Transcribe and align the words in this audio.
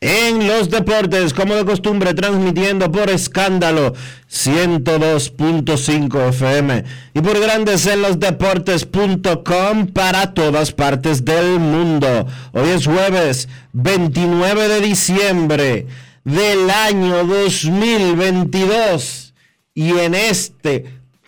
en 0.00 0.46
los 0.46 0.70
deportes, 0.70 1.34
como 1.34 1.56
de 1.56 1.64
costumbre, 1.64 2.14
transmitiendo 2.14 2.92
por 2.92 3.10
escándalo 3.10 3.94
102.5 4.30 6.28
FM 6.28 6.84
y 7.14 7.20
por 7.20 7.40
grandes 7.40 7.84
en 7.86 8.02
los 8.02 8.20
deportes.com 8.20 9.88
para 9.88 10.34
todas 10.34 10.70
partes 10.72 11.24
del 11.24 11.58
mundo. 11.58 12.28
Hoy 12.52 12.68
es 12.68 12.86
jueves 12.86 13.48
29 13.72 14.68
de 14.68 14.80
diciembre 14.80 15.88
del 16.24 16.70
año 16.70 17.24
2022 17.24 19.34
y 19.74 19.98
en 19.98 20.14
este 20.14 20.84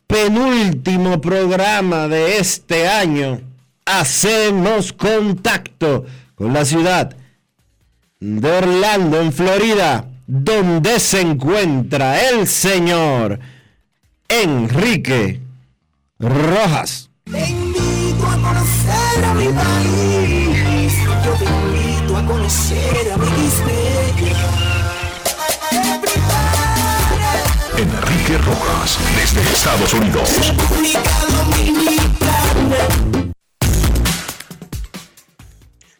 penúltimo 0.06 1.20
programa 1.20 2.06
de 2.06 2.38
este 2.38 2.86
año 2.88 3.40
hacemos 3.84 4.92
contacto 4.92 6.06
con 6.36 6.52
la 6.52 6.64
ciudad 6.64 7.16
de 8.20 8.50
Orlando, 8.50 9.20
en 9.20 9.32
Florida, 9.32 10.04
donde 10.26 11.00
se 11.00 11.22
encuentra 11.22 12.20
el 12.28 12.46
señor 12.46 13.40
Enrique 14.28 15.40
Rojas. 16.18 17.10
Te 17.24 17.48
invito 17.48 18.26
a 18.26 18.36
conocer 18.36 19.24
a 19.24 19.34
mi 19.34 19.48
país. 19.48 20.94
Yo 21.24 21.32
te 21.32 21.44
invito 21.44 22.16
a 22.16 22.26
conocer 22.26 23.12
a 23.12 23.16
mi 23.16 23.50
Enrique 27.80 28.36
Rojas, 28.38 28.98
desde 29.16 29.40
Estados 29.40 29.94
Unidos. 29.94 30.28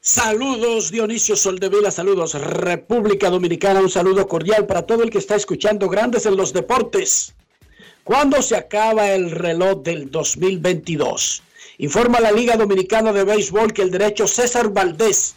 Saludos 0.03 0.91
Dionisio 0.91 1.37
Soldevila, 1.37 1.91
saludos 1.91 2.33
República 2.33 3.29
Dominicana, 3.29 3.81
un 3.81 3.91
saludo 3.91 4.27
cordial 4.27 4.67
para 4.67 4.87
todo 4.87 5.03
el 5.03 5.11
que 5.11 5.19
está 5.19 5.37
escuchando 5.37 5.91
Grandes 5.91 6.25
en 6.25 6.39
los 6.39 6.55
Deportes. 6.55 7.35
¿Cuándo 8.03 8.41
se 8.41 8.57
acaba 8.57 9.11
el 9.11 9.31
reloj 9.31 9.83
del 9.83 10.11
2022? 10.11 11.43
Informa 11.77 12.19
la 12.19 12.33
Liga 12.33 12.57
Dominicana 12.57 13.13
de 13.13 13.25
Béisbol 13.25 13.75
que 13.75 13.83
el 13.83 13.91
derecho 13.91 14.27
César 14.27 14.71
Valdés 14.71 15.35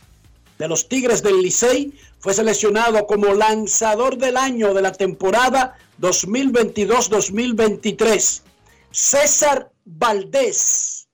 de 0.57 0.69
los 0.69 0.87
Tigres 0.87 1.21
del 1.21 1.41
Licey 1.41 1.91
fue 2.19 2.33
seleccionado 2.33 3.05
como 3.05 3.33
lanzador 3.33 4.17
del 4.17 4.37
año 4.37 4.73
de 4.73 4.81
la 4.81 4.93
temporada 4.93 5.77
2022-2023. 5.99 8.43
César 8.91 9.73
Valdés 9.83 11.09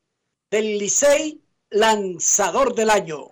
del 0.52 0.78
Licey, 0.78 1.42
lanzador 1.72 2.76
del 2.76 2.92
año. 2.92 3.32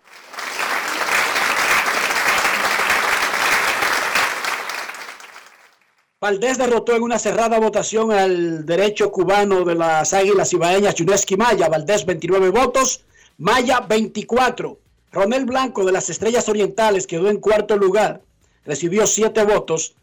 Valdés 6.19 6.57
derrotó 6.57 6.95
en 6.95 7.03
una 7.03 7.19
cerrada 7.19 7.59
votación 7.59 8.11
al 8.11 8.66
derecho 8.66 9.11
cubano 9.11 9.63
de 9.63 9.75
las 9.75 10.13
Águilas 10.13 10.51
Ibaeñas, 10.51 10.95
Yuneski 10.95 11.38
Maya. 11.38 11.69
Valdés 11.69 12.07
29 12.07 12.50
votos, 12.50 13.05
Maya 13.38 13.81
24. 13.81 14.79
Ronel 15.11 15.45
Blanco 15.45 15.85
de 15.85 15.91
las 15.91 16.09
Estrellas 16.09 16.50
Orientales 16.50 17.06
quedó 17.06 17.29
en 17.29 17.39
cuarto 17.39 17.77
lugar, 17.77 18.23
recibió 18.66 19.06
7 19.06 19.44
votos. 19.44 19.94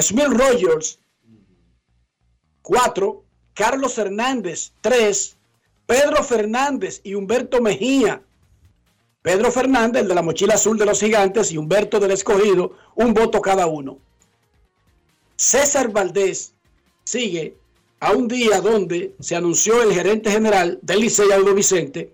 Smil 0.00 0.30
Rogers 0.30 1.00
4. 2.62 3.24
Carlos 3.52 3.98
Hernández 3.98 4.70
3. 4.80 5.36
Pedro 5.86 6.22
Fernández 6.22 7.00
y 7.02 7.14
Humberto 7.14 7.60
Mejía. 7.60 8.22
Pedro 9.22 9.50
Fernández, 9.50 10.02
el 10.02 10.08
de 10.08 10.14
la 10.14 10.22
mochila 10.22 10.54
azul 10.54 10.78
de 10.78 10.86
los 10.86 11.00
gigantes, 11.00 11.50
y 11.50 11.58
Humberto 11.58 11.98
del 11.98 12.12
Escogido, 12.12 12.76
un 12.94 13.12
voto 13.12 13.40
cada 13.40 13.66
uno. 13.66 13.98
César 15.36 15.90
Valdés 15.90 16.54
sigue 17.04 17.56
a 18.00 18.12
un 18.12 18.28
día 18.28 18.60
donde 18.60 19.14
se 19.20 19.34
anunció 19.34 19.82
el 19.82 19.92
gerente 19.92 20.30
general 20.30 20.78
del 20.82 21.00
Licey 21.00 21.32
Aldo 21.32 21.54
Vicente, 21.54 22.12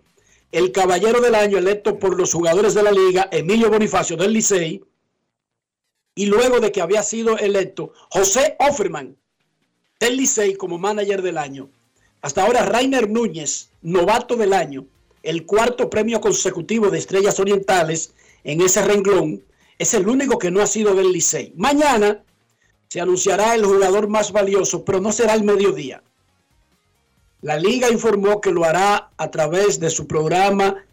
el 0.53 0.73
caballero 0.73 1.21
del 1.21 1.35
año 1.35 1.59
electo 1.59 1.99
por 1.99 2.17
los 2.17 2.33
jugadores 2.33 2.75
de 2.75 2.83
la 2.83 2.91
liga, 2.91 3.29
Emilio 3.31 3.71
Bonifacio 3.71 4.17
del 4.17 4.33
Licey, 4.33 4.83
y 6.15 6.27
luego 6.27 6.61
de 6.61 6.73
que 6.73 6.81
había 6.81 7.03
sido 7.03 7.39
electo 7.39 7.93
José 8.11 8.57
Offerman 8.59 9.17
del 9.99 10.17
Licey 10.17 10.55
como 10.55 10.79
manager 10.79 11.23
del 11.23 11.39
año. 11.39 11.71
Hasta 12.23 12.45
ahora 12.45 12.65
Rainer 12.65 13.09
Núñez, 13.09 13.71
novato 13.83 14.37
del 14.37 14.53
año, 14.53 14.87
el 15.23 15.45
cuarto 15.45 15.91
premio 15.91 16.21
consecutivo 16.21 16.91
de 16.91 16.99
Estrellas 16.99 17.39
Orientales 17.39 18.15
en 18.45 18.61
ese 18.61 18.83
renglón, 18.83 19.45
es 19.79 19.95
el 19.95 20.09
único 20.09 20.39
que 20.39 20.51
no 20.51 20.61
ha 20.61 20.67
sido 20.67 20.95
del 20.95 21.13
Licey. 21.13 21.53
Mañana 21.57 22.23
se 22.91 23.01
anunciará 23.01 23.55
el 23.55 23.65
jugador 23.65 24.09
más 24.09 24.33
valioso, 24.33 24.85
pero 24.85 25.01
no 25.01 25.13
será 25.13 25.35
el 25.35 25.45
mediodía. 25.45 26.03
La 27.41 27.57
liga 27.57 27.89
informó 27.89 28.41
que 28.41 28.51
lo 28.51 28.65
hará 28.65 29.11
a 29.17 29.31
través 29.31 29.79
de 29.79 29.91
su 29.91 30.09
programa 30.09 30.85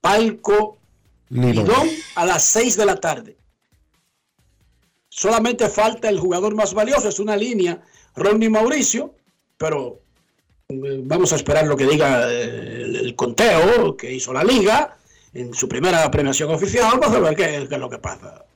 Palco 0.00 0.78
Lidón 1.28 1.86
a 2.14 2.24
las 2.24 2.44
6 2.44 2.78
de 2.78 2.86
la 2.86 2.96
tarde. 2.96 3.36
Solamente 5.10 5.68
falta 5.68 6.08
el 6.08 6.18
jugador 6.18 6.54
más 6.54 6.72
valioso, 6.72 7.10
es 7.10 7.20
una 7.20 7.36
línea, 7.36 7.82
Ronnie 8.16 8.48
Mauricio, 8.48 9.14
pero 9.58 10.00
eh, 10.68 11.02
vamos 11.04 11.34
a 11.34 11.36
esperar 11.36 11.66
lo 11.66 11.76
que 11.76 11.86
diga 11.86 12.32
eh, 12.32 12.84
el, 12.84 13.14
conteo 13.14 13.98
que 13.98 14.10
hizo 14.10 14.32
la 14.32 14.44
liga 14.44 14.96
en 15.34 15.52
su 15.52 15.68
primera 15.68 16.10
premiación 16.10 16.50
oficial, 16.50 16.98
vamos 16.98 17.14
a 17.14 17.20
ver 17.20 17.36
qué 17.36 17.56
es 17.56 17.70
lo 17.70 17.90
que 17.90 17.98
pasa. 17.98 18.47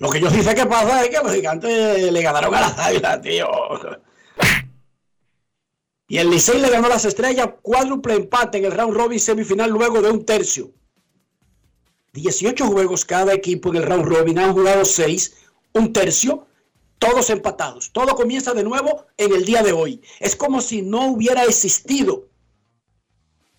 Lo 0.00 0.08
que 0.08 0.18
yo 0.18 0.30
dice 0.30 0.54
que 0.54 0.64
pasa 0.64 1.04
es 1.04 1.10
que 1.10 1.22
los 1.22 1.32
gigantes 1.32 2.10
le 2.10 2.22
ganaron 2.22 2.54
a 2.54 2.60
las 2.62 2.78
águilas, 2.78 3.20
tío. 3.20 3.46
Y 6.08 6.16
el 6.16 6.30
Licey 6.30 6.58
le 6.58 6.70
ganó 6.70 6.88
las 6.88 7.04
estrellas 7.04 7.50
cuádruple 7.60 8.14
empate 8.14 8.58
en 8.58 8.64
el 8.64 8.72
round 8.72 8.96
robin 8.96 9.20
semifinal 9.20 9.70
luego 9.70 10.00
de 10.00 10.10
un 10.10 10.24
tercio. 10.24 10.72
18 12.14 12.66
juegos 12.66 13.04
cada 13.04 13.34
equipo 13.34 13.68
en 13.68 13.76
el 13.76 13.82
round 13.82 14.06
robin, 14.06 14.38
han 14.38 14.54
jugado 14.54 14.86
6, 14.86 15.36
un 15.74 15.92
tercio, 15.92 16.46
todos 16.98 17.28
empatados. 17.28 17.92
Todo 17.92 18.14
comienza 18.14 18.54
de 18.54 18.64
nuevo 18.64 19.04
en 19.18 19.34
el 19.34 19.44
día 19.44 19.62
de 19.62 19.72
hoy. 19.72 20.00
Es 20.18 20.34
como 20.34 20.62
si 20.62 20.80
no 20.80 21.12
hubiera 21.12 21.44
existido 21.44 22.26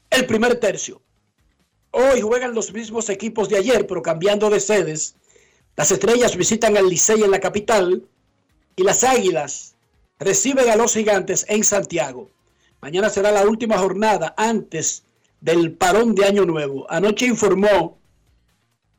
el 0.09 0.25
primer 0.25 0.59
tercio. 0.59 1.03
Hoy 1.91 2.19
juegan 2.19 2.55
los 2.55 2.73
mismos 2.73 3.09
equipos 3.09 3.47
de 3.47 3.57
ayer, 3.57 3.85
pero 3.85 4.01
cambiando 4.01 4.49
de 4.49 4.59
sedes. 4.59 5.15
Las 5.81 5.89
estrellas 5.89 6.38
visitan 6.38 6.78
al 6.78 6.88
Licey 6.88 7.24
en 7.24 7.31
la 7.31 7.39
capital 7.39 8.04
y 8.75 8.83
las 8.83 9.04
águilas 9.04 9.74
reciben 10.19 10.69
a 10.69 10.75
los 10.75 10.94
gigantes 10.94 11.44
en 11.50 11.63
Santiago. 11.63 12.30
Mañana 12.81 13.10
será 13.10 13.31
la 13.31 13.48
última 13.48 13.80
jornada 13.80 14.36
antes 14.38 15.06
del 15.39 15.72
parón 15.72 16.13
de 16.13 16.25
Año 16.25 16.45
Nuevo. 16.45 16.86
Anoche 16.88 17.25
informó 17.25 17.98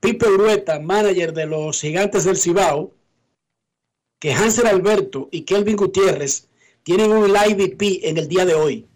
Pipe 0.01 0.27
Urueta, 0.27 0.81
manager 0.81 1.33
de 1.33 1.47
los 1.47 1.81
gigantes 1.81 2.25
del 2.25 2.37
Cibao, 2.37 2.91
que 4.19 4.33
Hansel 4.33 4.67
Alberto 4.67 5.29
y 5.31 5.43
Kelvin 5.43 5.77
Gutiérrez 5.77 6.49
tienen 6.83 7.13
un 7.13 7.33
live 7.33 7.65
VP 7.65 8.09
en 8.09 8.19
el 8.19 8.27
día 8.27 8.45
de 8.45 8.55
hoy. 8.55 8.89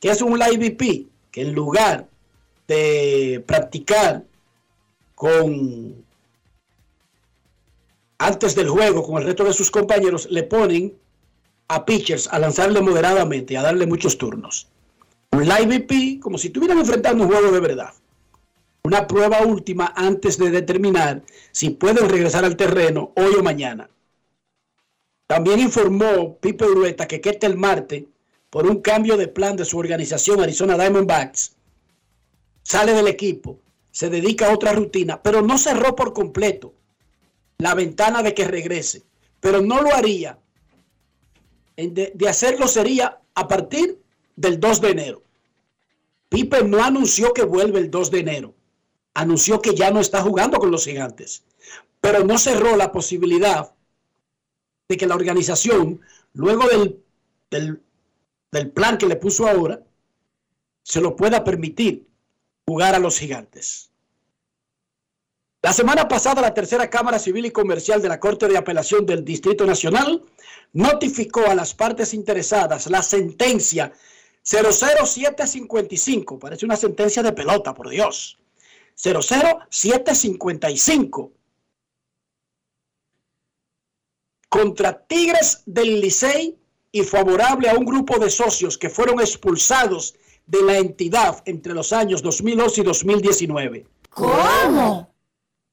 ¿Qué 0.00 0.08
es 0.08 0.22
un 0.22 0.38
live 0.38 0.70
VP? 0.70 1.08
Que 1.30 1.42
en 1.42 1.52
lugar 1.52 2.08
de 2.66 3.44
practicar 3.46 4.24
con 5.14 6.03
antes 8.18 8.54
del 8.54 8.68
juego 8.68 9.02
con 9.02 9.18
el 9.18 9.24
resto 9.24 9.44
de 9.44 9.52
sus 9.52 9.70
compañeros, 9.70 10.28
le 10.30 10.44
ponen 10.44 10.94
a 11.68 11.84
pitchers 11.84 12.28
a 12.28 12.38
lanzarle 12.38 12.80
moderadamente, 12.80 13.56
a 13.56 13.62
darle 13.62 13.86
muchos 13.86 14.18
turnos. 14.18 14.68
Un 15.32 15.44
live 15.48 15.78
VP 15.78 16.20
como 16.20 16.38
si 16.38 16.48
estuvieran 16.48 16.78
enfrentando 16.78 17.24
un 17.24 17.30
juego 17.30 17.50
de 17.50 17.60
verdad. 17.60 17.92
Una 18.84 19.06
prueba 19.06 19.42
última 19.42 19.92
antes 19.96 20.38
de 20.38 20.50
determinar 20.50 21.22
si 21.52 21.70
pueden 21.70 22.08
regresar 22.08 22.44
al 22.44 22.56
terreno 22.56 23.12
hoy 23.16 23.34
o 23.38 23.42
mañana. 23.42 23.88
También 25.26 25.58
informó 25.58 26.36
Pipe 26.38 26.66
Urueta 26.66 27.08
que 27.08 27.20
el 27.40 27.56
martes 27.56 28.04
por 28.50 28.66
un 28.66 28.82
cambio 28.82 29.16
de 29.16 29.26
plan 29.26 29.56
de 29.56 29.64
su 29.64 29.78
organización 29.78 30.40
Arizona 30.40 30.76
Diamondbacks 30.76 31.56
sale 32.62 32.92
del 32.92 33.08
equipo, 33.08 33.58
se 33.90 34.10
dedica 34.10 34.48
a 34.48 34.54
otra 34.54 34.72
rutina, 34.72 35.20
pero 35.22 35.42
no 35.42 35.58
cerró 35.58 35.96
por 35.96 36.12
completo 36.12 36.72
la 37.58 37.74
ventana 37.74 38.22
de 38.22 38.34
que 38.34 38.46
regrese, 38.46 39.02
pero 39.40 39.60
no 39.60 39.82
lo 39.82 39.94
haría. 39.94 40.38
De, 41.76 42.12
de 42.14 42.28
hacerlo 42.28 42.68
sería 42.68 43.20
a 43.34 43.48
partir 43.48 43.98
del 44.36 44.60
2 44.60 44.80
de 44.80 44.90
enero. 44.90 45.22
Pipe 46.28 46.64
no 46.64 46.82
anunció 46.82 47.32
que 47.32 47.44
vuelve 47.44 47.80
el 47.80 47.90
2 47.90 48.10
de 48.10 48.20
enero. 48.20 48.54
Anunció 49.14 49.60
que 49.60 49.74
ya 49.74 49.90
no 49.90 50.00
está 50.00 50.22
jugando 50.22 50.58
con 50.58 50.70
los 50.70 50.84
gigantes. 50.84 51.44
Pero 52.00 52.24
no 52.24 52.38
cerró 52.38 52.76
la 52.76 52.92
posibilidad 52.92 53.72
de 54.88 54.96
que 54.96 55.06
la 55.06 55.14
organización, 55.14 56.00
luego 56.32 56.68
del, 56.68 57.02
del, 57.50 57.80
del 58.50 58.70
plan 58.70 58.98
que 58.98 59.06
le 59.06 59.16
puso 59.16 59.48
ahora, 59.48 59.82
se 60.82 61.00
lo 61.00 61.16
pueda 61.16 61.44
permitir 61.44 62.06
jugar 62.66 62.94
a 62.94 62.98
los 62.98 63.18
gigantes. 63.18 63.90
La 65.64 65.72
semana 65.72 66.06
pasada, 66.06 66.42
la 66.42 66.52
tercera 66.52 66.90
Cámara 66.90 67.18
Civil 67.18 67.46
y 67.46 67.50
Comercial 67.50 68.02
de 68.02 68.10
la 68.10 68.20
Corte 68.20 68.46
de 68.48 68.58
Apelación 68.58 69.06
del 69.06 69.24
Distrito 69.24 69.64
Nacional 69.64 70.22
notificó 70.74 71.40
a 71.46 71.54
las 71.54 71.72
partes 71.72 72.12
interesadas 72.12 72.90
la 72.90 73.02
sentencia 73.02 73.90
00755. 74.42 76.38
Parece 76.38 76.66
una 76.66 76.76
sentencia 76.76 77.22
de 77.22 77.32
pelota, 77.32 77.72
por 77.72 77.88
Dios. 77.88 78.36
00755. 78.96 81.32
Contra 84.50 85.06
Tigres 85.06 85.62
del 85.64 86.02
Licey 86.02 86.58
y 86.92 87.04
favorable 87.04 87.70
a 87.70 87.74
un 87.74 87.86
grupo 87.86 88.18
de 88.18 88.28
socios 88.28 88.76
que 88.76 88.90
fueron 88.90 89.18
expulsados 89.18 90.14
de 90.46 90.62
la 90.62 90.76
entidad 90.76 91.42
entre 91.46 91.72
los 91.72 91.94
años 91.94 92.20
2011 92.20 92.82
y 92.82 92.84
2019. 92.84 93.86
¿Cómo? 94.10 95.13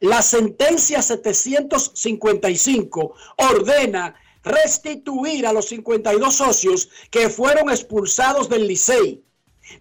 La 0.02 0.22
sentencia 0.24 1.02
755 1.04 3.14
ordena 3.38 4.16
restituir 4.44 5.46
a 5.46 5.54
los 5.54 5.68
52 5.68 6.36
socios 6.36 6.90
que 7.12 7.30
fueron 7.30 7.70
expulsados 7.70 8.50
del 8.50 8.68
Licey. 8.68 9.24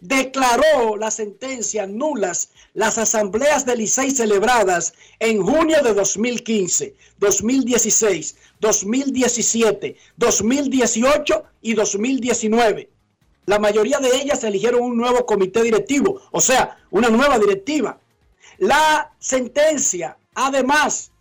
Declaró 0.02 0.98
la 0.98 1.10
sentencia 1.10 1.86
nulas 1.86 2.50
las 2.74 2.98
asambleas 2.98 3.64
del 3.64 3.78
Licey 3.78 4.10
celebradas 4.10 4.92
en 5.20 5.42
junio 5.42 5.82
de 5.82 5.94
2015, 5.94 6.94
2016, 7.16 8.36
2017, 8.60 9.96
2018 10.18 11.44
y 11.62 11.72
2019. 11.72 12.90
La 13.46 13.58
mayoría 13.58 13.98
de 14.00 14.20
ellas 14.20 14.44
eligieron 14.44 14.82
un 14.82 14.98
nuevo 14.98 15.24
comité 15.24 15.62
directivo, 15.62 16.20
o 16.30 16.42
sea, 16.42 16.76
una 16.90 17.08
nueva 17.08 17.38
directiva. 17.38 17.98
La 18.60 19.10
sentencia, 19.18 20.18
además, 20.34 21.12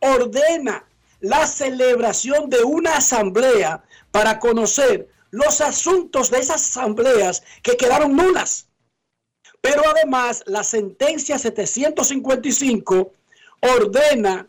ordena 0.00 0.82
la 1.20 1.46
celebración 1.46 2.48
de 2.48 2.64
una 2.64 2.96
asamblea 2.96 3.84
para 4.10 4.38
conocer 4.38 5.06
los 5.30 5.60
asuntos 5.60 6.30
de 6.30 6.38
esas 6.38 6.64
asambleas 6.64 7.42
que 7.62 7.76
quedaron 7.76 8.16
nulas. 8.16 8.68
Pero 9.60 9.82
además, 9.86 10.42
la 10.46 10.64
sentencia 10.64 11.38
755 11.38 13.12
ordena 13.60 14.48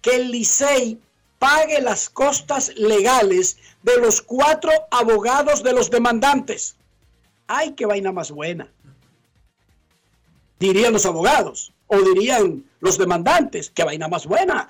que 0.00 0.16
el 0.16 0.32
Licey 0.32 0.98
pague 1.38 1.80
las 1.80 2.10
costas 2.10 2.74
legales 2.74 3.56
de 3.84 3.98
los 3.98 4.20
cuatro 4.20 4.72
abogados 4.90 5.62
de 5.62 5.74
los 5.74 5.90
demandantes. 5.90 6.74
¡Ay, 7.46 7.74
qué 7.74 7.86
vaina 7.86 8.10
más 8.10 8.32
buena! 8.32 8.68
Dirían 10.60 10.92
los 10.92 11.06
abogados 11.06 11.72
o 11.88 12.00
dirían 12.00 12.62
los 12.80 12.98
demandantes, 12.98 13.70
qué 13.70 13.82
vaina 13.82 14.06
más 14.06 14.26
buena. 14.26 14.68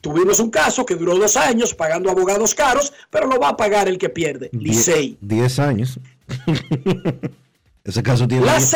Tuvimos 0.00 0.40
un 0.40 0.50
caso 0.50 0.84
que 0.84 0.96
duró 0.96 1.16
dos 1.16 1.36
años 1.36 1.74
pagando 1.74 2.10
abogados 2.10 2.54
caros, 2.54 2.92
pero 3.10 3.26
lo 3.26 3.38
va 3.38 3.50
a 3.50 3.56
pagar 3.56 3.86
el 3.86 3.98
que 3.98 4.08
pierde, 4.08 4.50
Licey. 4.52 5.16
Diez 5.20 5.58
años. 5.58 6.00
Ese 7.86 8.02
caso 8.02 8.26
tiene 8.26 8.44
10 8.44 8.74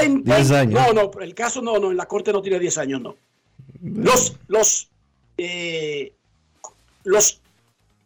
años. 0.53 0.81
No, 0.81 0.93
no, 0.93 1.11
el 1.21 1.35
caso 1.35 1.61
no, 1.61 1.81
no, 1.81 1.91
en 1.91 1.97
la 1.97 2.07
corte 2.07 2.33
no 2.33 2.41
tiene 2.41 2.61
10 2.61 2.79
años, 2.79 3.01
no. 3.01 3.17
Los, 3.83 4.37
los, 4.47 4.89
eh, 5.37 6.13
los 7.03 7.41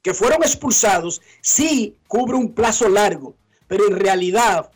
que 0.01 0.15
fueron 0.15 0.43
expulsados 0.43 1.21
sí 1.43 1.95
cubre 2.09 2.37
un 2.37 2.53
plazo 2.53 2.89
largo, 2.89 3.35
pero 3.69 3.87
en 3.87 3.97
realidad 3.97 4.71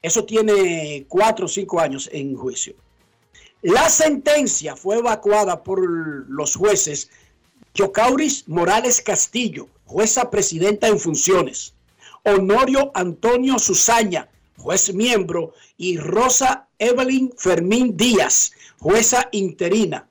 eso 0.00 0.24
tiene 0.24 1.04
4 1.08 1.44
o 1.44 1.48
5 1.48 1.80
años 1.80 2.08
en 2.10 2.34
juicio. 2.36 2.74
La 3.66 3.88
sentencia 3.88 4.76
fue 4.76 4.98
evacuada 4.98 5.64
por 5.64 5.80
los 6.30 6.54
jueces 6.54 7.10
Yocauris 7.74 8.46
Morales 8.46 9.02
Castillo, 9.02 9.66
jueza 9.86 10.30
presidenta 10.30 10.86
en 10.86 11.00
funciones, 11.00 11.74
Honorio 12.22 12.92
Antonio 12.94 13.58
Susaña, 13.58 14.28
juez 14.56 14.94
miembro, 14.94 15.52
y 15.76 15.98
Rosa 15.98 16.68
Evelyn 16.78 17.32
Fermín 17.36 17.96
Díaz, 17.96 18.52
jueza 18.78 19.28
interina. 19.32 20.08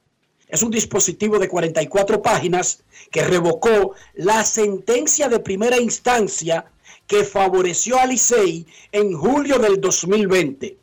Es 0.50 0.62
un 0.62 0.72
dispositivo 0.72 1.40
de 1.40 1.48
44 1.48 2.22
páginas 2.22 2.84
que 3.10 3.24
revocó 3.24 3.94
la 4.16 4.44
sentencia 4.44 5.30
de 5.30 5.40
primera 5.40 5.80
instancia 5.80 6.66
que 7.08 7.24
favoreció 7.24 7.98
a 8.00 8.06
Licey 8.06 8.68
en 8.92 9.14
julio 9.14 9.60
del 9.60 9.80
2020. 9.80 10.78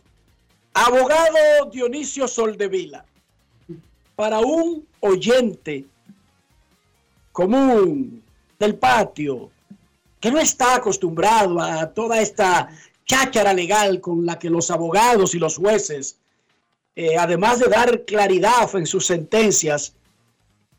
Abogado 0.74 1.70
Dionisio 1.70 2.26
Soldevila, 2.26 3.04
para 4.16 4.40
un 4.40 4.86
oyente 5.00 5.84
común 7.30 8.22
del 8.58 8.76
patio, 8.76 9.50
que 10.20 10.30
no 10.30 10.38
está 10.38 10.76
acostumbrado 10.76 11.60
a 11.60 11.86
toda 11.92 12.20
esta 12.20 12.70
cháchara 13.04 13.52
legal 13.52 14.00
con 14.00 14.24
la 14.24 14.38
que 14.38 14.48
los 14.48 14.70
abogados 14.70 15.34
y 15.34 15.38
los 15.38 15.56
jueces, 15.56 16.16
eh, 16.94 17.16
además 17.18 17.58
de 17.58 17.66
dar 17.66 18.04
claridad 18.04 18.74
en 18.74 18.86
sus 18.86 19.06
sentencias, 19.06 19.94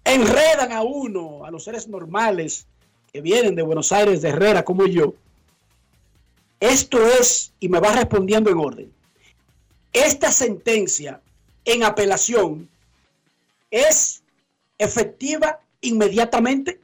enredan 0.03 0.71
a 0.71 0.81
uno, 0.81 1.45
a 1.45 1.51
los 1.51 1.65
seres 1.65 1.88
normales 1.88 2.65
que 3.12 3.21
vienen 3.21 3.55
de 3.55 3.62
Buenos 3.62 3.91
Aires, 3.91 4.21
de 4.21 4.29
Herrera, 4.29 4.63
como 4.65 4.88
yo. 4.88 5.13
Esto 6.59 7.05
es, 7.05 7.53
y 7.59 7.69
me 7.69 7.79
va 7.79 7.93
respondiendo 7.93 8.50
en 8.50 8.57
orden, 8.57 8.93
esta 9.93 10.31
sentencia 10.31 11.21
en 11.65 11.83
apelación 11.83 12.67
es 13.71 14.23
efectiva 14.77 15.59
inmediatamente? 15.81 16.79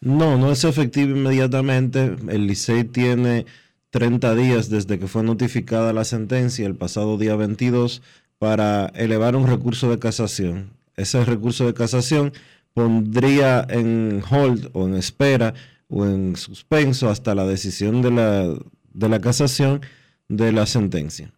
No, 0.00 0.36
no 0.36 0.50
es 0.50 0.64
efectivo 0.64 1.16
inmediatamente. 1.16 2.16
El 2.28 2.46
Licey 2.46 2.84
tiene 2.84 3.46
30 3.90 4.34
días 4.34 4.68
desde 4.68 4.98
que 4.98 5.06
fue 5.06 5.22
notificada 5.22 5.92
la 5.92 6.04
sentencia 6.04 6.66
el 6.66 6.76
pasado 6.76 7.18
día 7.18 7.36
22 7.36 8.02
para 8.38 8.86
elevar 8.96 9.36
un 9.36 9.46
recurso 9.46 9.90
de 9.90 9.98
casación. 9.98 10.70
Ese 10.96 11.24
recurso 11.24 11.66
de 11.66 11.74
casación 11.74 12.32
pondría 12.74 13.64
en 13.68 14.22
hold 14.28 14.70
o 14.72 14.86
en 14.86 14.94
espera 14.94 15.54
o 15.88 16.04
en 16.06 16.36
suspenso 16.36 17.10
hasta 17.10 17.34
la 17.34 17.46
decisión 17.46 18.02
de 18.02 18.10
la, 18.10 18.54
de 18.94 19.08
la 19.08 19.20
casación 19.20 19.82
de 20.28 20.52
la 20.52 20.66
sentencia. 20.66 21.32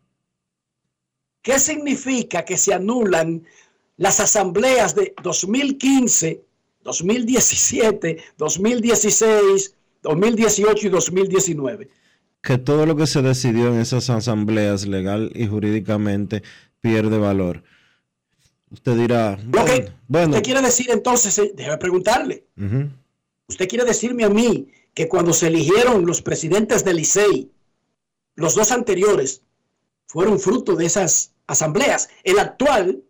¿Qué 1.45 1.59
significa 1.59 2.43
que 2.47 2.57
se 2.57 2.73
anulan 2.73 3.45
las 3.99 4.19
asambleas 4.19 4.95
de 4.95 5.15
2015, 5.23 6.43
2017, 6.83 8.17
2016, 8.39 9.75
2018 10.03 10.87
y 10.87 10.91
2019? 10.91 11.89
Que 12.41 12.57
todo 12.57 12.87
lo 12.87 12.97
que 12.97 13.07
se 13.07 13.21
decidió 13.21 13.69
en 13.69 13.79
esas 13.79 14.09
asambleas 14.09 14.87
legal 14.87 15.33
y 15.35 15.47
jurídicamente 15.47 16.43
pierde 16.81 17.19
valor. 17.19 17.63
Usted 18.71 18.97
dirá, 18.97 19.39
bueno, 20.09 20.31
usted 20.31 20.43
quiere 20.43 20.63
decir 20.63 20.91
entonces, 20.91 21.39
eh, 21.39 21.53
déjeme 21.55 21.77
preguntarle, 21.77 22.47
usted 23.47 23.69
quiere 23.69 23.85
decirme 23.85 24.25
a 24.25 24.31
mí 24.31 24.69
que 24.95 25.09
cuando 25.09 25.35
se 25.35 25.49
eligieron 25.49 26.07
los 26.07 26.23
presidentes 26.23 26.87
del 26.87 27.01
ICEI, 27.01 27.51
los 28.35 28.55
dos 28.55 28.73
anteriores 28.73 29.43
fueron 30.07 30.41
fruto 30.41 30.75
de 30.75 30.87
esas 30.87 31.34
asambleas. 31.47 32.09
El 32.23 32.39
actual, 32.39 33.03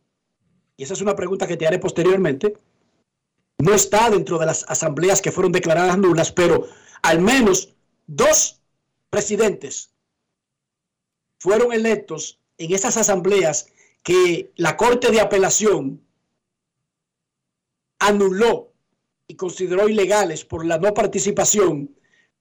y 0.77 0.83
esa 0.83 0.95
es 0.95 1.01
una 1.01 1.17
pregunta 1.17 1.47
que 1.47 1.57
te 1.57 1.67
haré 1.67 1.79
posteriormente, 1.79 2.57
no 3.59 3.73
está 3.75 4.11
dentro 4.11 4.39
de 4.39 4.47
las 4.47 4.65
asambleas 4.69 5.23
que 5.23 5.33
fueron 5.33 5.53
declaradas 5.53 5.99
nulas, 5.99 6.33
pero 6.33 6.67
al 7.03 7.21
menos 7.21 7.75
dos 8.07 8.61
presidentes 9.11 9.91
fueron 11.39 11.73
electos 11.73 12.41
en 12.59 12.75
esas 12.75 12.97
asambleas 12.97 13.69
que 14.03 14.53
la 14.57 14.77
Corte 14.77 15.11
de 15.11 15.21
Apelación 15.21 16.05
anuló 17.99 18.73
y 19.27 19.37
consideró 19.37 19.89
ilegales 19.89 20.45
por 20.45 20.67
la 20.67 20.79
no 20.79 20.93
participación 20.93 21.95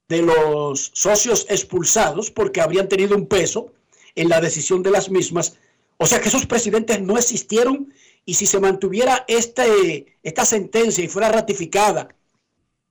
de 0.10 0.22
los 0.22 0.92
socios 0.94 1.46
expulsados 1.50 2.32
porque 2.32 2.62
habrían 2.62 2.90
tenido 2.90 3.16
un 3.16 3.28
peso 3.28 3.74
en 4.16 4.30
la 4.30 4.42
decisión 4.42 4.84
de 4.84 4.92
las 4.92 5.10
mismas. 5.10 5.58
O 5.98 6.06
sea 6.06 6.20
que 6.20 6.30
esos 6.30 6.46
presidentes 6.46 7.02
no 7.02 7.18
existieron 7.18 7.94
y 8.26 8.36
si 8.36 8.46
se 8.46 8.60
mantuviera 8.60 9.26
este, 9.28 10.18
esta 10.24 10.46
sentencia 10.46 11.04
y 11.04 11.08
fuera 11.08 11.30
ratificada 11.30 12.10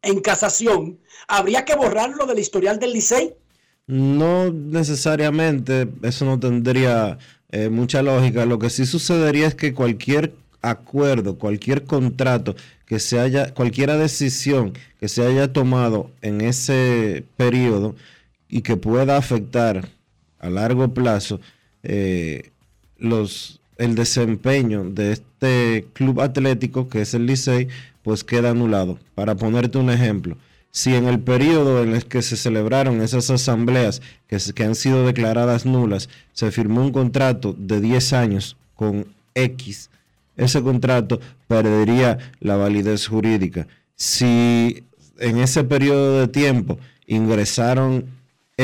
en 0.03 0.21
casación, 0.21 0.99
¿habría 1.29 1.65
que 1.65 1.75
borrarlo 1.75 2.27
del 2.27 2.39
historial 2.39 2.79
del 2.79 2.93
Licey? 2.93 3.35
No 3.87 4.53
necesariamente, 4.53 5.89
eso 6.03 6.25
no 6.25 6.39
tendría 6.39 7.19
eh, 7.51 7.69
mucha 7.69 8.03
lógica. 8.03 8.47
Lo 8.47 8.59
que 8.59 8.71
sí 8.71 8.87
sucedería 8.87 9.47
es 9.47 9.55
que 9.55 9.75
cualquier 9.75 10.35
acuerdo, 10.61 11.39
cualquier 11.39 11.85
contrato 11.85 12.55
que 12.87 13.01
se 13.01 13.19
haya, 13.19 13.53
cualquier 13.53 13.93
decisión 13.93 14.73
que 15.01 15.09
se 15.09 15.25
haya 15.25 15.53
tomado 15.53 16.11
en 16.21 16.41
ese 16.41 17.25
periodo 17.37 17.97
y 18.49 18.63
que 18.63 18.77
pueda 18.77 19.17
afectar 19.17 19.89
a 20.39 20.51
largo 20.51 20.93
plazo 20.93 21.41
eh, 21.83 22.52
los, 23.03 23.61
el 23.77 23.95
desempeño 23.95 24.85
de 24.85 25.13
este 25.13 25.87
club 25.93 26.21
atlético 26.21 26.89
que 26.89 27.03
es 27.03 27.15
el 27.15 27.27
Licey, 27.27 27.69
pues 28.03 28.25
queda 28.25 28.51
anulado. 28.51 28.99
Para 29.15 29.35
ponerte 29.35 29.79
un 29.79 29.91
ejemplo, 29.91 30.37
si 30.71 30.95
en 30.95 31.07
el 31.07 31.21
periodo 31.21 31.83
en 31.83 31.95
el 31.95 32.07
que 32.07 32.23
se 32.23 32.37
celebraron 32.37 33.03
esas 33.03 33.29
asambleas 33.31 34.01
que, 34.29 34.39
que 34.55 34.65
han 34.65 34.75
sido 34.75 35.07
declaradas 35.07 35.67
nulas, 35.67 36.09
se 36.33 36.51
firmó 36.51 36.81
un 36.81 36.93
contrato 36.93 37.55
de 37.59 37.81
10 37.81 38.13
años 38.15 38.57
con 38.75 39.07
X, 39.35 39.91
ese 40.37 40.63
contrato 40.63 41.21
perdería 41.47 42.19
la 42.41 42.57
validez 42.57 43.07
jurídica. 43.07 43.67
Si 43.97 44.85
en 45.19 45.39
ese 45.39 45.65
periodo 45.65 46.21
de 46.21 46.29
tiempo 46.29 46.79
ingresaron 47.07 48.07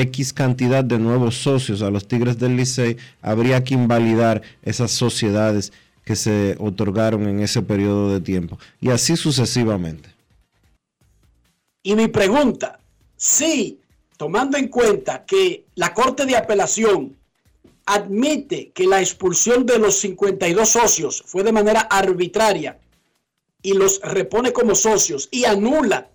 X 0.01 0.33
cantidad 0.33 0.85
de 0.85 0.99
nuevos 0.99 1.37
socios 1.37 1.83
a 1.83 1.91
los 1.91 2.07
Tigres 2.09 2.39
del 2.39 2.57
Licey, 2.57 2.97
habría 3.23 3.63
que 3.65 3.75
invalidar 3.75 4.43
esas 4.63 4.91
sociedades 4.91 5.73
que 6.05 6.17
se 6.17 6.57
otorgaron 6.59 7.29
en 7.29 7.41
ese 7.41 7.63
periodo 7.63 8.13
de 8.13 8.21
tiempo. 8.21 8.59
Y 8.81 8.91
así 8.91 9.17
sucesivamente. 9.17 10.09
Y 11.83 11.95
mi 11.95 12.09
pregunta, 12.09 12.81
si 13.17 13.79
tomando 14.17 14.59
en 14.59 14.69
cuenta 14.69 15.25
que 15.25 15.65
la 15.75 15.95
Corte 15.95 16.27
de 16.27 16.37
Apelación 16.37 17.17
admite 17.87 18.71
que 18.75 18.87
la 18.87 19.01
expulsión 19.01 19.65
de 19.65 19.79
los 19.79 19.99
52 20.01 20.69
socios 20.69 21.23
fue 21.25 21.43
de 21.43 21.53
manera 21.53 21.81
arbitraria 21.81 22.79
y 23.63 23.73
los 23.73 24.01
repone 24.03 24.53
como 24.53 24.75
socios 24.75 25.29
y 25.31 25.45
anula 25.45 26.11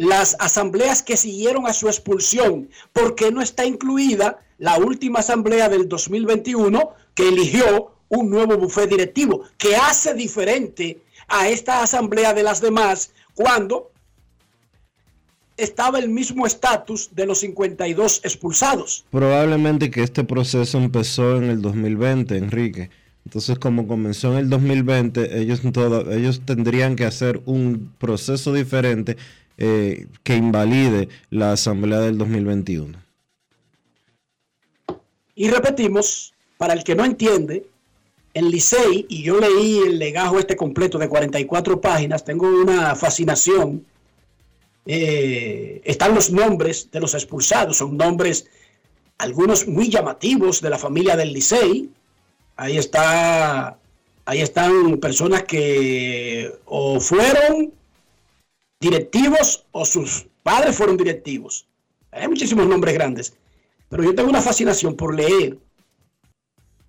las 0.00 0.34
asambleas 0.38 1.02
que 1.02 1.18
siguieron 1.18 1.66
a 1.66 1.74
su 1.74 1.86
expulsión, 1.86 2.70
¿por 2.94 3.14
qué 3.14 3.30
no 3.30 3.42
está 3.42 3.66
incluida 3.66 4.38
la 4.56 4.78
última 4.78 5.18
asamblea 5.18 5.68
del 5.68 5.90
2021 5.90 6.94
que 7.14 7.28
eligió 7.28 7.92
un 8.08 8.30
nuevo 8.30 8.56
bufé 8.56 8.86
directivo, 8.86 9.42
que 9.58 9.76
hace 9.76 10.14
diferente 10.14 11.02
a 11.28 11.50
esta 11.50 11.82
asamblea 11.82 12.32
de 12.32 12.42
las 12.42 12.62
demás 12.62 13.10
cuando 13.34 13.90
estaba 15.58 15.98
el 15.98 16.08
mismo 16.08 16.46
estatus 16.46 17.10
de 17.14 17.26
los 17.26 17.40
52 17.40 18.22
expulsados. 18.24 19.04
Probablemente 19.10 19.90
que 19.90 20.02
este 20.02 20.24
proceso 20.24 20.78
empezó 20.78 21.36
en 21.36 21.44
el 21.50 21.60
2020, 21.60 22.38
Enrique. 22.38 22.88
Entonces, 23.26 23.58
como 23.58 23.86
comenzó 23.86 24.32
en 24.32 24.38
el 24.38 24.48
2020, 24.48 25.40
ellos, 25.40 25.60
todo, 25.74 26.10
ellos 26.10 26.40
tendrían 26.46 26.96
que 26.96 27.04
hacer 27.04 27.42
un 27.44 27.92
proceso 27.98 28.54
diferente 28.54 29.18
eh, 29.62 30.06
que 30.22 30.36
invalide 30.36 31.10
la 31.28 31.52
asamblea 31.52 32.00
del 32.00 32.16
2021. 32.16 32.98
Y 35.34 35.50
repetimos, 35.50 36.32
para 36.56 36.72
el 36.72 36.82
que 36.82 36.94
no 36.94 37.04
entiende, 37.04 37.66
en 38.32 38.50
Licey, 38.50 39.04
y 39.10 39.22
yo 39.22 39.38
leí 39.38 39.80
el 39.80 39.98
legajo 39.98 40.38
este 40.38 40.56
completo 40.56 40.96
de 40.96 41.10
44 41.10 41.78
páginas, 41.78 42.24
tengo 42.24 42.48
una 42.48 42.96
fascinación. 42.96 43.84
Eh, 44.86 45.82
están 45.84 46.14
los 46.14 46.30
nombres 46.30 46.90
de 46.90 47.00
los 47.00 47.12
expulsados, 47.12 47.76
son 47.76 47.98
nombres, 47.98 48.46
algunos 49.18 49.68
muy 49.68 49.90
llamativos 49.90 50.62
de 50.62 50.70
la 50.70 50.78
familia 50.78 51.16
del 51.16 51.34
Licey. 51.34 51.90
Ahí 52.56 52.78
está, 52.78 53.76
ahí 54.24 54.40
están 54.40 54.96
personas 54.96 55.42
que 55.42 56.50
o 56.64 56.98
fueron 56.98 57.78
directivos 58.80 59.66
o 59.72 59.84
sus 59.84 60.26
padres 60.42 60.76
fueron 60.76 60.96
directivos. 60.96 61.66
Hay 62.10 62.26
muchísimos 62.26 62.66
nombres 62.66 62.94
grandes, 62.94 63.34
pero 63.88 64.02
yo 64.02 64.14
tengo 64.14 64.30
una 64.30 64.40
fascinación 64.40 64.96
por 64.96 65.14
leer 65.14 65.58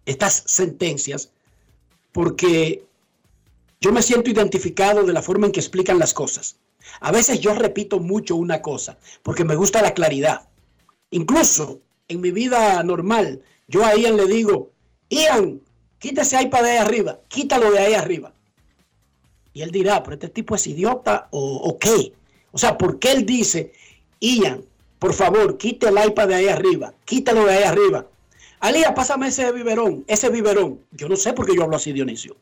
estas 0.06 0.44
sentencias 0.48 1.32
porque 2.12 2.84
yo 3.82 3.92
me 3.92 4.02
siento 4.02 4.30
identificado 4.30 5.04
de 5.04 5.14
la 5.14 5.22
forma 5.22 5.48
en 5.48 5.52
que 5.52 5.60
explican 5.60 6.00
las 6.00 6.14
cosas. 6.14 6.58
A 7.02 7.12
veces 7.12 7.40
yo 7.40 7.54
repito 7.54 8.00
mucho 8.00 8.36
una 8.36 8.62
cosa 8.62 8.98
porque 9.22 9.44
me 9.44 9.56
gusta 9.56 9.82
la 9.82 9.94
claridad. 9.94 10.48
Incluso 11.12 11.82
en 12.08 12.22
mi 12.22 12.32
vida 12.32 12.82
normal, 12.84 13.42
yo 13.68 13.86
a 13.86 13.96
Ian 13.96 14.18
le 14.18 14.26
digo, 14.26 14.72
Ian, 15.10 15.62
quítese 16.00 16.36
ese 16.36 16.46
iPad 16.46 16.64
de 16.64 16.70
ahí 16.72 16.78
arriba, 16.78 17.20
quítalo 17.28 17.72
de 17.72 17.80
ahí 17.80 17.94
arriba. 17.94 18.34
Y 19.54 19.62
él 19.62 19.72
dirá, 19.72 20.02
pero 20.04 20.14
este 20.14 20.30
tipo 20.30 20.56
es 20.56 20.66
idiota 20.68 21.28
o, 21.32 21.58
o 21.58 21.78
qué. 21.78 22.14
O 22.52 22.58
sea, 22.58 22.78
¿por 22.78 23.00
qué 23.00 23.12
él 23.12 23.26
dice, 23.26 23.74
Ian, 24.20 24.64
por 25.00 25.14
favor, 25.14 25.58
quite 25.58 25.88
el 25.88 25.98
iPad 26.06 26.28
de 26.28 26.36
ahí 26.36 26.48
arriba, 26.48 26.94
quítalo 27.06 27.46
de 27.46 27.54
ahí 27.54 27.64
arriba? 27.64 28.08
Alía, 28.60 28.94
pásame 28.94 29.28
ese 29.30 29.52
biberón, 29.52 30.06
ese 30.08 30.30
biberón. 30.30 30.80
Yo 30.92 31.10
no 31.10 31.16
sé 31.16 31.34
por 31.34 31.48
qué 31.48 31.56
yo 31.56 31.64
hablo 31.64 31.78
así, 31.78 31.92
Dionisio. 31.92 32.36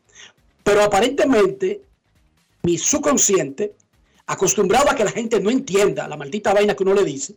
Pero 0.64 0.84
aparentemente, 0.84 1.82
mi 2.64 2.78
subconsciente, 2.78 3.74
acostumbrado 4.28 4.90
a 4.90 4.96
que 4.96 5.06
la 5.06 5.12
gente 5.12 5.40
no 5.40 5.50
entienda 5.50 6.08
la 6.08 6.18
maldita 6.18 6.54
vaina 6.54 6.76
que 6.76 6.84
uno 6.84 6.94
le 6.94 7.06
dice, 7.06 7.36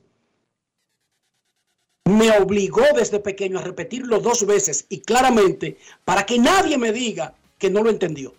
me 2.04 2.32
obligó 2.32 2.82
desde 2.96 3.20
pequeño 3.20 3.60
a 3.60 3.62
repetirlo 3.62 4.18
dos 4.18 4.44
veces 4.44 4.86
y 4.88 5.00
claramente 5.00 5.78
para 6.04 6.26
que 6.26 6.38
nadie 6.38 6.76
me 6.76 6.92
diga 6.92 7.34
que 7.58 7.70
no 7.70 7.82
lo 7.84 7.90
entendió. 7.90 8.34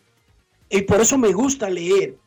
Y 0.74 0.82
por 0.82 1.00
eso 1.00 1.20
me 1.20 1.32
gusta 1.32 1.70
leer. 1.70 2.18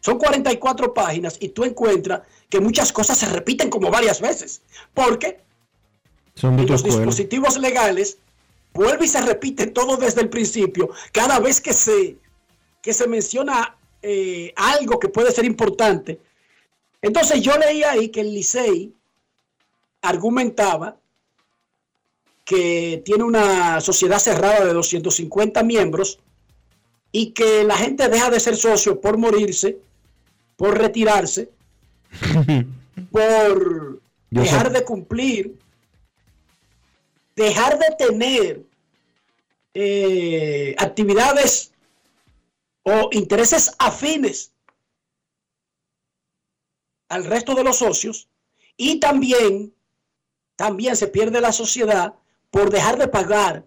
Son 0.00 0.16
44 0.16 0.94
páginas 0.94 1.36
y 1.38 1.50
tú 1.50 1.62
encuentras 1.62 2.22
que 2.48 2.58
muchas 2.58 2.90
cosas 2.90 3.18
se 3.18 3.26
repiten 3.26 3.68
como 3.68 3.90
varias 3.90 4.18
veces. 4.18 4.62
Porque 4.94 5.38
los 6.40 6.82
dispositivos 6.82 7.58
legales, 7.58 8.16
vuelve 8.72 9.04
y 9.04 9.08
se 9.08 9.20
repite 9.20 9.66
todo 9.66 9.98
desde 9.98 10.22
el 10.22 10.30
principio. 10.30 10.88
Cada 11.12 11.38
vez 11.38 11.60
que 11.60 11.74
se, 11.74 12.16
que 12.80 12.94
se 12.94 13.06
menciona 13.06 13.76
eh, 14.00 14.54
algo 14.56 14.98
que 14.98 15.10
puede 15.10 15.30
ser 15.30 15.44
importante. 15.44 16.18
Entonces 17.02 17.42
yo 17.42 17.58
leí 17.58 17.82
ahí 17.82 18.08
que 18.08 18.22
el 18.22 18.32
Licey 18.32 18.94
argumentaba 20.00 20.96
que 22.46 23.02
tiene 23.04 23.24
una 23.24 23.82
sociedad 23.82 24.18
cerrada 24.18 24.64
de 24.64 24.72
250 24.72 25.62
miembros 25.62 26.20
y 27.20 27.32
que 27.32 27.64
la 27.64 27.76
gente 27.76 28.08
deja 28.08 28.30
de 28.30 28.38
ser 28.38 28.54
socio 28.56 29.00
por 29.00 29.18
morirse, 29.18 29.76
por 30.56 30.78
retirarse, 30.78 31.50
por 33.10 34.00
Yo 34.30 34.44
sé- 34.44 34.50
dejar 34.50 34.70
de 34.70 34.84
cumplir, 34.84 35.58
dejar 37.34 37.76
de 37.76 37.86
tener 37.98 38.62
eh, 39.74 40.76
actividades 40.78 41.72
o 42.84 43.08
intereses 43.10 43.72
afines 43.80 44.52
al 47.08 47.24
resto 47.24 47.56
de 47.56 47.64
los 47.64 47.78
socios 47.78 48.28
y 48.76 49.00
también, 49.00 49.74
también 50.54 50.94
se 50.94 51.08
pierde 51.08 51.40
la 51.40 51.52
sociedad 51.52 52.14
por 52.52 52.70
dejar 52.70 52.96
de 52.96 53.08
pagar 53.08 53.64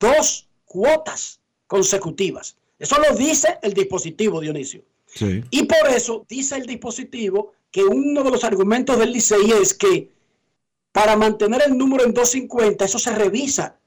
dos 0.00 0.48
cuotas 0.64 1.38
consecutivas. 1.68 2.56
Eso 2.78 2.96
lo 2.98 3.16
dice 3.16 3.58
el 3.62 3.74
dispositivo, 3.74 4.40
Dionisio. 4.40 4.82
Sí. 5.06 5.42
Y 5.50 5.64
por 5.64 5.88
eso 5.88 6.24
dice 6.28 6.56
el 6.56 6.66
dispositivo 6.66 7.52
que 7.70 7.84
uno 7.84 8.22
de 8.22 8.30
los 8.30 8.44
argumentos 8.44 8.98
del 8.98 9.12
Licey 9.12 9.50
es 9.52 9.74
que 9.74 10.10
para 10.92 11.16
mantener 11.16 11.62
el 11.66 11.76
número 11.76 12.04
en 12.04 12.14
250, 12.14 12.84
eso 12.84 12.98
se 12.98 13.14
revisa 13.14 13.78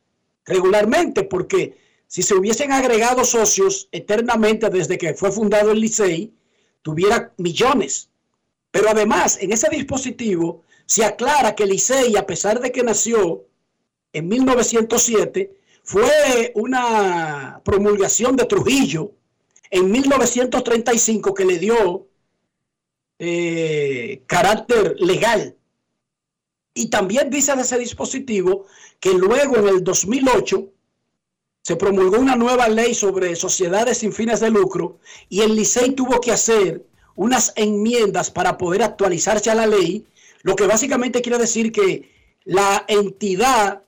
regularmente, 0.45 1.23
porque 1.23 1.77
si 2.07 2.21
se 2.21 2.35
hubiesen 2.35 2.71
agregado 2.71 3.23
socios 3.23 3.87
eternamente 3.91 4.69
desde 4.69 4.97
que 4.97 5.13
fue 5.13 5.31
fundado 5.31 5.71
el 5.71 5.79
Licey, 5.79 6.33
tuviera 6.81 7.33
millones. 7.37 8.09
Pero 8.71 8.89
además, 8.89 9.37
en 9.41 9.51
ese 9.51 9.69
dispositivo 9.69 10.63
se 10.85 11.05
aclara 11.05 11.55
que 11.55 11.63
el 11.63 11.69
Licey, 11.69 12.15
a 12.15 12.25
pesar 12.25 12.59
de 12.59 12.71
que 12.71 12.83
nació 12.83 13.45
en 14.13 14.27
1907, 14.27 15.55
fue 15.91 16.53
una 16.55 17.61
promulgación 17.65 18.37
de 18.37 18.45
Trujillo 18.45 19.11
en 19.69 19.91
1935 19.91 21.33
que 21.33 21.43
le 21.43 21.59
dio 21.59 22.07
eh, 23.19 24.23
carácter 24.25 24.95
legal. 25.01 25.57
Y 26.73 26.89
también 26.89 27.29
dice 27.29 27.53
de 27.57 27.63
ese 27.63 27.77
dispositivo 27.77 28.67
que 29.01 29.13
luego 29.13 29.57
en 29.57 29.67
el 29.67 29.83
2008 29.83 30.69
se 31.61 31.75
promulgó 31.75 32.19
una 32.19 32.37
nueva 32.37 32.69
ley 32.69 32.93
sobre 32.95 33.35
sociedades 33.35 33.97
sin 33.97 34.13
fines 34.13 34.39
de 34.39 34.49
lucro 34.49 34.99
y 35.27 35.41
el 35.41 35.57
Licey 35.57 35.91
tuvo 35.91 36.21
que 36.21 36.31
hacer 36.31 36.85
unas 37.15 37.51
enmiendas 37.57 38.31
para 38.31 38.57
poder 38.57 38.81
actualizarse 38.81 39.51
a 39.51 39.55
la 39.55 39.67
ley, 39.67 40.05
lo 40.43 40.55
que 40.55 40.67
básicamente 40.67 41.21
quiere 41.21 41.37
decir 41.37 41.73
que 41.73 42.09
la 42.45 42.85
entidad 42.87 43.83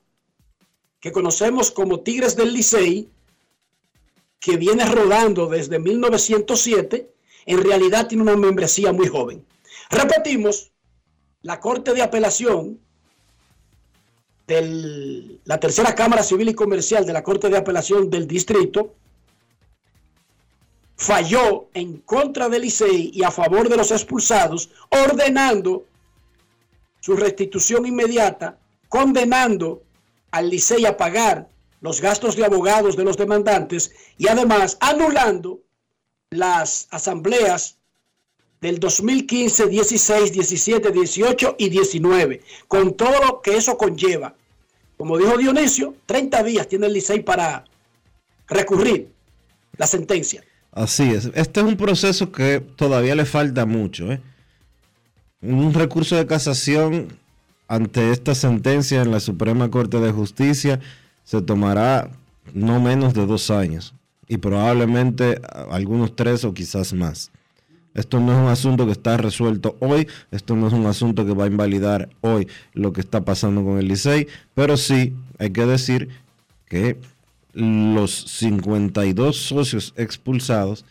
que 1.03 1.11
conocemos 1.11 1.69
como 1.69 1.99
Tigres 1.99 2.37
del 2.37 2.53
Licey, 2.53 3.09
que 4.39 4.55
viene 4.55 4.85
rodando 4.85 5.47
desde 5.47 5.77
1907, 5.77 7.13
en 7.45 7.61
realidad 7.61 8.07
tiene 8.07 8.23
una 8.23 8.37
membresía 8.37 8.93
muy 8.93 9.09
joven. 9.09 9.45
Repetimos, 9.89 10.71
la 11.41 11.59
Corte 11.59 11.93
de 11.93 12.01
Apelación 12.01 12.79
de 14.47 15.41
la 15.43 15.59
Tercera 15.59 15.93
Cámara 15.93 16.23
Civil 16.23 16.47
y 16.47 16.53
Comercial 16.53 17.05
de 17.05 17.11
la 17.11 17.21
Corte 17.21 17.49
de 17.49 17.57
Apelación 17.57 18.09
del 18.09 18.25
Distrito 18.25 18.95
falló 20.95 21.67
en 21.73 21.97
contra 21.97 22.47
del 22.47 22.61
Licey 22.61 23.11
y 23.13 23.23
a 23.25 23.31
favor 23.31 23.67
de 23.67 23.75
los 23.75 23.91
expulsados, 23.91 24.69
ordenando 24.89 25.85
su 27.01 27.17
restitución 27.17 27.85
inmediata, 27.85 28.57
condenando 28.87 29.83
al 30.33 30.49
Licey 30.49 30.85
a 30.85 30.97
pagar 30.97 31.47
los 31.79 32.01
gastos 32.01 32.35
de 32.35 32.43
abogados 32.43 32.97
de 32.97 33.03
los 33.03 33.17
demandantes 33.17 33.91
y 34.17 34.27
además 34.27 34.77
anulando 34.81 35.61
las 36.31 36.87
asambleas 36.89 37.77
del 38.59 38.79
2015, 38.79 39.67
16, 39.67 40.33
17, 40.33 40.91
18 40.91 41.55
y 41.59 41.69
19, 41.69 42.41
con 42.67 42.95
todo 42.95 43.23
lo 43.23 43.41
que 43.41 43.57
eso 43.57 43.77
conlleva. 43.77 44.33
Como 44.97 45.19
dijo 45.19 45.37
Dionisio, 45.37 45.95
30 46.07 46.43
días 46.43 46.67
tiene 46.67 46.87
el 46.87 46.93
Licey 46.93 47.19
para 47.19 47.65
recurrir 48.47 49.11
la 49.77 49.85
sentencia. 49.85 50.43
Así 50.71 51.03
es. 51.03 51.29
Este 51.35 51.59
es 51.59 51.65
un 51.65 51.77
proceso 51.77 52.31
que 52.31 52.59
todavía 52.59 53.13
le 53.13 53.25
falta 53.25 53.67
mucho. 53.67 54.11
¿eh? 54.11 54.19
Un 55.41 55.73
recurso 55.75 56.15
de 56.15 56.25
casación 56.25 57.19
ante 57.67 58.11
esta 58.11 58.35
sentencia 58.35 59.01
en 59.01 59.11
la 59.11 59.19
Suprema 59.19 59.69
Corte 59.69 59.99
de 59.99 60.11
Justicia 60.11 60.79
se 61.23 61.41
tomará 61.41 62.11
no 62.53 62.81
menos 62.81 63.13
de 63.13 63.25
dos 63.25 63.49
años 63.49 63.93
y 64.27 64.37
probablemente 64.37 65.41
algunos 65.69 66.15
tres 66.15 66.43
o 66.43 66.53
quizás 66.53 66.93
más. 66.93 67.31
Esto 67.93 68.19
no 68.19 68.31
es 68.31 68.39
un 68.39 68.47
asunto 68.47 68.85
que 68.85 68.91
está 68.91 69.17
resuelto 69.17 69.77
hoy, 69.79 70.07
esto 70.31 70.55
no 70.55 70.67
es 70.67 70.73
un 70.73 70.87
asunto 70.87 71.25
que 71.25 71.33
va 71.33 71.43
a 71.43 71.47
invalidar 71.47 72.09
hoy 72.21 72.47
lo 72.73 72.91
que 72.91 73.01
está 73.01 73.23
pasando 73.23 73.63
con 73.63 73.77
el 73.77 73.87
Licey, 73.87 74.27
pero 74.55 74.77
sí 74.77 75.15
hay 75.37 75.51
que 75.51 75.65
decir 75.65 76.09
que 76.67 76.97
los 77.53 78.11
52 78.11 79.37
socios 79.37 79.93
expulsados, 79.95 80.85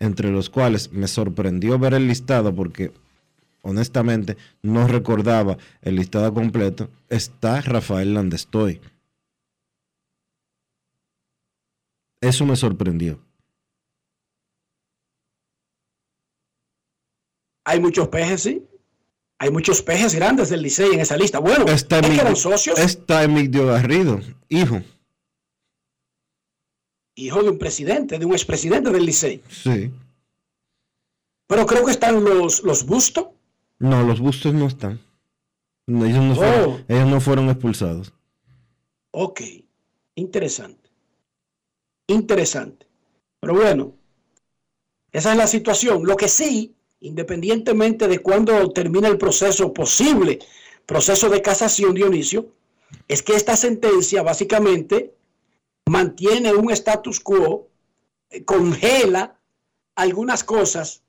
entre 0.00 0.30
los 0.30 0.48
cuales 0.48 0.90
me 0.92 1.06
sorprendió 1.06 1.78
ver 1.78 1.92
el 1.92 2.08
listado 2.08 2.54
porque 2.54 2.92
honestamente 3.62 4.36
no 4.62 4.86
recordaba 4.88 5.58
el 5.82 5.96
listado 5.96 6.32
completo, 6.34 6.90
está 7.08 7.60
Rafael 7.60 8.14
Landestoy. 8.14 8.80
Eso 12.20 12.44
me 12.46 12.56
sorprendió. 12.56 13.20
Hay 17.64 17.80
muchos 17.80 18.08
pejes, 18.08 18.42
sí. 18.42 18.64
Hay 19.38 19.50
muchos 19.50 19.82
pejes 19.82 20.14
grandes 20.14 20.48
del 20.48 20.62
Licey 20.62 20.92
en 20.94 21.00
esa 21.00 21.16
lista. 21.16 21.38
Bueno, 21.38 21.66
Está 21.66 22.00
es 22.00 22.18
eran 22.18 22.34
socios, 22.34 22.78
está 22.78 23.22
Emilio 23.22 23.66
Garrido, 23.66 24.20
hijo. 24.48 24.82
hijo 27.14 27.42
de 27.42 27.50
un 27.50 27.58
presidente, 27.58 28.18
de 28.18 28.24
un 28.24 28.32
expresidente 28.32 28.90
del 28.90 29.06
Licey. 29.06 29.42
Sí. 29.48 29.92
Pero 31.46 31.66
creo 31.66 31.84
que 31.84 31.92
están 31.92 32.24
los, 32.24 32.64
los 32.64 32.84
Bustos. 32.84 33.26
No, 33.78 34.02
los 34.02 34.20
bustos 34.20 34.54
no 34.54 34.66
están. 34.66 35.00
Ellos 35.86 36.22
no, 36.24 36.32
Oh. 36.32 36.36
fueron, 36.36 36.84
ellos 36.88 37.08
no 37.08 37.20
fueron 37.20 37.48
expulsados. 37.48 38.12
Ok, 39.12 39.40
interesante. 40.16 40.90
Interesante. 42.08 42.86
Pero 43.40 43.54
bueno, 43.54 43.94
esa 45.12 45.32
es 45.32 45.38
la 45.38 45.46
situación. 45.46 46.04
Lo 46.04 46.16
que 46.16 46.28
sí, 46.28 46.74
independientemente 47.00 48.08
de 48.08 48.18
cuándo 48.18 48.70
termine 48.70 49.08
el 49.08 49.18
proceso 49.18 49.72
posible, 49.72 50.40
proceso 50.86 51.28
de 51.28 51.40
casación, 51.42 51.94
Dionisio, 51.94 52.48
es 53.06 53.22
que 53.22 53.34
esta 53.34 53.56
sentencia 53.56 54.22
básicamente 54.22 55.14
mantiene 55.86 56.52
un 56.54 56.70
status 56.70 57.20
quo, 57.20 57.68
eh, 58.30 58.44
congela 58.44 59.38
algunas 59.94 60.44
cosas, 60.44 61.02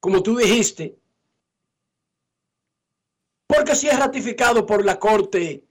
como 0.00 0.22
tú 0.22 0.36
dijiste, 0.36 0.96
porque 3.48 3.74
si 3.74 3.88
es 3.88 3.98
ratificado 3.98 4.64
por 4.64 4.84
la 4.84 5.00
Corte 5.00 5.64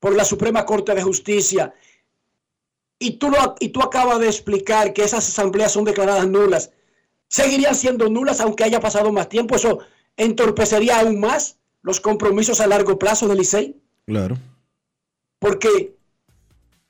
por 0.00 0.14
la 0.14 0.24
Suprema 0.26 0.66
Corte 0.66 0.94
de 0.94 1.02
Justicia 1.02 1.72
y 2.98 3.12
tú, 3.12 3.30
lo, 3.30 3.54
y 3.58 3.70
tú 3.70 3.80
acabas 3.80 4.18
de 4.20 4.26
explicar 4.26 4.92
que 4.92 5.02
esas 5.02 5.26
asambleas 5.26 5.72
son 5.72 5.84
declaradas 5.84 6.28
nulas, 6.28 6.72
seguirían 7.28 7.74
siendo 7.74 8.10
nulas 8.10 8.40
aunque 8.40 8.64
haya 8.64 8.80
pasado 8.80 9.10
más 9.12 9.30
tiempo. 9.30 9.56
Eso 9.56 9.78
entorpecería 10.18 11.00
aún 11.00 11.18
más 11.20 11.58
los 11.80 12.00
compromisos 12.00 12.60
a 12.60 12.66
largo 12.66 12.98
plazo 12.98 13.26
del 13.28 13.40
ICEI, 13.40 13.80
Claro. 14.06 14.36
porque 15.38 15.96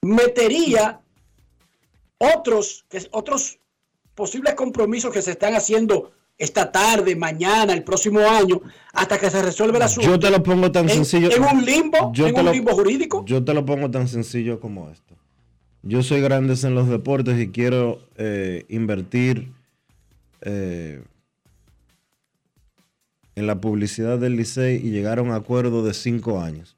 metería 0.02 1.00
otros, 2.18 2.84
otros 3.12 3.58
posibles 4.16 4.54
compromisos 4.54 5.12
que 5.12 5.22
se 5.22 5.32
están 5.32 5.54
haciendo 5.54 6.12
esta 6.36 6.70
tarde, 6.72 7.14
mañana, 7.16 7.72
el 7.72 7.84
próximo 7.84 8.18
año, 8.20 8.60
hasta 8.92 9.18
que 9.18 9.30
se 9.30 9.40
resuelva 9.42 9.76
el 9.78 9.82
asunto. 9.84 10.08
Yo 10.10 10.18
te 10.18 10.30
lo 10.30 10.42
pongo 10.42 10.70
tan 10.72 10.88
en, 10.88 10.96
sencillo. 11.04 11.30
en 11.30 11.42
un 11.42 11.64
limbo, 11.64 12.12
Yo 12.12 12.26
en 12.26 12.34
te 12.34 12.40
un 12.40 12.46
lo- 12.46 12.52
limbo 12.52 12.72
jurídico. 12.72 13.24
Yo 13.26 13.44
te 13.44 13.54
lo 13.54 13.64
pongo 13.64 13.90
tan 13.90 14.08
sencillo 14.08 14.58
como 14.60 14.90
esto. 14.90 15.14
Yo 15.82 16.02
soy 16.02 16.20
grandes 16.20 16.64
en 16.64 16.74
los 16.74 16.88
deportes 16.88 17.38
y 17.40 17.48
quiero 17.50 18.00
eh, 18.16 18.64
invertir 18.68 19.52
eh, 20.40 21.02
en 23.36 23.46
la 23.46 23.60
publicidad 23.60 24.18
del 24.18 24.36
Licey 24.36 24.76
y 24.76 24.90
llegar 24.90 25.18
a 25.18 25.22
un 25.22 25.30
acuerdo 25.32 25.84
de 25.84 25.92
cinco 25.94 26.40
años. 26.40 26.74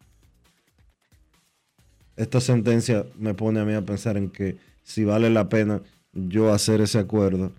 Esta 2.16 2.40
sentencia 2.40 3.06
me 3.18 3.34
pone 3.34 3.60
a 3.60 3.64
mí 3.64 3.74
a 3.74 3.82
pensar 3.84 4.16
en 4.16 4.30
que 4.30 4.56
si 4.82 5.04
vale 5.04 5.28
la 5.30 5.48
pena 5.48 5.82
yo 6.12 6.52
hacer 6.52 6.80
ese 6.80 6.98
acuerdo, 6.98 7.52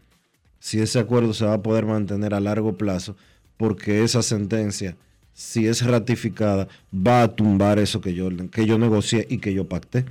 si 0.59 0.79
ese 0.79 0.99
acuerdo 0.99 1.33
se 1.33 1.45
va 1.45 1.53
a 1.53 1.61
poder 1.61 1.85
mantener 1.85 2.33
a 2.33 2.39
largo 2.39 2.77
plazo, 2.77 3.15
porque 3.57 4.03
esa 4.03 4.21
sentencia 4.21 4.95
si 5.37 5.67
es 5.67 5.85
ratificada, 5.85 6.67
va 6.91 7.21
a 7.21 7.27
tumbar 7.27 7.77
eso 7.77 8.01
que 8.01 8.15
yo, 8.15 8.29
que 8.51 8.65
yo 8.65 8.79
negocié 8.79 9.27
y 9.29 9.37
que 9.37 9.53
yo 9.53 9.69
pacté. 9.69 10.03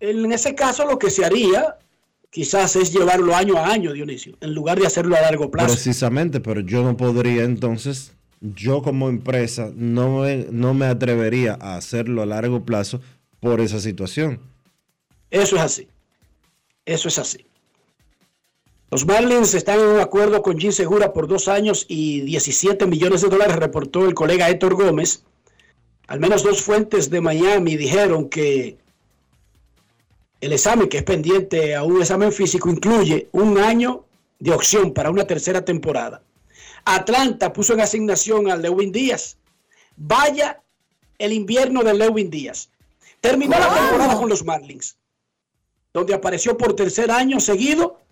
En 0.00 0.30
ese 0.32 0.54
caso, 0.54 0.86
lo 0.86 0.98
que 0.98 1.08
se 1.08 1.24
haría 1.24 1.78
quizás 2.28 2.76
es 2.76 2.92
llevarlo 2.92 3.34
año 3.34 3.56
a 3.56 3.72
año, 3.72 3.94
Dionisio, 3.94 4.36
en 4.42 4.52
lugar 4.54 4.78
de 4.78 4.86
hacerlo 4.86 5.16
a 5.16 5.22
largo 5.22 5.50
plazo. 5.50 5.68
Precisamente, 5.68 6.40
pero 6.40 6.60
yo 6.60 6.84
no 6.84 6.94
podría 6.98 7.44
entonces, 7.44 8.12
yo 8.42 8.82
como 8.82 9.08
empresa, 9.08 9.70
no 9.74 10.18
me, 10.20 10.46
no 10.50 10.74
me 10.74 10.84
atrevería 10.84 11.56
a 11.58 11.76
hacerlo 11.76 12.20
a 12.20 12.26
largo 12.26 12.66
plazo 12.66 13.00
por 13.40 13.62
esa 13.62 13.80
situación. 13.80 14.40
Eso 15.30 15.56
es 15.56 15.62
así. 15.62 15.88
Eso 16.84 17.08
es 17.08 17.18
así. 17.18 17.46
Los 18.94 19.06
Marlins 19.06 19.54
están 19.54 19.80
en 19.80 19.88
un 19.88 19.98
acuerdo 19.98 20.40
con 20.40 20.56
Jim 20.56 20.70
Segura 20.70 21.12
por 21.12 21.26
dos 21.26 21.48
años 21.48 21.84
y 21.88 22.20
17 22.20 22.86
millones 22.86 23.22
de 23.22 23.28
dólares, 23.28 23.56
reportó 23.56 24.06
el 24.06 24.14
colega 24.14 24.48
Héctor 24.48 24.76
Gómez. 24.76 25.24
Al 26.06 26.20
menos 26.20 26.44
dos 26.44 26.62
fuentes 26.62 27.10
de 27.10 27.20
Miami 27.20 27.76
dijeron 27.76 28.28
que 28.28 28.78
el 30.40 30.52
examen 30.52 30.88
que 30.88 30.98
es 30.98 31.02
pendiente 31.02 31.74
a 31.74 31.82
un 31.82 32.00
examen 32.00 32.30
físico 32.30 32.70
incluye 32.70 33.28
un 33.32 33.58
año 33.58 34.04
de 34.38 34.52
opción 34.52 34.94
para 34.94 35.10
una 35.10 35.26
tercera 35.26 35.64
temporada. 35.64 36.22
Atlanta 36.84 37.52
puso 37.52 37.74
en 37.74 37.80
asignación 37.80 38.48
a 38.48 38.54
Lewin 38.54 38.92
Díaz. 38.92 39.38
Vaya 39.96 40.62
el 41.18 41.32
invierno 41.32 41.82
de 41.82 41.94
Lewin 41.94 42.30
Díaz. 42.30 42.70
Terminó 43.20 43.58
la 43.58 43.74
temporada 43.74 44.16
con 44.16 44.28
los 44.28 44.44
Marlins, 44.44 44.96
donde 45.92 46.14
apareció 46.14 46.56
por 46.56 46.76
tercer 46.76 47.10
año 47.10 47.40
seguido 47.40 48.03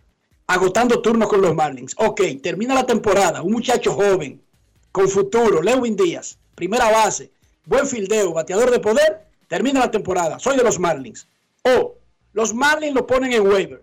agotando 0.53 1.01
turnos 1.01 1.29
con 1.29 1.41
los 1.41 1.55
Marlins. 1.55 1.95
Ok, 1.97 2.21
termina 2.43 2.75
la 2.75 2.85
temporada. 2.85 3.43
Un 3.43 3.53
muchacho 3.53 3.93
joven, 3.95 4.43
con 4.91 5.09
futuro, 5.09 5.63
Lewin 5.63 5.97
Díaz, 5.97 6.39
primera 6.55 6.91
base, 6.91 7.33
buen 7.65 7.87
fildeo, 7.87 8.35
bateador 8.35 8.71
de 8.71 8.79
poder. 8.79 9.27
Termina 9.49 9.81
la 9.81 9.91
temporada. 9.91 10.39
Soy 10.39 10.57
de 10.57 10.63
los 10.63 10.79
Marlins. 10.79 11.27
O 11.63 11.95
los 12.33 12.55
Marlins 12.55 12.95
lo 12.95 13.07
ponen 13.07 13.33
en 13.33 13.47
waiver. 13.47 13.83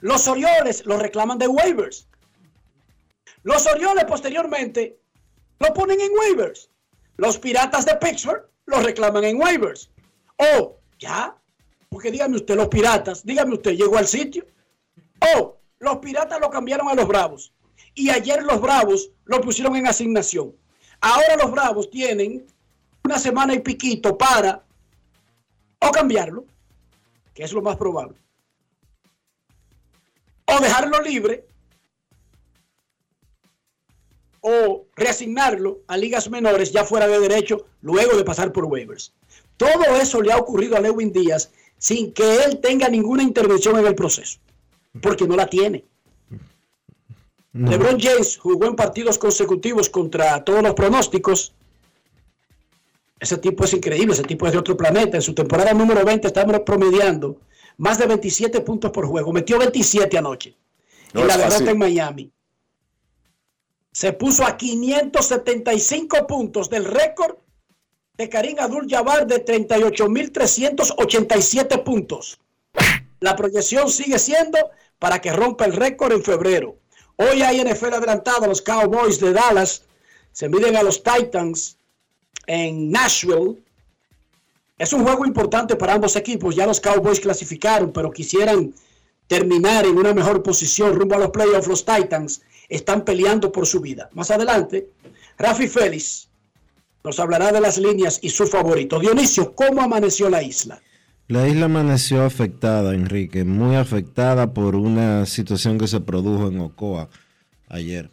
Los 0.00 0.26
Orioles 0.28 0.84
lo 0.84 0.98
reclaman 0.98 1.38
de 1.38 1.48
waivers. 1.48 2.06
Los 3.42 3.66
Orioles 3.66 4.04
posteriormente 4.04 4.98
lo 5.60 5.72
ponen 5.72 6.00
en 6.00 6.10
waivers. 6.18 6.68
Los 7.16 7.38
Piratas 7.38 7.86
de 7.86 7.96
Pittsburgh 7.96 8.44
lo 8.66 8.80
reclaman 8.80 9.24
en 9.24 9.40
waivers. 9.40 9.90
O 10.36 10.76
ya, 10.98 11.36
porque 11.88 12.10
dígame 12.10 12.36
usted, 12.36 12.56
los 12.56 12.68
Piratas, 12.68 13.24
dígame 13.24 13.54
usted, 13.54 13.72
llegó 13.72 13.96
al 13.96 14.06
sitio. 14.06 14.46
O 15.36 15.58
los 15.78 15.96
Piratas 15.98 16.40
lo 16.40 16.50
cambiaron 16.50 16.88
a 16.88 16.94
los 16.94 17.06
Bravos. 17.06 17.52
Y 17.94 18.10
ayer 18.10 18.42
los 18.42 18.60
Bravos 18.60 19.10
lo 19.24 19.40
pusieron 19.40 19.76
en 19.76 19.86
asignación. 19.86 20.54
Ahora 21.00 21.36
los 21.36 21.50
Bravos 21.50 21.90
tienen 21.90 22.46
una 23.04 23.18
semana 23.18 23.54
y 23.54 23.60
piquito 23.60 24.16
para 24.16 24.64
o 25.80 25.90
cambiarlo 25.90 26.44
que 27.34 27.44
es 27.44 27.52
lo 27.52 27.62
más 27.62 27.76
probable, 27.76 28.18
o 30.46 30.60
dejarlo 30.60 31.00
libre, 31.00 31.46
o 34.40 34.86
reasignarlo 34.96 35.80
a 35.86 35.96
ligas 35.96 36.28
menores 36.28 36.72
ya 36.72 36.84
fuera 36.84 37.06
de 37.06 37.20
derecho 37.20 37.66
luego 37.80 38.16
de 38.16 38.24
pasar 38.24 38.52
por 38.52 38.64
waivers. 38.64 39.12
Todo 39.56 39.96
eso 39.96 40.20
le 40.20 40.32
ha 40.32 40.36
ocurrido 40.36 40.76
a 40.76 40.80
Lewin 40.80 41.12
Díaz 41.12 41.52
sin 41.78 42.12
que 42.12 42.44
él 42.44 42.60
tenga 42.60 42.88
ninguna 42.88 43.22
intervención 43.22 43.78
en 43.78 43.86
el 43.86 43.94
proceso, 43.94 44.40
porque 45.00 45.26
no 45.26 45.36
la 45.36 45.46
tiene. 45.46 45.84
LeBron 47.52 48.00
James 48.00 48.38
jugó 48.38 48.66
en 48.66 48.76
partidos 48.76 49.18
consecutivos 49.18 49.90
contra 49.90 50.42
todos 50.42 50.62
los 50.62 50.74
pronósticos 50.74 51.54
ese 53.22 53.38
tipo 53.38 53.64
es 53.64 53.72
increíble, 53.72 54.12
ese 54.14 54.24
tipo 54.24 54.48
es 54.48 54.52
de 54.52 54.58
otro 54.58 54.76
planeta. 54.76 55.16
En 55.16 55.22
su 55.22 55.32
temporada 55.32 55.72
número 55.72 56.04
20 56.04 56.26
estamos 56.26 56.58
promediando 56.66 57.36
más 57.76 57.98
de 57.98 58.06
27 58.06 58.62
puntos 58.62 58.90
por 58.90 59.06
juego. 59.06 59.32
Metió 59.32 59.60
27 59.60 60.18
anoche 60.18 60.56
en 61.14 61.28
la 61.28 61.36
derrota 61.36 61.70
en 61.70 61.78
Miami. 61.78 62.32
Se 63.92 64.12
puso 64.12 64.44
a 64.44 64.56
575 64.56 66.26
puntos 66.26 66.68
del 66.68 66.84
récord 66.84 67.36
de 68.16 68.28
Karim 68.28 68.58
Abdul 68.58 68.88
Jabbar 68.90 69.28
de 69.28 69.44
38.387 69.44 71.84
puntos. 71.84 72.40
La 73.20 73.36
proyección 73.36 73.88
sigue 73.88 74.18
siendo 74.18 74.58
para 75.02 75.20
que 75.20 75.32
rompa 75.32 75.64
el 75.64 75.72
récord 75.72 76.12
en 76.12 76.22
febrero. 76.22 76.76
Hoy 77.16 77.42
hay 77.42 77.60
NFL 77.60 77.94
adelantado. 77.94 78.46
Los 78.46 78.62
Cowboys 78.62 79.18
de 79.18 79.32
Dallas 79.32 79.82
se 80.30 80.48
miden 80.48 80.76
a 80.76 80.84
los 80.84 81.02
Titans 81.02 81.76
en 82.46 82.88
Nashville. 82.88 83.60
Es 84.78 84.92
un 84.92 85.02
juego 85.02 85.26
importante 85.26 85.74
para 85.74 85.94
ambos 85.94 86.14
equipos. 86.14 86.54
Ya 86.54 86.68
los 86.68 86.78
Cowboys 86.78 87.18
clasificaron, 87.18 87.92
pero 87.92 88.12
quisieran 88.12 88.72
terminar 89.26 89.86
en 89.86 89.98
una 89.98 90.14
mejor 90.14 90.40
posición 90.40 90.94
rumbo 90.94 91.16
a 91.16 91.18
los 91.18 91.30
playoffs. 91.30 91.66
Los 91.66 91.84
Titans 91.84 92.40
están 92.68 93.04
peleando 93.04 93.50
por 93.50 93.66
su 93.66 93.80
vida. 93.80 94.08
Más 94.12 94.30
adelante, 94.30 94.88
Rafi 95.36 95.66
Félix 95.66 96.28
nos 97.02 97.18
hablará 97.18 97.50
de 97.50 97.60
las 97.60 97.76
líneas 97.76 98.20
y 98.22 98.30
su 98.30 98.46
favorito. 98.46 99.00
Dionisio, 99.00 99.52
¿cómo 99.56 99.82
amaneció 99.82 100.30
la 100.30 100.44
isla? 100.44 100.80
La 101.32 101.48
isla 101.48 101.64
amaneció 101.64 102.24
afectada, 102.24 102.92
Enrique, 102.92 103.42
muy 103.44 103.74
afectada 103.74 104.52
por 104.52 104.76
una 104.76 105.24
situación 105.24 105.78
que 105.78 105.88
se 105.88 106.00
produjo 106.00 106.48
en 106.48 106.60
Ocoa 106.60 107.08
ayer. 107.70 108.10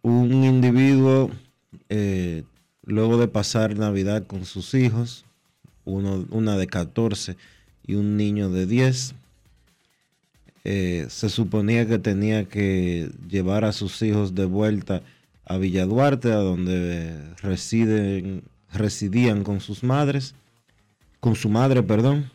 Un 0.00 0.42
individuo 0.42 1.30
eh, 1.90 2.44
luego 2.84 3.18
de 3.18 3.28
pasar 3.28 3.76
Navidad 3.76 4.26
con 4.26 4.46
sus 4.46 4.72
hijos, 4.72 5.26
uno, 5.84 6.26
una 6.30 6.56
de 6.56 6.66
14 6.66 7.36
y 7.86 7.96
un 7.96 8.16
niño 8.16 8.48
de 8.48 8.64
10. 8.64 9.14
Eh, 10.64 11.06
se 11.10 11.28
suponía 11.28 11.86
que 11.86 11.98
tenía 11.98 12.46
que 12.46 13.10
llevar 13.28 13.66
a 13.66 13.72
sus 13.72 14.00
hijos 14.00 14.34
de 14.34 14.46
vuelta 14.46 15.02
a 15.44 15.58
Villa 15.58 15.84
Duarte, 15.84 16.32
a 16.32 16.36
donde 16.36 17.14
residen, 17.42 18.42
residían 18.72 19.44
con 19.44 19.60
sus 19.60 19.84
madres, 19.84 20.34
con 21.20 21.34
su 21.34 21.48
madre, 21.48 21.82
perdón. 21.82 22.30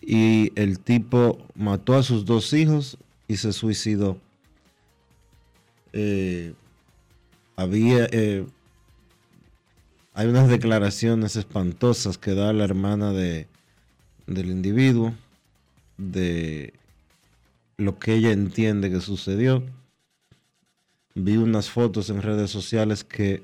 Y 0.00 0.52
el 0.54 0.78
tipo 0.78 1.38
mató 1.54 1.94
a 1.94 2.02
sus 2.02 2.24
dos 2.24 2.52
hijos 2.52 2.98
y 3.26 3.36
se 3.36 3.52
suicidó. 3.52 4.18
Eh, 5.92 6.54
había, 7.56 8.06
eh, 8.10 8.46
hay 10.14 10.26
unas 10.28 10.48
declaraciones 10.48 11.36
espantosas 11.36 12.18
que 12.18 12.34
da 12.34 12.52
la 12.52 12.64
hermana 12.64 13.12
de, 13.12 13.46
del 14.26 14.50
individuo, 14.50 15.14
de 15.96 16.72
lo 17.76 17.98
que 17.98 18.14
ella 18.14 18.30
entiende 18.30 18.90
que 18.90 19.00
sucedió. 19.00 19.62
Vi 21.14 21.36
unas 21.36 21.70
fotos 21.70 22.10
en 22.10 22.22
redes 22.22 22.50
sociales 22.50 23.04
que 23.04 23.42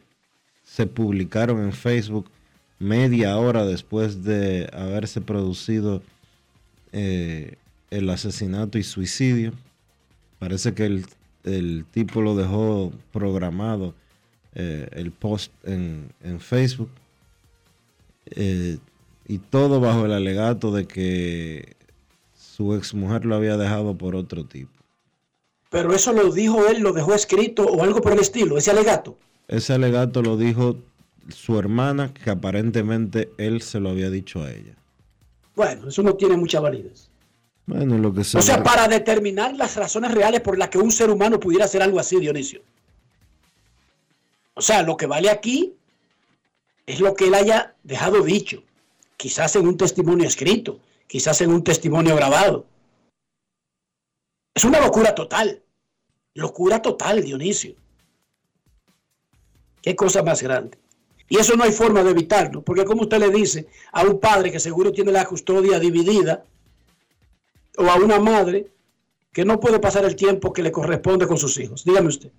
se 0.63 0.87
publicaron 0.87 1.61
en 1.63 1.73
Facebook 1.73 2.31
media 2.79 3.37
hora 3.39 3.65
después 3.65 4.25
de 4.25 4.69
haberse 4.73 5.21
producido 5.21 6.03
eh, 6.93 7.57
el 7.91 8.11
asesinato 8.11 8.79
y 8.79 8.83
suicidio. 8.83 9.53
Parece 10.39 10.75
que 10.75 10.87
el, 10.87 11.07
el 11.45 11.85
tipo 11.91 12.21
lo 12.21 12.35
dejó 12.35 12.93
programado 13.13 13.95
eh, 14.55 14.89
el 14.93 15.11
post 15.11 15.53
en, 15.65 16.13
Facebook. 16.39 16.91
Eh, 18.27 18.79
y 19.27 19.39
todo 19.39 19.81
bajo 19.81 20.07
el 20.07 20.13
alegato 20.13 20.71
de 20.71 20.87
que 20.87 21.77
su 22.37 22.75
ex 22.75 22.95
mujer 22.95 23.25
lo 23.25 23.35
había 23.35 23.57
dejado 23.57 23.97
por 23.97 24.15
otro 24.15 24.45
tipo. 24.45 24.71
Pero 25.71 25.93
eso 25.93 26.13
lo 26.13 26.31
dijo 26.31 26.69
él, 26.69 26.83
lo 26.83 26.93
dejó 26.93 27.15
escrito 27.15 27.65
o 27.65 27.83
algo 27.83 28.01
por 28.01 28.13
el 28.13 28.21
estilo, 28.21 28.57
ese 28.57 28.71
alegato. 28.71 29.19
Ese 29.49 29.73
alegato 29.73 30.23
lo 30.23 30.37
dijo 30.37 30.77
su 31.29 31.59
hermana, 31.59 32.13
que 32.13 32.31
aparentemente 32.31 33.33
él 33.39 33.63
se 33.63 33.81
lo 33.81 33.91
había 33.91 34.11
dicho 34.11 34.43
a 34.43 34.51
ella. 34.51 34.75
Bueno, 35.55 35.89
eso 35.89 36.03
no 36.03 36.15
tiene 36.15 36.37
mucha 36.37 36.61
validez. 36.61 37.11
Bueno, 37.67 37.97
lo 37.97 38.13
que 38.13 38.21
O 38.21 38.25
sea, 38.25 38.63
para 38.63 38.89
determinar 38.89 39.55
las 39.55 39.77
razones 39.77 40.13
reales 40.13 40.41
por 40.41 40.59
las 40.59 40.69
que 40.69 40.79
un 40.79 40.93
ser 40.93 41.09
humano 41.11 41.41
pudiera 41.41 41.65
hacer 41.65 41.83
algo 41.83 41.99
así, 41.99 42.19
Dionisio. 42.19 42.61
O 44.55 44.61
sea, 44.61 44.83
lo 44.83 44.97
que 44.97 45.07
vale 45.07 45.31
aquí 45.31 45.75
es 46.87 47.01
lo 47.01 47.15
que 47.15 47.29
él 47.29 47.35
haya 47.35 47.75
dejado 47.83 48.23
dicho, 48.23 48.63
quizás 49.17 49.57
en 49.57 49.67
un 49.67 49.77
testimonio 49.77 50.29
escrito, 50.29 50.79
quizás 51.07 51.41
en 51.41 51.51
un 51.51 51.65
testimonio 51.65 52.15
grabado. 52.15 52.67
Es 54.55 54.65
una 54.65 54.81
locura 54.81 55.15
total, 55.15 55.63
locura 56.35 56.83
total, 56.83 57.25
Dionisio. 57.25 57.75
Qué 59.81 59.97
cosa 59.97 60.23
más 60.23 60.43
grande. 60.43 60.79
Y 61.29 61.39
eso 61.39 61.57
no 61.57 61.65
hay 61.65 61.73
forma 61.73 62.03
de 62.03 62.11
evitarlo, 62.11 62.63
porque 62.63 62.85
como 62.85 63.03
usted 63.03 63.19
le 63.19 63.31
dice 63.31 63.67
a 63.93 64.03
un 64.03 64.21
padre 64.21 64.53
que 64.53 64.61
seguro 64.61 64.93
tiene 64.93 65.11
la 65.11 65.25
custodia 65.25 65.79
dividida, 65.79 66.45
o 67.77 67.85
a 67.85 67.97
una 67.97 68.19
madre 68.19 68.69
que 69.33 69.45
no 69.45 69.59
puede 69.59 69.81
pasar 69.81 70.05
el 70.05 70.15
tiempo 70.15 70.53
que 70.53 70.63
le 70.63 70.71
corresponde 70.71 71.27
con 71.27 71.37
sus 71.37 71.59
hijos. 71.59 71.85
Dígame 71.85 72.09
usted. 72.09 72.31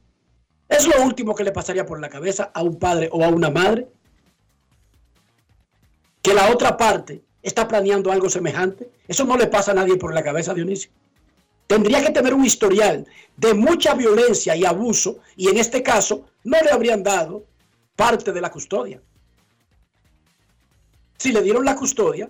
Es 0.69 0.87
lo 0.87 1.03
último 1.03 1.35
que 1.35 1.43
le 1.43 1.51
pasaría 1.51 1.85
por 1.85 1.99
la 1.99 2.09
cabeza 2.09 2.51
a 2.53 2.63
un 2.63 2.79
padre 2.79 3.09
o 3.11 3.23
a 3.23 3.27
una 3.27 3.49
madre. 3.49 3.87
Que 6.21 6.33
la 6.33 6.51
otra 6.51 6.77
parte 6.77 7.21
está 7.43 7.67
planeando 7.67 8.11
algo 8.11 8.29
semejante. 8.29 8.89
Eso 9.07 9.25
no 9.25 9.37
le 9.37 9.47
pasa 9.47 9.71
a 9.71 9.75
nadie 9.75 9.97
por 9.97 10.13
la 10.13 10.23
cabeza, 10.23 10.53
Dionisio. 10.53 10.89
Tendría 11.67 12.03
que 12.03 12.11
tener 12.11 12.33
un 12.33 12.45
historial 12.45 13.05
de 13.35 13.53
mucha 13.53 13.93
violencia 13.93 14.55
y 14.55 14.65
abuso 14.65 15.19
y 15.35 15.49
en 15.49 15.57
este 15.57 15.83
caso 15.83 16.25
no 16.43 16.59
le 16.61 16.71
habrían 16.71 17.03
dado 17.03 17.43
parte 17.95 18.31
de 18.31 18.41
la 18.41 18.51
custodia. 18.51 19.01
Si 21.17 21.31
le 21.31 21.41
dieron 21.41 21.65
la 21.65 21.75
custodia, 21.75 22.29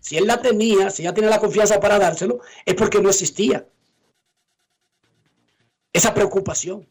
si 0.00 0.16
él 0.16 0.26
la 0.26 0.40
tenía, 0.40 0.90
si 0.90 1.02
ella 1.02 1.14
tiene 1.14 1.30
la 1.30 1.40
confianza 1.40 1.80
para 1.80 1.98
dárselo, 1.98 2.40
es 2.64 2.74
porque 2.74 3.00
no 3.00 3.08
existía 3.08 3.66
esa 5.92 6.12
preocupación. 6.12 6.86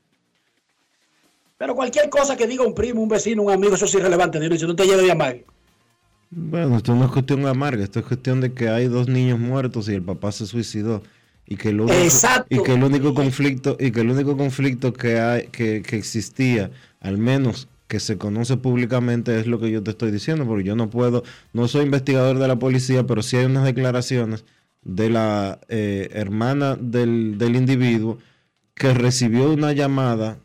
Pero 1.58 1.76
cualquier 1.76 2.10
cosa 2.10 2.36
que 2.36 2.48
diga 2.48 2.66
un 2.66 2.74
primo, 2.74 3.02
un 3.02 3.08
vecino, 3.08 3.44
un 3.44 3.52
amigo, 3.52 3.76
eso 3.76 3.86
es 3.86 3.94
irrelevante, 3.94 4.40
Dionisio, 4.40 4.68
no 4.68 4.76
te 4.76 4.86
lleves 4.86 5.06
de 5.06 5.12
amargo. 5.12 5.46
Bueno, 6.30 6.76
esto 6.76 6.94
no 6.96 7.06
es 7.06 7.12
cuestión 7.12 7.46
amarga, 7.46 7.84
esto 7.84 8.00
es 8.00 8.06
cuestión 8.06 8.42
de 8.42 8.54
que 8.54 8.68
hay 8.68 8.88
dos 8.88 9.08
niños 9.08 9.40
muertos 9.40 9.88
y 9.88 9.94
el 9.94 10.02
papá 10.02 10.32
se 10.32 10.46
suicidó 10.46 11.02
y 11.46 11.56
que 11.56 11.70
el 11.70 11.80
único, 11.80 11.96
y 12.50 12.62
que 12.62 12.74
el 12.74 12.84
único 12.84 13.14
conflicto 13.14 13.78
y 13.80 13.92
que 13.92 14.02
el 14.02 14.10
único 14.10 14.36
conflicto 14.36 14.92
que 14.92 15.20
hay 15.20 15.48
que, 15.48 15.84
que 15.84 15.96
existía, 15.96 16.72
al 17.00 17.18
menos 17.18 17.70
que 17.88 18.00
se 18.00 18.18
conoce 18.18 18.58
públicamente 18.58 19.40
es 19.40 19.48
lo 19.48 19.60
que 19.60 19.72
yo 19.72 19.84
te 19.84 19.92
estoy 19.92 20.12
diciendo, 20.12 20.46
porque 20.46 20.64
yo 20.64 20.76
no 20.76 20.90
puedo, 20.90 21.24
no 21.54 21.68
soy 21.68 21.84
investigador 21.86 22.40
de 22.40 22.48
la 22.48 22.58
policía, 22.58 23.06
pero 23.06 23.22
sí 23.22 23.38
hay 23.38 23.46
unas 23.46 23.64
declaraciones 23.64 24.44
de 24.84 25.10
la 25.10 25.60
eh, 25.68 26.10
hermana 26.14 26.76
del, 26.76 27.38
del, 27.38 27.56
individuo 27.56 28.18
que 28.74 28.94
recibió 28.94 29.52
una 29.52 29.74
llamada 29.74 30.38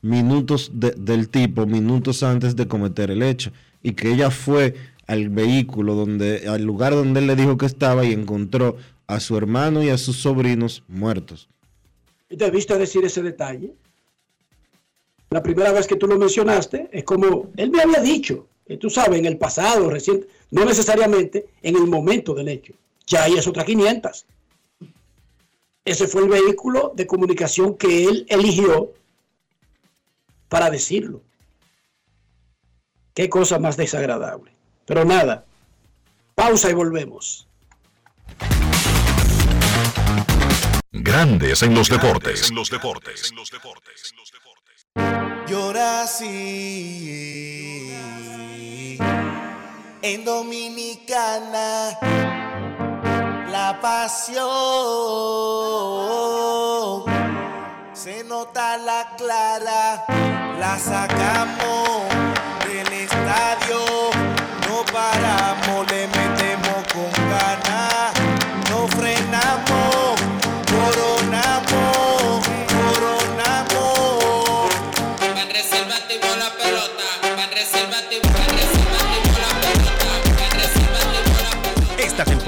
minutos 0.00 0.70
del 0.74 1.28
tipo, 1.28 1.66
minutos 1.66 2.22
antes 2.22 2.54
de 2.54 2.68
cometer 2.68 3.10
el 3.10 3.22
hecho, 3.22 3.52
y 3.82 3.92
que 3.92 4.12
ella 4.12 4.30
fue 4.30 4.74
al 5.06 5.28
vehículo 5.28 5.94
donde, 5.94 6.46
al 6.48 6.62
lugar 6.62 6.92
donde 6.92 7.20
él 7.20 7.26
le 7.26 7.36
dijo 7.36 7.56
que 7.56 7.66
estaba 7.66 8.04
y 8.04 8.12
encontró 8.12 8.76
a 9.06 9.20
su 9.20 9.36
hermano 9.36 9.82
y 9.82 9.88
a 9.88 9.98
sus 9.98 10.16
sobrinos 10.16 10.84
muertos. 10.86 11.48
¿Debiste 12.28 12.76
decir 12.76 13.04
ese 13.04 13.22
detalle? 13.22 13.72
La 15.30 15.42
primera 15.42 15.72
vez 15.72 15.86
que 15.86 15.96
tú 15.96 16.06
lo 16.06 16.18
mencionaste 16.18 16.88
es 16.90 17.04
como 17.04 17.50
él 17.56 17.70
me 17.70 17.82
había 17.82 18.00
dicho, 18.00 18.46
tú 18.80 18.88
sabes, 18.88 19.18
en 19.18 19.26
el 19.26 19.36
pasado 19.36 19.90
reciente, 19.90 20.26
no 20.50 20.64
necesariamente 20.64 21.48
en 21.62 21.76
el 21.76 21.86
momento 21.86 22.34
del 22.34 22.48
hecho. 22.48 22.72
Ya 23.06 23.24
ahí 23.24 23.34
es 23.34 23.46
otra 23.46 23.64
500. 23.64 24.26
Ese 25.84 26.06
fue 26.06 26.22
el 26.22 26.28
vehículo 26.28 26.92
de 26.94 27.06
comunicación 27.06 27.76
que 27.76 28.04
él 28.04 28.26
eligió 28.28 28.92
para 30.48 30.70
decirlo. 30.70 31.22
Qué 33.14 33.28
cosa 33.28 33.58
más 33.58 33.76
desagradable. 33.76 34.52
Pero 34.86 35.04
nada, 35.04 35.44
pausa 36.34 36.70
y 36.70 36.74
volvemos. 36.74 37.46
Grandes 40.92 41.62
en 41.62 41.74
los 41.74 41.88
deportes. 41.88 42.48
En 42.48 42.56
los 42.56 42.70
deportes. 42.70 43.32
Llora 45.46 46.02
así. 46.02 46.98
En 50.02 50.24
Dominicana 50.24 51.98
la 53.50 53.80
pasión 53.80 54.38
se 57.92 58.24
nota 58.24 58.76
la 58.78 59.16
clara 59.16 60.04
la 60.58 60.78
sacamos 60.78 62.02
del 62.66 62.92
estadio. 62.92 63.80
No 64.68 64.84
paramos 64.92 65.90
le 65.90 66.06
metemos 66.08 66.78
con 66.92 67.10
ganas 67.30 67.67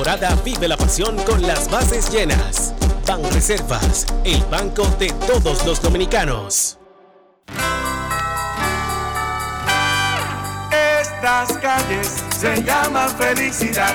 temporada 0.00 0.34
vive 0.42 0.66
la 0.66 0.78
pasión 0.78 1.14
con 1.24 1.42
las 1.42 1.70
bases 1.70 2.10
llenas. 2.10 2.72
Ban 3.06 3.22
Reservas, 3.32 4.06
el 4.24 4.42
banco 4.44 4.86
de 4.98 5.08
todos 5.26 5.66
los 5.66 5.82
dominicanos. 5.82 6.78
Estas 10.72 11.52
calles 11.58 12.24
se 12.34 12.62
llaman 12.62 13.10
felicidad. 13.10 13.94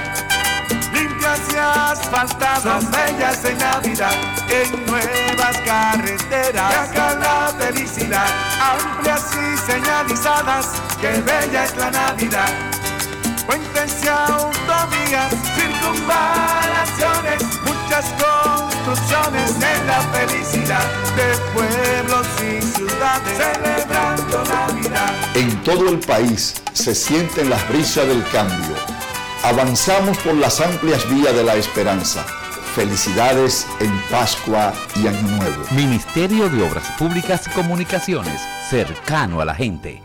Limpias 0.94 1.40
y 1.52 1.58
asfaltadas, 1.58 2.86
bellas 2.92 3.44
en 3.46 3.58
Navidad. 3.58 4.14
En 4.48 4.86
nuevas 4.86 5.58
carreteras, 5.66 6.90
acá 6.90 7.16
la 7.16 7.56
felicidad. 7.58 8.28
Amplias 8.62 9.24
y 9.34 9.72
señalizadas, 9.72 10.68
qué 11.02 11.20
bella 11.22 11.64
es 11.64 11.76
la 11.76 11.90
Navidad. 11.90 12.85
Puentes 13.46 14.04
y 14.04 14.08
autovías, 14.08 15.34
circunvalaciones, 15.56 17.44
muchas 17.64 18.06
construcciones 18.20 19.56
en 19.56 19.88
la 19.88 20.02
felicidad 20.02 20.86
de 21.16 21.38
pueblos 21.54 22.28
y 22.42 22.62
ciudades 22.62 23.38
celebrando 23.38 24.44
Navidad. 24.46 25.14
En 25.36 25.64
todo 25.64 25.90
el 25.90 26.00
país 26.00 26.56
se 26.74 26.96
sienten 26.96 27.50
las 27.50 27.68
brisas 27.70 28.08
del 28.08 28.24
cambio. 28.30 28.76
Avanzamos 29.44 30.18
por 30.20 30.34
las 30.36 30.60
amplias 30.60 31.08
vías 31.10 31.36
de 31.36 31.44
la 31.44 31.56
esperanza. 31.56 32.26
Felicidades 32.76 33.68
en 33.80 33.92
Pascua 34.10 34.74
y 34.96 35.08
Año 35.08 35.22
Nuevo. 35.38 35.64
Ministerio 35.72 36.50
de 36.50 36.64
Obras 36.64 36.90
Públicas 36.98 37.48
y 37.48 37.52
Comunicaciones, 37.52 38.42
cercano 38.70 39.40
a 39.40 39.46
la 39.46 39.56
gente. 39.56 40.05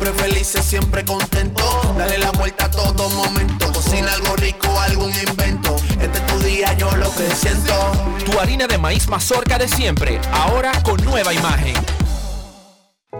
siempre 0.00 0.22
felices, 0.24 0.64
siempre 0.64 1.04
contento. 1.04 1.62
Dale 1.96 2.18
la 2.18 2.30
vuelta 2.32 2.66
a 2.66 2.70
todo 2.70 3.08
momento. 3.10 3.72
Cocina 3.72 4.12
algo 4.12 4.34
rico, 4.36 4.68
algún 4.80 5.10
invento. 5.10 5.76
Este 6.00 6.18
es 6.18 6.26
tu 6.26 6.38
día, 6.40 6.72
yo 6.74 6.90
lo 6.96 7.10
que 7.14 7.28
siento. 7.34 7.74
Tu 8.24 8.38
harina 8.38 8.66
de 8.66 8.78
maíz 8.78 9.08
mazorca 9.08 9.58
de 9.58 9.68
siempre, 9.68 10.20
ahora 10.32 10.72
con 10.82 11.02
nueva 11.04 11.34
imagen. 11.34 11.74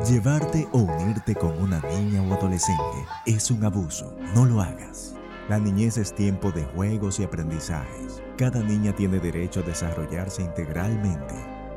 Llevarte 0.08 0.66
o 0.72 0.78
unirte 0.78 1.34
con 1.34 1.60
una 1.60 1.80
niña 1.80 2.22
o 2.22 2.34
adolescente 2.34 3.06
es 3.26 3.50
un 3.50 3.64
abuso. 3.64 4.16
No 4.34 4.46
lo 4.46 4.62
hagas. 4.62 5.14
La 5.48 5.58
niñez 5.58 5.98
es 5.98 6.14
tiempo 6.14 6.50
de 6.52 6.64
juegos 6.64 7.18
y 7.20 7.24
aprendizajes. 7.24 8.22
Cada 8.38 8.60
niña 8.60 8.94
tiene 8.94 9.18
derecho 9.18 9.60
a 9.60 9.64
desarrollarse 9.64 10.42
integralmente. 10.42 11.49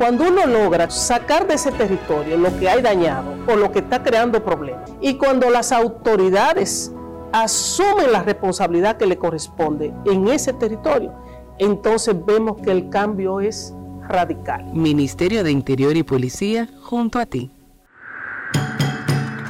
Cuando 0.00 0.28
uno 0.28 0.46
logra 0.46 0.88
sacar 0.88 1.46
de 1.46 1.56
ese 1.56 1.70
territorio 1.72 2.38
lo 2.38 2.58
que 2.58 2.70
hay 2.70 2.80
dañado 2.80 3.34
o 3.46 3.54
lo 3.54 3.70
que 3.70 3.80
está 3.80 4.02
creando 4.02 4.42
problemas, 4.42 4.90
y 5.02 5.16
cuando 5.16 5.50
las 5.50 5.72
autoridades 5.72 6.90
asumen 7.34 8.10
la 8.10 8.22
responsabilidad 8.22 8.96
que 8.96 9.04
le 9.04 9.18
corresponde 9.18 9.92
en 10.06 10.26
ese 10.28 10.54
territorio, 10.54 11.12
entonces 11.58 12.16
vemos 12.24 12.62
que 12.62 12.70
el 12.70 12.88
cambio 12.88 13.40
es 13.40 13.74
radical. 14.08 14.64
Ministerio 14.72 15.44
de 15.44 15.52
Interior 15.52 15.94
y 15.94 16.02
Policía, 16.02 16.66
junto 16.80 17.18
a 17.18 17.26
ti. 17.26 17.50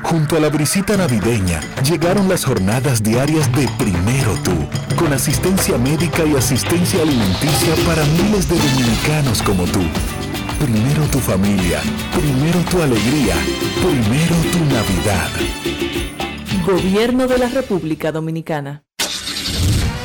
Junto 0.02 0.36
a 0.36 0.40
la 0.40 0.48
brisita 0.48 0.96
navideña 0.96 1.60
llegaron 1.88 2.28
las 2.28 2.44
jornadas 2.44 3.04
diarias 3.04 3.48
de 3.54 3.68
Primero 3.78 4.34
Tú, 4.42 4.96
con 4.98 5.12
asistencia 5.12 5.78
médica 5.78 6.24
y 6.24 6.34
asistencia 6.34 7.02
alimenticia 7.02 7.74
para 7.86 8.04
miles 8.06 8.48
de 8.48 8.56
dominicanos 8.58 9.40
como 9.42 9.62
tú. 9.66 9.82
Primero 10.60 11.04
tu 11.10 11.18
familia, 11.20 11.80
primero 12.12 12.60
tu 12.70 12.82
alegría, 12.82 13.34
primero 13.80 14.36
tu 14.52 14.58
Navidad. 14.66 15.30
Gobierno 16.66 17.26
de 17.26 17.38
la 17.38 17.48
República 17.48 18.12
Dominicana. 18.12 18.84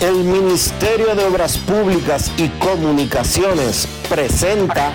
El 0.00 0.24
Ministerio 0.24 1.14
de 1.14 1.24
Obras 1.24 1.56
Públicas 1.56 2.30
y 2.36 2.48
Comunicaciones 2.58 3.88
presenta 4.10 4.92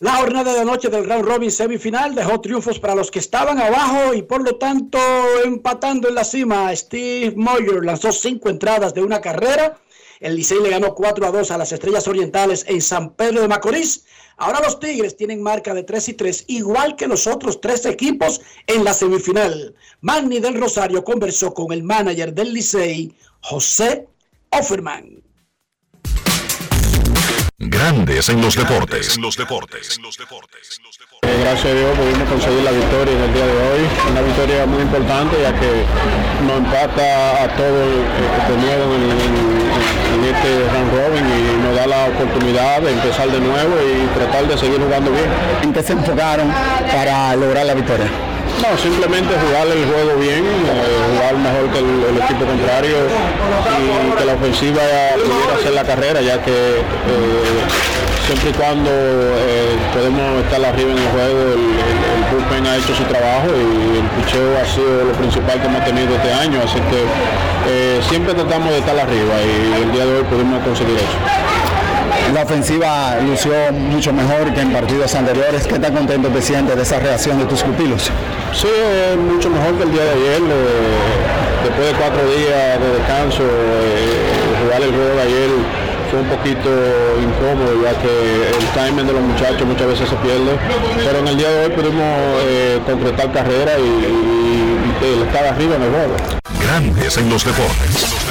La 0.00 0.14
jornada 0.16 0.52
de 0.52 0.60
anoche 0.60 0.88
del 0.88 1.08
Round 1.08 1.24
Robin 1.24 1.52
semifinal 1.52 2.14
dejó 2.16 2.40
triunfos 2.40 2.80
para 2.80 2.96
los 2.96 3.12
que 3.12 3.20
estaban 3.20 3.60
abajo 3.60 4.14
y 4.14 4.22
por 4.22 4.42
lo 4.42 4.56
tanto 4.56 4.98
empatando 5.44 6.08
en 6.08 6.14
la 6.16 6.24
cima. 6.24 6.74
Steve 6.74 7.34
Moyer 7.36 7.84
lanzó 7.84 8.10
cinco 8.10 8.48
entradas 8.48 8.94
de 8.94 9.02
una 9.02 9.20
carrera. 9.20 9.78
El 10.20 10.34
Licey 10.34 10.60
le 10.60 10.70
ganó 10.70 10.94
4 10.94 11.26
a 11.26 11.30
2 11.30 11.50
a 11.50 11.58
las 11.58 11.72
Estrellas 11.72 12.08
Orientales 12.08 12.64
en 12.66 12.82
San 12.82 13.14
Pedro 13.14 13.40
de 13.40 13.48
Macorís. 13.48 14.04
Ahora 14.36 14.60
los 14.60 14.80
Tigres 14.80 15.16
tienen 15.16 15.42
marca 15.42 15.74
de 15.74 15.84
3 15.84 16.08
y 16.08 16.14
3, 16.14 16.44
igual 16.48 16.96
que 16.96 17.06
los 17.06 17.26
otros 17.26 17.60
tres 17.60 17.86
equipos 17.86 18.40
en 18.66 18.84
la 18.84 18.94
semifinal. 18.94 19.74
Manny 20.00 20.40
del 20.40 20.60
Rosario 20.60 21.04
conversó 21.04 21.54
con 21.54 21.72
el 21.72 21.82
manager 21.82 22.32
del 22.32 22.52
Licey, 22.52 23.14
José 23.40 24.08
Offerman. 24.50 25.22
Grandes 27.60 28.28
en 28.28 28.40
los 28.40 28.54
deportes. 28.54 29.16
En 29.16 29.22
los 29.22 29.36
deportes. 29.36 29.98
Gracias 31.22 31.72
a 31.72 31.76
Dios 31.76 31.96
pudimos 31.96 32.28
conseguir 32.28 32.62
la 32.62 32.70
victoria 32.70 33.14
en 33.14 33.22
el 33.22 33.32
día 33.32 33.46
de 33.46 33.56
hoy. 33.56 33.82
Una 34.10 34.20
victoria 34.20 34.66
muy 34.66 34.82
importante 34.82 35.36
ya 35.40 35.52
que 35.56 35.70
nos 36.44 36.58
empata 36.58 37.44
a 37.44 37.48
todos 37.56 37.88
los 38.20 38.28
que 38.36 38.42
teníamos 38.52 38.88
en, 38.94 39.04
en, 40.12 40.20
este 40.28 40.50
round 40.68 40.92
robin 40.92 41.24
y 41.24 41.40
nos 41.64 41.74
da 41.74 41.86
la 41.86 42.04
oportunidad 42.12 42.82
de 42.82 42.92
empezar 42.92 43.30
de 43.30 43.40
nuevo 43.40 43.74
y 43.80 44.06
tratar 44.18 44.46
de 44.46 44.58
seguir 44.58 44.80
jugando 44.80 45.10
bien. 45.10 45.26
¿En 45.62 45.72
qué 45.72 45.82
se 45.82 45.92
enfocaron 45.94 46.52
para 46.92 47.34
lograr 47.36 47.64
la 47.64 47.74
victoria? 47.74 48.06
No, 48.60 48.76
simplemente 48.76 49.32
jugar 49.38 49.68
el 49.68 49.84
juego 49.86 50.18
bien, 50.20 50.44
eh, 50.44 50.98
jugar 51.14 51.36
mejor 51.38 51.70
que 51.72 51.78
el, 51.78 51.90
el, 52.10 52.22
equipo 52.22 52.44
contrario 52.44 52.96
y 53.78 54.18
que 54.18 54.24
la 54.24 54.34
ofensiva 54.34 54.82
pudiera 55.14 55.54
hacer 55.54 55.72
la 55.72 55.84
carrera, 55.84 56.20
ya 56.20 56.42
que 56.42 56.50
eh, 56.50 58.07
siempre 58.28 58.50
y 58.50 58.52
cuando 58.52 58.90
eh, 58.90 59.72
podemos 59.94 60.44
estar 60.44 60.62
arriba 60.62 60.92
en 60.92 60.98
el 60.98 61.08
juego, 61.08 61.40
el, 61.48 61.64
el, 61.80 61.96
el, 62.12 62.20
bullpen 62.28 62.66
ha 62.66 62.76
hecho 62.76 62.94
su 62.94 63.04
trabajo 63.04 63.48
y 63.56 63.96
el 63.96 64.04
picheo 64.20 64.52
ha 64.60 64.66
sido 64.66 65.04
lo 65.06 65.12
principal 65.12 65.58
que 65.58 65.66
hemos 65.66 65.82
tenido 65.82 66.14
este 66.14 66.32
año, 66.34 66.60
así 66.62 66.76
que 66.92 67.00
eh, 67.72 68.00
siempre 68.06 68.34
tratamos 68.34 68.68
de 68.68 68.78
estar 68.80 68.98
arriba 68.98 69.32
y 69.40 69.82
el 69.82 69.92
día 69.92 70.04
de 70.04 70.18
hoy 70.18 70.24
pudimos 70.24 70.62
conseguir 70.62 70.96
eso. 70.96 71.16
La 72.34 72.42
ofensiva 72.42 73.16
lució 73.26 73.54
mucho 73.72 74.12
mejor 74.12 74.52
que 74.52 74.60
en 74.60 74.72
partidos 74.74 75.14
anteriores. 75.14 75.66
¿Qué 75.66 75.78
tan 75.78 75.94
contento 75.94 76.28
te 76.28 76.42
sientes 76.42 76.76
de 76.76 76.82
esa 76.82 76.98
reacción 76.98 77.38
de 77.38 77.46
tus 77.46 77.62
pupilos? 77.62 78.10
Sí, 78.52 78.68
mucho 79.16 79.48
mejor 79.48 79.78
que 79.78 79.84
el 79.84 79.92
día 79.92 80.04
de 80.04 80.12
ayer. 80.12 80.42
Después 81.64 81.86
de 81.88 81.94
cuatro 81.94 82.20
días 82.28 82.78
de 82.78 82.98
descanso, 82.98 83.42
eh, 83.42 84.62
jugar 84.62 84.82
el 84.82 84.90
juego 84.90 85.14
de 85.16 85.22
ayer 85.22 85.50
fue 86.10 86.20
un 86.20 86.28
poquito 86.28 86.68
incómodo 87.20 87.82
ya 87.82 88.00
que 88.00 88.48
el 88.58 88.66
timing 88.74 89.06
de 89.06 89.12
los 89.12 89.22
muchachos 89.22 89.66
muchas 89.66 89.86
veces 89.88 90.08
se 90.08 90.16
pierde. 90.16 90.58
Pero 91.04 91.18
en 91.18 91.28
el 91.28 91.36
día 91.36 91.50
de 91.50 91.66
hoy 91.66 91.70
pudimos 91.70 92.42
eh, 92.44 92.80
concretar 92.86 93.32
carrera 93.32 93.78
y, 93.78 93.82
y, 93.82 95.06
y 95.06 95.22
estar 95.22 95.44
arriba 95.46 95.76
en 95.76 95.82
el 95.82 95.90
juego. 95.90 96.16
Grandes 96.60 97.16
en 97.18 97.28
los 97.30 97.44
deportes. 97.44 98.28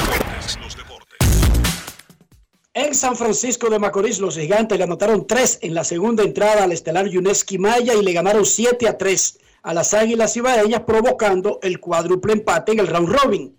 En 2.74 2.94
San 2.94 3.16
Francisco 3.16 3.70
de 3.70 3.78
Macorís, 3.78 4.20
los 4.20 4.36
gigantes 4.36 4.78
le 4.78 4.84
anotaron 4.84 5.26
tres 5.26 5.58
en 5.62 5.74
la 5.74 5.82
segunda 5.82 6.22
entrada 6.22 6.64
al 6.64 6.72
estelar 6.72 7.08
Yuneski 7.08 7.58
Maya 7.58 7.94
y 7.94 8.04
le 8.04 8.12
ganaron 8.12 8.46
7 8.46 8.88
a 8.88 8.96
3 8.96 9.38
a 9.62 9.74
las 9.74 9.94
Águilas 9.94 10.36
Ibaeñas, 10.36 10.82
provocando 10.82 11.58
el 11.62 11.80
cuádruple 11.80 12.34
empate 12.34 12.72
en 12.72 12.78
el 12.78 12.86
round 12.86 13.08
robin. 13.08 13.57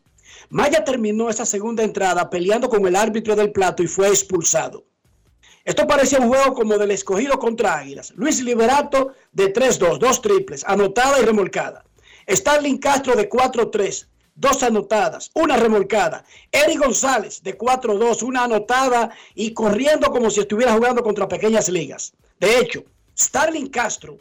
Maya 0.52 0.84
terminó 0.84 1.30
esa 1.30 1.46
segunda 1.46 1.84
entrada 1.84 2.30
peleando 2.30 2.70
con 2.70 2.86
el 2.88 2.96
árbitro 2.96 3.36
del 3.36 3.52
plato 3.52 3.84
y 3.84 3.88
fue 3.88 4.08
expulsado. 4.08 4.86
Esto 5.64 5.86
parecía 5.86 6.20
un 6.20 6.30
juego 6.30 6.56
como 6.56 6.78
del 6.78 6.90
escogido 6.90 7.38
contra 7.38 7.78
Águilas. 7.78 8.12
Luis 8.16 8.42
Liberato 8.42 9.14
de 9.32 9.54
3-2, 9.54 10.00
dos 10.00 10.22
triples, 10.22 10.64
anotada 10.66 11.20
y 11.20 11.26
remolcada. 11.26 11.86
Starling 12.28 12.80
Castro 12.80 13.16
de 13.16 13.30
4-3, 13.30 14.08
dos 14.34 14.64
anotadas, 14.64 15.30
una 15.36 15.58
remolcada. 15.58 16.24
Eric 16.52 16.80
González 16.80 17.44
de 17.44 17.56
4-2, 17.56 18.24
una 18.24 18.46
anotada 18.46 19.12
y 19.36 19.54
corriendo 19.54 20.10
como 20.10 20.32
si 20.32 20.40
estuviera 20.40 20.74
jugando 20.74 21.04
contra 21.04 21.28
pequeñas 21.28 21.70
ligas. 21.70 22.14
De 22.40 22.58
hecho, 22.58 22.84
Starling 23.16 23.68
Castro 23.68 24.18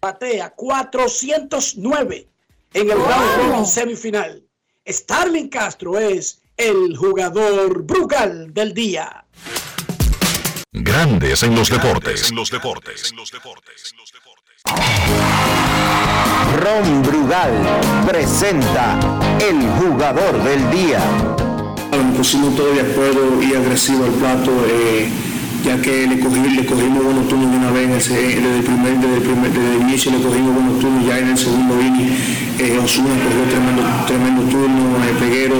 batea 0.00 0.50
409 0.50 2.28
en 2.74 2.90
el 2.90 2.98
round 2.98 3.66
semifinal. 3.66 4.45
Starling 4.88 5.48
Castro 5.48 5.98
es 5.98 6.40
el 6.56 6.96
jugador 6.96 7.82
brugal 7.82 8.54
del 8.54 8.72
día. 8.72 9.24
Grandes 10.72 11.42
en 11.42 11.56
los 11.56 11.68
deportes. 11.68 12.30
En 12.30 12.36
los 12.36 12.50
deportes. 12.50 13.12
Ron 16.60 17.02
Brugal 17.02 17.80
presenta 18.06 18.98
el 19.40 19.68
jugador 19.80 20.42
del 20.44 20.70
día. 20.70 21.00
Me 21.90 22.16
pusimos 22.16 22.54
todo 22.54 22.72
de 22.72 22.82
acuerdo 22.82 23.42
y 23.42 23.54
agresivo 23.54 24.04
al 24.04 24.12
plato. 24.12 24.52
Eh, 24.68 25.10
ya 25.64 25.80
que 25.80 26.06
le, 26.06 26.18
cogimos 26.20 27.04
buenos 27.04 27.28
turnos 27.28 27.50
de 27.50 27.56
una 27.56 27.70
vez 27.70 27.88
desde, 27.88 28.34
el 28.34 28.62
primer, 28.62 28.98
desde, 28.98 29.16
el 29.16 29.22
primer, 29.22 29.50
el 29.50 29.82
inicio 29.82 30.12
le 30.12 30.18
cogimos 30.18 30.54
buenos 30.54 30.78
turnos, 30.80 31.06
ya 31.06 31.18
en 31.18 31.28
el 31.28 31.38
segundo 31.38 31.80
inning 31.80 32.12
eh, 32.58 32.78
Osuna 32.82 33.10
cogió 33.10 33.44
tremendo, 33.50 33.82
tremendo 34.06 34.42
turno, 34.44 34.96
eh, 35.04 35.14
Peguero 35.20 35.56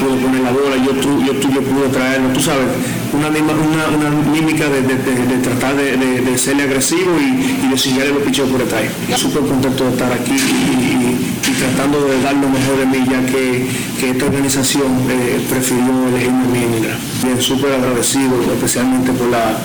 pudo 0.00 0.16
poner 0.16 0.42
la 0.42 0.50
bola, 0.50 0.76
yo, 0.76 0.92
tu, 0.92 1.22
yo, 1.22 1.32
yo 1.34 1.62
pude 1.62 1.88
traerlo, 1.92 2.30
tú 2.30 2.40
sabes, 2.40 2.66
una, 3.12 3.28
una, 3.28 4.10
una 4.10 4.30
mímica 4.32 4.68
de, 4.68 4.82
de, 4.82 4.96
de, 4.96 5.38
tratar 5.42 5.76
de, 5.76 6.38
serle 6.38 6.64
agresivo 6.64 7.12
y, 7.20 7.66
y 7.66 7.98
de 7.98 8.08
los 8.08 8.22
pichos 8.22 8.48
por 8.48 8.58
detrás. 8.60 8.82
Súper 9.16 9.42
contento 9.42 9.84
de 9.84 9.90
estar 9.90 10.12
aquí 10.12 10.32
y, 10.32 11.29
tratando 11.60 12.00
de 12.08 12.22
dar 12.22 12.34
lo 12.34 12.48
mejor 12.48 12.78
de 12.78 12.86
mí, 12.86 13.04
ya 13.04 13.20
que, 13.26 13.68
esta 14.10 14.24
organización 14.24 14.86
eh, 15.10 15.44
prefirió 15.48 16.08
elegirme 16.08 16.44
a 16.44 16.48
mí 16.48 16.86
Bien, 17.22 17.40
súper 17.40 17.74
agradecido, 17.74 18.40
especialmente 18.54 19.12
por 19.12 19.28
la 19.28 19.58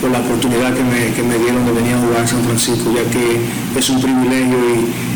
por 0.00 0.10
la 0.10 0.20
oportunidad 0.20 0.72
que 0.72 0.82
me, 0.82 1.12
que 1.12 1.22
me 1.22 1.36
dieron 1.36 1.66
de 1.66 1.72
venir 1.72 1.92
a 1.92 1.98
jugar 1.98 2.22
a 2.22 2.26
San 2.26 2.42
Francisco, 2.42 2.90
ya 2.90 3.04
que 3.10 3.78
es 3.78 3.90
un 3.90 4.00
privilegio 4.00 4.56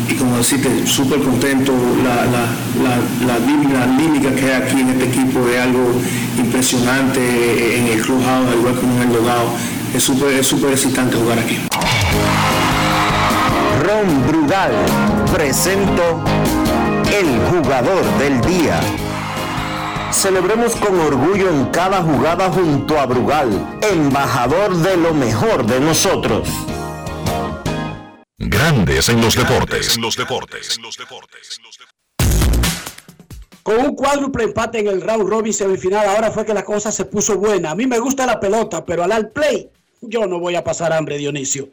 y, 0.07 0.13
como 0.13 0.37
decirte, 0.37 0.85
súper 0.85 1.21
contento, 1.21 1.73
la, 2.03 2.25
la, 2.25 2.45
la, 2.83 3.39
la, 3.39 4.35
que 4.35 4.45
hay 4.45 4.61
aquí 4.61 4.81
en 4.81 4.89
este 4.89 5.05
equipo 5.05 5.47
es 5.49 5.59
algo 5.59 5.99
impresionante 6.37 7.79
en 7.79 7.87
el 7.87 8.01
clubhouse, 8.01 8.47
al 8.47 8.59
igual 8.59 8.79
que 8.79 8.85
en 8.85 9.09
el 9.09 9.13
logado, 9.17 9.49
es 9.95 10.03
súper 10.03 10.35
es 10.35 10.53
excitante 10.53 11.17
jugar 11.17 11.39
aquí. 11.39 11.57
Ron 13.81 14.27
Brugal 14.27 15.14
presento 15.35 16.23
el 17.13 17.39
jugador 17.49 18.05
del 18.19 18.39
día. 18.39 18.79
Celebremos 20.09 20.77
con 20.77 20.97
orgullo 20.97 21.49
en 21.49 21.65
cada 21.71 22.01
jugada 22.01 22.49
junto 22.49 22.97
a 22.97 23.05
Brugal, 23.05 23.49
embajador 23.81 24.77
de 24.77 24.95
lo 24.95 25.13
mejor 25.13 25.65
de 25.65 25.81
nosotros. 25.81 26.47
Grandes 28.37 29.09
en 29.09 29.19
los 29.19 29.35
deportes. 29.35 29.97
los 29.97 30.15
deportes. 30.15 30.79
Con 33.61 33.77
un 33.77 33.95
cuádruple 33.95 34.45
empate 34.45 34.79
en 34.79 34.87
el 34.87 35.01
round 35.01 35.27
robin 35.27 35.53
semifinal, 35.53 36.07
ahora 36.07 36.31
fue 36.31 36.45
que 36.45 36.53
la 36.53 36.63
cosa 36.63 36.93
se 36.93 37.03
puso 37.03 37.37
buena. 37.37 37.71
A 37.71 37.75
mí 37.75 37.85
me 37.87 37.99
gusta 37.99 38.25
la 38.25 38.39
pelota, 38.39 38.85
pero 38.85 39.03
al 39.03 39.11
al 39.11 39.31
play, 39.31 39.69
yo 39.99 40.27
no 40.27 40.39
voy 40.39 40.55
a 40.55 40.63
pasar 40.63 40.93
hambre, 40.93 41.17
Dionisio. 41.17 41.67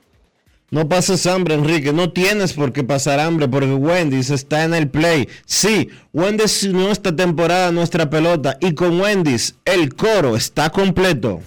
No 0.73 0.89
pases 0.89 1.27
hambre, 1.27 1.55
Enrique. 1.55 1.93
No 1.93 2.12
tienes 2.12 2.55
por 2.55 2.73
qué 2.73 2.83
pasar 2.83 3.20
hambre 3.20 3.47
porque 3.47 3.75
Wendy's 3.75 4.31
está 4.31 4.64
en 4.64 4.73
el 4.73 4.89
play. 4.89 5.29
Sí, 5.45 5.91
Wendy's 6.14 6.64
no 6.64 6.91
esta 6.91 7.14
temporada 7.14 7.70
nuestra 7.70 8.09
pelota 8.09 8.57
y 8.59 8.73
con 8.73 8.99
Wendy's 8.99 9.55
el 9.66 9.95
coro 9.95 10.35
está 10.35 10.70
completo. 10.70 11.43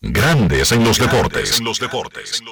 Grandes 0.00 0.72
en 0.72 0.84
los 0.84 0.98
deportes. 0.98 1.58
En 1.58 1.66
los 1.66 1.78
deportes. 1.78 2.42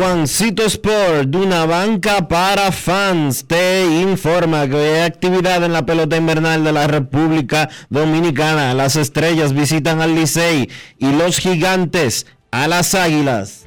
Juancito 0.00 0.64
Sport, 0.64 1.28
de 1.28 1.36
una 1.36 1.66
banca 1.66 2.26
para 2.26 2.72
fans, 2.72 3.44
te 3.46 3.84
informa 3.84 4.66
que 4.66 4.76
hay 4.76 5.00
actividad 5.02 5.62
en 5.62 5.74
la 5.74 5.84
pelota 5.84 6.16
invernal 6.16 6.64
de 6.64 6.72
la 6.72 6.86
República 6.86 7.68
Dominicana. 7.90 8.72
Las 8.72 8.96
estrellas 8.96 9.52
visitan 9.52 10.00
al 10.00 10.14
Licey 10.14 10.70
y 10.96 11.12
los 11.12 11.36
gigantes 11.36 12.26
a 12.50 12.66
las 12.66 12.94
águilas. 12.94 13.66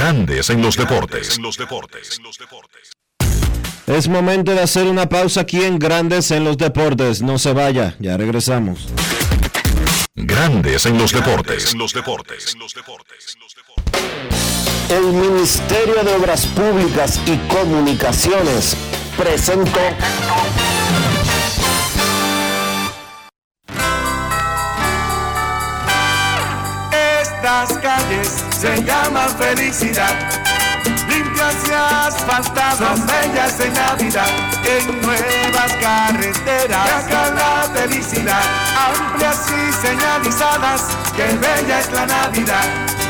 Grandes 0.00 0.48
en 0.48 0.62
los 0.62 0.78
deportes. 0.78 1.38
Es 3.86 4.08
momento 4.08 4.52
de 4.52 4.62
hacer 4.62 4.86
una 4.86 5.06
pausa 5.06 5.42
aquí 5.42 5.62
en 5.62 5.78
Grandes 5.78 6.30
en 6.30 6.42
los 6.42 6.56
deportes. 6.56 7.20
No 7.20 7.38
se 7.38 7.52
vaya, 7.52 7.96
ya 7.98 8.16
regresamos. 8.16 8.88
Grandes 10.14 10.86
en 10.86 10.96
los 10.96 11.12
deportes. 11.12 11.74
Los 11.74 11.92
deportes. 11.92 12.56
El 14.88 15.12
Ministerio 15.12 16.02
de 16.02 16.14
Obras 16.14 16.46
Públicas 16.46 17.20
y 17.26 17.36
Comunicaciones 17.52 18.78
presentó 19.18 19.80
Estas 27.50 27.78
calles 27.78 28.44
se 28.56 28.80
llaman 28.84 29.28
felicidad. 29.36 30.14
Limpias 31.08 31.56
y 31.68 31.72
asfaltadas, 31.72 32.78
son 32.78 33.06
bellas 33.08 33.58
en 33.58 33.72
Navidad. 33.72 34.28
En 34.64 35.00
nuevas 35.00 35.72
carreteras, 35.80 37.04
acá 37.04 37.30
la 37.34 37.68
felicidad. 37.74 38.42
Amplias 38.86 39.48
y 39.50 39.72
señalizadas, 39.84 40.96
que 41.16 41.24
bella 41.24 41.80
es 41.80 41.90
la 41.90 42.06
Navidad. 42.06 43.09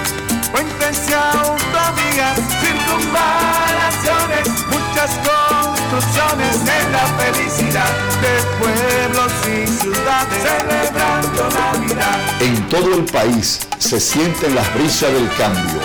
Puentes 0.53 1.09
y 1.09 1.12
autovías, 1.12 2.40
circunvalaciones, 2.61 4.48
muchas 4.66 5.11
construcciones 5.24 6.57
en 6.61 6.92
la 6.92 7.07
felicidad 7.18 7.92
de 8.20 8.32
pueblos 8.59 9.32
y 9.46 9.66
ciudades 9.66 10.42
celebrando 10.42 11.48
Navidad. 11.51 12.18
En 12.40 12.68
todo 12.68 12.94
el 12.94 13.05
país 13.05 13.61
se 13.78 14.01
sienten 14.01 14.55
las 14.55 14.72
brisas 14.74 15.12
del 15.12 15.28
cambio. 15.36 15.80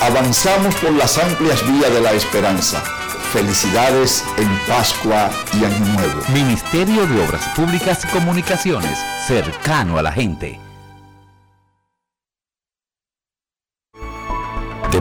Avanzamos 0.00 0.74
por 0.76 0.92
las 0.92 1.16
amplias 1.18 1.64
vías 1.66 1.92
de 1.92 2.00
la 2.00 2.12
esperanza. 2.12 2.82
Felicidades 3.32 4.24
en 4.36 4.48
Pascua 4.66 5.30
y 5.54 5.64
Año 5.64 5.86
Nuevo. 5.94 6.22
Ministerio 6.34 7.06
de 7.06 7.24
Obras 7.24 7.48
Públicas 7.56 8.04
y 8.04 8.08
Comunicaciones, 8.08 8.98
cercano 9.26 9.96
a 9.96 10.02
la 10.02 10.12
gente. 10.12 10.60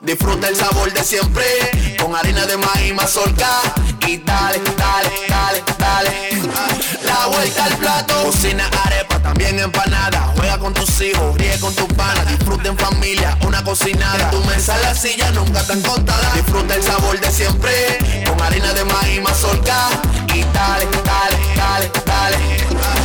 disfruta 0.00 0.48
el 0.48 0.56
sabor 0.56 0.92
de 0.92 1.04
siempre 1.04 1.44
con 2.00 2.14
harina 2.14 2.46
de 2.46 2.56
maíz 2.56 2.94
mazorca 2.94 3.60
y 4.06 4.16
dale, 4.18 4.60
dale, 4.76 5.10
dale, 5.28 5.62
dale. 5.78 6.30
La 7.04 7.26
vuelta 7.26 7.64
al 7.64 7.76
plato, 7.76 8.14
cocina 8.24 8.68
arepa, 8.86 9.18
también 9.20 9.58
empanada. 9.58 10.32
Juega 10.36 10.58
con 10.58 10.72
tus 10.72 11.00
hijos, 11.00 11.36
ríe 11.36 11.58
con 11.60 11.74
tus 11.74 11.92
panas, 11.94 12.26
disfruta 12.28 12.68
en 12.68 12.78
familia, 12.78 13.36
una 13.46 13.62
cocinada. 13.62 14.30
tu 14.30 14.42
mesa 14.44 14.76
la 14.78 14.94
silla 14.94 15.30
nunca 15.32 15.62
tan 15.66 15.80
contada. 15.82 16.32
Disfruta 16.34 16.74
el 16.74 16.82
sabor 16.82 17.20
de 17.20 17.30
siempre 17.30 17.98
con 18.26 18.40
harina 18.40 18.72
de 18.72 18.84
maíz 18.84 19.22
mazorca 19.22 19.88
y 20.34 20.42
dale, 20.52 20.86
dale, 21.04 21.38
dale, 21.56 21.90
dale. 22.06 22.99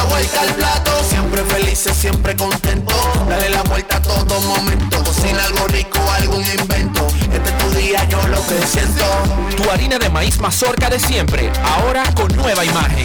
La 0.00 0.06
vuelta 0.06 0.40
al 0.40 0.54
plato, 0.54 0.90
siempre 1.06 1.44
felices, 1.44 1.94
siempre 1.94 2.34
contento. 2.34 2.94
Dale 3.28 3.50
la 3.50 3.62
vuelta 3.64 3.98
a 3.98 4.02
todo 4.02 4.40
momento, 4.40 5.04
cocina 5.04 5.44
algo 5.44 5.68
rico, 5.68 5.98
algún 6.12 6.42
invento. 6.42 7.06
Este 7.30 7.50
es 7.50 7.58
tu 7.58 7.70
día, 7.78 8.08
yo 8.08 8.16
lo 8.28 8.38
que 8.46 8.66
siento. 8.66 9.04
Tu 9.58 9.70
harina 9.70 9.98
de 9.98 10.08
maíz 10.08 10.40
mazorca 10.40 10.88
de 10.88 10.98
siempre, 10.98 11.52
ahora 11.62 12.02
con 12.14 12.34
nueva 12.34 12.64
imagen. 12.64 13.04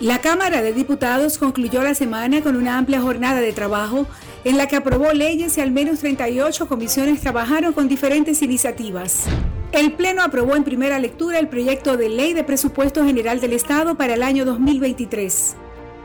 La 0.00 0.20
Cámara 0.20 0.62
de 0.62 0.72
Diputados 0.72 1.38
concluyó 1.38 1.82
la 1.82 1.96
semana 1.96 2.42
con 2.42 2.54
una 2.54 2.78
amplia 2.78 3.00
jornada 3.00 3.40
de 3.40 3.52
trabajo 3.52 4.06
en 4.44 4.56
la 4.56 4.66
que 4.66 4.76
aprobó 4.76 5.12
leyes 5.12 5.56
y 5.58 5.60
al 5.60 5.70
menos 5.70 6.00
38 6.00 6.66
comisiones 6.66 7.20
trabajaron 7.20 7.72
con 7.72 7.88
diferentes 7.88 8.42
iniciativas. 8.42 9.24
El 9.72 9.92
Pleno 9.92 10.22
aprobó 10.22 10.56
en 10.56 10.64
primera 10.64 10.98
lectura 10.98 11.38
el 11.38 11.48
proyecto 11.48 11.96
de 11.96 12.08
ley 12.08 12.34
de 12.34 12.44
presupuesto 12.44 13.04
general 13.04 13.40
del 13.40 13.54
Estado 13.54 13.96
para 13.96 14.14
el 14.14 14.22
año 14.22 14.44
2023. 14.44 15.56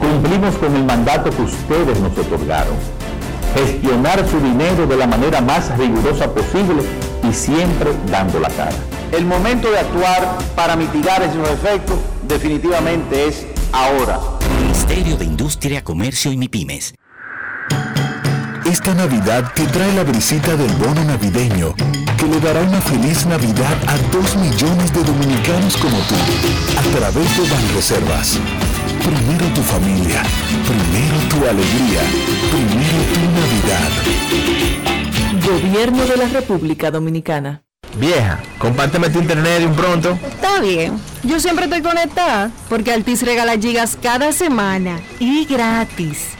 Cumplimos 0.00 0.56
con 0.56 0.74
el 0.74 0.84
mandato 0.84 1.30
que 1.30 1.42
ustedes 1.42 2.00
nos 2.00 2.16
otorgaron. 2.18 2.74
Gestionar 3.54 4.26
su 4.28 4.40
dinero 4.40 4.86
de 4.86 4.96
la 4.96 5.06
manera 5.06 5.40
más 5.40 5.76
rigurosa 5.76 6.32
posible 6.32 6.82
y 7.28 7.32
siempre 7.32 7.90
dando 8.10 8.40
la 8.40 8.48
cara. 8.48 8.76
El 9.12 9.26
momento 9.26 9.70
de 9.70 9.78
actuar 9.78 10.38
para 10.56 10.76
mitigar 10.76 11.22
esos 11.22 11.48
efectos 11.50 11.98
definitivamente 12.26 13.28
es 13.28 13.46
ahora. 13.72 14.18
Ministerio 14.62 15.16
de 15.16 15.24
Industria, 15.24 15.82
Comercio 15.82 16.32
y 16.32 16.36
MIPIMES. 16.36 16.94
Esta 18.64 18.94
Navidad 18.94 19.52
te 19.54 19.64
trae 19.66 19.92
la 19.94 20.04
brisita 20.04 20.56
del 20.56 20.72
bono 20.74 21.04
navideño 21.04 21.74
que 22.20 22.26
le 22.26 22.38
dará 22.38 22.60
una 22.60 22.80
feliz 22.80 23.26
Navidad 23.26 23.76
a 23.88 23.96
dos 24.12 24.36
millones 24.36 24.92
de 24.92 25.02
dominicanos 25.02 25.76
como 25.78 25.96
tú 26.00 26.14
a 26.78 26.98
través 26.98 27.36
de 27.36 27.48
Banreservas. 27.48 28.38
Primero 29.02 29.46
tu 29.54 29.62
familia, 29.62 30.22
primero 30.66 31.16
tu 31.28 31.36
alegría, 31.46 32.02
primero 32.50 32.98
tu 33.12 33.20
Navidad. 33.38 33.90
Gobierno 35.46 36.04
de 36.04 36.16
la 36.16 36.28
República 36.28 36.90
Dominicana. 36.90 37.62
Vieja, 37.96 38.40
compárteme 38.58 39.10
tu 39.10 39.18
internet 39.20 39.60
de 39.60 39.66
un 39.66 39.74
pronto. 39.74 40.18
Está 40.28 40.60
bien. 40.60 41.00
Yo 41.22 41.40
siempre 41.40 41.64
estoy 41.64 41.82
conectada 41.82 42.50
porque 42.68 42.92
Altis 42.92 43.22
regala 43.22 43.56
gigas 43.56 43.96
cada 44.00 44.32
semana 44.32 45.00
y 45.18 45.44
gratis. 45.44 46.39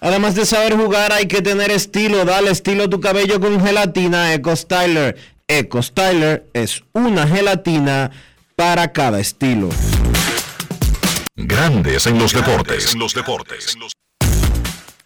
Además 0.00 0.34
de 0.34 0.46
saber 0.46 0.76
jugar, 0.76 1.12
hay 1.12 1.26
que 1.26 1.42
tener 1.42 1.70
estilo. 1.70 2.24
Dale 2.24 2.50
estilo 2.50 2.84
a 2.84 2.90
tu 2.90 3.00
cabello 3.00 3.40
con 3.40 3.64
gelatina 3.64 4.34
Eco 4.34 4.54
Styler. 4.54 5.16
Eco 5.48 5.82
Styler 5.82 6.46
es 6.52 6.82
una 6.92 7.26
gelatina 7.26 8.10
para 8.56 8.92
cada 8.92 9.20
estilo. 9.20 9.68
Grandes 11.34 12.06
en 12.06 12.18
los 12.18 12.32
deportes. 12.32 12.92
En 12.92 12.98
los 12.98 13.14
deportes. 13.14 13.76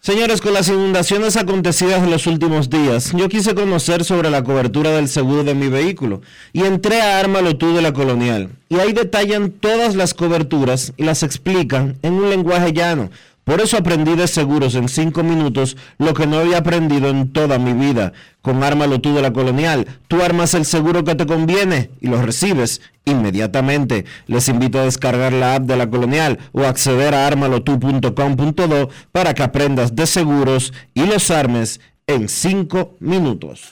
Señores, 0.03 0.41
con 0.41 0.55
las 0.55 0.67
inundaciones 0.67 1.37
acontecidas 1.37 2.01
en 2.01 2.09
los 2.09 2.25
últimos 2.25 2.71
días, 2.71 3.11
yo 3.13 3.29
quise 3.29 3.53
conocer 3.53 4.03
sobre 4.03 4.31
la 4.31 4.43
cobertura 4.43 4.89
del 4.89 5.07
seguro 5.07 5.43
de 5.43 5.53
mi 5.53 5.67
vehículo 5.67 6.21
y 6.53 6.63
entré 6.63 7.01
a 7.01 7.19
Ármalo 7.19 7.55
tú 7.55 7.75
de 7.75 7.83
la 7.83 7.93
Colonial. 7.93 8.49
Y 8.67 8.79
ahí 8.79 8.93
detallan 8.93 9.51
todas 9.51 9.93
las 9.93 10.15
coberturas 10.15 10.93
y 10.97 11.03
las 11.03 11.21
explican 11.21 11.99
en 12.01 12.13
un 12.13 12.31
lenguaje 12.31 12.73
llano 12.73 13.11
por 13.51 13.59
eso 13.59 13.75
aprendí 13.75 14.15
de 14.15 14.29
seguros 14.29 14.75
en 14.75 14.87
cinco 14.87 15.23
minutos 15.23 15.75
lo 15.97 16.13
que 16.13 16.25
no 16.25 16.39
había 16.39 16.59
aprendido 16.59 17.09
en 17.09 17.33
toda 17.33 17.59
mi 17.59 17.73
vida. 17.73 18.13
Con 18.41 18.63
Ármalo 18.63 19.01
tú 19.01 19.13
de 19.13 19.21
la 19.21 19.33
Colonial, 19.33 19.89
tú 20.07 20.21
armas 20.21 20.53
el 20.53 20.63
seguro 20.63 21.03
que 21.03 21.15
te 21.15 21.25
conviene 21.25 21.91
y 21.99 22.07
lo 22.07 22.21
recibes 22.21 22.79
inmediatamente. 23.03 24.05
Les 24.27 24.47
invito 24.47 24.79
a 24.79 24.85
descargar 24.85 25.33
la 25.33 25.55
app 25.55 25.63
de 25.63 25.75
la 25.75 25.89
Colonial 25.89 26.39
o 26.53 26.63
acceder 26.63 27.13
a 27.13 27.27
armalotu.com.do 27.27 28.89
para 29.11 29.33
que 29.33 29.43
aprendas 29.43 29.97
de 29.97 30.07
seguros 30.07 30.71
y 30.93 31.05
los 31.05 31.29
armes 31.29 31.81
en 32.07 32.29
cinco 32.29 32.95
minutos. 33.01 33.69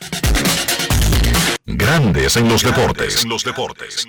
Grandes 1.66 2.36
en 2.36 2.50
los 2.50 2.64
deportes. 2.64 3.24
En 3.24 3.30
los 3.30 3.46
deportes. 3.46 4.06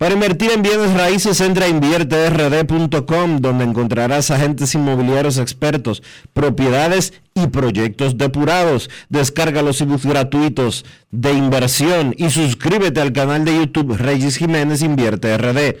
Para 0.00 0.14
invertir 0.14 0.50
en 0.50 0.62
bienes 0.62 0.94
raíces, 0.94 1.40
entra 1.42 1.66
a 1.66 1.68
invierterd.com, 1.68 3.42
donde 3.42 3.64
encontrarás 3.64 4.30
agentes 4.30 4.74
inmobiliarios 4.74 5.36
expertos, 5.36 6.02
propiedades 6.32 7.12
y 7.34 7.48
proyectos 7.48 8.16
depurados. 8.16 8.88
Descarga 9.10 9.60
los 9.60 9.78
ebooks 9.82 10.06
gratuitos 10.06 10.86
de 11.10 11.34
inversión 11.34 12.14
y 12.16 12.30
suscríbete 12.30 13.02
al 13.02 13.12
canal 13.12 13.44
de 13.44 13.54
YouTube 13.54 13.98
Reyes 13.98 14.38
Jiménez 14.38 14.80
Invierte 14.80 15.36
RD. 15.36 15.76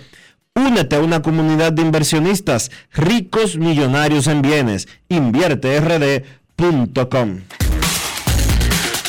Únete 0.54 0.96
a 0.96 1.00
una 1.00 1.22
comunidad 1.22 1.72
de 1.72 1.80
inversionistas 1.80 2.70
ricos 2.92 3.56
millonarios 3.56 4.26
en 4.26 4.42
bienes. 4.42 4.86
InvierteRD.com. 5.08 7.40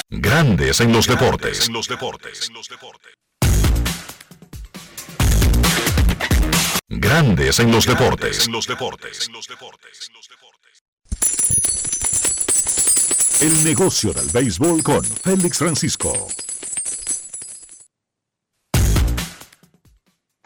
Grandes 0.09 0.80
en 0.80 0.93
los 0.93 1.05
deportes. 1.05 1.68
En 1.68 1.74
los 1.74 1.89
deportes. 1.89 2.49
Grandes 6.94 7.58
en 7.62 7.72
los 7.72 7.86
deportes. 7.86 8.48
En 8.48 8.52
los 8.52 8.68
deportes. 8.68 9.30
El 13.39 13.64
negocio 13.64 14.12
del 14.12 14.28
béisbol 14.28 14.84
con 14.84 15.02
Félix 15.02 15.60
Francisco. 15.60 16.28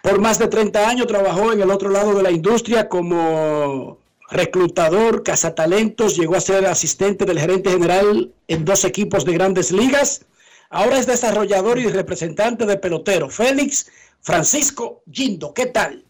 Por 0.04 0.22
más 0.22 0.38
de 0.38 0.48
30 0.48 0.88
años 0.88 1.08
trabajó 1.08 1.52
en 1.52 1.62
el 1.62 1.72
otro 1.72 1.90
lado 1.90 2.14
de 2.14 2.22
la 2.22 2.30
industria 2.30 2.90
como 2.90 3.98
reclutador, 4.30 5.24
cazatalentos, 5.24 6.16
llegó 6.16 6.36
a 6.36 6.42
ser 6.42 6.68
asistente 6.68 7.26
del 7.26 7.40
gerente 7.40 7.72
general 7.72 8.32
en 8.48 8.66
dos 8.66 8.86
equipos 8.86 9.26
de 9.26 9.34
grandes 9.34 9.72
ligas. 9.72 10.26
Ahora 10.70 11.00
es 11.00 11.08
desarrollador 11.08 11.80
y 11.80 11.88
representante 11.88 12.68
de 12.68 12.78
pelotero. 12.78 13.32
Félix 13.32 13.88
Francisco 14.22 15.02
Gindo, 15.12 15.52
¿qué 15.52 15.66
tal? 15.66 16.06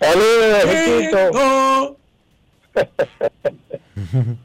Saludos, 0.00 0.64
Riquito. 0.64 1.96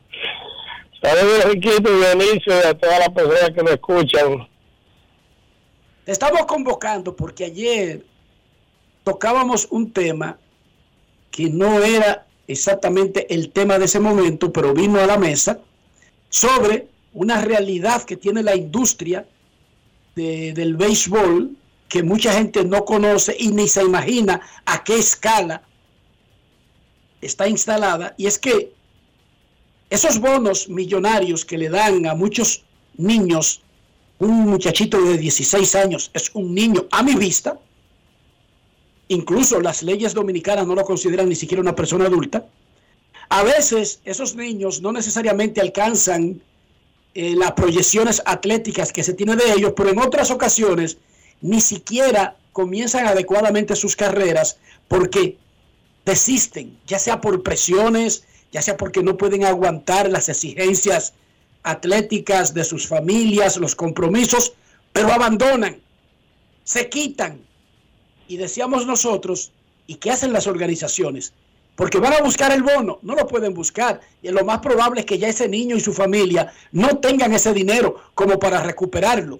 Saludos, 1.01 1.45
Riquito 1.45 1.89
y 1.89 1.99
Benicio 1.99 2.53
y 2.57 2.67
a 2.67 2.73
todas 2.73 2.99
las 2.99 3.09
personas 3.09 3.49
que 3.51 3.63
me 3.63 3.71
escuchan. 3.71 4.47
Te 6.05 6.11
estamos 6.11 6.45
convocando 6.45 7.15
porque 7.15 7.45
ayer 7.45 8.05
tocábamos 9.03 9.67
un 9.71 9.91
tema 9.91 10.37
que 11.31 11.49
no 11.49 11.81
era 11.83 12.25
exactamente 12.47 13.33
el 13.33 13.51
tema 13.51 13.77
de 13.77 13.85
ese 13.85 13.99
momento, 13.99 14.53
pero 14.53 14.73
vino 14.73 14.99
a 14.99 15.05
la 15.05 15.17
mesa 15.17 15.59
sobre 16.29 16.87
una 17.13 17.41
realidad 17.41 18.03
que 18.03 18.15
tiene 18.15 18.41
la 18.41 18.55
industria 18.55 19.25
del 20.15 20.75
béisbol 20.75 21.57
que 21.91 22.03
mucha 22.03 22.31
gente 22.31 22.63
no 22.63 22.85
conoce 22.85 23.35
y 23.37 23.49
ni 23.49 23.67
se 23.67 23.83
imagina 23.83 24.39
a 24.65 24.81
qué 24.81 24.97
escala 24.97 25.61
está 27.19 27.49
instalada. 27.49 28.15
Y 28.17 28.27
es 28.27 28.39
que 28.39 28.71
esos 29.89 30.17
bonos 30.17 30.69
millonarios 30.69 31.43
que 31.43 31.57
le 31.57 31.67
dan 31.67 32.05
a 32.05 32.15
muchos 32.15 32.63
niños, 32.95 33.61
un 34.19 34.47
muchachito 34.49 35.01
de 35.01 35.17
16 35.17 35.75
años 35.75 36.11
es 36.13 36.31
un 36.33 36.55
niño 36.55 36.85
a 36.91 37.03
mi 37.03 37.15
vista, 37.15 37.59
incluso 39.09 39.59
las 39.59 39.83
leyes 39.83 40.13
dominicanas 40.13 40.65
no 40.65 40.75
lo 40.75 40.85
consideran 40.85 41.27
ni 41.27 41.35
siquiera 41.35 41.59
una 41.59 41.75
persona 41.75 42.05
adulta, 42.05 42.45
a 43.27 43.43
veces 43.43 43.99
esos 44.05 44.33
niños 44.37 44.81
no 44.81 44.93
necesariamente 44.93 45.59
alcanzan 45.59 46.41
eh, 47.15 47.35
las 47.35 47.51
proyecciones 47.51 48.21
atléticas 48.25 48.93
que 48.93 49.03
se 49.03 49.13
tiene 49.13 49.35
de 49.35 49.51
ellos, 49.51 49.73
pero 49.75 49.89
en 49.89 49.99
otras 49.99 50.31
ocasiones 50.31 50.97
ni 51.41 51.61
siquiera 51.61 52.37
comienzan 52.53 53.07
adecuadamente 53.07 53.75
sus 53.75 53.95
carreras 53.95 54.57
porque 54.87 55.37
desisten, 56.05 56.77
ya 56.85 56.99
sea 56.99 57.21
por 57.21 57.43
presiones, 57.43 58.25
ya 58.51 58.61
sea 58.61 58.77
porque 58.77 59.03
no 59.03 59.17
pueden 59.17 59.45
aguantar 59.45 60.09
las 60.09 60.29
exigencias 60.29 61.13
atléticas 61.63 62.53
de 62.53 62.63
sus 62.63 62.87
familias, 62.87 63.57
los 63.57 63.75
compromisos, 63.75 64.53
pero 64.91 65.11
abandonan, 65.11 65.79
se 66.63 66.89
quitan. 66.89 67.41
Y 68.27 68.37
decíamos 68.37 68.85
nosotros, 68.85 69.51
¿y 69.87 69.95
qué 69.95 70.11
hacen 70.11 70.33
las 70.33 70.47
organizaciones? 70.47 71.33
Porque 71.75 71.99
van 71.99 72.13
a 72.13 72.21
buscar 72.21 72.51
el 72.51 72.63
bono, 72.63 72.99
no 73.01 73.15
lo 73.15 73.27
pueden 73.27 73.53
buscar. 73.53 74.01
Y 74.21 74.29
lo 74.29 74.43
más 74.43 74.59
probable 74.59 75.01
es 75.01 75.05
que 75.05 75.17
ya 75.17 75.29
ese 75.29 75.47
niño 75.47 75.75
y 75.75 75.79
su 75.79 75.93
familia 75.93 76.53
no 76.71 76.97
tengan 76.97 77.33
ese 77.33 77.53
dinero 77.53 77.95
como 78.13 78.37
para 78.39 78.61
recuperarlo. 78.61 79.39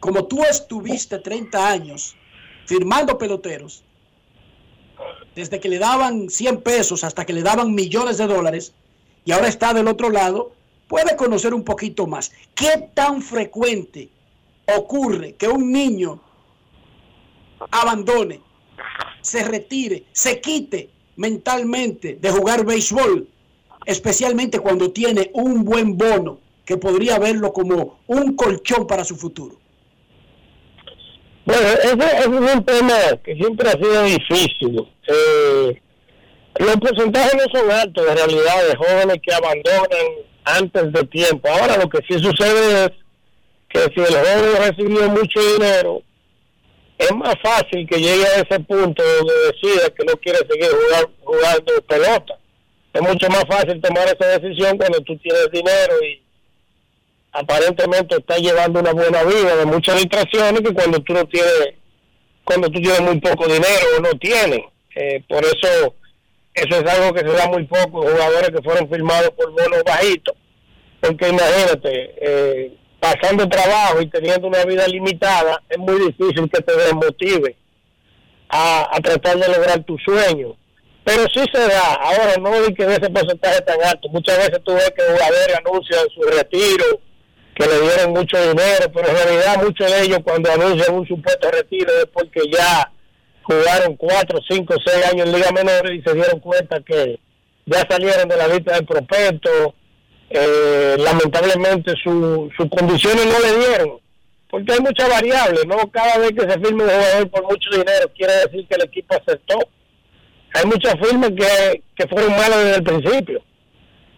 Como 0.00 0.26
tú 0.26 0.42
estuviste 0.44 1.18
30 1.18 1.68
años 1.68 2.16
firmando 2.66 3.16
peloteros, 3.18 3.82
desde 5.34 5.60
que 5.60 5.68
le 5.68 5.78
daban 5.78 6.30
100 6.30 6.62
pesos 6.62 7.04
hasta 7.04 7.24
que 7.24 7.32
le 7.32 7.42
daban 7.42 7.74
millones 7.74 8.18
de 8.18 8.26
dólares, 8.26 8.72
y 9.24 9.32
ahora 9.32 9.48
está 9.48 9.74
del 9.74 9.88
otro 9.88 10.10
lado, 10.10 10.52
puede 10.88 11.16
conocer 11.16 11.52
un 11.52 11.64
poquito 11.64 12.06
más. 12.06 12.32
¿Qué 12.54 12.90
tan 12.94 13.20
frecuente 13.20 14.08
ocurre 14.76 15.34
que 15.34 15.48
un 15.48 15.70
niño 15.72 16.20
abandone, 17.70 18.40
se 19.20 19.42
retire, 19.42 20.04
se 20.12 20.40
quite 20.40 20.90
mentalmente 21.16 22.18
de 22.20 22.30
jugar 22.30 22.64
béisbol, 22.64 23.28
especialmente 23.84 24.60
cuando 24.60 24.92
tiene 24.92 25.30
un 25.34 25.64
buen 25.64 25.96
bono 25.96 26.38
que 26.64 26.76
podría 26.76 27.18
verlo 27.18 27.52
como 27.52 27.98
un 28.06 28.36
colchón 28.36 28.86
para 28.86 29.04
su 29.04 29.16
futuro? 29.16 29.56
Bueno, 31.46 31.62
ese, 31.62 32.18
es 32.18 32.26
un 32.26 32.64
tema 32.64 32.98
que 33.24 33.36
siempre 33.36 33.68
ha 33.68 33.72
sido 33.72 34.02
difícil. 34.02 34.84
Eh, 35.06 35.80
los 36.58 36.76
porcentajes 36.78 37.34
no 37.34 37.60
son 37.60 37.70
altos 37.70 38.04
de 38.04 38.14
realidad 38.16 38.68
de 38.68 38.76
jóvenes 38.76 39.16
que 39.22 39.32
abandonan 39.32 40.06
antes 40.44 40.92
de 40.92 41.04
tiempo. 41.04 41.48
Ahora 41.48 41.76
lo 41.76 41.88
que 41.88 41.98
sí 42.08 42.18
sucede 42.18 42.86
es 42.86 42.90
que 43.68 43.78
si 43.94 44.00
el 44.00 44.16
joven 44.16 44.56
recibió 44.58 45.08
mucho 45.08 45.40
dinero, 45.54 46.02
es 46.98 47.14
más 47.14 47.36
fácil 47.40 47.86
que 47.88 48.00
llegue 48.00 48.26
a 48.26 48.40
ese 48.40 48.58
punto 48.60 49.04
donde 49.04 49.34
decida 49.52 49.88
que 49.90 50.04
no 50.04 50.14
quiere 50.14 50.38
seguir 50.50 50.70
jugando 51.22 51.72
pelota. 51.86 52.38
Es 52.92 53.02
mucho 53.02 53.28
más 53.28 53.44
fácil 53.48 53.80
tomar 53.80 54.08
esa 54.08 54.38
decisión 54.40 54.78
cuando 54.78 54.98
tú 55.02 55.16
tienes 55.18 55.48
dinero 55.52 55.94
y 56.02 56.25
aparentemente 57.38 58.16
está 58.16 58.36
llevando 58.36 58.80
una 58.80 58.92
buena 58.92 59.22
vida 59.24 59.56
de 59.56 59.66
muchas 59.66 59.96
distracciones 59.96 60.60
que 60.60 60.74
cuando 60.74 61.00
tú 61.00 61.12
no 61.12 61.24
tienes 61.26 61.74
cuando 62.44 62.68
tú 62.68 62.80
tienes 62.80 63.00
muy 63.00 63.20
poco 63.20 63.46
dinero 63.46 63.86
o 63.98 64.00
no 64.00 64.10
tienes 64.18 64.60
eh, 64.94 65.22
por 65.28 65.44
eso 65.44 65.94
eso 66.56 66.74
es 66.74 66.90
algo 66.90 67.12
que 67.12 67.20
se 67.20 67.36
da 67.36 67.48
muy 67.48 67.64
poco 67.64 68.00
jugadores 68.00 68.48
que 68.48 68.62
fueron 68.62 68.88
firmados 68.88 69.30
por 69.30 69.50
bonos 69.50 69.84
bajitos. 69.84 70.34
Porque 71.00 71.28
imagínate 71.28 72.14
eh, 72.18 72.72
pasando 72.98 73.46
trabajo 73.46 74.00
y 74.00 74.08
teniendo 74.08 74.48
una 74.48 74.64
vida 74.64 74.88
limitada 74.88 75.62
es 75.68 75.76
muy 75.76 75.98
difícil 75.98 76.50
que 76.50 76.62
te 76.62 76.74
desmotive 76.74 77.56
a, 78.48 78.88
a 78.90 79.00
tratar 79.00 79.36
de 79.36 79.48
lograr 79.48 79.84
tu 79.84 79.98
sueño. 79.98 80.56
Pero 81.04 81.24
sí 81.32 81.44
se 81.52 81.60
da. 81.60 81.94
Ahora 81.96 82.36
no 82.40 82.50
vi 82.62 82.74
que 82.74 82.84
ese 82.84 83.10
porcentaje 83.10 83.60
tan 83.60 83.82
alto. 83.84 84.08
Muchas 84.08 84.38
veces 84.38 84.58
tú 84.64 84.72
ves 84.72 84.90
que 84.96 85.02
jugadores 85.02 85.58
anuncian 85.62 86.08
su 86.08 86.22
retiro 86.22 87.00
que 87.56 87.66
le 87.66 87.80
dieron 87.80 88.12
mucho 88.12 88.36
dinero, 88.38 88.92
pero 88.92 89.08
en 89.08 89.16
realidad 89.16 89.62
muchos 89.62 89.90
de 89.90 90.02
ellos 90.02 90.18
cuando 90.22 90.52
anuncian 90.52 90.94
un 90.94 91.08
supuesto 91.08 91.50
retiro 91.50 91.90
es 92.02 92.06
porque 92.12 92.42
ya 92.52 92.92
jugaron 93.42 93.96
cuatro, 93.96 94.38
cinco, 94.46 94.74
seis 94.84 95.06
años 95.06 95.26
en 95.26 95.32
Liga 95.32 95.50
Menores 95.52 95.98
y 95.98 96.02
se 96.02 96.14
dieron 96.14 96.38
cuenta 96.40 96.80
que 96.80 97.18
ya 97.64 97.86
salieron 97.88 98.28
de 98.28 98.36
la 98.36 98.48
lista 98.48 98.74
del 98.74 98.84
prospecto, 98.84 99.74
eh, 100.28 100.96
lamentablemente 100.98 101.94
sus 102.02 102.68
condiciones 102.68 103.24
no 103.24 103.38
le 103.40 103.58
dieron, 103.58 104.00
porque 104.50 104.74
hay 104.74 104.80
muchas 104.80 105.08
variables, 105.08 105.66
no 105.66 105.90
cada 105.90 106.18
vez 106.18 106.32
que 106.32 106.42
se 106.42 106.60
firma 106.60 106.84
un 106.84 106.90
jugador 106.90 107.30
por 107.30 107.42
mucho 107.44 107.70
dinero 107.70 108.12
quiere 108.14 108.34
decir 108.34 108.66
que 108.68 108.74
el 108.74 108.84
equipo 108.84 109.14
aceptó. 109.14 109.58
Hay 110.52 110.66
muchas 110.66 110.94
firmas 111.00 111.30
que, 111.30 111.82
que 111.96 112.06
fueron 112.06 112.30
malas 112.32 112.64
desde 112.64 112.76
el 112.76 112.82
principio. 112.82 113.42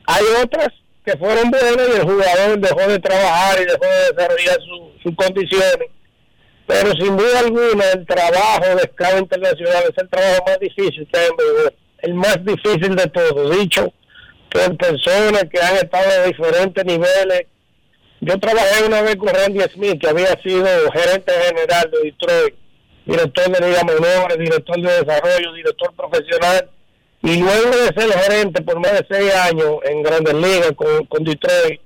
Hay 0.07 0.25
otras 0.43 0.69
que 1.09 1.17
fueron 1.17 1.51
buenos 1.51 1.89
y 1.89 2.01
el 2.01 2.03
jugador 2.03 2.59
dejó 2.59 2.91
de 2.91 2.99
trabajar 2.99 3.59
y 3.63 3.65
dejó 3.65 3.85
de 3.85 4.13
desarrollar 4.13 4.59
sus 5.03 5.17
condiciones. 5.17 5.89
Pero 6.67 6.91
sin 6.93 7.17
duda 7.17 7.41
alguna 7.41 7.85
el 7.93 8.05
trabajo 8.05 8.77
de 8.77 8.83
esclavo 8.83 9.19
internacional 9.19 9.85
es 9.85 9.97
el 9.97 10.09
trabajo 10.11 10.45
más 10.47 10.61
difícil 10.61 11.09
que 11.11 11.19
hay 11.19 11.29
el 12.01 12.15
más 12.15 12.45
difícil 12.45 12.95
de 12.95 13.07
todos, 13.07 13.59
dicho 13.59 13.93
por 14.51 14.77
personas 14.77 15.45
que 15.51 15.61
han 15.61 15.77
estado 15.77 16.23
de 16.23 16.27
diferentes 16.29 16.85
niveles. 16.85 17.47
Yo 18.21 18.39
trabajé 18.39 18.85
una 18.87 19.03
vez 19.03 19.17
con 19.17 19.29
Randy 19.29 19.61
Smith, 19.73 20.01
que 20.01 20.09
había 20.09 20.41
sido 20.43 20.67
gerente 20.93 21.33
general 21.33 21.91
de 21.91 21.99
Detroit, 22.03 22.55
director 23.07 23.51
de 23.51 23.67
Liga 23.67 23.83
Menores, 23.85 24.39
director 24.39 24.77
de 24.77 25.05
desarrollo, 25.05 25.53
director 25.55 25.95
profesional 25.95 26.71
y 27.23 27.37
luego 27.37 27.71
de 27.77 28.01
ser 28.01 28.13
gerente 28.13 28.63
por 28.63 28.79
más 28.79 28.93
de 28.93 29.07
seis 29.11 29.35
años 29.35 29.77
en 29.85 30.03
Grandes 30.03 30.35
Ligas 30.35 30.73
con, 30.77 31.05
con 31.07 31.25
Detroit, 31.25 31.81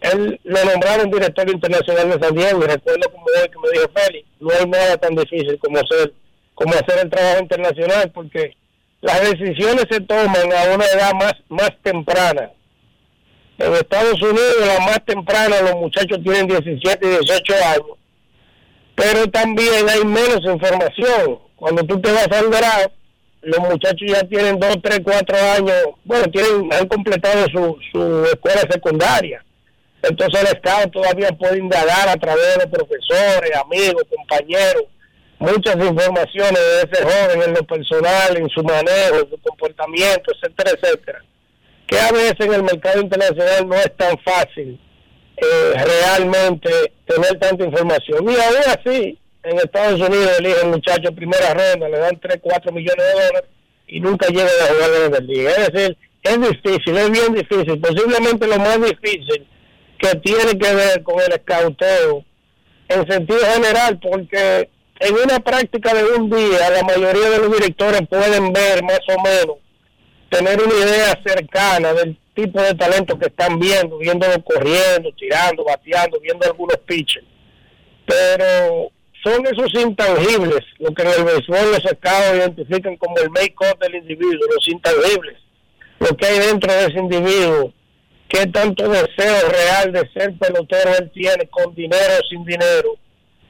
él 0.00 0.38
lo 0.44 0.64
nombraron 0.64 1.10
director 1.10 1.48
internacional 1.50 2.10
de 2.10 2.26
San 2.26 2.34
Diego 2.34 2.62
y 2.62 2.66
recuerdo 2.66 3.10
como 3.10 3.24
hoy 3.24 3.48
que 3.48 3.58
me 3.58 3.70
dijo 3.72 3.90
Félix, 3.94 4.28
no 4.40 4.50
hay 4.50 4.66
nada 4.66 4.96
tan 4.98 5.14
difícil 5.14 5.58
como 5.58 5.78
hacer, 5.78 6.12
como 6.54 6.74
hacer 6.74 7.04
el 7.04 7.10
trabajo 7.10 7.40
internacional 7.40 8.10
porque 8.12 8.56
las 9.00 9.20
decisiones 9.22 9.86
se 9.90 10.00
toman 10.00 10.52
a 10.52 10.74
una 10.74 10.84
edad 10.86 11.14
más, 11.14 11.34
más 11.48 11.70
temprana. 11.82 12.50
En 13.58 13.72
Estados 13.72 14.20
Unidos, 14.20 14.56
la 14.66 14.84
más 14.84 15.04
temprana, 15.06 15.62
los 15.62 15.76
muchachos 15.76 16.22
tienen 16.22 16.46
17 16.46 17.06
y 17.06 17.10
18 17.10 17.54
años, 17.54 17.98
pero 18.94 19.26
también 19.28 19.88
hay 19.88 20.04
menos 20.04 20.40
información. 20.44 21.38
Cuando 21.56 21.82
tú 21.84 21.98
te 22.00 22.12
vas 22.12 22.28
al 22.32 22.50
draft, 22.50 22.90
los 23.46 23.60
muchachos 23.60 24.08
ya 24.08 24.22
tienen 24.24 24.58
dos, 24.58 24.76
tres, 24.82 25.00
cuatro 25.04 25.36
años, 25.56 25.74
bueno, 26.04 26.24
tienen, 26.30 26.72
han 26.72 26.86
completado 26.88 27.46
su, 27.46 27.78
su 27.92 28.24
escuela 28.24 28.62
secundaria. 28.68 29.44
Entonces 30.02 30.40
el 30.40 30.48
Estado 30.48 30.90
todavía 30.90 31.30
puede 31.30 31.58
indagar 31.58 32.08
a 32.08 32.16
través 32.16 32.58
de 32.58 32.66
profesores, 32.66 33.50
amigos, 33.64 34.02
compañeros, 34.14 34.84
muchas 35.38 35.76
informaciones 35.76 36.60
de 36.60 36.88
ese 36.90 37.04
joven 37.04 37.42
en 37.42 37.54
lo 37.54 37.62
personal, 37.64 38.36
en 38.36 38.48
su 38.48 38.62
manejo, 38.62 39.20
en 39.22 39.30
su 39.30 39.38
comportamiento, 39.38 40.32
etcétera, 40.32 40.70
etcétera. 40.72 41.24
Que 41.86 41.98
a 41.98 42.10
veces 42.10 42.40
en 42.40 42.52
el 42.52 42.62
mercado 42.62 43.00
internacional 43.00 43.68
no 43.68 43.76
es 43.76 43.96
tan 43.96 44.18
fácil 44.18 44.80
eh, 45.36 45.84
realmente 45.84 46.70
tener 47.06 47.38
tanta 47.38 47.64
información. 47.64 48.28
Y 48.28 48.34
aún 48.34 48.78
así, 48.78 49.18
en 49.46 49.58
Estados 49.58 50.00
Unidos 50.00 50.38
eligen 50.38 50.70
muchachos 50.70 51.12
primera 51.14 51.54
ronda, 51.54 51.88
le 51.88 51.98
dan 51.98 52.18
3, 52.18 52.38
4 52.42 52.72
millones 52.72 53.04
de 53.06 53.12
dólares 53.12 53.50
y 53.86 54.00
nunca 54.00 54.26
llegan 54.28 54.48
a 54.48 54.74
jugar 54.74 54.90
en 55.06 55.12
la 55.12 55.18
liga. 55.20 55.50
Es 55.50 55.72
decir, 55.72 55.96
es 56.22 56.40
difícil, 56.40 56.96
es 56.96 57.10
bien 57.10 57.32
difícil, 57.32 57.80
posiblemente 57.80 58.46
lo 58.46 58.58
más 58.58 58.80
difícil 58.80 59.46
que 59.98 60.14
tiene 60.16 60.58
que 60.58 60.74
ver 60.74 61.02
con 61.04 61.20
el 61.20 61.32
escauteo 61.32 62.24
en 62.88 63.10
sentido 63.10 63.40
general, 63.54 63.98
porque 64.00 64.68
en 64.98 65.14
una 65.14 65.38
práctica 65.38 65.94
de 65.94 66.04
un 66.04 66.28
día 66.28 66.70
la 66.70 66.82
mayoría 66.82 67.30
de 67.30 67.38
los 67.38 67.52
directores 67.52 68.02
pueden 68.08 68.52
ver 68.52 68.82
más 68.82 69.00
o 69.08 69.22
menos, 69.22 69.56
tener 70.28 70.60
una 70.60 70.74
idea 70.74 71.20
cercana 71.24 71.92
del 71.94 72.18
tipo 72.34 72.60
de 72.60 72.74
talento 72.74 73.16
que 73.16 73.26
están 73.26 73.58
viendo, 73.60 73.98
viéndolo 73.98 74.42
corriendo, 74.42 75.12
tirando, 75.16 75.64
bateando, 75.64 76.18
viendo 76.20 76.44
algunos 76.46 76.78
pitches. 76.84 77.24
Pero 78.04 78.90
son 79.26 79.44
esos 79.44 79.74
intangibles, 79.74 80.64
lo 80.78 80.94
que 80.94 81.02
en 81.02 81.08
el 81.08 81.24
béisbol 81.24 81.72
los 81.72 81.82
scouts 81.82 82.36
identifican 82.36 82.96
como 82.96 83.18
el 83.18 83.30
make-up 83.30 83.76
del 83.80 83.96
individuo, 83.96 84.40
los 84.54 84.68
intangibles, 84.68 85.36
lo 85.98 86.16
que 86.16 86.26
hay 86.26 86.38
dentro 86.38 86.72
de 86.72 86.84
ese 86.84 86.98
individuo, 86.98 87.72
qué 88.28 88.46
tanto 88.46 88.88
deseo 88.88 89.48
real 89.48 89.92
de 89.92 90.08
ser 90.12 90.32
pelotero 90.38 90.94
él 90.98 91.10
tiene, 91.12 91.48
con 91.48 91.74
dinero 91.74 92.14
o 92.20 92.26
sin 92.28 92.44
dinero, 92.44 92.96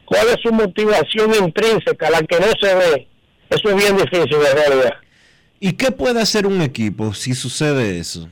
cuál 0.06 0.28
es 0.28 0.36
su 0.42 0.50
motivación 0.50 1.34
intrínseca, 1.44 2.08
la 2.08 2.22
que 2.22 2.40
no 2.40 2.46
se 2.58 2.74
ve. 2.74 3.08
Eso 3.50 3.68
es 3.68 3.76
bien 3.76 3.96
difícil 3.98 4.34
en 4.34 4.56
realidad. 4.56 4.94
¿Y 5.60 5.72
qué 5.74 5.90
puede 5.90 6.22
hacer 6.22 6.46
un 6.46 6.62
equipo 6.62 7.12
si 7.12 7.34
sucede 7.34 7.98
eso? 7.98 8.28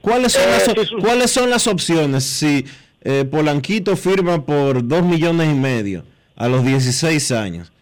¿Cuáles 0.00 0.32
son, 0.32 0.48
las, 0.48 0.68
Eh, 0.68 0.74
si 0.86 0.94
¿cuáles 0.96 1.30
son 1.30 1.50
las 1.50 1.66
opciones 1.66 2.22
si 2.22 2.64
eh, 3.02 3.24
Polanquito 3.30 3.96
firma 3.96 4.44
por 4.44 4.86
dos 4.86 5.04
millones 5.04 5.50
y 5.50 5.54
medio 5.54 6.04
a 6.36 6.48
los 6.48 6.64
16 6.64 7.32
años 7.32 7.72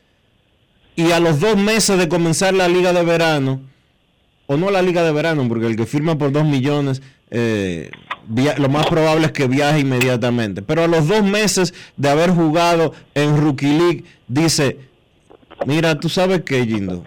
y 0.97 1.13
a 1.13 1.21
los 1.21 1.41
dos 1.41 1.57
meses 1.57 1.99
de 1.99 2.09
comenzar 2.09 2.55
la 2.55 2.69
liga 2.69 2.93
de 2.93 3.05
verano, 3.05 3.61
o 4.47 4.57
no 4.57 4.71
la 4.71 4.81
liga 4.81 5.05
de 5.05 5.13
verano, 5.13 5.47
porque 5.47 5.67
el 5.67 5.77
que 5.77 5.85
firma 5.85 6.17
por 6.17 6.33
dos 6.33 6.45
millones, 6.45 7.03
eh, 7.31 7.91
lo 8.57 8.69
más 8.69 8.87
probable 8.87 9.27
es 9.27 9.33
que 9.33 9.47
viaje 9.47 9.81
inmediatamente, 9.81 10.63
pero 10.63 10.85
a 10.85 10.87
los 10.87 11.07
dos 11.07 11.23
meses 11.23 11.75
de 11.97 12.09
haber 12.09 12.31
jugado 12.31 12.95
en 13.15 13.37
Rookie 13.37 13.77
League, 13.79 14.05
dice, 14.27 14.79
mira, 15.67 16.01
tú 16.01 16.09
sabes 16.09 16.43
que, 16.43 16.65
Gindo, 16.65 17.05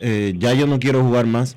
Eh, 0.00 0.34
ya 0.36 0.54
yo 0.54 0.68
no 0.68 0.78
quiero 0.78 1.02
jugar 1.02 1.26
más. 1.26 1.56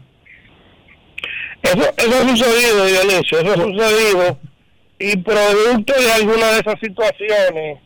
Eso, 1.62 1.84
eso 1.96 2.18
ha 2.18 2.32
eso 2.34 3.38
ha 3.38 3.56
sucedido. 3.56 4.40
Y 5.02 5.18
producto 5.18 5.94
de 6.00 6.12
alguna 6.12 6.52
de 6.52 6.60
esas 6.60 6.80
situaciones, 6.80 7.80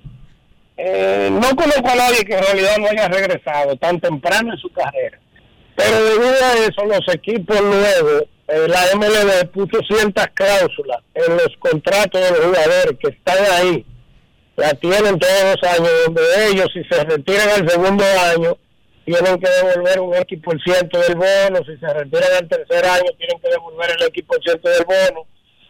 eh, 0.76 1.30
no 1.32 1.56
conozco 1.56 1.88
a 1.88 1.96
nadie 1.96 2.26
que 2.26 2.34
en 2.34 2.44
realidad 2.44 2.78
no 2.78 2.88
haya 2.88 3.08
regresado 3.08 3.78
tan 3.78 4.02
temprano 4.02 4.52
en 4.52 4.60
su 4.60 4.70
carrera. 4.74 5.18
Pero 5.78 6.04
debido 6.04 6.46
a 6.46 6.54
eso, 6.68 6.86
los 6.86 7.16
equipos 7.16 7.62
nuevos, 7.62 8.24
eh, 8.50 8.68
la 8.68 8.82
MLB 8.96 9.48
puso 9.52 9.82
ciertas 9.88 10.28
cláusulas 10.34 11.00
en 11.14 11.38
los 11.38 11.50
contratos 11.60 12.22
de 12.22 12.32
los 12.32 12.40
jugadores 12.40 13.00
que 13.00 13.08
están 13.08 13.38
ahí. 13.54 13.86
La 14.58 14.74
tienen 14.74 15.18
todos 15.18 15.56
los 15.56 15.72
años, 15.72 15.90
donde 16.06 16.22
ellos, 16.50 16.68
si 16.74 16.84
se 16.84 17.02
retiran 17.06 17.50
al 17.50 17.70
segundo 17.70 18.04
año, 18.36 18.58
tienen 19.06 19.40
que 19.40 19.50
devolver 19.50 20.00
un 20.02 20.16
X 20.16 20.40
por 20.44 20.62
ciento 20.62 21.00
del 21.00 21.16
bono, 21.16 21.64
si 21.66 21.78
se 21.78 21.94
retiran 21.94 22.34
al 22.40 22.48
tercer 22.50 22.86
año, 22.86 23.10
tienen 23.18 23.40
que 23.40 23.50
devolver 23.52 23.92
el 24.00 24.08
X 24.08 24.24
por 24.28 24.44
ciento 24.44 24.70
del 24.70 24.84
bono. 24.84 25.28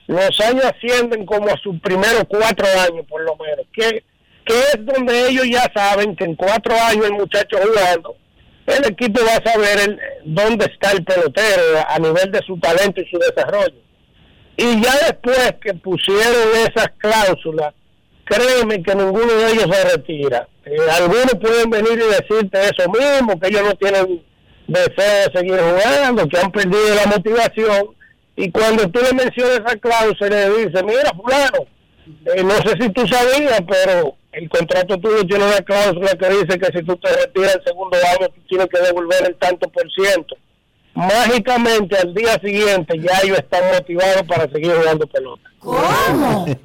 Los 0.07 0.39
años 0.41 0.65
ascienden 0.65 1.25
como 1.25 1.47
a 1.49 1.57
sus 1.57 1.79
primeros 1.79 2.23
cuatro 2.27 2.65
años, 2.87 3.05
por 3.09 3.21
lo 3.23 3.35
menos, 3.37 3.65
que, 3.73 4.03
que 4.45 4.53
es 4.59 4.77
donde 4.85 5.29
ellos 5.29 5.45
ya 5.49 5.71
saben 5.75 6.15
que 6.15 6.25
en 6.25 6.35
cuatro 6.35 6.75
años 6.75 7.05
el 7.05 7.13
muchacho 7.13 7.57
jugando, 7.57 8.15
el 8.67 8.85
equipo 8.85 9.19
va 9.25 9.37
a 9.37 9.51
saber 9.51 9.79
el- 9.89 9.99
dónde 10.25 10.65
está 10.65 10.91
el 10.91 11.03
pelotero 11.03 11.83
a 11.87 11.97
nivel 11.99 12.31
de 12.31 12.39
su 12.45 12.57
talento 12.59 13.01
y 13.01 13.05
su 13.09 13.17
desarrollo. 13.17 13.75
Y 14.57 14.81
ya 14.81 14.93
después 15.07 15.55
que 15.61 15.73
pusieron 15.73 16.49
esas 16.67 16.87
cláusulas, 16.97 17.73
créeme 18.25 18.81
que 18.83 18.95
ninguno 18.95 19.33
de 19.33 19.51
ellos 19.51 19.67
se 19.71 19.83
retira. 19.97 20.47
Eh, 20.65 20.77
algunos 20.97 21.35
pueden 21.41 21.69
venir 21.69 21.93
y 21.93 22.21
decirte 22.21 22.59
eso 22.61 22.89
mismo, 22.89 23.39
que 23.39 23.47
ellos 23.49 23.63
no 23.63 23.75
tienen 23.75 24.23
deseo 24.67 25.29
de 25.29 25.37
seguir 25.39 25.59
jugando, 25.59 26.27
que 26.27 26.37
han 26.39 26.51
perdido 26.51 26.95
la 26.95 27.05
motivación. 27.07 27.95
Y 28.35 28.51
cuando 28.51 28.89
tú 28.89 28.99
le 29.01 29.13
mencionas 29.13 29.61
esa 29.65 29.77
cláusula, 29.77 30.29
le 30.29 30.65
dices, 30.65 30.83
mira, 30.83 31.11
fulano, 31.15 31.67
eh, 32.35 32.43
no 32.43 32.55
sé 32.57 32.77
si 32.81 32.89
tú 32.89 33.07
sabías, 33.07 33.61
pero 33.67 34.15
el 34.33 34.49
contrato 34.49 34.97
tuyo 34.99 35.25
tiene 35.25 35.45
una 35.45 35.61
cláusula 35.61 36.15
que 36.17 36.29
dice 36.29 36.59
que 36.59 36.77
si 36.77 36.85
tú 36.85 36.97
te 36.97 37.09
retiras 37.15 37.55
el 37.55 37.63
segundo 37.63 37.97
año, 37.97 38.27
tú 38.29 38.41
tienes 38.49 38.67
que 38.67 38.81
devolver 38.81 39.25
el 39.27 39.35
tanto 39.35 39.69
por 39.69 39.89
ciento. 39.91 40.35
Mágicamente, 40.93 41.97
al 41.97 42.13
día 42.13 42.39
siguiente, 42.39 42.99
ya 42.99 43.19
ellos 43.23 43.39
están 43.39 43.63
motivados 43.73 44.23
para 44.23 44.49
seguir 44.49 44.73
jugando 44.73 45.07
pelota. 45.07 45.49
¿Cómo? 45.59 46.45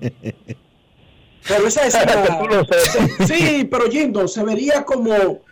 Pero 1.49 1.67
esa 1.67 1.87
es 1.87 1.93
sepas. 1.95 3.27
Sí, 3.27 3.67
pero 3.71 3.87
Yindo, 3.87 4.29
se 4.29 4.45
vería 4.45 4.85
como 4.85 5.43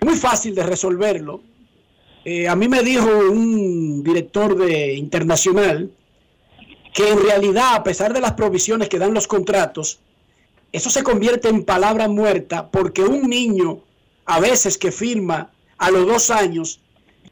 muy 0.00 0.14
fácil 0.16 0.54
de 0.54 0.62
resolverlo. 0.62 1.42
Eh, 2.28 2.48
a 2.48 2.56
mí 2.56 2.66
me 2.66 2.82
dijo 2.82 3.06
un 3.06 4.02
director 4.02 4.56
de 4.56 4.94
internacional 4.94 5.92
que 6.92 7.08
en 7.08 7.22
realidad, 7.22 7.76
a 7.76 7.84
pesar 7.84 8.12
de 8.12 8.20
las 8.20 8.32
provisiones 8.32 8.88
que 8.88 8.98
dan 8.98 9.14
los 9.14 9.28
contratos, 9.28 10.00
eso 10.72 10.90
se 10.90 11.04
convierte 11.04 11.48
en 11.48 11.62
palabra 11.62 12.08
muerta 12.08 12.68
porque 12.68 13.02
un 13.02 13.30
niño, 13.30 13.78
a 14.24 14.40
veces 14.40 14.76
que 14.76 14.90
firma 14.90 15.52
a 15.78 15.92
los 15.92 16.04
dos 16.04 16.30
años, 16.30 16.80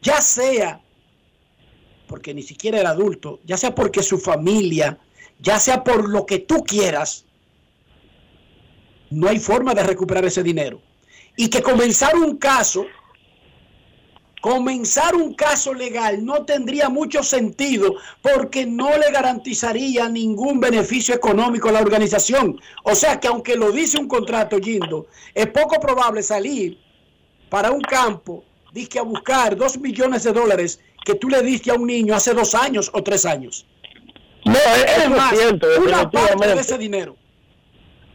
ya 0.01 0.21
sea 0.21 0.81
porque 2.07 2.33
ni 2.33 2.45
siquiera 2.45 2.79
era 2.79 2.91
adulto, 2.91 3.41
ya 3.45 3.57
sea 3.57 3.75
porque 3.75 4.01
su 4.01 4.19
familia, 4.19 5.01
ya 5.41 5.59
sea 5.59 5.83
por 5.83 6.09
lo 6.09 6.25
que 6.25 6.39
tú 6.39 6.63
quieras, 6.63 7.25
no 9.11 9.27
hay 9.27 9.41
forma 9.41 9.75
de 9.75 9.83
recuperar 9.83 10.25
ese 10.25 10.45
dinero. 10.45 10.81
Y 11.37 11.49
que 11.49 11.63
comenzar 11.63 12.15
un 12.15 12.37
caso, 12.37 12.87
comenzar 14.45 15.15
un 15.15 15.33
caso 15.33 15.73
legal 15.73 16.23
no 16.23 16.45
tendría 16.45 16.91
mucho 16.91 17.23
sentido 17.23 17.95
porque 18.21 18.67
no 18.67 18.91
le 18.99 19.11
garantizaría 19.11 20.07
ningún 20.11 20.61
beneficio 20.61 21.15
económico 21.15 21.71
a 21.71 21.73
la 21.73 21.81
organización. 21.81 22.61
O 22.83 22.95
sea 22.95 23.19
que 23.19 23.29
aunque 23.29 23.57
lo 23.57 23.73
dice 23.73 23.97
un 23.97 24.07
contrato, 24.07 24.59
Yindo, 24.59 25.07
es 25.35 25.47
poco 25.47 25.81
probable 25.81 26.23
salir 26.23 26.79
para 27.49 27.71
un 27.71 27.81
campo, 27.81 28.45
dije 28.71 28.99
a 28.99 29.03
buscar 29.03 29.57
dos 29.57 29.79
millones 29.79 30.25
de 30.25 30.35
dólares 30.35 30.79
que 31.07 31.15
tú 31.15 31.31
le 31.31 31.41
diste 31.41 31.71
a 31.71 31.75
un 31.77 31.87
niño 31.87 32.15
hace 32.15 32.35
dos 32.35 32.55
años 32.55 32.91
o 32.93 33.03
tres 33.03 33.25
años. 33.25 33.65
No, 34.45 34.53
eso 34.53 35.05
es 35.05 35.09
más, 35.09 35.39
cierto, 35.39 35.69
una 35.81 36.11
parte 36.11 36.49
de 36.49 36.61
ese 36.61 36.77
dinero. 36.77 37.17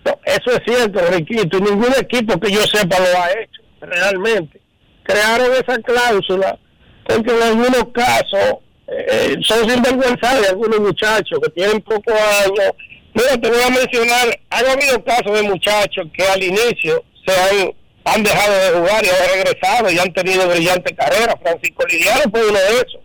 No, 0.05 0.11
eso 0.25 0.51
es 0.51 0.61
cierto, 0.63 0.99
Riquito, 1.09 1.59
ningún 1.59 1.93
equipo 1.97 2.39
que 2.39 2.51
yo 2.51 2.61
sepa 2.67 2.99
lo 2.99 3.19
ha 3.19 3.31
hecho, 3.31 3.63
realmente. 3.81 4.68
Crearon 5.09 5.51
esa 5.53 5.77
cláusula 5.81 6.57
porque 7.05 7.31
en 7.31 7.41
algunos 7.41 7.85
casos 7.91 8.57
eh, 8.87 9.35
son 9.41 9.69
sinvergüenzados 9.69 10.49
algunos 10.49 10.79
muchachos 10.79 11.39
que 11.43 11.49
tienen 11.51 11.81
pocos 11.81 12.13
años. 12.13 12.73
Mira, 13.13 13.37
te 13.41 13.49
voy 13.49 13.61
a 13.61 13.69
mencionar, 13.69 14.39
han 14.49 14.65
habido 14.67 15.03
casos 15.03 15.33
de 15.33 15.43
muchachos 15.43 16.05
que 16.13 16.23
al 16.23 16.43
inicio 16.43 17.03
se 17.25 17.33
han, 17.33 17.73
han 18.05 18.23
dejado 18.23 18.53
de 18.53 18.79
jugar 18.79 19.03
y 19.03 19.09
han 19.09 19.43
regresado 19.43 19.91
y 19.91 19.99
han 19.99 20.13
tenido 20.13 20.47
brillante 20.47 20.95
carrera. 20.95 21.35
Francisco 21.41 21.83
Lidiano 21.87 22.21
fue 22.31 22.47
uno 22.47 22.59
de 22.59 22.75
esos. 22.75 22.99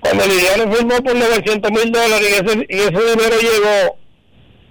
Cuando 0.00 0.26
Lidiano 0.26 0.72
firmó 0.72 0.96
por 1.02 1.14
900 1.14 1.70
mil 1.70 1.92
dólares 1.92 2.28
y 2.30 2.34
ese, 2.34 2.66
y 2.68 2.78
ese 2.78 3.16
dinero 3.16 3.36
llegó 3.40 3.98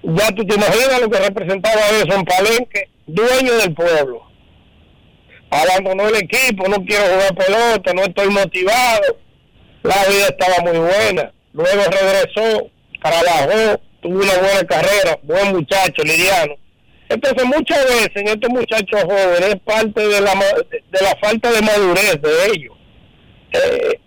ya 0.04 0.32
tú 0.32 0.46
te 0.46 0.56
imaginas 0.56 1.02
lo 1.02 1.10
que 1.10 1.20
representaba 1.20 1.82
eso 1.90 2.14
en 2.14 2.24
Palenque, 2.24 2.90
dueño 3.08 3.58
del 3.58 3.74
pueblo. 3.74 4.27
Abandonó 5.50 6.08
el 6.10 6.16
equipo, 6.16 6.68
no 6.68 6.84
quiero 6.84 7.04
jugar 7.06 7.36
pelota, 7.36 7.94
no 7.94 8.04
estoy 8.04 8.30
motivado. 8.30 9.18
La 9.84 10.06
vida 10.06 10.28
estaba 10.28 10.60
muy 10.64 10.78
buena. 10.78 11.32
Luego 11.54 11.84
regresó, 11.84 12.70
trabajó, 13.02 13.82
tuvo 14.02 14.20
una 14.20 14.34
buena 14.38 14.64
carrera, 14.68 15.20
buen 15.24 15.54
muchacho, 15.54 16.04
Liriano. 16.04 16.56
Entonces 17.10 17.46
muchas 17.46 17.86
veces 17.86 18.12
en 18.16 18.28
estos 18.28 18.50
muchachos 18.50 19.04
jóvenes 19.04 19.50
es 19.50 19.60
parte 19.62 20.06
de 20.06 20.22
la, 20.22 20.34
de 20.36 21.02
la 21.02 21.16
falta 21.22 21.52
de 21.52 21.62
madurez 21.62 22.22
de 22.22 22.52
ellos. 22.54 22.76
Eh, 23.54 24.00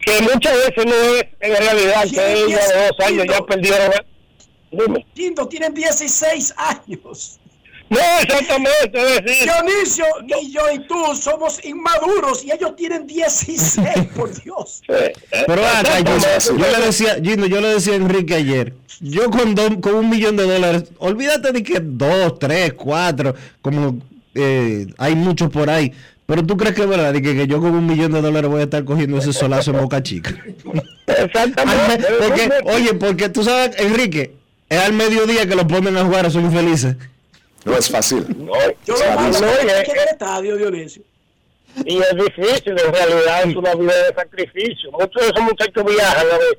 que 0.00 0.20
muchas 0.22 0.54
veces 0.54 0.86
no 0.86 0.94
es 0.94 1.24
en 1.40 1.56
realidad 1.56 2.04
que 2.10 2.32
ellos 2.32 2.60
dos 2.74 3.06
años 3.06 3.26
ya 3.28 3.40
perdieron. 3.42 3.92
Dime. 4.72 5.06
Lindo, 5.14 5.46
tienen 5.48 5.74
16 5.74 6.54
años. 6.56 7.39
No, 7.90 7.98
exactamente. 8.22 8.98
Decir, 9.22 9.50
Dionisio 9.50 10.04
y 10.40 10.52
yo 10.52 10.60
y 10.72 10.78
tú 10.86 10.94
somos 11.20 11.62
inmaduros 11.64 12.44
y 12.44 12.52
ellos 12.52 12.74
tienen 12.76 13.06
16, 13.06 13.78
por 14.16 14.32
Dios. 14.42 14.82
Pero 14.86 15.66
acá, 15.66 15.98
yo, 16.00 16.56
yo 16.56 16.78
le 16.78 16.86
decía, 16.86 17.16
Gino, 17.22 17.46
yo 17.46 17.60
le 17.60 17.68
decía 17.74 17.94
a 17.94 17.96
Enrique 17.96 18.34
ayer, 18.34 18.74
yo 19.00 19.28
con, 19.30 19.54
dos- 19.56 19.76
con 19.80 19.94
un 19.96 20.08
millón 20.08 20.36
de 20.36 20.44
dólares, 20.44 20.84
olvídate 20.98 21.50
de 21.52 21.62
que 21.64 21.80
dos, 21.82 22.38
tres, 22.38 22.74
cuatro, 22.74 23.34
como 23.60 23.98
eh, 24.34 24.86
hay 24.96 25.14
muchos 25.16 25.50
por 25.50 25.68
ahí. 25.68 25.92
Pero 26.26 26.46
tú 26.46 26.56
crees 26.56 26.76
que 26.76 26.82
es 26.82 26.88
verdad 26.88 27.12
que, 27.14 27.22
que 27.22 27.46
yo 27.48 27.60
con 27.60 27.74
un 27.74 27.86
millón 27.86 28.12
de 28.12 28.20
dólares 28.22 28.48
voy 28.48 28.60
a 28.60 28.64
estar 28.64 28.84
cogiendo 28.84 29.18
ese 29.18 29.32
solazo 29.32 29.72
en 29.72 29.80
Boca 29.80 30.00
Chica. 30.00 30.32
Exactamente. 31.08 32.04
porque, 32.20 32.50
oye, 32.66 32.94
porque 32.94 33.28
tú 33.30 33.42
sabes, 33.42 33.76
Enrique, 33.80 34.34
es 34.68 34.78
al 34.78 34.92
mediodía 34.92 35.46
que 35.48 35.56
lo 35.56 35.66
ponen 35.66 35.96
a 35.96 36.04
jugar 36.04 36.24
a 36.26 36.28
esos 36.28 36.42
infelices. 36.42 36.94
No 37.64 37.76
es 37.76 37.90
fácil. 37.90 38.24
Yo 38.86 38.96
Sí, 38.96 39.02
lo 39.06 39.20
no, 39.20 39.26
y 39.28 39.30
es- 39.30 39.38
cualquier 39.84 40.08
estadio, 40.10 40.56
Dionisio. 40.56 41.02
y 41.84 41.98
es 41.98 42.14
difícil, 42.16 42.70
en 42.78 42.92
realidad 42.92 43.42
es 43.48 43.54
una 43.56 43.74
vida 43.74 43.94
de 44.08 44.14
sacrificio. 44.14 44.90
Muchos 44.92 45.22
de 45.22 45.28
esos 45.28 45.40
muchachos 45.42 45.84
viajan 45.84 46.26
a 46.30 46.38
veces 46.38 46.58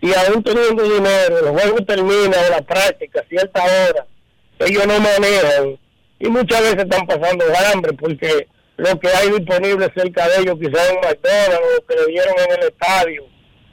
y 0.00 0.14
aún 0.14 0.42
teniendo 0.44 0.82
dinero, 0.84 1.42
los 1.42 1.60
juegos 1.60 1.84
terminan 1.86 2.44
o 2.46 2.50
la 2.50 2.62
práctica 2.62 3.20
a 3.20 3.24
cierta 3.28 3.62
hora, 3.64 4.06
ellos 4.60 4.86
no 4.86 5.00
manejan 5.00 5.78
y 6.20 6.28
muchas 6.28 6.60
veces 6.62 6.78
están 6.84 7.04
pasando 7.06 7.44
hambre 7.72 7.92
porque 7.94 8.46
lo 8.76 8.98
que 9.00 9.08
hay 9.08 9.30
disponible 9.32 9.90
cerca 9.94 10.28
de 10.28 10.42
ellos, 10.42 10.56
quizás 10.60 10.88
en 10.90 10.96
McDonald's, 11.00 11.60
lo 11.76 11.84
que 11.86 11.94
le 11.96 12.06
dieron 12.12 12.34
en 12.38 12.52
el 12.62 12.68
estadio, 12.68 13.24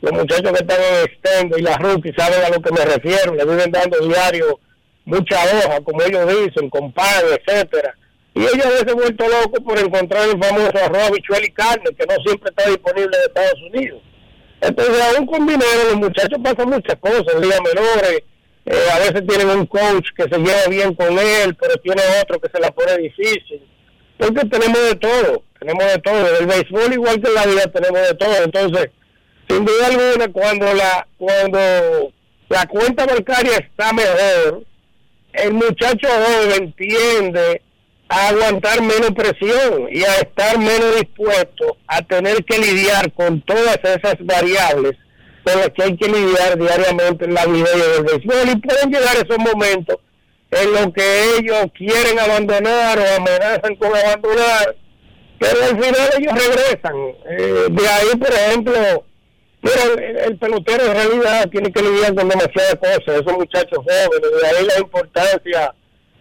los 0.02 0.12
muchachos 0.14 0.52
que 0.52 0.64
están 0.64 0.80
en 0.82 1.06
extendo 1.06 1.58
y 1.60 1.62
las 1.62 1.78
rookies 1.78 2.16
saben 2.18 2.44
a 2.44 2.50
lo 2.50 2.60
que 2.60 2.72
me 2.72 2.86
refiero, 2.86 3.36
le 3.36 3.46
viven 3.46 3.72
dando 3.72 4.00
diario 4.00 4.60
mucha 5.06 5.44
hoja, 5.44 5.82
como 5.82 6.02
ellos 6.02 6.28
dicen, 6.28 6.70
con 6.70 6.92
pan, 6.92 7.24
etcétera. 7.32 7.96
Y 8.34 8.42
ellos 8.42 8.66
a 8.66 8.70
veces 8.70 8.94
vuelto 8.94 9.26
locos 9.28 9.60
por 9.64 9.80
encontrar 9.80 10.28
el 10.28 10.44
famoso 10.44 10.78
arroz, 10.84 11.04
habichuela 11.04 11.46
y 11.46 11.52
carne, 11.52 11.86
que 11.98 12.06
no 12.06 12.16
siempre 12.26 12.50
está 12.50 12.70
disponible 12.70 13.18
en 13.18 13.24
Estados 13.24 13.62
Unidos. 13.72 14.02
Entonces, 14.62 15.02
aún 15.02 15.26
con 15.26 15.48
dinero, 15.48 15.84
los 15.86 15.96
muchachos 15.96 16.40
pasan 16.44 16.70
muchas 16.70 16.96
cosas, 17.00 17.36
en 17.36 17.42
ligas 17.42 17.62
menores, 17.62 18.24
eh, 18.66 18.88
a 18.92 19.00
veces 19.00 19.28
tienen 19.28 19.50
un 19.50 19.66
coach 19.68 20.08
que 20.18 20.24
se 20.24 20.40
lleva 20.40 20.68
bien 20.70 20.96
con 20.96 21.18
él, 21.20 21.56
pero 21.56 21.76
tiene 21.78 22.02
otro 22.22 22.40
que 22.40 22.50
se 22.50 22.60
la 22.60 22.72
pone 22.72 22.98
difícil. 22.98 23.62
Porque 24.18 24.46
tenemos 24.48 24.82
de 24.82 24.96
todo, 24.96 25.44
tenemos 25.60 25.86
de 25.86 26.00
todo. 26.00 26.38
El 26.40 26.48
béisbol, 26.48 26.94
igual 26.94 27.22
que 27.22 27.28
en 27.28 27.36
la 27.36 27.46
vida, 27.46 27.72
tenemos 27.72 28.08
de 28.08 28.16
todo. 28.16 28.44
Entonces, 28.44 28.90
sin 29.48 29.66
duda 29.66 29.88
alguna, 29.88 30.28
cuando 30.32 30.74
la, 30.74 31.08
cuando 31.18 32.12
la 32.50 32.66
cuenta 32.68 33.06
bancaria 33.06 33.58
está 33.58 33.94
mejor, 33.94 34.64
el 35.38 35.54
muchacho 35.54 36.08
joven 36.08 36.74
tiende 36.74 37.62
a 38.10 38.30
aguantar 38.30 38.82
menos 38.82 39.12
presión 39.12 39.88
y 39.92 40.04
a 40.04 40.16
estar 40.18 40.58
menos 40.58 40.96
dispuesto 40.96 41.78
a 41.88 42.02
tener 42.02 42.44
que 42.46 42.58
lidiar 42.58 43.12
con 43.14 43.42
todas 43.42 43.80
esas 43.84 44.16
variables 44.20 44.94
con 45.44 45.60
las 45.60 45.70
que 45.70 45.84
hay 45.84 45.98
que 45.98 46.08
lidiar 46.08 46.58
diariamente 46.58 47.26
en 47.26 47.34
la 47.34 47.46
vida 47.46 47.70
y 47.76 47.82
en 47.82 47.92
el 47.98 48.04
béisbol. 48.04 48.50
Y 48.52 48.56
pueden 48.62 48.92
llegar 48.92 49.16
esos 49.16 49.38
momentos 49.38 49.98
en 50.52 50.72
los 50.72 50.88
que 50.94 51.38
ellos 51.38 51.66
quieren 51.78 52.20
abandonar 52.20 52.98
o 52.98 53.16
amenazan 53.16 53.76
con 53.76 53.96
abandonar 53.96 54.76
pero 55.40 55.64
al 55.64 55.84
final 55.84 56.10
ellos 56.18 56.34
regresan. 56.34 56.96
Eh, 57.30 57.68
de 57.70 57.88
ahí 57.88 58.18
por 58.18 58.34
ejemplo 58.34 59.06
mira, 59.66 60.08
el, 60.10 60.18
el 60.18 60.38
pelotero 60.38 60.86
en 60.86 60.94
realidad 60.94 61.50
tiene 61.50 61.72
que 61.72 61.82
lidiar 61.82 62.16
con 62.16 62.30
demasiadas 62.30 62.76
cosas 62.76 63.22
esos 63.22 63.34
muchachos 63.34 63.80
jóvenes 63.80 64.42
de 64.42 64.48
ahí 64.48 64.66
la 64.66 64.80
importancia 64.80 65.76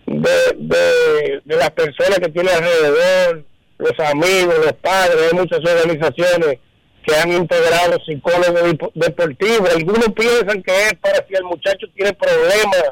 de, 0.06 0.30
de, 0.56 1.40
de 1.44 1.56
las 1.56 1.70
personas 1.70 2.18
que 2.18 2.28
tiene 2.28 2.50
alrededor, 2.50 3.44
los 3.78 4.00
amigos, 4.10 4.54
los 4.58 4.72
padres, 4.74 5.16
hay 5.30 5.38
muchas 5.38 5.60
organizaciones 5.60 6.58
que 7.06 7.14
han 7.16 7.32
integrado 7.32 7.98
psicólogos 8.06 8.62
depo- 8.62 8.92
deportivos. 8.94 9.74
Algunos 9.74 10.08
piensan 10.14 10.62
que 10.62 10.86
es 10.86 10.94
para 10.94 11.16
si 11.26 11.34
el 11.34 11.44
muchacho 11.44 11.86
tiene 11.94 12.12
problemas 12.14 12.84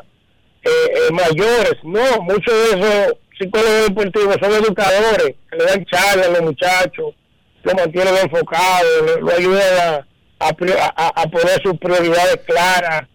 eh, 0.64 0.70
eh, 0.70 1.12
mayores. 1.12 1.76
No, 1.82 2.20
muchos 2.22 2.52
de 2.52 2.78
esos 2.78 3.14
psicólogos 3.38 3.88
deportivos 3.88 4.36
son 4.40 4.52
educadores 4.52 5.34
que 5.50 5.56
le 5.56 5.64
dan 5.64 5.84
charlas 5.86 6.26
a 6.28 6.30
los 6.30 6.42
muchachos, 6.42 7.14
lo 7.62 7.74
mantienen 7.74 8.14
enfocado, 8.22 8.86
lo, 9.06 9.20
lo 9.22 9.32
ayudan 9.32 9.78
a, 9.80 10.06
a, 10.48 10.94
a- 10.96 11.22
a 11.22 11.26
poner 11.28 11.62
sus 11.62 11.78
prioridades 11.78 12.38
claras. 12.46 13.08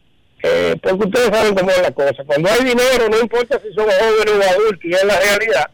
Eh, 0.43 0.75
porque 0.84 1.07
ustedes 1.07 1.30
saben 1.36 1.55
cómo 1.55 1.71
es 1.71 1.82
la 1.82 1.91
cosa. 1.91 2.23
Cuando 2.25 2.49
hay 2.49 2.59
dinero, 2.63 3.09
no 3.09 3.19
importa 3.19 3.59
si 3.59 3.73
son 3.73 3.86
jóvenes 3.86 4.34
o 4.47 4.49
adultos, 4.51 4.84
y 4.86 4.93
es 4.93 5.03
la 5.03 5.19
realidad, 5.19 5.71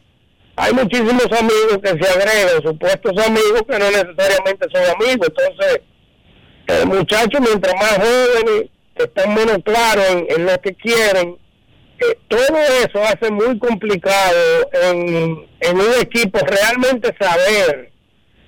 hay 0.55 0.73
muchísimos 0.73 1.25
amigos 1.31 1.79
que 1.83 1.89
se 1.89 2.09
agregan, 2.09 2.63
supuestos 2.63 3.11
amigos 3.25 3.63
que 3.69 3.77
no 3.79 3.91
necesariamente 3.91 4.67
son 4.71 4.83
amigos. 4.95 5.27
Entonces, 5.27 5.81
el 6.67 6.85
muchacho, 6.87 7.39
mientras 7.41 7.75
más 7.75 7.97
jóvenes, 7.97 8.69
están 8.95 9.33
menos 9.33 9.57
claros 9.65 10.05
en, 10.29 10.45
lo 10.45 10.61
que 10.61 10.73
quieren, 10.75 11.37
eh, 11.99 12.17
todo 12.29 12.57
eso 12.85 13.01
hace 13.03 13.31
muy 13.31 13.59
complicado 13.59 14.37
en 14.81 15.77
un 15.77 15.93
equipo 15.99 16.39
realmente 16.39 17.13
saber 17.19 17.91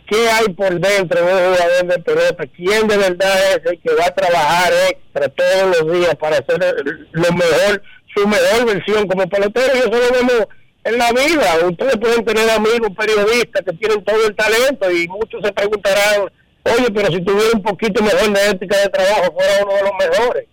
qué 0.08 0.30
hay 0.30 0.50
por 0.50 0.80
dentro 0.80 1.26
de 1.26 1.34
un 1.34 1.54
jugador 1.54 1.88
de 1.88 2.00
pelota, 2.00 2.46
quién 2.56 2.88
de 2.88 2.98
verdad 2.98 3.52
es 3.52 3.72
el 3.72 3.82
que 3.82 3.94
va 3.94 4.06
a 4.06 4.14
trabajar 4.14 4.74
extra 4.90 5.30
todos 5.30 5.78
los 5.78 5.94
días 5.94 6.16
para 6.16 6.38
hacer 6.38 6.76
lo 7.12 7.32
mejor, 7.34 7.82
su 8.14 8.28
mejor 8.28 8.66
versión 8.66 9.08
como 9.08 9.28
pelotero. 9.28 9.76
Y 9.76 9.80
eso 9.80 9.90
lo 9.90 10.12
vemos 10.12 10.48
en 10.84 10.98
la 10.98 11.12
vida. 11.12 11.68
Ustedes 11.68 11.98
pueden 11.98 12.24
tener 12.24 12.50
amigos 12.50 12.90
periodistas 12.98 13.64
que 13.66 13.74
tienen 13.74 14.04
todo 14.04 14.26
el 14.26 14.36
talento 14.36 14.92
y 14.92 15.08
muchos 15.08 15.42
se 15.44 15.52
preguntarán, 15.52 16.30
oye, 16.64 16.92
pero 16.94 17.08
si 17.12 17.22
tuviera 17.22 17.52
un 17.54 17.64
poquito 17.64 18.04
mejor 18.04 18.32
de 18.32 18.50
ética 18.50 18.78
de 18.78 18.90
trabajo, 18.90 19.34
fuera 19.34 19.64
uno 19.64 19.74
de 19.74 19.82
los 19.82 19.92
mejores. 20.00 20.46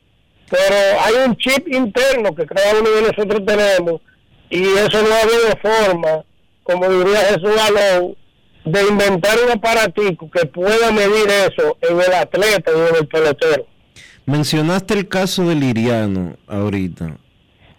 Pero 0.50 1.00
hay 1.00 1.14
un 1.26 1.36
chip 1.36 1.66
interno 1.68 2.34
que 2.34 2.46
cada 2.46 2.78
uno 2.78 2.90
de 2.90 3.02
nosotros 3.02 3.40
tenemos 3.46 4.00
y 4.50 4.62
eso 4.64 5.02
no 5.02 5.14
ha 5.14 5.20
habido 5.20 5.56
forma, 5.62 6.24
como 6.62 6.88
diría 6.90 7.20
Jesús 7.20 7.58
Alou, 7.58 8.16
de 8.64 8.82
inventar 8.88 9.36
un 9.44 9.52
aparatico 9.52 10.30
que 10.30 10.46
pueda 10.46 10.92
medir 10.92 11.28
eso 11.28 11.76
en 11.80 12.00
el 12.00 12.12
atleta 12.12 12.70
y 12.70 12.90
en 12.90 12.96
el 13.00 13.06
pelotero. 13.08 13.66
Mencionaste 14.24 14.94
el 14.94 15.08
caso 15.08 15.48
de 15.48 15.56
Liriano 15.56 16.36
ahorita. 16.46 17.16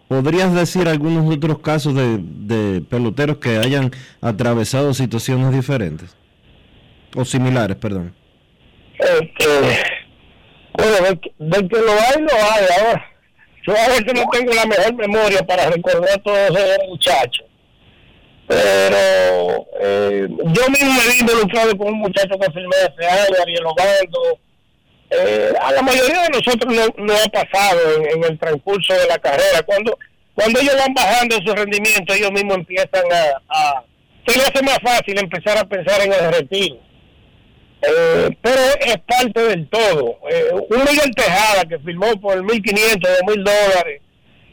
¿Podrías 0.09 0.53
decir 0.53 0.87
algunos 0.87 1.33
otros 1.33 1.59
casos 1.59 1.95
de, 1.95 2.19
de 2.19 2.81
peloteros 2.81 3.37
que 3.37 3.57
hayan 3.57 3.91
atravesado 4.21 4.93
situaciones 4.93 5.51
diferentes? 5.53 6.15
O 7.15 7.23
similares, 7.23 7.77
perdón. 7.77 8.13
Este, 8.99 9.47
bueno, 10.73 10.93
de, 11.01 11.33
de 11.39 11.67
que 11.67 11.77
lo 11.77 11.91
hay, 11.91 12.21
lo 12.21 12.33
hay. 12.33 12.65
Ahora, 12.79 13.05
yo 13.65 13.73
a 13.75 13.87
veces 13.87 14.13
no 14.13 14.29
tengo 14.31 14.53
la 14.53 14.65
mejor 14.65 14.93
memoria 14.95 15.45
para 15.45 15.69
recordar 15.69 16.21
todos 16.21 16.49
esos 16.49 16.89
muchachos. 16.89 17.45
Pero 18.47 19.67
eh, 19.79 20.27
yo 20.29 20.69
mismo 20.69 20.93
me 20.93 21.07
vi 21.07 21.19
involucrado 21.21 21.77
con 21.77 21.87
un 21.87 21.99
muchacho 21.99 22.37
que 22.39 22.51
firmé 22.51 22.75
hace 22.77 23.05
años, 23.05 23.39
Ariel 23.41 23.65
Obando. 23.65 24.39
Eh, 25.09 25.53
a 25.61 25.71
la 25.71 25.81
mayoría 25.81 26.23
de 26.23 26.29
nosotros 26.29 26.73
no, 26.73 27.03
no 27.05 27.13
ha 27.13 27.29
pasado 27.29 27.79
en, 28.09 28.23
el 28.23 28.37
transcurso 28.39 28.93
de 28.93 29.07
la 29.07 29.17
carrera. 29.17 29.61
Cuando 29.65 29.97
cuando 30.35 30.59
ellos 30.59 30.75
van 30.77 30.93
bajando 30.93 31.35
su 31.45 31.53
rendimiento, 31.53 32.13
ellos 32.13 32.31
mismos 32.31 32.55
empiezan 32.57 33.03
a, 33.11 33.41
a... 33.49 33.83
Se 34.25 34.37
les 34.37 34.47
hace 34.47 34.63
más 34.63 34.79
fácil 34.83 35.19
empezar 35.19 35.57
a 35.57 35.65
pensar 35.65 36.01
en 36.01 36.11
el 36.11 36.33
retiro. 36.33 36.77
Eh, 37.85 38.29
pero 38.41 38.61
es 38.79 38.97
parte 39.05 39.41
del 39.41 39.67
todo. 39.67 40.17
Eh, 40.29 40.51
un 40.53 40.79
Miguel 40.85 41.13
Tejada 41.15 41.65
que 41.65 41.77
firmó 41.79 42.19
por 42.19 42.37
1.500 42.37 43.07
o 43.21 43.25
1.000 43.25 43.43
dólares, 43.43 44.01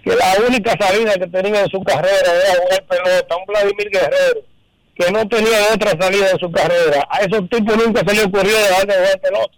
que 0.03 0.15
la 0.15 0.35
única 0.47 0.75
salida 0.79 1.15
que 1.15 1.27
tenía 1.27 1.61
en 1.61 1.69
su 1.69 1.83
carrera 1.83 2.33
era 2.33 2.63
jugar 2.63 2.87
pelota, 2.87 3.37
un 3.37 3.47
Vladimir 3.47 3.91
Guerrero, 3.91 4.41
que 4.95 5.11
no 5.11 5.29
tenía 5.29 5.75
otra 5.75 5.91
salida 6.01 6.31
en 6.31 6.39
su 6.39 6.51
carrera. 6.51 7.07
A 7.11 7.21
esos 7.21 7.49
tipos 7.49 7.77
nunca 7.77 8.01
se 8.07 8.15
les 8.15 8.27
ocurrió 8.27 8.57
dejar 8.57 8.87
de 8.87 8.95
jugar 8.95 9.21
pelota, 9.21 9.55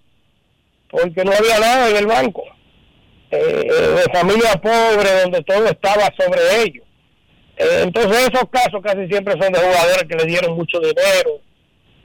porque 0.91 1.25
no 1.25 1.33
había 1.33 1.59
nada 1.59 1.91
en 1.91 1.97
el 1.97 2.07
banco. 2.07 2.45
Eh, 3.31 3.67
eh, 3.67 4.05
de 4.05 4.13
familia 4.13 4.53
pobre, 4.61 5.23
donde 5.23 5.43
todo 5.45 5.65
estaba 5.67 6.11
sobre 6.19 6.65
ellos. 6.65 6.85
Eh, 7.57 7.81
entonces 7.85 8.29
esos 8.31 8.45
casos 8.51 8.83
casi 8.83 9.07
siempre 9.09 9.33
son 9.41 9.53
de 9.53 9.59
jugadores 9.59 10.05
que 10.07 10.17
le 10.17 10.27
dieron 10.27 10.55
mucho 10.55 10.79
dinero, 10.81 11.41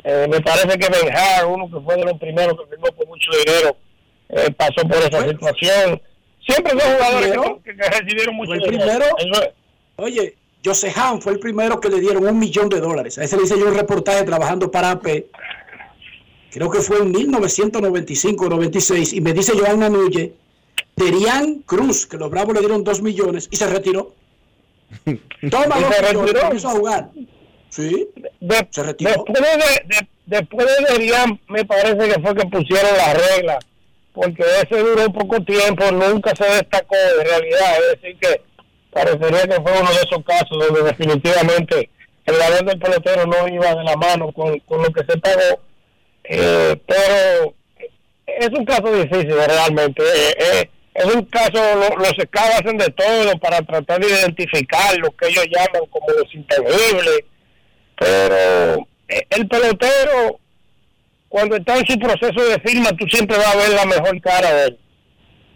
eh, 0.06 0.26
me 0.30 0.40
parece 0.40 0.78
que 0.78 0.88
Ben 0.88 1.14
Hart, 1.14 1.48
uno 1.50 1.70
que 1.70 1.84
fue 1.84 1.98
de 1.98 2.06
los 2.06 2.18
primeros 2.18 2.54
que 2.58 2.70
firmó 2.70 2.88
por 2.96 3.08
mucho 3.08 3.30
dinero, 3.44 3.76
pasó 4.56 4.88
por 4.88 4.98
esa 5.00 5.28
situación. 5.28 6.02
Siempre 6.48 6.72
son 6.72 6.80
jugadores 6.96 7.32
que, 7.32 7.72
que- 7.72 7.78
que 7.78 7.90
recibieron 7.90 8.36
mucho 8.36 8.54
el 8.54 8.62
primero. 8.62 9.06
Oye, 9.98 10.36
José 10.64 10.92
Han 10.96 11.22
fue 11.22 11.34
el 11.34 11.40
primero 11.40 11.80
que 11.80 11.90
le 11.90 12.00
dieron 12.00 12.26
un 12.28 12.40
millón 12.40 12.70
de 12.70 12.80
dólares. 12.80 13.18
A 13.18 13.24
ese 13.24 13.38
le 13.38 13.44
hice 13.44 13.58
yo 13.60 13.68
un 13.68 13.76
reportaje 13.76 14.24
trabajando 14.24 14.70
para 14.72 14.92
AP. 14.92 15.26
Creo 16.52 16.70
que 16.72 16.80
fue 16.80 16.98
en 17.00 17.12
1995 17.12 18.46
o 18.46 18.50
96. 18.50 19.14
Y 19.14 19.22
me 19.22 19.34
dice 19.34 19.54
Joan 19.58 19.80
Manulle, 19.80 20.34
Terian 20.96 21.60
Cruz, 21.66 22.06
que 22.08 22.18
los 22.18 22.30
Bravos 22.30 22.54
le 22.54 22.60
dieron 22.62 22.84
dos 22.84 23.02
millones 23.02 23.48
y 23.52 23.56
se 23.58 23.68
retiró. 23.68 24.14
Toma 25.52 25.76
dos 25.80 26.32
comenzó 26.42 26.70
a 26.70 26.72
jugar. 26.72 27.10
Sí, 27.70 28.08
De- 28.40 28.68
se 28.72 28.84
retiró. 28.84 29.12
Después 29.28 29.42
de, 29.42 29.96
de- 29.96 30.08
después 30.26 30.68
de 30.68 30.86
Derian, 30.94 31.40
me 31.50 31.66
parece 31.66 31.98
que 32.10 32.22
fue 32.22 32.36
que 32.36 32.46
pusieron 32.48 32.92
las 32.98 33.36
reglas, 33.36 33.66
porque 34.20 34.44
ese 34.44 34.78
duró 34.82 35.12
poco 35.14 35.40
tiempo, 35.44 35.92
nunca 35.92 36.36
se 36.36 36.44
destacó 36.46 36.96
de 36.96 37.24
realidad. 37.24 37.78
Es 37.94 38.02
decir, 38.02 38.18
que 38.20 38.42
parecería 38.92 39.44
que 39.48 39.62
fue 39.62 39.80
uno 39.80 39.90
de 39.92 39.96
esos 39.98 40.24
casos 40.26 40.50
donde 40.58 40.82
definitivamente 40.84 41.90
el 42.26 42.36
valor 42.38 42.66
del 42.66 42.80
pelotero 42.80 43.26
no 43.28 43.48
iba 43.48 43.76
de 43.76 43.84
la 43.84 43.96
mano 43.96 44.32
con, 44.32 44.58
con 44.62 44.82
lo 44.82 44.90
que 44.92 45.04
se 45.08 45.18
pagó. 45.20 45.62
Eh, 46.24 46.76
pero 46.88 47.54
es 48.26 48.50
un 48.50 48.66
caso 48.66 48.92
difícil 48.92 49.34
realmente. 49.36 50.04
Eh, 50.04 50.36
eh, 50.40 50.70
es 50.96 51.06
un 51.06 51.24
caso, 51.26 51.54
lo- 51.76 51.96
los 51.98 52.10
scouts 52.10 52.60
hacen 52.60 52.78
de 52.78 52.90
todo 52.90 53.38
para 53.40 53.62
tratar 53.62 54.00
de 54.02 54.08
identificar 54.10 54.98
lo 54.98 55.12
que 55.12 55.28
ellos 55.28 55.46
llaman 55.52 55.88
como 55.92 56.08
los 56.10 56.34
intangibles 56.34 57.22
pero 57.96 58.88
eh, 59.08 59.26
el 59.30 59.48
pelotero 59.48 60.40
cuando 61.30 61.56
está 61.58 61.78
en 61.78 61.86
su 61.86 61.98
proceso 62.00 62.42
de 62.50 62.60
firma 62.62 62.90
tú 62.98 63.06
siempre 63.08 63.38
vas 63.38 63.54
a 63.54 63.58
ver 63.58 63.70
la 63.70 63.86
mejor 63.86 64.20
cara 64.22 64.54
de 64.54 64.64
él. 64.68 64.78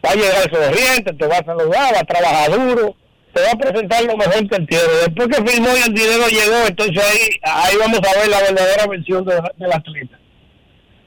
Va 0.06 0.12
a 0.12 0.16
llegar 0.16 0.50
sonriente, 0.52 1.14
te 1.14 1.28
va 1.28 1.38
a 1.38 1.46
saludar, 1.46 1.94
va 1.96 2.00
a 2.00 2.04
trabajar 2.04 2.52
duro 2.52 2.96
te 3.34 3.42
va 3.44 3.52
a 3.52 3.56
presentar 3.58 4.04
lo 4.04 4.18
mejor 4.18 4.46
que 4.50 4.56
él 4.58 4.68
tiene. 4.68 4.84
Después 5.06 5.30
que 5.30 5.50
firmó 5.50 5.70
y 5.78 5.82
el 5.88 5.94
dinero 5.94 6.28
llegó 6.28 6.68
entonces 6.68 7.02
ahí 7.02 7.30
ahí 7.44 7.78
vamos 7.78 8.00
a 8.00 8.20
ver 8.20 8.28
la 8.28 8.42
verdadera 8.42 8.88
versión 8.88 9.24
de- 9.24 9.42
del 9.56 9.72
atleta. 9.72 10.20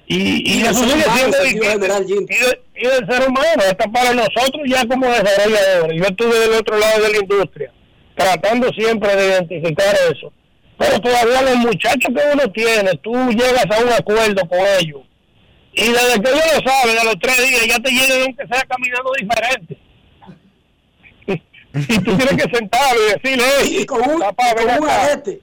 Y, 0.06 0.16
y 0.50 0.60
Y 0.60 0.62
eso. 0.62 0.84
General 0.86 2.04
y, 2.08 2.14
de- 2.14 2.60
y 2.76 2.86
del 2.86 3.06
ser 3.10 3.28
humano 3.28 3.62
hasta 3.68 3.86
para 3.90 4.14
nosotros 4.14 4.62
ya 4.66 4.86
como 4.86 5.06
desarrolladores. 5.06 5.98
Yo 5.98 6.04
estuve 6.04 6.38
del 6.38 6.52
otro 6.54 6.78
lado 6.78 7.02
de 7.02 7.10
la 7.10 7.18
industria 7.18 7.72
tratando 8.14 8.68
siempre 8.72 9.16
de 9.16 9.26
identificar 9.28 9.94
eso 10.10 10.32
pero 10.78 11.00
todavía 11.00 11.42
los 11.42 11.56
muchachos 11.56 12.10
que 12.14 12.22
uno 12.32 12.52
tiene, 12.52 12.90
tú 13.02 13.12
llegas 13.30 13.66
a 13.70 13.82
un 13.82 13.92
acuerdo 13.92 14.48
con 14.48 14.58
ellos. 14.80 15.00
Y 15.72 15.86
desde 15.90 16.20
que 16.22 16.30
ellos 16.30 16.44
lo 16.56 16.70
saben, 16.70 16.98
a 16.98 17.04
los 17.04 17.18
tres 17.20 17.48
días 17.48 17.66
ya 17.66 17.78
te 17.78 17.90
llegan 17.90 18.22
aunque 18.22 18.46
sea 18.46 18.62
caminando 18.68 19.10
diferente. 19.18 19.78
Y 21.76 21.98
tú 21.98 22.16
tienes 22.16 22.44
que 22.44 22.56
sentarlo 22.56 23.00
y 23.08 23.20
decirle, 23.20 23.44
hey, 23.62 23.84
con 23.86 24.08
un, 24.08 24.20
papá, 24.20 24.54
con 24.54 24.64
un 24.64 24.70
acá". 24.88 25.02
arete. 25.06 25.40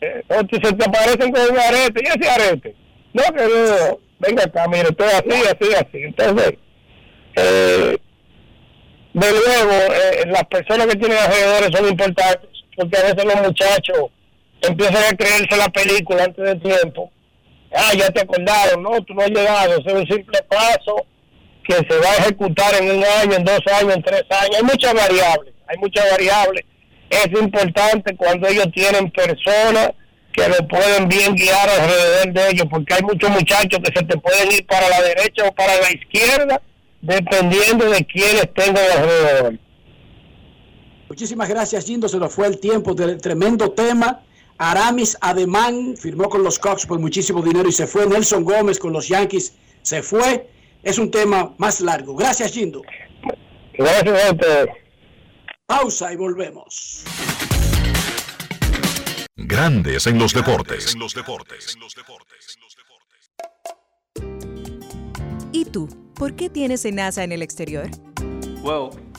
Eh, 0.00 0.22
o 0.28 0.44
te- 0.44 0.64
se 0.64 0.72
te 0.72 0.84
aparecen 0.84 1.32
con 1.32 1.50
un 1.50 1.58
arete. 1.58 2.00
¿Y 2.04 2.06
ese 2.06 2.30
arete? 2.30 2.76
No, 3.12 3.22
que 3.24 3.42
no, 3.42 3.98
venga 4.20 4.44
acá, 4.44 4.68
mire, 4.68 4.88
estoy 4.90 5.08
así, 5.08 5.42
así, 5.50 5.74
así. 5.74 5.98
Entonces, 6.04 6.54
eh, 7.36 7.98
de 9.14 9.30
luego, 9.30 9.72
eh, 9.94 10.24
las 10.26 10.44
personas 10.44 10.86
que 10.86 10.96
tienen 10.96 11.18
alrededor 11.18 11.76
son 11.76 11.88
importantes, 11.88 12.50
porque 12.76 12.96
a 12.96 13.02
veces 13.02 13.24
los 13.24 13.36
muchachos 13.42 13.98
empiezan 14.68 15.04
a 15.12 15.16
creerse 15.16 15.56
la 15.56 15.68
película 15.68 16.24
antes 16.24 16.44
de 16.44 16.56
tiempo. 16.56 17.10
Ah, 17.74 17.92
ya 17.98 18.10
te 18.10 18.20
acordaron, 18.20 18.82
no, 18.82 19.02
tú 19.02 19.14
no 19.14 19.22
has 19.22 19.30
llegado, 19.30 19.78
es 19.78 19.92
un 19.92 20.06
simple 20.06 20.40
paso 20.48 21.06
que 21.64 21.74
se 21.74 21.98
va 21.98 22.10
a 22.10 22.16
ejecutar 22.16 22.74
en 22.80 22.98
un 22.98 23.04
año, 23.04 23.36
en 23.36 23.44
dos 23.44 23.60
años, 23.80 23.96
en 23.96 24.02
tres 24.02 24.24
años. 24.30 24.56
Hay 24.56 24.62
muchas 24.62 24.94
variables, 24.94 25.54
hay 25.66 25.78
muchas 25.78 26.10
variables. 26.10 26.64
Es 27.10 27.26
importante 27.40 28.16
cuando 28.16 28.48
ellos 28.48 28.66
tienen 28.72 29.10
personas 29.10 29.90
que 30.32 30.48
lo 30.48 30.68
pueden 30.68 31.08
bien 31.08 31.34
guiar 31.34 31.68
alrededor 31.68 32.32
de 32.32 32.50
ellos, 32.50 32.66
porque 32.68 32.94
hay 32.94 33.02
muchos 33.02 33.30
muchachos 33.30 33.80
que 33.82 33.92
se 33.98 34.04
te 34.04 34.18
pueden 34.18 34.52
ir 34.52 34.66
para 34.66 34.88
la 34.88 35.00
derecha 35.00 35.44
o 35.46 35.54
para 35.54 35.74
la 35.76 35.92
izquierda, 35.92 36.60
dependiendo 37.00 37.88
de 37.88 38.04
quiénes 38.04 38.52
tengan 38.54 38.84
alrededor. 38.96 39.58
Muchísimas 41.08 41.48
gracias, 41.48 41.86
Gindo. 41.86 42.08
Se 42.08 42.18
nos 42.18 42.34
fue 42.34 42.48
el 42.48 42.58
tiempo 42.58 42.94
del 42.94 43.20
tremendo 43.20 43.70
tema. 43.72 44.22
Aramis 44.58 45.16
Ademán 45.20 45.96
firmó 45.96 46.28
con 46.28 46.42
los 46.44 46.58
Cox 46.58 46.86
por 46.86 46.98
muchísimo 46.98 47.42
dinero 47.42 47.68
y 47.68 47.72
se 47.72 47.86
fue. 47.86 48.06
Nelson 48.06 48.44
Gómez 48.44 48.78
con 48.78 48.92
los 48.92 49.08
Yankees 49.08 49.54
se 49.82 50.02
fue. 50.02 50.48
Es 50.82 50.98
un 50.98 51.10
tema 51.10 51.54
más 51.58 51.80
largo. 51.80 52.14
Gracias, 52.14 52.52
Gindo. 52.52 52.82
Gracias 53.76 54.24
a 54.24 54.32
ustedes. 54.32 54.68
Pausa 55.66 56.12
y 56.12 56.16
volvemos. 56.16 57.04
Grandes 59.36 60.06
en 60.06 60.18
los 60.18 60.32
deportes. 60.32 60.94
¿Y 65.52 65.64
tú? 65.64 65.88
¿Por 66.14 66.36
qué 66.36 66.48
tienes 66.48 66.84
NASA 66.84 67.24
en 67.24 67.32
el 67.32 67.42
exterior? 67.42 67.90
Well, 68.62 68.90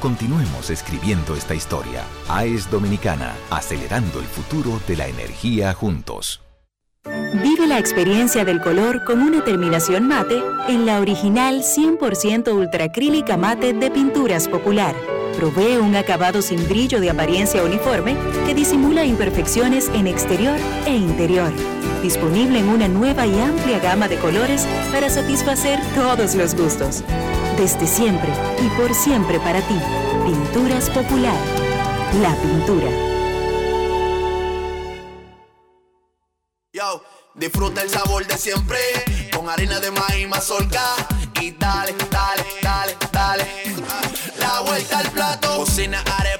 Continuemos 0.00 0.70
escribiendo 0.70 1.34
esta 1.34 1.54
historia. 1.54 2.04
AES 2.26 2.70
Dominicana, 2.70 3.34
acelerando 3.50 4.18
el 4.18 4.24
futuro 4.24 4.80
de 4.88 4.96
la 4.96 5.06
energía 5.06 5.74
juntos. 5.74 6.40
Vive 7.04 7.66
la 7.66 7.78
experiencia 7.78 8.46
del 8.46 8.62
color 8.62 9.04
con 9.04 9.20
una 9.20 9.44
terminación 9.44 10.08
mate 10.08 10.42
en 10.68 10.86
la 10.86 11.00
original 11.00 11.62
100% 11.62 12.50
ultracrílica 12.54 13.36
mate 13.36 13.74
de 13.74 13.90
Pinturas 13.90 14.48
Popular. 14.48 14.94
Provee 15.36 15.76
un 15.76 15.94
acabado 15.94 16.40
sin 16.40 16.66
brillo 16.66 16.98
de 16.98 17.10
apariencia 17.10 17.62
uniforme 17.62 18.16
que 18.46 18.54
disimula 18.54 19.04
imperfecciones 19.04 19.90
en 19.94 20.06
exterior 20.06 20.58
e 20.86 20.96
interior. 20.96 21.52
Disponible 22.02 22.58
en 22.58 22.70
una 22.70 22.88
nueva 22.88 23.26
y 23.26 23.38
amplia 23.38 23.78
gama 23.78 24.08
de 24.08 24.16
colores 24.16 24.66
para 24.92 25.10
satisfacer 25.10 25.78
todos 25.94 26.34
los 26.34 26.54
gustos. 26.54 27.04
Desde 27.60 27.86
siempre 27.86 28.32
y 28.58 28.68
por 28.80 28.94
siempre 28.94 29.38
para 29.38 29.60
ti. 29.60 29.78
Pinturas 30.24 30.88
Popular. 30.88 31.38
La 32.22 32.34
pintura. 32.36 32.88
Disfruta 37.34 37.82
el 37.82 37.90
sabor 37.90 38.26
de 38.26 38.38
siempre 38.38 38.78
con 39.36 39.50
harina 39.50 39.78
de 39.78 39.90
maíz 39.90 40.26
mazorca 40.26 40.82
y 41.38 41.50
dale, 41.50 41.94
dale, 42.10 42.44
dale, 42.62 42.96
dale. 43.12 43.46
La 44.38 44.60
vuelta 44.60 44.98
al 45.00 45.10
plato, 45.10 45.58
cocina 45.58 46.02
arepa, 46.18 46.39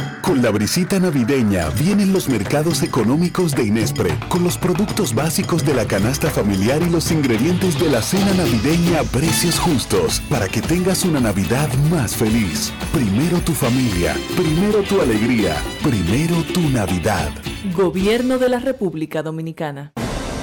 Con 0.31 0.41
la 0.41 0.49
brisita 0.49 0.97
navideña 0.97 1.67
vienen 1.71 2.13
los 2.13 2.29
mercados 2.29 2.83
económicos 2.83 3.53
de 3.53 3.65
Inespre, 3.65 4.17
con 4.29 4.45
los 4.45 4.57
productos 4.57 5.13
básicos 5.13 5.65
de 5.65 5.73
la 5.73 5.83
canasta 5.85 6.29
familiar 6.29 6.81
y 6.81 6.89
los 6.89 7.11
ingredientes 7.11 7.77
de 7.77 7.89
la 7.89 8.01
cena 8.01 8.33
navideña 8.35 9.01
a 9.01 9.03
precios 9.03 9.59
justos, 9.59 10.21
para 10.29 10.47
que 10.47 10.61
tengas 10.61 11.03
una 11.03 11.19
Navidad 11.19 11.67
más 11.89 12.15
feliz. 12.15 12.71
Primero 12.93 13.41
tu 13.41 13.51
familia, 13.51 14.15
primero 14.37 14.83
tu 14.83 15.01
alegría, 15.01 15.57
primero 15.83 16.41
tu 16.53 16.61
Navidad. 16.69 17.29
Gobierno 17.75 18.37
de 18.37 18.47
la 18.47 18.59
República 18.59 19.21
Dominicana. 19.21 19.91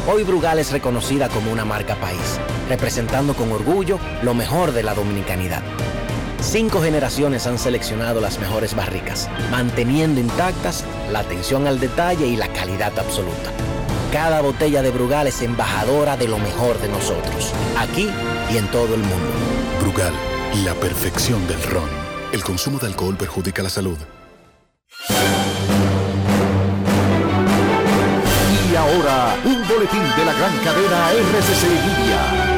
Hoy 0.07 0.23
Brugal 0.23 0.59
es 0.59 0.71
reconocida 0.71 1.31
como 1.31 1.51
una 1.51 1.65
marca 1.65 1.95
país, 1.95 2.39
representando 2.69 3.33
con 3.33 3.51
orgullo 3.53 3.99
lo 4.23 4.35
mejor 4.35 4.73
de 4.73 4.83
la 4.83 4.93
dominicanidad. 4.93 5.63
Cinco 6.41 6.81
generaciones 6.81 7.47
han 7.47 7.59
seleccionado 7.59 8.21
las 8.21 8.39
mejores 8.39 8.75
barricas, 8.75 9.29
manteniendo 9.51 10.21
intactas 10.21 10.85
la 11.11 11.21
atención 11.21 11.67
al 11.67 11.81
detalle 11.81 12.27
y 12.27 12.37
la 12.37 12.49
calidad 12.53 12.97
absoluta. 12.99 13.53
Cada 14.13 14.41
botella 14.41 14.81
de 14.81 14.91
Brugal 14.91 15.27
es 15.27 15.43
embajadora 15.43 16.17
de 16.17 16.29
lo 16.29 16.39
mejor 16.39 16.81
de 16.81 16.89
nosotros, 16.89 17.53
aquí 17.77 18.09
y 18.51 18.57
en 18.57 18.67
todo 18.71 18.95
el 18.95 19.01
mundo. 19.01 19.33
Brugal, 19.83 20.13
la 20.65 20.75
perfección 20.75 21.47
del 21.47 21.63
ron. 21.65 21.91
El 22.33 22.43
consumo 22.43 22.79
de 22.79 22.87
alcohol 22.87 23.17
perjudica 23.17 23.63
la 23.63 23.71
salud. 23.71 23.99
Y 28.71 28.77
ahora, 28.77 29.37
un 29.45 29.69
boletín 29.69 30.03
de 30.17 30.25
la 30.25 30.33
gran 30.33 30.57
cadena 30.65 31.11
RCC 31.11 31.65
Libia. 31.65 32.58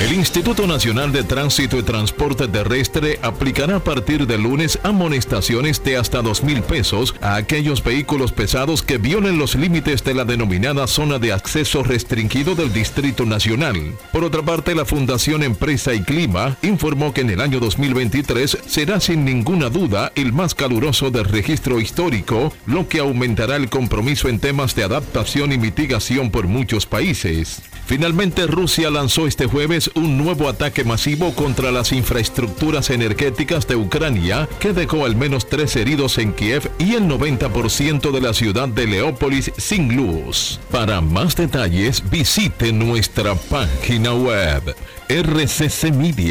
El 0.00 0.12
Instituto 0.12 0.66
Nacional 0.66 1.10
de 1.10 1.24
Tránsito 1.24 1.78
y 1.78 1.82
Transporte 1.82 2.46
Terrestre 2.48 3.18
aplicará 3.22 3.76
a 3.76 3.80
partir 3.80 4.26
de 4.26 4.36
lunes 4.36 4.78
amonestaciones 4.82 5.82
de 5.82 5.96
hasta 5.96 6.20
dos 6.20 6.42
mil 6.42 6.62
pesos 6.62 7.14
a 7.22 7.36
aquellos 7.36 7.82
vehículos 7.82 8.30
pesados 8.30 8.82
que 8.82 8.98
violen 8.98 9.38
los 9.38 9.54
límites 9.54 10.04
de 10.04 10.12
la 10.12 10.26
denominada 10.26 10.86
zona 10.86 11.18
de 11.18 11.32
acceso 11.32 11.82
restringido 11.82 12.54
del 12.54 12.74
Distrito 12.74 13.24
Nacional. 13.24 13.94
Por 14.12 14.22
otra 14.22 14.42
parte, 14.42 14.74
la 14.74 14.84
Fundación 14.84 15.42
Empresa 15.42 15.94
y 15.94 16.02
Clima 16.02 16.58
informó 16.60 17.14
que 17.14 17.22
en 17.22 17.30
el 17.30 17.40
año 17.40 17.58
2023 17.58 18.58
será 18.66 19.00
sin 19.00 19.24
ninguna 19.24 19.70
duda 19.70 20.12
el 20.14 20.34
más 20.34 20.54
caluroso 20.54 21.10
del 21.10 21.24
registro 21.24 21.80
histórico, 21.80 22.52
lo 22.66 22.86
que 22.86 22.98
aumentará 22.98 23.56
el 23.56 23.70
compromiso 23.70 24.28
en 24.28 24.40
temas 24.40 24.74
de 24.74 24.84
adaptación 24.84 25.52
y 25.52 25.58
mitigación 25.58 26.30
por 26.30 26.48
muchos 26.48 26.84
países. 26.84 27.62
Finalmente, 27.86 28.46
Rusia 28.48 28.90
lanzó 28.90 29.28
este 29.28 29.46
jueves 29.46 29.90
un 29.94 30.18
nuevo 30.18 30.48
ataque 30.48 30.82
masivo 30.82 31.32
contra 31.34 31.70
las 31.70 31.92
infraestructuras 31.92 32.90
energéticas 32.90 33.68
de 33.68 33.76
Ucrania 33.76 34.48
que 34.58 34.72
dejó 34.72 35.06
al 35.06 35.14
menos 35.14 35.48
tres 35.48 35.76
heridos 35.76 36.18
en 36.18 36.32
Kiev 36.32 36.68
y 36.80 36.94
el 36.94 37.04
90% 37.04 38.10
de 38.10 38.20
la 38.20 38.34
ciudad 38.34 38.68
de 38.68 38.88
Leópolis 38.88 39.52
sin 39.56 39.94
luz. 39.94 40.58
Para 40.72 41.00
más 41.00 41.36
detalles, 41.36 42.02
visite 42.10 42.72
nuestra 42.72 43.36
página 43.36 44.12
web 44.14 44.74
rccmedia.com.do. 45.08 46.26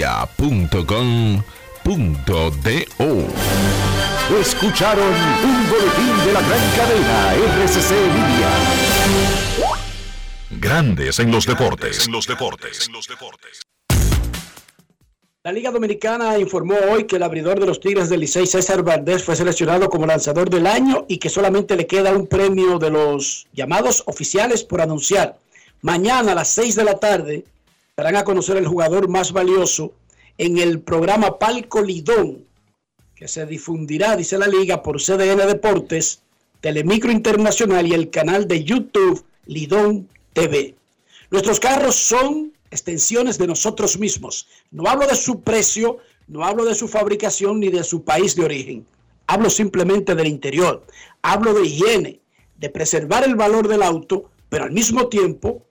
Escucharon 4.41 5.13
un 5.43 5.69
boletín 5.69 6.25
de 6.25 6.33
la 6.33 6.41
gran 6.41 6.59
cadena 6.75 7.33
RCC 7.63 7.91
Libia. 7.91 9.44
Grandes 10.59 11.19
en 11.19 11.31
los 11.31 11.45
deportes. 11.45 12.07
En 12.07 12.13
los 12.13 12.27
deportes. 12.27 12.89
La 15.43 15.51
Liga 15.51 15.69
Dominicana 15.69 16.39
informó 16.39 16.75
hoy 16.91 17.03
que 17.05 17.17
el 17.17 17.23
abridor 17.23 17.59
de 17.59 17.65
los 17.65 17.79
Tigres 17.79 18.09
del 18.09 18.21
Licey, 18.21 18.47
César 18.47 18.81
Valdés, 18.81 19.23
fue 19.23 19.35
seleccionado 19.35 19.89
como 19.89 20.05
lanzador 20.05 20.49
del 20.49 20.65
año 20.65 21.05
y 21.07 21.17
que 21.17 21.29
solamente 21.29 21.75
le 21.75 21.85
queda 21.85 22.15
un 22.15 22.25
premio 22.25 22.79
de 22.79 22.89
los 22.89 23.47
llamados 23.53 24.03
oficiales 24.07 24.63
por 24.63 24.81
anunciar. 24.81 25.37
Mañana 25.81 26.31
a 26.31 26.35
las 26.35 26.49
6 26.49 26.75
de 26.75 26.83
la 26.83 26.99
tarde 26.99 27.45
darán 27.95 28.15
a 28.15 28.23
conocer 28.23 28.57
el 28.57 28.67
jugador 28.67 29.07
más 29.07 29.33
valioso 29.33 29.93
en 30.37 30.57
el 30.57 30.79
programa 30.79 31.37
Palco 31.37 31.81
Lidón, 31.81 32.43
que 33.15 33.27
se 33.27 33.45
difundirá, 33.45 34.15
dice 34.15 34.37
la 34.37 34.47
liga, 34.47 34.81
por 34.81 35.01
CDN 35.01 35.47
Deportes, 35.47 36.21
Telemicro 36.61 37.11
Internacional 37.11 37.85
y 37.85 37.93
el 37.93 38.09
canal 38.09 38.47
de 38.47 38.63
YouTube 38.63 39.23
Lidón 39.45 40.09
TV. 40.35 40.75
Nuestros 41.31 41.61
carros 41.61 41.95
son 41.95 42.51
extensiones 42.69 43.37
de 43.37 43.47
nosotros 43.47 43.97
mismos. 43.97 44.47
No 44.69 44.87
hablo 44.89 45.07
de 45.07 45.15
su 45.15 45.41
precio, 45.41 45.99
no 46.27 46.43
hablo 46.43 46.65
de 46.65 46.75
su 46.75 46.89
fabricación 46.89 47.61
ni 47.61 47.69
de 47.69 47.85
su 47.85 48.03
país 48.03 48.35
de 48.35 48.43
origen. 48.43 48.85
Hablo 49.27 49.49
simplemente 49.49 50.13
del 50.13 50.27
interior. 50.27 50.85
Hablo 51.21 51.53
de 51.53 51.65
higiene, 51.65 52.19
de 52.57 52.69
preservar 52.69 53.23
el 53.23 53.35
valor 53.35 53.69
del 53.69 53.81
auto, 53.81 54.29
pero 54.49 54.65
al 54.65 54.71
mismo 54.71 55.07
tiempo, 55.07 55.65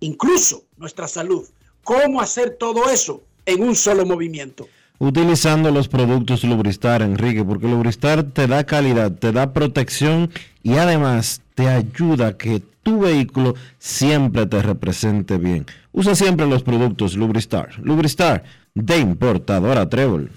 incluso 0.00 0.64
nuestra 0.76 1.08
salud. 1.08 1.48
¿Cómo 1.82 2.20
hacer 2.20 2.56
todo 2.58 2.90
eso 2.90 3.22
en 3.46 3.62
un 3.62 3.74
solo 3.74 4.04
movimiento? 4.04 4.68
Utilizando 5.02 5.72
los 5.72 5.88
productos 5.88 6.44
Lubristar, 6.44 7.02
Enrique, 7.02 7.42
porque 7.42 7.66
Lubristar 7.66 8.22
te 8.22 8.46
da 8.46 8.62
calidad, 8.62 9.10
te 9.10 9.32
da 9.32 9.52
protección 9.52 10.30
y 10.62 10.74
además 10.74 11.42
te 11.56 11.68
ayuda 11.68 12.28
a 12.28 12.36
que 12.36 12.62
tu 12.84 13.00
vehículo 13.00 13.56
siempre 13.80 14.46
te 14.46 14.62
represente 14.62 15.38
bien. 15.38 15.66
Usa 15.90 16.14
siempre 16.14 16.46
los 16.46 16.62
productos 16.62 17.16
Lubristar. 17.16 17.70
Lubristar 17.82 18.44
de 18.74 18.98
importadora 18.98 19.88
Trébol. 19.88 20.30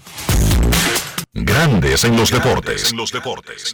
Grandes 1.32 2.02
en 2.02 2.16
los 2.16 2.32
deportes. 2.32 2.90
En 2.90 2.96
los 2.96 3.12
deportes. 3.12 3.72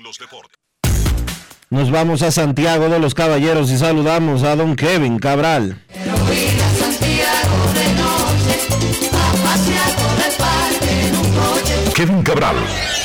Nos 1.70 1.90
vamos 1.90 2.20
a 2.20 2.30
Santiago 2.30 2.90
de 2.90 2.98
los 2.98 3.14
Caballeros 3.14 3.70
y 3.70 3.78
saludamos 3.78 4.42
a 4.42 4.56
don 4.56 4.76
Kevin 4.76 5.18
Cabral. 5.18 5.78
Kevin 11.94 12.22
Cabral, 12.22 12.56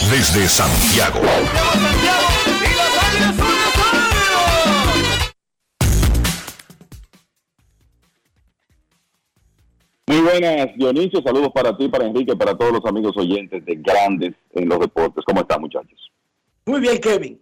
desde 0.10 0.48
Santiago. 0.48 1.20
Muy 10.08 10.22
buenas, 10.22 10.68
Dionisio. 10.78 11.22
Saludos 11.22 11.52
para 11.54 11.76
ti, 11.76 11.90
para 11.90 12.06
Enrique, 12.06 12.36
para 12.36 12.58
todos 12.58 12.72
los 12.72 12.86
amigos 12.86 13.16
oyentes 13.18 13.66
de 13.66 13.76
Grandes 13.76 14.34
en 14.54 14.70
los 14.70 14.80
Deportes. 14.80 15.24
¿Cómo 15.26 15.42
están, 15.42 15.60
muchachos? 15.60 16.12
Muy 16.66 16.80
bien, 16.80 17.00
Kevin. 17.00 17.42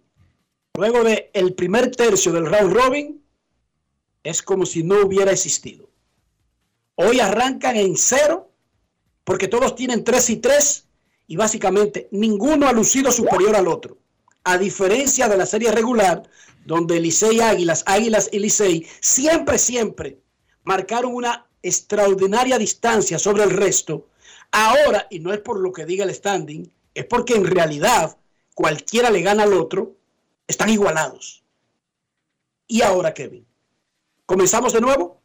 Luego 0.74 1.04
de 1.04 1.30
el 1.32 1.54
primer 1.54 1.90
tercio 1.92 2.32
del 2.32 2.46
round 2.46 2.74
robin, 2.74 3.22
es 4.24 4.42
como 4.42 4.66
si 4.66 4.82
no 4.82 5.06
hubiera 5.06 5.30
existido. 5.30 5.88
Hoy 6.96 7.20
arrancan 7.20 7.76
en 7.76 7.96
cero, 7.96 8.50
porque 9.22 9.46
todos 9.46 9.76
tienen 9.76 10.02
tres 10.02 10.28
y 10.30 10.38
tres, 10.38 10.85
y 11.26 11.36
básicamente 11.36 12.08
ninguno 12.12 12.68
ha 12.68 12.72
lucido 12.72 13.10
superior 13.10 13.56
al 13.56 13.68
otro. 13.68 13.98
A 14.44 14.58
diferencia 14.58 15.28
de 15.28 15.36
la 15.36 15.46
serie 15.46 15.72
regular, 15.72 16.22
donde 16.64 17.00
Licey 17.00 17.40
Águilas, 17.40 17.82
Águilas 17.86 18.28
y 18.32 18.38
Licey 18.38 18.86
siempre, 19.00 19.58
siempre 19.58 20.18
marcaron 20.64 21.14
una 21.14 21.46
extraordinaria 21.62 22.58
distancia 22.58 23.18
sobre 23.18 23.44
el 23.44 23.50
resto. 23.50 24.08
Ahora, 24.52 25.06
y 25.10 25.18
no 25.18 25.32
es 25.32 25.40
por 25.40 25.58
lo 25.58 25.72
que 25.72 25.84
diga 25.84 26.04
el 26.04 26.14
standing, 26.14 26.70
es 26.94 27.04
porque 27.06 27.34
en 27.34 27.44
realidad 27.44 28.16
cualquiera 28.54 29.10
le 29.10 29.22
gana 29.22 29.42
al 29.42 29.52
otro, 29.52 29.96
están 30.46 30.70
igualados. 30.70 31.44
¿Y 32.66 32.82
ahora, 32.82 33.14
Kevin? 33.14 33.46
¿Comenzamos 34.24 34.72
de 34.72 34.80
nuevo? 34.80 35.20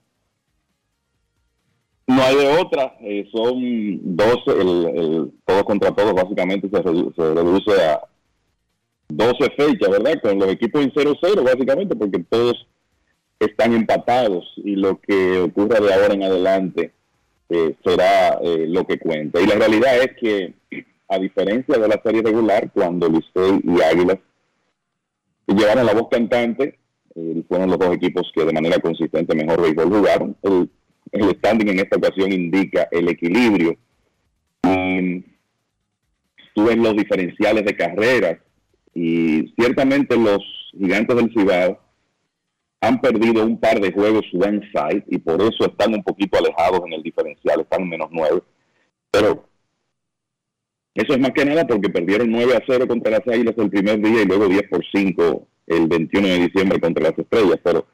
No 2.08 2.22
hay 2.24 2.36
de 2.36 2.48
otra, 2.58 2.96
eh, 3.02 3.30
son 3.32 4.00
dos, 4.16 4.38
el, 4.48 5.32
todos 5.46 5.64
contra 5.64 5.92
todos 5.92 6.14
básicamente 6.14 6.68
se, 6.70 6.84
redu- 6.84 7.16
se 7.16 7.34
reduce 7.34 7.82
a 7.84 8.02
12 9.10 9.38
fechas, 9.56 9.90
¿verdad? 9.90 10.22
Con 10.22 10.40
los 10.40 10.50
equipos 10.50 10.82
en 10.84 10.92
0-0 10.92 11.44
básicamente, 11.44 11.96
porque 11.96 12.20
todos 12.28 12.68
están 13.40 13.74
empatados 13.74 14.46
y 14.58 14.76
lo 14.76 15.00
que 15.00 15.40
ocurra 15.40 15.80
de 15.80 15.94
ahora 15.94 16.14
en 16.14 16.24
adelante 16.24 16.92
eh, 17.50 17.76
será 17.84 18.40
eh, 18.42 18.66
lo 18.68 18.86
que 18.86 19.00
cuenta. 19.00 19.40
Y 19.42 19.48
la 19.48 19.56
realidad 19.56 19.98
es 19.98 20.12
que, 20.20 20.54
a 21.08 21.18
diferencia 21.20 21.78
de 21.78 21.88
la 21.88 22.02
serie 22.04 22.22
regular, 22.24 22.72
cuando 22.74 23.08
Licey 23.10 23.62
y 23.64 23.82
Águilas 23.82 24.18
llevaron 25.48 25.86
la 25.86 25.94
voz 25.94 26.08
cantante, 26.10 26.78
eh, 27.16 27.44
fueron 27.48 27.70
los 27.70 27.80
dos 27.80 27.94
equipos 27.96 28.32
que 28.34 28.46
de 28.46 28.54
manera 28.54 28.80
consistente 28.80 29.36
mejor 29.36 29.62
béisbol 29.62 29.90
jugaron. 29.90 30.36
El, 30.44 30.70
el 31.12 31.30
standing 31.38 31.70
en 31.70 31.80
esta 31.80 31.98
ocasión 31.98 32.32
indica 32.32 32.88
el 32.92 33.10
equilibrio. 33.10 33.78
Y 34.64 35.24
tú 36.54 36.66
ves 36.66 36.78
los 36.78 36.96
diferenciales 36.96 37.66
de 37.66 37.76
carreras 37.76 38.40
y 38.94 39.54
ciertamente 39.58 40.18
los 40.18 40.40
gigantes 40.78 41.16
del 41.16 41.32
Cibao 41.34 41.80
han 42.82 43.00
perdido 43.00 43.46
un 43.46 43.60
par 43.60 43.80
de 43.80 43.92
juegos 43.92 44.26
one 44.34 44.62
side 44.74 45.04
y 45.08 45.20
por 45.20 45.42
eso 45.42 45.66
están 45.66 45.94
un 45.94 46.04
poquito 46.04 46.40
alejados 46.40 46.82
en 46.88 46.94
el 46.94 47.04
diferencial, 47.04 47.62
están 47.62 47.84
en 47.84 47.90
menos 47.90 48.10
9. 48.12 48.42
Pero 49.12 49.48
eso 50.96 51.14
es 51.14 51.20
más 51.20 51.32
que 51.32 51.46
nada 51.46 51.66
porque 51.68 51.90
perdieron 51.90 52.32
9 52.32 52.56
a 52.56 52.64
0 52.66 52.88
contra 52.88 53.12
las 53.12 53.28
Águilas 53.28 53.56
el 53.58 53.70
primer 53.70 54.02
día 54.02 54.24
y 54.24 54.26
luego 54.26 54.48
10 54.48 54.64
por 54.70 54.84
5 54.92 55.48
el 55.68 55.88
21 55.88 56.28
de 56.28 56.40
diciembre 56.40 56.80
contra 56.80 57.04
las 57.04 57.18
Estrellas. 57.18 57.60
Pero 57.64 57.86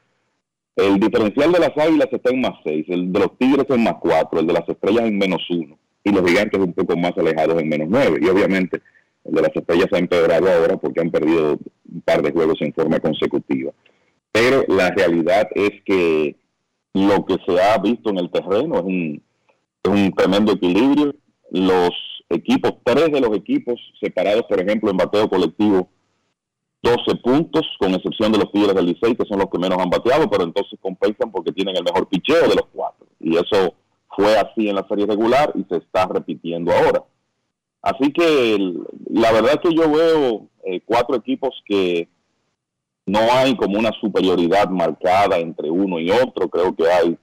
el 0.78 1.00
diferencial 1.00 1.52
de 1.52 1.58
las 1.58 1.76
Águilas 1.76 2.08
está 2.12 2.30
en 2.30 2.40
más 2.40 2.54
6, 2.64 2.86
el 2.88 3.12
de 3.12 3.18
los 3.18 3.36
Tigres 3.36 3.66
en 3.68 3.82
más 3.82 3.96
4, 4.00 4.40
el 4.40 4.46
de 4.46 4.52
las 4.52 4.68
Estrellas 4.68 5.04
en 5.04 5.18
menos 5.18 5.42
1 5.50 5.78
y 6.04 6.12
los 6.12 6.24
Gigantes 6.24 6.60
un 6.60 6.72
poco 6.72 6.96
más 6.96 7.12
alejados 7.16 7.60
en 7.60 7.68
menos 7.68 7.88
9. 7.90 8.18
Y 8.22 8.28
obviamente 8.28 8.80
el 9.24 9.34
de 9.34 9.42
las 9.42 9.54
Estrellas 9.54 9.88
ha 9.92 9.98
empeorado 9.98 10.48
ahora 10.50 10.76
porque 10.76 11.00
han 11.00 11.10
perdido 11.10 11.58
un 11.92 12.00
par 12.02 12.22
de 12.22 12.32
juegos 12.32 12.60
en 12.60 12.72
forma 12.72 13.00
consecutiva. 13.00 13.72
Pero 14.32 14.64
la 14.68 14.90
realidad 14.90 15.48
es 15.54 15.70
que 15.84 16.36
lo 16.94 17.24
que 17.26 17.36
se 17.46 17.60
ha 17.60 17.78
visto 17.78 18.10
en 18.10 18.18
el 18.18 18.30
terreno 18.30 18.76
es 18.76 18.84
un, 18.84 19.22
es 19.82 19.90
un 19.90 20.12
tremendo 20.12 20.52
equilibrio. 20.52 21.14
Los 21.50 21.90
equipos, 22.28 22.74
tres 22.84 23.10
de 23.10 23.20
los 23.20 23.36
equipos 23.36 23.80
separados, 24.00 24.44
por 24.48 24.60
ejemplo, 24.60 24.90
en 24.90 24.96
bateo 24.96 25.28
colectivo, 25.28 25.88
12 26.82 27.16
puntos, 27.22 27.66
con 27.78 27.94
excepción 27.94 28.32
de 28.32 28.38
los 28.38 28.52
Tigres 28.52 28.74
del 28.74 28.86
Licey, 28.86 29.16
que 29.16 29.26
son 29.26 29.38
los 29.38 29.50
que 29.50 29.58
menos 29.58 29.78
han 29.78 29.90
bateado, 29.90 30.30
pero 30.30 30.44
entonces 30.44 30.78
compensan 30.80 31.32
porque 31.32 31.52
tienen 31.52 31.76
el 31.76 31.84
mejor 31.84 32.08
picheo 32.08 32.48
de 32.48 32.54
los 32.54 32.66
cuatro. 32.72 33.06
Y 33.18 33.36
eso 33.36 33.74
fue 34.16 34.36
así 34.36 34.68
en 34.68 34.76
la 34.76 34.86
serie 34.86 35.06
regular 35.06 35.52
y 35.54 35.64
se 35.64 35.76
está 35.78 36.06
repitiendo 36.06 36.72
ahora. 36.72 37.04
Así 37.82 38.12
que 38.12 38.58
la 39.10 39.32
verdad 39.32 39.52
es 39.54 39.60
que 39.68 39.74
yo 39.74 39.90
veo 39.90 40.46
eh, 40.64 40.80
cuatro 40.84 41.16
equipos 41.16 41.50
que 41.64 42.08
no 43.06 43.20
hay 43.32 43.56
como 43.56 43.78
una 43.78 43.90
superioridad 44.00 44.68
marcada 44.68 45.38
entre 45.38 45.70
uno 45.70 45.98
y 45.98 46.10
otro. 46.10 46.48
Creo 46.48 46.74
que 46.74 46.90
hay 46.90 47.18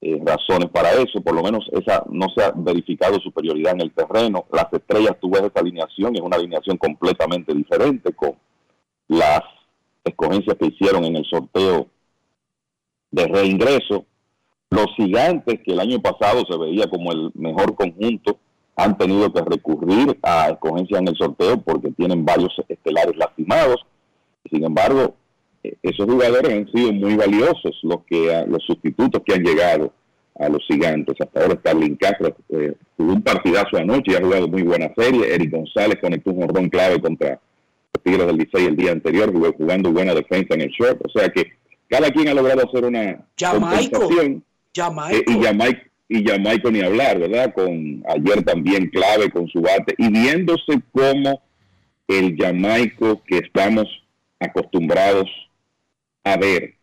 eh, 0.00 0.20
razones 0.24 0.70
para 0.70 0.92
eso. 0.92 1.20
Por 1.20 1.34
lo 1.34 1.42
menos 1.42 1.68
esa 1.72 2.04
no 2.10 2.28
se 2.34 2.42
ha 2.42 2.52
verificado 2.56 3.20
superioridad 3.20 3.74
en 3.74 3.82
el 3.82 3.92
terreno. 3.92 4.46
Las 4.52 4.72
estrellas, 4.72 5.16
tú 5.20 5.30
ves 5.30 5.42
esa 5.42 5.60
alineación, 5.60 6.14
es 6.14 6.22
una 6.22 6.36
alineación 6.36 6.76
completamente 6.76 7.52
diferente 7.52 8.12
con 8.12 8.34
las 9.10 9.42
escogencias 10.04 10.56
que 10.56 10.68
hicieron 10.68 11.04
en 11.04 11.16
el 11.16 11.24
sorteo 11.24 11.88
de 13.10 13.26
reingreso. 13.26 14.06
Los 14.70 14.86
gigantes, 14.96 15.60
que 15.64 15.72
el 15.72 15.80
año 15.80 16.00
pasado 16.00 16.44
se 16.48 16.56
veía 16.56 16.88
como 16.88 17.10
el 17.10 17.32
mejor 17.34 17.74
conjunto, 17.74 18.38
han 18.76 18.96
tenido 18.96 19.32
que 19.32 19.42
recurrir 19.42 20.16
a 20.22 20.50
escogencias 20.50 21.00
en 21.00 21.08
el 21.08 21.16
sorteo 21.16 21.60
porque 21.60 21.90
tienen 21.90 22.24
varios 22.24 22.54
estelares 22.68 23.16
lastimados. 23.16 23.84
Sin 24.48 24.64
embargo, 24.64 25.16
eh, 25.64 25.74
esos 25.82 26.06
jugadores 26.06 26.52
han 26.52 26.72
sido 26.72 26.92
muy 26.92 27.16
valiosos, 27.16 27.80
los 27.82 28.04
que 28.04 28.32
ah, 28.32 28.44
los 28.46 28.62
sustitutos 28.64 29.22
que 29.26 29.34
han 29.34 29.42
llegado 29.42 29.92
a 30.38 30.48
los 30.48 30.64
gigantes. 30.68 31.16
Hasta 31.18 31.42
ahora 31.42 31.58
Starlin 31.58 31.96
Castro 31.96 32.36
eh, 32.50 32.74
jugó 32.96 33.12
un 33.12 33.22
partidazo 33.22 33.76
anoche 33.76 34.12
y 34.12 34.14
ha 34.14 34.24
jugado 34.24 34.46
muy 34.46 34.62
buena 34.62 34.88
serie. 34.96 35.34
Eric 35.34 35.50
González 35.50 35.98
conectó 36.00 36.30
un 36.30 36.46
jorrón 36.46 36.68
clave 36.68 37.00
contra 37.00 37.40
Tigres 37.98 38.26
del 38.26 38.36
Licey 38.36 38.64
el 38.66 38.76
día 38.76 38.92
anterior, 38.92 39.32
jugando 39.56 39.92
buena 39.92 40.14
defensa 40.14 40.54
en 40.54 40.62
el 40.62 40.70
short. 40.70 41.00
O 41.04 41.08
sea 41.18 41.28
que 41.28 41.52
cada 41.88 42.10
quien 42.10 42.28
ha 42.28 42.34
logrado 42.34 42.66
hacer 42.66 42.84
una 42.84 43.26
Jamaico. 43.38 43.98
compensación. 44.00 44.44
Jamaico. 44.74 45.16
Eh, 45.16 45.24
y 45.38 45.42
Jamaico 45.44 45.80
y 46.12 46.24
Jamaico 46.26 46.70
ni 46.72 46.80
hablar, 46.80 47.18
¿verdad? 47.20 47.52
Con 47.54 48.02
ayer 48.08 48.42
también 48.44 48.88
clave 48.90 49.30
con 49.30 49.46
su 49.48 49.60
bate 49.60 49.94
y 49.98 50.08
viéndose 50.10 50.80
como 50.92 51.40
el 52.08 52.36
Jamaico 52.36 53.22
que 53.24 53.38
estamos 53.38 53.86
acostumbrados 54.40 55.28
a 56.24 56.36
ver 56.36 56.74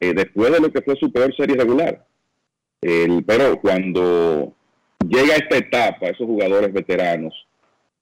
eh, 0.00 0.12
después 0.14 0.52
de 0.52 0.60
lo 0.60 0.70
que 0.70 0.82
fue 0.82 0.96
su 0.96 1.10
peor 1.10 1.34
serie 1.36 1.56
regular. 1.56 2.04
El- 2.82 3.24
pero 3.24 3.58
cuando 3.60 4.52
llega 5.06 5.34
a 5.34 5.38
esta 5.38 5.56
etapa, 5.56 6.06
esos 6.08 6.26
jugadores 6.26 6.70
veteranos 6.72 7.32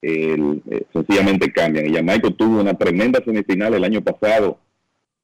el- 0.03 0.63
eh, 0.71 0.83
sencillamente 0.93 1.51
cambian. 1.53 1.87
Y 1.89 1.95
Jamaico 1.95 2.31
tuvo 2.33 2.61
una 2.61 2.75
tremenda 2.75 3.23
semifinal 3.25 3.75
el 3.75 3.85
año 3.85 4.03
pasado 4.03 4.59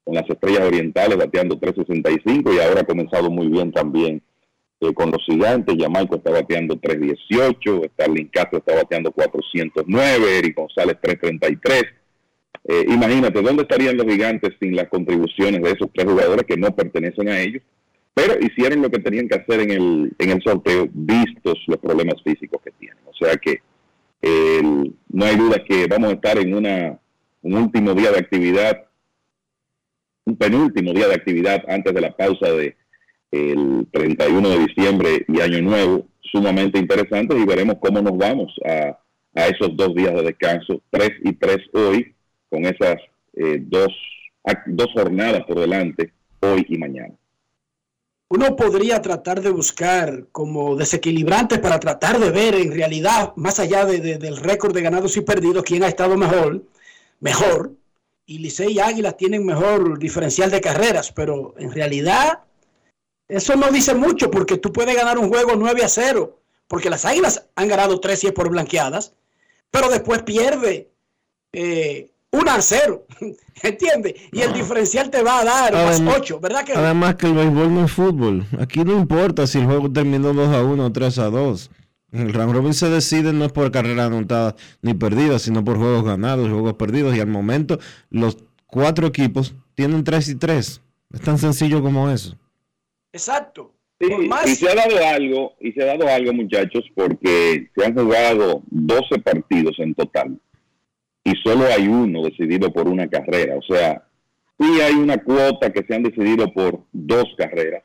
con 0.05 0.15
las 0.15 0.29
Estrellas 0.31 0.63
Orientales 0.67 1.19
bateando 1.19 1.59
3.65 1.59 2.55
y 2.55 2.61
ahora 2.61 2.81
ha 2.81 2.85
comenzado 2.85 3.31
muy 3.31 3.49
bien 3.49 3.73
también 3.73 4.23
eh, 4.81 4.95
con 4.95 5.11
los 5.11 5.23
gigantes. 5.27 5.77
Jamaico 5.79 6.17
está 6.17 6.31
bateando 6.31 6.77
3.18, 6.77 7.91
Starlin 7.93 8.29
Castro 8.29 8.59
está 8.59 8.75
bateando 8.77 9.11
409, 9.13 10.39
Eric 10.39 10.57
González 10.57 10.97
3.33. 11.03 11.85
Eh, 12.71 12.85
imagínate, 12.89 13.41
¿dónde 13.43 13.63
estarían 13.63 13.97
los 13.97 14.07
gigantes 14.07 14.51
sin 14.61 14.77
las 14.77 14.89
contribuciones 14.89 15.63
de 15.63 15.71
esos 15.73 15.89
tres 15.93 16.07
jugadores 16.07 16.45
que 16.47 16.57
no 16.57 16.75
pertenecen 16.75 17.29
a 17.29 17.41
ellos? 17.41 17.63
Pero 18.15 18.35
hicieron 18.41 18.83
lo 18.83 18.91
que 18.91 18.99
tenían 18.99 19.29
que 19.29 19.37
hacer 19.37 19.61
en 19.61 19.71
el, 19.71 20.13
en 20.19 20.31
el 20.31 20.43
sorteo, 20.43 20.89
vistos 20.93 21.63
los 21.67 21.79
problemas 21.79 22.17
físicos 22.23 22.61
que 22.65 22.71
tienen. 22.73 22.99
O 23.07 23.15
sea 23.15 23.37
que 23.37 23.61
el- 24.23 24.95
no 25.09 25.25
hay 25.25 25.37
duda 25.37 25.65
que 25.65 25.87
vamos 25.87 26.11
a 26.11 26.15
estar 26.15 26.39
en 26.39 26.55
una, 26.55 26.99
un 27.43 27.55
último 27.55 27.95
día 27.95 28.11
de 28.13 28.19
actividad, 28.19 28.87
un 30.25 30.37
penúltimo 30.37 30.93
día 30.93 31.09
de 31.09 31.15
actividad 31.15 31.63
antes 31.69 31.95
de 31.95 32.01
la 32.01 32.17
pausa 32.17 32.51
de 32.53 32.77
el 33.31 33.87
31 33.93 34.49
de 34.49 34.59
diciembre 34.67 35.25
y 35.29 35.41
Año 35.41 35.61
Nuevo, 35.61 36.07
sumamente 36.23 36.79
interesante 36.79 37.37
y 37.39 37.45
veremos 37.45 37.77
cómo 37.81 38.01
nos 38.01 38.17
vamos 38.17 38.55
a, 38.65 38.99
a 39.35 39.47
esos 39.49 39.77
dos 39.77 39.95
días 39.95 40.15
de 40.15 40.23
descanso, 40.23 40.83
tres 40.91 41.11
y 41.23 41.33
tres 41.35 41.59
hoy, 41.75 42.15
con 42.49 42.65
esas 42.65 42.97
eh, 43.35 43.59
dos, 43.61 43.89
dos 44.67 44.89
jornadas 44.95 45.43
por 45.45 45.59
delante, 45.61 46.13
hoy 46.41 46.65
y 46.69 46.79
mañana. 46.79 47.18
Uno 48.31 48.57
podría 48.57 49.01
tratar 49.01 49.41
de 49.41 49.51
buscar 49.51 50.27
como 50.33 50.77
desequilibrantes 50.77 51.59
para 51.61 51.81
tratar 51.81 52.19
de 52.21 52.31
ver 52.31 52.55
en 52.55 52.73
realidad, 52.73 53.33
más 53.37 53.59
allá 53.59 53.87
de- 53.87 54.01
de- 54.01 54.19
del 54.19 54.37
récord 54.37 54.75
de 54.75 54.83
ganados 54.83 55.17
y 55.17 55.23
perdidos, 55.23 55.63
quién 55.65 55.83
ha 55.83 55.89
estado 55.89 56.17
mejor, 56.17 56.63
mejor. 57.21 57.73
Y 58.27 58.39
Licey 58.41 58.73
y 58.75 58.81
Águilas 58.81 59.17
tienen 59.17 59.47
mejor 59.47 59.99
diferencial 59.99 60.51
de 60.51 60.61
carreras, 60.61 61.11
pero 61.13 61.55
en 61.57 61.73
realidad 61.73 62.41
eso 63.29 63.57
no 63.57 63.71
dice 63.71 63.95
mucho 63.95 64.31
porque 64.31 64.59
tú 64.59 64.73
puedes 64.73 64.95
ganar 64.95 65.17
un 65.19 65.29
juego 65.29 65.57
9 65.57 65.83
a 65.83 65.89
0, 65.89 66.39
porque 66.67 66.91
las 66.91 67.07
Águilas 67.07 67.47
han 67.57 67.69
ganado 67.69 67.99
3 67.99 68.25
y 68.25 68.33
por 68.33 68.51
blanqueadas, 68.51 69.15
pero 69.71 69.89
después 69.89 70.23
pierde 70.23 70.91
eh, 71.55 72.11
1 72.31 72.51
a 72.51 72.61
0, 72.61 73.07
¿entiendes? 73.63 74.15
Y 74.33 74.41
el 74.43 74.53
diferencial 74.53 75.11
te 75.11 75.23
va 75.23 75.41
a 75.41 75.45
dar 75.45 75.73
más 75.73 75.97
Además- 75.97 76.17
8, 76.19 76.41
¿verdad 76.41 76.65
que 76.65 76.75
no? 76.75 76.81
Además 76.81 77.15
que 77.17 77.27
el 77.27 77.35
béisbol 77.35 77.75
no 77.75 77.85
es 77.85 77.93
fútbol. 77.93 78.45
Aquí 78.61 78.85
no 78.85 78.93
importa 78.99 79.47
si 79.47 79.59
el 79.59 79.65
juego 79.67 79.91
terminó 79.91 80.33
2 80.33 80.55
a 80.55 80.63
1 80.63 80.85
o 80.87 80.93
3 80.93 81.19
a 81.19 81.31
2. 81.31 81.71
El 82.13 82.33
round 82.33 82.53
robin 82.55 82.73
se 82.75 82.89
decide 82.89 83.33
no 83.33 83.45
es 83.45 83.53
por 83.53 83.71
carreras 83.71 84.07
anotadas 84.07 84.55
ni 84.83 84.95
perdidas, 84.95 85.43
sino 85.43 85.63
por 85.65 85.77
juegos 85.77 86.05
ganados, 86.05 86.49
juegos 86.49 86.75
perdidos. 86.75 87.15
Y 87.17 87.21
al 87.21 87.27
momento 87.29 87.79
los 88.11 88.39
cuatro 88.67 89.07
equipos 89.07 89.55
tienen 89.75 90.05
3 90.05 90.29
y 90.29 90.35
3. 90.35 90.81
Es 91.13 91.21
tan 91.21 91.39
sencillo 91.39 91.83
como 91.83 92.11
eso. 92.11 92.37
Exacto. 93.13 93.75
Sí, 94.01 94.07
y 94.47 94.55
se 94.55 94.71
ha 94.71 94.75
dado 94.77 94.97
algo, 95.07 95.55
y 95.61 95.73
se 95.73 95.83
ha 95.83 95.87
dado 95.87 96.07
algo, 96.09 96.33
muchachos, 96.33 96.85
porque 96.95 97.69
se 97.75 97.85
han 97.85 97.95
jugado 97.95 98.63
12 98.71 99.19
partidos 99.19 99.75
en 99.79 99.93
total. 99.95 100.39
Y 101.29 101.37
solo 101.45 101.67
hay 101.67 101.87
uno 101.87 102.23
decidido 102.23 102.73
por 102.73 102.89
una 102.89 103.07
carrera. 103.07 103.57
O 103.57 103.63
sea, 103.63 104.03
sí 104.59 104.81
hay 104.81 104.95
una 104.95 105.19
cuota 105.19 105.71
que 105.71 105.85
se 105.87 105.95
han 105.95 106.03
decidido 106.03 106.51
por 106.53 106.81
dos 106.93 107.25
carreras, 107.37 107.85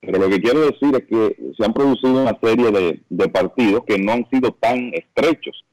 pero 0.00 0.18
lo 0.18 0.28
que 0.28 0.40
quiero 0.40 0.60
decir 0.60 0.94
es 0.94 1.04
que 1.04 1.36
se 1.56 1.64
han 1.64 1.72
producido 1.72 2.22
una 2.22 2.38
serie 2.42 2.70
de, 3.08 3.28
partidos 3.28 3.84
que 3.86 3.98
no 3.98 4.12
han 4.12 4.28
sido 4.28 4.52
tan 4.52 4.92
estrechos. 4.92 5.64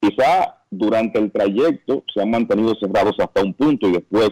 Quizá 0.00 0.56
durante 0.70 1.18
el 1.18 1.32
trayecto 1.32 2.04
se 2.14 2.22
han 2.22 2.30
mantenido 2.30 2.74
cerrados 2.80 3.16
hasta 3.18 3.42
un 3.42 3.54
punto 3.54 3.88
y 3.88 3.92
después 3.92 4.30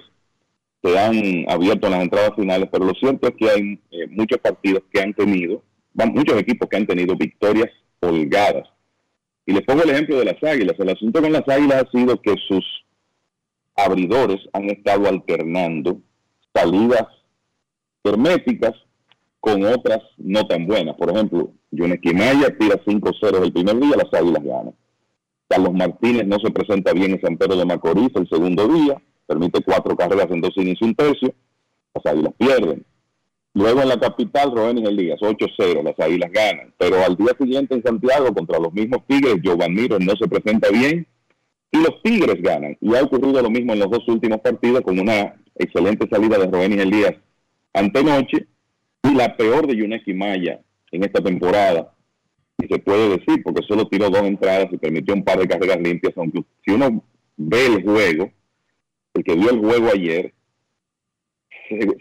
se 0.82 0.98
han 0.98 1.44
abierto 1.48 1.90
las 1.90 2.02
entradas 2.02 2.32
finales, 2.36 2.68
pero 2.70 2.84
lo 2.84 2.94
cierto 2.94 3.28
es 3.28 3.34
que 3.36 3.50
hay 3.50 3.80
eh, 3.90 4.06
muchos 4.08 4.38
partidos 4.38 4.82
que 4.92 5.00
han 5.00 5.12
tenido, 5.14 5.62
muchos 5.94 6.38
equipos 6.38 6.68
que 6.68 6.76
han 6.76 6.86
tenido 6.86 7.16
victorias 7.16 7.70
holgadas. 8.00 8.68
Y 9.50 9.52
les 9.52 9.64
pongo 9.64 9.82
el 9.82 9.90
ejemplo 9.90 10.16
de 10.16 10.26
las 10.26 10.40
águilas. 10.44 10.78
El 10.78 10.90
asunto 10.90 11.20
con 11.20 11.32
las 11.32 11.42
águilas 11.48 11.82
ha 11.82 11.90
sido 11.90 12.22
que 12.22 12.36
sus 12.46 12.64
abridores 13.74 14.38
han 14.52 14.70
estado 14.70 15.08
alternando 15.08 16.00
salidas 16.54 17.08
herméticas 18.04 18.74
con 19.40 19.64
otras 19.64 19.98
no 20.18 20.46
tan 20.46 20.68
buenas. 20.68 20.94
Por 20.94 21.10
ejemplo, 21.10 21.50
John 21.76 21.90
Esquimaya 21.90 22.56
tira 22.60 22.76
5-0 22.84 23.42
el 23.42 23.52
primer 23.52 23.80
día, 23.80 23.96
las 23.96 24.14
águilas 24.14 24.44
ganan. 24.44 24.74
Carlos 25.48 25.72
Martínez 25.72 26.28
no 26.28 26.38
se 26.38 26.52
presenta 26.52 26.92
bien 26.92 27.10
en 27.10 27.20
San 27.20 27.36
Pedro 27.36 27.56
de 27.56 27.64
Macorís 27.64 28.10
el 28.14 28.28
segundo 28.28 28.68
día, 28.68 29.02
permite 29.26 29.64
cuatro 29.64 29.96
carreras 29.96 30.30
en 30.30 30.42
dos 30.42 30.56
inicios 30.58 30.82
y 30.82 30.84
un 30.84 30.94
tercio, 30.94 31.34
las 31.92 32.06
águilas 32.06 32.34
pierden. 32.38 32.86
Luego 33.54 33.82
en 33.82 33.88
la 33.88 33.98
capital, 33.98 34.52
Robenis 34.54 34.88
Elías, 34.88 35.18
8-0, 35.20 35.82
las 35.82 35.98
águilas 35.98 36.30
ganan. 36.32 36.72
Pero 36.78 37.04
al 37.04 37.16
día 37.16 37.34
siguiente 37.38 37.74
en 37.74 37.82
Santiago, 37.82 38.32
contra 38.32 38.58
los 38.58 38.72
mismos 38.72 39.06
Tigres, 39.06 39.36
Giovanni 39.42 39.88
no 39.88 40.16
se 40.16 40.28
presenta 40.28 40.68
bien 40.70 41.06
y 41.72 41.78
los 41.78 42.02
Tigres 42.02 42.40
ganan. 42.42 42.76
Y 42.80 42.94
ha 42.94 43.02
ocurrido 43.02 43.42
lo 43.42 43.50
mismo 43.50 43.72
en 43.72 43.80
los 43.80 43.90
dos 43.90 44.06
últimos 44.08 44.40
partidos 44.40 44.82
con 44.82 44.98
una 44.98 45.34
excelente 45.56 46.08
salida 46.08 46.38
de 46.38 46.46
Robenis 46.46 46.80
Elías 46.80 47.14
antenoche 47.72 48.46
y 49.02 49.14
la 49.14 49.36
peor 49.36 49.66
de 49.66 49.76
Yuneski 49.76 50.14
Maya 50.14 50.60
en 50.92 51.04
esta 51.04 51.22
temporada, 51.22 51.94
y 52.58 52.66
se 52.66 52.78
puede 52.78 53.10
decir, 53.10 53.42
porque 53.42 53.64
solo 53.66 53.86
tiró 53.88 54.10
dos 54.10 54.22
entradas 54.22 54.66
y 54.72 54.76
permitió 54.76 55.14
un 55.14 55.24
par 55.24 55.38
de 55.38 55.48
carreras 55.48 55.80
limpias, 55.80 56.12
aunque 56.16 56.44
si 56.64 56.72
uno 56.72 57.02
ve 57.36 57.66
el 57.66 57.82
juego, 57.82 58.30
el 59.14 59.24
que 59.24 59.34
vio 59.34 59.50
el 59.50 59.60
juego 59.60 59.88
ayer, 59.94 60.34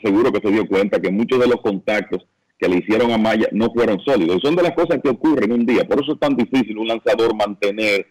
seguro 0.03 0.31
que 0.31 0.41
se 0.45 0.53
dio 0.53 0.67
cuenta 0.67 0.99
que 0.99 1.11
muchos 1.11 1.39
de 1.39 1.47
los 1.47 1.61
contactos 1.61 2.25
que 2.57 2.67
le 2.67 2.77
hicieron 2.77 3.11
a 3.11 3.17
Maya 3.17 3.47
no 3.51 3.71
fueron 3.73 3.99
sólidos. 4.01 4.37
Y 4.37 4.41
son 4.41 4.55
de 4.55 4.63
las 4.63 4.73
cosas 4.73 4.99
que 5.01 5.09
ocurren 5.09 5.51
un 5.51 5.65
día. 5.65 5.87
Por 5.87 6.01
eso 6.03 6.13
es 6.13 6.19
tan 6.19 6.35
difícil 6.35 6.77
un 6.77 6.87
lanzador 6.87 7.33
mantener 7.35 8.05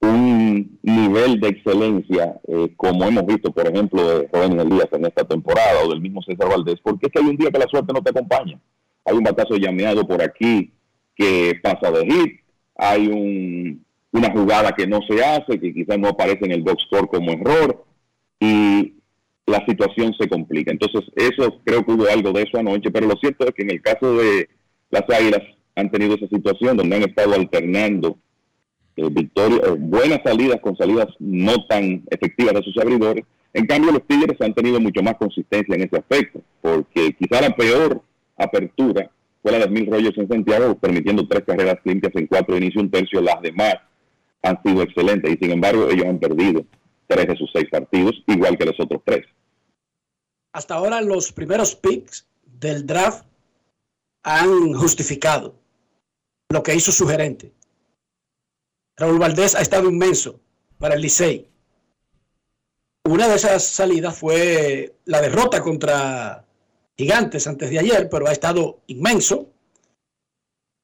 un 0.00 0.78
nivel 0.82 1.40
de 1.40 1.48
excelencia 1.48 2.38
eh, 2.48 2.68
como 2.76 3.04
hemos 3.04 3.24
visto, 3.26 3.50
por 3.52 3.66
ejemplo, 3.66 4.06
de 4.20 4.28
Joven 4.28 4.60
Elías 4.60 4.88
en 4.92 5.06
esta 5.06 5.24
temporada 5.24 5.84
o 5.84 5.88
del 5.88 6.00
mismo 6.00 6.20
César 6.22 6.48
Valdés, 6.48 6.76
porque 6.82 7.06
es 7.06 7.12
que 7.12 7.20
hay 7.20 7.26
un 7.30 7.36
día 7.36 7.50
que 7.50 7.58
la 7.58 7.66
suerte 7.68 7.92
no 7.92 8.02
te 8.02 8.10
acompaña. 8.10 8.58
Hay 9.04 9.16
un 9.16 9.24
batazo 9.24 9.56
llameado 9.56 10.06
por 10.06 10.20
aquí 10.22 10.70
que 11.14 11.54
pasa 11.62 11.90
de 11.90 12.04
hit, 12.06 12.40
hay 12.76 13.06
un- 13.06 13.84
una 14.12 14.30
jugada 14.32 14.72
que 14.72 14.86
no 14.86 15.00
se 15.08 15.24
hace, 15.24 15.58
que 15.58 15.72
quizás 15.72 15.98
no 15.98 16.08
aparece 16.08 16.44
en 16.44 16.52
el 16.52 16.62
box 16.62 16.82
score 16.84 17.08
como 17.08 17.30
error, 17.32 17.84
y 18.38 18.95
la 19.46 19.64
situación 19.64 20.12
se 20.18 20.28
complica. 20.28 20.72
Entonces, 20.72 21.02
eso 21.14 21.60
creo 21.64 21.84
que 21.84 21.92
hubo 21.92 22.06
algo 22.08 22.32
de 22.32 22.42
eso 22.42 22.58
anoche, 22.58 22.90
pero 22.90 23.06
lo 23.06 23.16
cierto 23.16 23.46
es 23.46 23.54
que 23.54 23.62
en 23.62 23.70
el 23.70 23.80
caso 23.82 24.16
de 24.16 24.48
las 24.90 25.04
Águilas 25.08 25.42
han 25.76 25.90
tenido 25.90 26.14
esa 26.14 26.26
situación 26.28 26.76
donde 26.76 26.96
han 26.96 27.02
estado 27.02 27.34
alternando 27.34 28.18
eh, 28.96 29.08
victoria- 29.10 29.60
eh, 29.66 29.76
buenas 29.78 30.20
salidas 30.24 30.60
con 30.60 30.76
salidas 30.76 31.08
no 31.18 31.66
tan 31.66 32.02
efectivas 32.10 32.54
de 32.54 32.62
sus 32.62 32.76
abridores. 32.78 33.24
En 33.52 33.66
cambio, 33.66 33.92
los 33.92 34.06
Tigres 34.06 34.40
han 34.40 34.54
tenido 34.54 34.80
mucho 34.80 35.02
más 35.02 35.16
consistencia 35.16 35.74
en 35.74 35.82
ese 35.82 35.96
aspecto, 35.96 36.40
porque 36.60 37.14
quizá 37.18 37.40
la 37.40 37.54
peor 37.54 38.02
apertura 38.36 39.10
fue 39.42 39.52
la 39.52 39.58
de 39.60 39.68
Mil 39.68 39.86
Rogers 39.86 40.18
en 40.18 40.28
Santiago, 40.28 40.74
permitiendo 40.76 41.26
tres 41.28 41.44
carreras 41.46 41.76
limpias 41.84 42.12
en 42.16 42.26
cuatro 42.26 42.56
inicios 42.56 42.82
y 42.82 42.86
un 42.86 42.90
tercio. 42.90 43.20
Las 43.20 43.40
demás 43.42 43.76
han 44.42 44.60
sido 44.62 44.82
excelentes 44.82 45.30
y 45.34 45.38
sin 45.42 45.52
embargo 45.52 45.88
ellos 45.90 46.06
han 46.06 46.18
perdido 46.18 46.64
tres 47.06 47.26
de 47.26 47.36
sus 47.36 47.50
seis 47.52 47.66
partidos, 47.70 48.14
igual 48.26 48.56
que 48.56 48.66
los 48.66 48.78
otros 48.78 49.02
tres. 49.04 49.26
Hasta 50.52 50.74
ahora 50.74 51.00
los 51.00 51.32
primeros 51.32 51.74
picks 51.74 52.26
del 52.44 52.86
draft 52.86 53.26
han 54.22 54.72
justificado 54.74 55.54
lo 56.48 56.62
que 56.62 56.74
hizo 56.74 56.92
su 56.92 57.06
gerente. 57.06 57.52
Raúl 58.96 59.18
Valdés 59.18 59.54
ha 59.54 59.60
estado 59.60 59.88
inmenso 59.88 60.40
para 60.78 60.94
el 60.94 61.02
Licey. 61.02 61.48
Una 63.04 63.28
de 63.28 63.36
esas 63.36 63.64
salidas 63.64 64.16
fue 64.18 64.96
la 65.04 65.20
derrota 65.20 65.62
contra 65.62 66.44
Gigantes 66.96 67.46
antes 67.46 67.70
de 67.70 67.78
ayer, 67.78 68.08
pero 68.08 68.26
ha 68.26 68.32
estado 68.32 68.80
inmenso. 68.86 69.50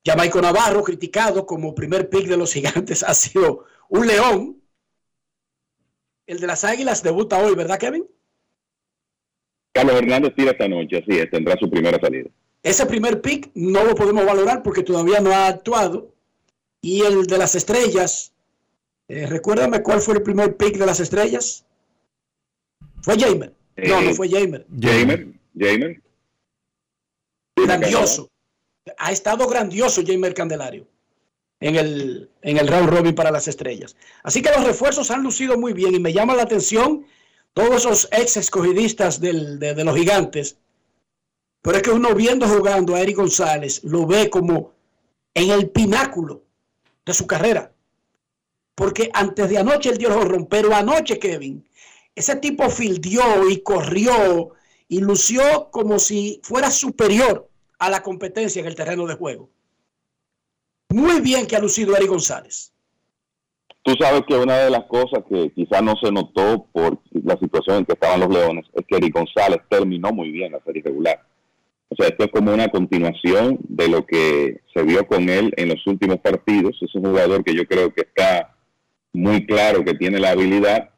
Jamaico 0.04 0.40
Navarro, 0.40 0.82
criticado 0.82 1.46
como 1.46 1.74
primer 1.74 2.08
pick 2.08 2.26
de 2.26 2.36
los 2.36 2.52
Gigantes, 2.52 3.02
ha 3.06 3.14
sido 3.14 3.64
un 3.88 4.06
león. 4.06 4.61
El 6.26 6.38
de 6.40 6.46
las 6.46 6.64
Águilas 6.64 7.02
debuta 7.02 7.38
hoy, 7.38 7.54
¿verdad, 7.54 7.78
Kevin? 7.78 8.06
Carlos 9.72 9.96
Hernández 9.96 10.34
tira 10.36 10.52
esta 10.52 10.68
noche, 10.68 10.98
así 10.98 11.18
es, 11.18 11.30
tendrá 11.30 11.56
su 11.58 11.68
primera 11.70 11.98
salida. 12.00 12.28
Ese 12.62 12.86
primer 12.86 13.20
pick 13.20 13.50
no 13.54 13.84
lo 13.84 13.94
podemos 13.94 14.24
valorar 14.24 14.62
porque 14.62 14.82
todavía 14.82 15.20
no 15.20 15.32
ha 15.32 15.48
actuado. 15.48 16.14
Y 16.80 17.02
el 17.02 17.26
de 17.26 17.38
las 17.38 17.54
estrellas, 17.54 18.32
eh, 19.08 19.26
recuérdame 19.26 19.82
cuál 19.82 20.00
fue 20.00 20.14
el 20.14 20.22
primer 20.22 20.56
pick 20.56 20.76
de 20.76 20.86
las 20.86 21.00
estrellas. 21.00 21.64
Fue 23.02 23.18
Jamer. 23.18 23.52
No, 23.76 24.00
Eh, 24.00 24.04
no 24.06 24.14
fue 24.14 24.28
Jamer. 24.28 24.66
Jamer, 24.80 25.26
Jamer. 25.58 26.02
Grandioso. 27.56 28.30
Ha 28.98 29.12
estado 29.12 29.46
grandioso 29.48 30.02
Jamer 30.04 30.34
Candelario 30.34 30.86
en 31.62 31.76
el, 31.76 32.30
en 32.42 32.58
el 32.58 32.66
round 32.68 32.90
robin 32.90 33.14
para 33.14 33.30
las 33.30 33.46
estrellas. 33.48 33.96
Así 34.22 34.42
que 34.42 34.50
los 34.50 34.64
refuerzos 34.64 35.10
han 35.10 35.22
lucido 35.22 35.56
muy 35.56 35.72
bien 35.72 35.94
y 35.94 36.00
me 36.00 36.12
llama 36.12 36.34
la 36.34 36.42
atención 36.42 37.06
todos 37.54 37.76
esos 37.76 38.08
ex 38.10 38.36
escogidistas 38.36 39.20
del- 39.20 39.58
de, 39.58 39.84
los 39.84 39.96
gigantes. 39.96 40.56
Pero 41.62 41.76
es 41.76 41.82
que 41.82 41.90
uno 41.90 42.14
viendo 42.14 42.48
jugando 42.48 42.94
a 42.94 43.00
Eric 43.00 43.16
González 43.16 43.84
lo 43.84 44.06
ve 44.06 44.28
como 44.28 44.72
en 45.34 45.50
el 45.50 45.70
pináculo 45.70 46.42
de 47.06 47.14
su 47.14 47.26
carrera. 47.26 47.72
Porque 48.74 49.10
antes 49.14 49.48
de 49.48 49.58
anoche 49.58 49.90
él 49.90 49.98
dio 49.98 50.08
el 50.08 50.14
jonrón, 50.14 50.46
pero 50.46 50.74
anoche, 50.74 51.18
Kevin, 51.18 51.64
ese 52.14 52.36
tipo 52.36 52.68
fildió 52.70 53.48
y 53.48 53.60
corrió 53.62 54.50
y 54.88 55.00
lució 55.00 55.68
como 55.70 55.98
si 55.98 56.40
fuera 56.42 56.70
superior 56.70 57.48
a 57.78 57.88
la 57.88 58.02
competencia 58.02 58.60
en 58.60 58.66
el 58.66 58.74
terreno 58.74 59.06
de 59.06 59.14
juego. 59.14 59.48
Muy 60.92 61.20
bien 61.20 61.46
que 61.46 61.56
ha 61.56 61.60
lucido 61.60 61.96
Eric 61.96 62.08
González. 62.08 62.72
Tú 63.82 63.94
sabes 63.98 64.22
que 64.28 64.34
una 64.34 64.58
de 64.58 64.70
las 64.70 64.84
cosas 64.84 65.24
que 65.28 65.50
quizás 65.50 65.82
no 65.82 65.94
se 66.00 66.12
notó 66.12 66.66
por 66.70 66.98
la 67.12 67.36
situación 67.38 67.78
en 67.78 67.84
que 67.84 67.94
estaban 67.94 68.20
los 68.20 68.28
Leones 68.28 68.66
es 68.74 68.84
que 68.86 68.96
Eric 68.96 69.14
González 69.14 69.60
terminó 69.68 70.12
muy 70.12 70.30
bien 70.30 70.52
la 70.52 70.60
serie 70.60 70.82
regular. 70.84 71.20
O 71.88 71.96
sea, 71.96 72.06
esto 72.08 72.24
es 72.24 72.30
como 72.30 72.54
una 72.54 72.68
continuación 72.68 73.58
de 73.68 73.88
lo 73.88 74.06
que 74.06 74.60
se 74.72 74.82
vio 74.82 75.06
con 75.06 75.28
él 75.28 75.52
en 75.56 75.70
los 75.70 75.84
últimos 75.86 76.18
partidos. 76.18 76.78
Es 76.80 76.94
un 76.94 77.04
jugador 77.04 77.42
que 77.42 77.54
yo 77.54 77.66
creo 77.66 77.92
que 77.92 78.02
está 78.02 78.54
muy 79.12 79.44
claro 79.46 79.84
que 79.84 79.94
tiene 79.94 80.20
la 80.20 80.30
habilidad 80.30 80.90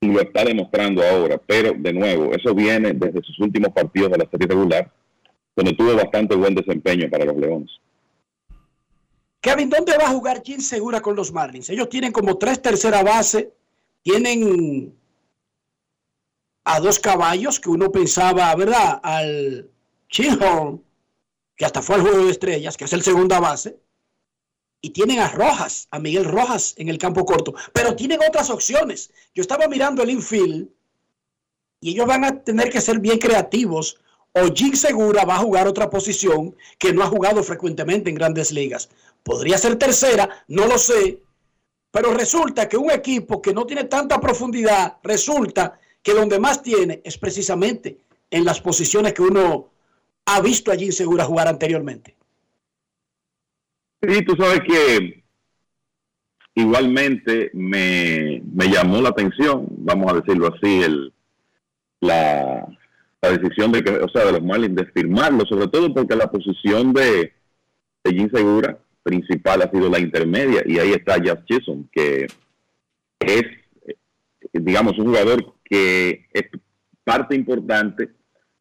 y 0.00 0.08
lo 0.08 0.20
está 0.20 0.44
demostrando 0.44 1.02
ahora. 1.04 1.38
Pero, 1.46 1.74
de 1.76 1.92
nuevo, 1.92 2.32
eso 2.32 2.54
viene 2.54 2.92
desde 2.92 3.22
sus 3.22 3.38
últimos 3.40 3.72
partidos 3.72 4.10
de 4.10 4.18
la 4.18 4.30
serie 4.30 4.48
regular, 4.48 4.90
donde 5.54 5.74
tuvo 5.74 5.94
bastante 5.94 6.34
buen 6.34 6.54
desempeño 6.54 7.08
para 7.10 7.26
los 7.26 7.36
Leones. 7.36 7.70
Kevin, 9.40 9.70
¿dónde 9.70 9.96
va 9.96 10.04
a 10.04 10.10
jugar 10.10 10.42
Jim 10.44 10.60
Segura 10.60 11.00
con 11.00 11.16
los 11.16 11.32
Marlins? 11.32 11.70
Ellos 11.70 11.88
tienen 11.88 12.12
como 12.12 12.36
tres 12.36 12.60
tercera 12.60 13.02
base, 13.02 13.52
tienen 14.02 14.94
a 16.64 16.80
dos 16.80 16.98
caballos 16.98 17.58
que 17.58 17.70
uno 17.70 17.90
pensaba, 17.90 18.54
¿verdad? 18.54 19.00
Al 19.02 19.70
Chinhorn, 20.10 20.82
que 21.56 21.64
hasta 21.64 21.80
fue 21.80 21.96
al 21.96 22.02
juego 22.02 22.24
de 22.24 22.30
estrellas, 22.30 22.76
que 22.76 22.84
es 22.84 22.92
el 22.92 23.02
segunda 23.02 23.40
base, 23.40 23.78
y 24.82 24.90
tienen 24.90 25.20
a 25.20 25.28
Rojas, 25.28 25.88
a 25.90 25.98
Miguel 25.98 26.24
Rojas 26.24 26.74
en 26.76 26.88
el 26.88 26.98
campo 26.98 27.24
corto, 27.24 27.54
pero 27.72 27.96
tienen 27.96 28.20
otras 28.26 28.50
opciones. 28.50 29.10
Yo 29.34 29.42
estaba 29.42 29.68
mirando 29.68 30.02
el 30.02 30.10
infield 30.10 30.68
y 31.80 31.90
ellos 31.90 32.06
van 32.06 32.24
a 32.24 32.42
tener 32.42 32.70
que 32.70 32.80
ser 32.80 32.98
bien 32.98 33.18
creativos 33.18 33.98
o 34.32 34.52
Jim 34.54 34.74
Segura 34.74 35.24
va 35.24 35.36
a 35.36 35.38
jugar 35.38 35.66
otra 35.66 35.90
posición 35.90 36.54
que 36.78 36.92
no 36.92 37.02
ha 37.02 37.06
jugado 37.06 37.42
frecuentemente 37.42 38.10
en 38.10 38.16
grandes 38.16 38.52
ligas. 38.52 38.88
Podría 39.22 39.58
ser 39.58 39.76
tercera, 39.76 40.44
no 40.48 40.66
lo 40.66 40.78
sé, 40.78 41.22
pero 41.90 42.14
resulta 42.14 42.68
que 42.68 42.76
un 42.76 42.90
equipo 42.90 43.42
que 43.42 43.52
no 43.52 43.66
tiene 43.66 43.84
tanta 43.84 44.20
profundidad, 44.20 44.98
resulta 45.02 45.78
que 46.02 46.14
donde 46.14 46.38
más 46.38 46.62
tiene 46.62 47.00
es 47.04 47.18
precisamente 47.18 47.98
en 48.30 48.44
las 48.44 48.60
posiciones 48.60 49.12
que 49.12 49.22
uno 49.22 49.70
ha 50.26 50.40
visto 50.40 50.70
a 50.70 50.76
Jim 50.76 50.92
Segura 50.92 51.24
jugar 51.24 51.48
anteriormente. 51.48 52.16
Sí, 54.02 54.24
tú 54.24 54.34
sabes 54.36 54.60
que 54.60 55.22
igualmente 56.54 57.50
me, 57.52 58.42
me 58.52 58.68
llamó 58.68 59.02
la 59.02 59.10
atención, 59.10 59.66
vamos 59.70 60.12
a 60.12 60.16
decirlo 60.16 60.54
así, 60.54 60.82
el, 60.82 61.12
la, 62.00 62.66
la 63.20 63.30
decisión 63.30 63.72
de 63.72 63.82
que, 63.82 63.90
o 63.90 64.08
sea, 64.08 64.24
de 64.24 64.32
los 64.32 64.42
Marlins 64.42 64.76
de 64.76 64.86
firmarlo, 64.86 65.44
sobre 65.46 65.68
todo 65.68 65.92
porque 65.92 66.16
la 66.16 66.30
posición 66.30 66.92
de, 66.92 67.34
de 68.04 68.12
Jim 68.12 68.30
Segura 68.32 68.78
principal 69.02 69.62
ha 69.62 69.70
sido 69.70 69.88
la 69.88 69.98
intermedia 69.98 70.62
y 70.66 70.78
ahí 70.78 70.92
está 70.92 71.20
Jeff 71.22 71.44
Chisholm, 71.44 71.88
que 71.90 72.26
es, 73.18 73.42
digamos, 74.52 74.98
un 74.98 75.06
jugador 75.06 75.54
que 75.64 76.26
es 76.32 76.44
parte 77.04 77.34
importante 77.34 78.10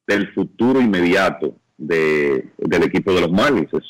del 0.07 0.32
futuro 0.34 0.82
inmediato 0.82 1.56
de, 1.78 2.49
del 2.57 2.84
equipo 2.84 3.14
de 3.14 3.22
los 3.22 3.32
Marlins. 3.32 3.74
Es 3.74 3.84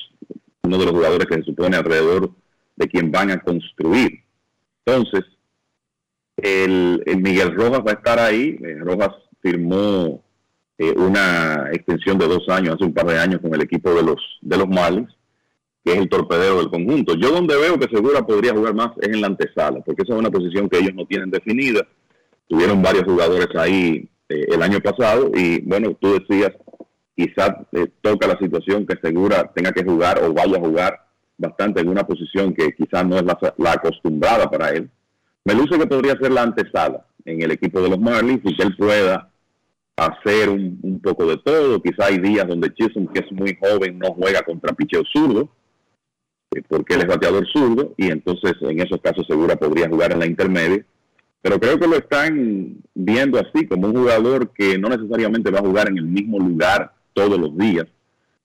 uno 0.64 0.78
de 0.78 0.86
los 0.86 0.94
jugadores 0.94 1.28
que 1.28 1.36
se 1.36 1.44
supone 1.44 1.78
alrededor 1.78 2.32
de 2.76 2.88
quien 2.88 3.12
van 3.12 3.32
a 3.32 3.42
construir. 3.42 4.24
Entonces, 4.86 5.24
el, 6.38 7.04
el 7.06 7.22
Miguel 7.22 7.56
Rojas 7.56 7.82
va 7.86 7.92
a 7.92 7.96
estar 7.96 8.20
ahí. 8.20 8.58
Eh, 8.62 8.78
Rojas 8.80 9.12
firmó 9.42 10.24
eh, 10.78 10.94
una 10.96 11.70
extensión 11.72 12.18
de 12.18 12.28
dos 12.28 12.48
años, 12.50 12.76
hace 12.76 12.86
un 12.86 12.94
par 12.94 13.08
de 13.08 13.20
años, 13.20 13.42
con 13.42 13.54
el 13.54 13.62
equipo 13.62 13.94
de 13.94 14.04
los, 14.04 14.40
de 14.42 14.58
los 14.58 14.68
Marlins, 14.68 15.14
es 15.92 15.98
el 15.98 16.10
torpedero 16.10 16.58
del 16.58 16.70
conjunto. 16.70 17.16
Yo 17.16 17.32
donde 17.32 17.56
veo 17.56 17.80
que 17.80 17.94
Segura 17.94 18.26
podría 18.26 18.54
jugar 18.54 18.74
más 18.74 18.92
es 19.02 19.10
en 19.10 19.22
la 19.22 19.28
antesala, 19.28 19.82
porque 19.82 20.04
esa 20.04 20.14
es 20.14 20.20
una 20.20 20.32
posición 20.32 20.70
que 20.70 20.80
ellos 20.80 20.94
no 20.96 21.06
tienen 21.06 21.30
definida. 21.30 21.88
Tuvieron 22.48 22.82
varios 22.82 23.04
jugadores 23.04 23.48
ahí 23.56 24.10
eh, 24.30 24.46
el 24.50 24.62
año 24.62 24.80
pasado 24.80 25.32
y 25.34 25.62
bueno, 25.62 25.96
tú 26.00 26.14
decías, 26.14 26.52
quizás 27.16 27.52
toca 28.02 28.28
la 28.28 28.38
situación 28.38 28.86
que 28.86 28.98
Segura 29.02 29.52
tenga 29.54 29.72
que 29.72 29.84
jugar 29.84 30.24
o 30.24 30.34
vaya 30.34 30.58
a 30.58 30.62
jugar 30.62 31.10
bastante 31.40 31.82
en 31.82 31.90
una 31.90 32.06
posición 32.06 32.54
que 32.54 32.74
quizás 32.74 33.06
no 33.08 33.18
es 33.18 33.24
la, 33.24 33.72
acostumbrada 33.72 34.50
para 34.50 34.70
él. 34.70 34.90
Me 35.46 35.54
luce 35.54 35.80
que 35.80 35.88
podría 35.88 36.18
ser 36.18 36.32
la 36.32 36.44
antesala 36.44 37.06
en 37.26 37.42
el 37.42 37.52
equipo 37.52 37.82
de 37.82 37.90
los 37.90 38.00
Marlins 38.00 38.42
y 38.44 38.56
que 38.56 38.64
él 38.64 38.76
pueda 38.78 39.30
hacer 39.96 40.50
un, 40.50 41.00
poco 41.02 41.26
de 41.26 41.38
todo. 41.38 41.82
Quizá 41.82 42.06
hay 42.06 42.20
días 42.20 42.48
donde 42.48 42.74
Chisholm, 42.74 43.08
que 43.08 43.20
es 43.20 43.32
muy 43.32 43.58
joven, 43.60 43.98
no 43.98 44.14
juega 44.14 44.42
contra 44.42 44.74
picheo 44.74 45.04
zurdo, 45.12 45.42
eh, 45.42 45.50
porque 46.68 46.96
él 46.96 47.02
es 47.02 47.08
bateador 47.08 47.48
zurdo, 47.52 47.94
y 47.98 48.10
entonces 48.10 48.54
en 48.62 48.80
esos 48.80 49.00
casos 49.02 49.26
segura 49.28 49.56
podría 49.56 49.88
jugar 49.88 50.12
en 50.12 50.20
la 50.20 50.26
intermedia. 50.26 50.86
Pero 51.42 51.60
creo 51.60 51.80
que 51.80 51.88
lo 51.88 51.96
están 51.96 52.78
viendo 52.94 53.40
así, 53.40 53.68
como 53.68 53.88
un 53.88 53.96
jugador 53.96 54.52
que 54.52 54.78
no 54.78 54.90
necesariamente 54.90 55.52
va 55.52 55.60
a 55.60 55.64
jugar 55.64 55.90
en 55.90 55.98
el 55.98 56.06
mismo 56.06 56.40
lugar 56.40 56.94
todos 57.14 57.40
los 57.40 57.58
días, 57.58 57.88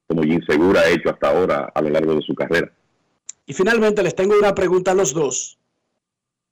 como 0.06 0.22
Jim 0.22 0.40
Segura 0.47 0.82
ha 0.82 0.90
hecho 0.90 1.10
hasta 1.10 1.28
ahora 1.28 1.72
a 1.74 1.82
lo 1.82 1.90
largo 1.90 2.14
de 2.14 2.22
su 2.22 2.35
carrera. 2.35 2.70
Y 3.47 3.52
finalmente 3.52 4.02
les 4.02 4.14
tengo 4.14 4.39
una 4.39 4.55
pregunta 4.55 4.93
a 4.93 4.94
los 4.94 5.12
dos. 5.12 5.59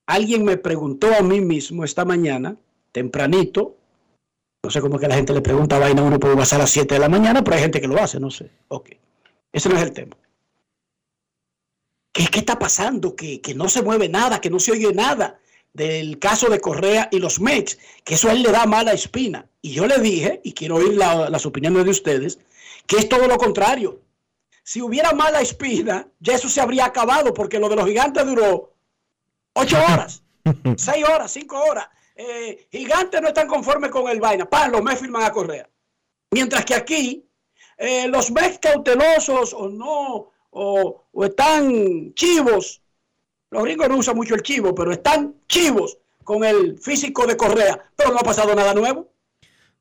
Alguien 0.06 0.44
me 0.44 0.56
preguntó 0.56 1.08
a 1.14 1.22
mí 1.22 1.40
mismo 1.40 1.84
esta 1.84 2.04
mañana, 2.04 2.56
tempranito, 2.90 3.76
no 4.64 4.70
sé 4.70 4.80
cómo 4.80 4.96
es 4.96 5.00
que 5.00 5.08
la 5.08 5.14
gente 5.14 5.32
le 5.32 5.42
pregunta 5.42 5.78
vaina, 5.78 6.02
uno 6.02 6.18
puede 6.18 6.36
pasar 6.36 6.60
a 6.60 6.64
las 6.64 6.70
7 6.70 6.94
de 6.94 7.00
la 7.00 7.08
mañana, 7.08 7.42
pero 7.44 7.56
hay 7.56 7.62
gente 7.62 7.80
que 7.80 7.88
lo 7.88 7.98
hace, 8.00 8.18
no 8.18 8.30
sé. 8.30 8.50
Ok, 8.68 8.90
ese 9.52 9.68
no 9.68 9.76
es 9.76 9.82
el 9.82 9.92
tema. 9.92 10.16
¿Qué, 12.12 12.26
qué 12.26 12.40
está 12.40 12.58
pasando? 12.58 13.16
Que, 13.16 13.40
que 13.40 13.54
no 13.54 13.68
se 13.68 13.82
mueve 13.82 14.08
nada, 14.08 14.40
que 14.40 14.50
no 14.50 14.60
se 14.60 14.72
oye 14.72 14.92
nada 14.92 15.40
del 15.72 16.18
caso 16.18 16.48
de 16.48 16.60
Correa 16.60 17.08
y 17.10 17.18
los 17.18 17.40
Mets, 17.40 17.78
que 18.04 18.14
eso 18.14 18.28
a 18.28 18.32
él 18.32 18.42
le 18.42 18.52
da 18.52 18.66
mala 18.66 18.92
espina. 18.92 19.46
Y 19.62 19.72
yo 19.72 19.86
le 19.86 19.98
dije, 19.98 20.40
y 20.44 20.52
quiero 20.52 20.76
oír 20.76 20.94
las 20.94 21.46
opiniones 21.46 21.84
de 21.84 21.90
ustedes, 21.90 22.38
que 22.86 22.96
es 22.96 23.08
todo 23.08 23.26
lo 23.26 23.38
contrario. 23.38 24.00
Si 24.64 24.80
hubiera 24.80 25.12
mala 25.12 25.40
espina, 25.40 26.06
ya 26.20 26.34
eso 26.34 26.48
se 26.48 26.60
habría 26.60 26.84
acabado, 26.84 27.32
porque 27.34 27.58
lo 27.58 27.68
de 27.68 27.76
los 27.76 27.86
gigantes 27.86 28.24
duró 28.26 28.74
ocho 29.54 29.76
horas, 29.92 30.22
seis 30.76 31.04
horas, 31.04 31.32
cinco 31.32 31.62
horas. 31.62 31.88
Eh, 32.14 32.68
gigantes 32.70 33.20
no 33.22 33.28
están 33.28 33.48
conformes 33.48 33.90
con 33.90 34.08
el 34.08 34.20
vaina. 34.20 34.48
Pan, 34.48 34.70
los 34.70 34.82
Mets 34.82 35.00
firman 35.00 35.22
a 35.22 35.32
Correa. 35.32 35.68
Mientras 36.30 36.64
que 36.64 36.74
aquí, 36.74 37.26
eh, 37.78 38.06
los 38.08 38.30
Mets 38.30 38.58
cautelosos 38.58 39.54
o 39.54 39.68
no, 39.68 40.30
o, 40.52 41.04
o 41.12 41.24
están 41.24 42.14
chivos. 42.14 42.80
Los 43.50 43.64
gringos 43.64 43.88
no 43.88 43.98
usan 43.98 44.16
mucho 44.16 44.34
el 44.34 44.42
chivo, 44.42 44.74
pero 44.74 44.92
están 44.92 45.34
chivos 45.48 45.98
con 46.24 46.44
el 46.44 46.78
físico 46.78 47.26
de 47.26 47.36
Correa. 47.36 47.90
Pero 47.96 48.12
no 48.12 48.18
ha 48.18 48.22
pasado 48.22 48.54
nada 48.54 48.72
nuevo. 48.72 49.08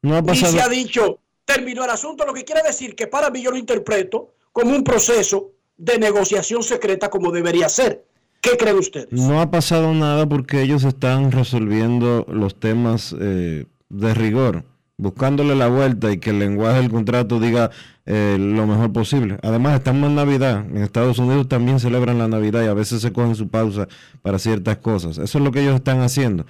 No 0.02 0.18
ha 0.18 0.24
pasado. 0.24 0.54
Y 0.54 0.58
se 0.58 0.62
ha 0.62 0.68
dicho, 0.68 1.20
terminó 1.46 1.84
el 1.84 1.92
asunto, 1.92 2.26
lo 2.26 2.34
que 2.34 2.44
quiere 2.44 2.64
decir 2.64 2.96
que 2.96 3.08
para 3.08 3.30
mí 3.30 3.42
yo 3.42 3.52
lo 3.52 3.58
interpreto 3.58 4.34
como 4.52 4.76
un 4.76 4.84
proceso 4.84 5.52
de 5.78 5.98
negociación 5.98 6.64
secreta 6.64 7.10
como 7.10 7.32
debería 7.32 7.70
ser. 7.70 8.06
¿Qué 8.42 8.58
creen 8.58 8.78
ustedes? 8.78 9.12
No 9.12 9.40
ha 9.40 9.52
pasado 9.52 9.94
nada 9.94 10.28
porque 10.28 10.62
ellos 10.62 10.84
están 10.84 11.32
resolviendo 11.32 12.26
los 12.28 12.60
temas 12.60 13.16
eh, 13.20 13.66
de 13.90 14.14
rigor, 14.16 14.64
buscándole 15.02 15.56
la 15.56 15.68
vuelta 15.68 16.12
y 16.12 16.20
que 16.20 16.30
el 16.30 16.40
lenguaje 16.40 16.80
del 16.80 16.92
contrato 16.92 17.40
diga 17.40 17.72
eh, 18.06 18.38
lo 18.40 18.68
mejor 18.68 18.94
posible. 18.94 19.40
Además, 19.42 19.76
estamos 19.76 20.10
en 20.10 20.16
Navidad. 20.16 20.64
En 20.70 20.78
Estados 20.78 21.18
Unidos 21.18 21.50
también 21.50 21.80
celebran 21.80 22.20
la 22.20 22.28
Navidad 22.28 22.64
y 22.64 22.68
a 22.68 22.74
veces 22.76 23.02
se 23.02 23.12
cogen 23.12 23.36
su 23.36 23.50
pausa 23.50 23.88
para 24.22 24.38
ciertas 24.38 24.78
cosas. 24.78 25.18
Eso 25.18 25.40
es 25.40 25.44
lo 25.44 25.52
que 25.52 25.62
ellos 25.62 25.76
están 25.76 26.02
haciendo. 26.02 26.46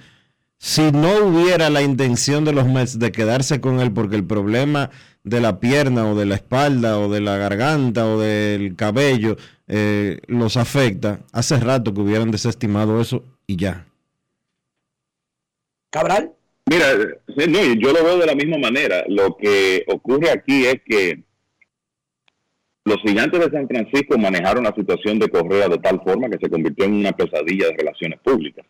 Si 0.58 0.92
no 0.92 1.24
hubiera 1.24 1.70
la 1.70 1.82
intención 1.82 2.44
de 2.44 2.52
los 2.52 2.66
Mets 2.68 2.98
de 2.98 3.10
quedarse 3.10 3.60
con 3.60 3.80
él 3.80 3.90
porque 3.90 4.16
el 4.16 4.24
problema 4.24 4.90
de 5.24 5.40
la 5.40 5.58
pierna 5.58 6.06
o 6.06 6.14
de 6.14 6.26
la 6.26 6.34
espalda 6.34 6.98
o 6.98 7.08
de 7.08 7.20
la 7.20 7.36
garganta 7.38 8.06
o 8.06 8.20
del 8.20 8.76
cabello 8.76 9.36
eh, 9.66 10.20
los 10.26 10.58
afecta, 10.58 11.20
hace 11.32 11.58
rato 11.58 11.94
que 11.94 12.02
hubieran 12.02 12.30
desestimado 12.30 13.00
eso 13.00 13.24
y 13.46 13.56
ya. 13.56 13.86
Cabral. 15.90 16.32
Mira, 16.66 16.86
yo 17.78 17.92
lo 17.92 18.04
veo 18.04 18.18
de 18.18 18.26
la 18.26 18.34
misma 18.34 18.58
manera. 18.58 19.04
Lo 19.08 19.36
que 19.36 19.84
ocurre 19.88 20.30
aquí 20.30 20.64
es 20.64 20.76
que 20.86 21.22
los 22.84 22.96
gigantes 23.02 23.40
de 23.40 23.50
San 23.50 23.68
Francisco 23.68 24.18
manejaron 24.18 24.64
la 24.64 24.74
situación 24.74 25.18
de 25.18 25.28
Correa 25.28 25.68
de 25.68 25.78
tal 25.78 26.00
forma 26.02 26.28
que 26.28 26.38
se 26.40 26.50
convirtió 26.50 26.84
en 26.84 26.94
una 26.94 27.12
pesadilla 27.12 27.66
de 27.66 27.76
relaciones 27.76 28.20
públicas. 28.20 28.66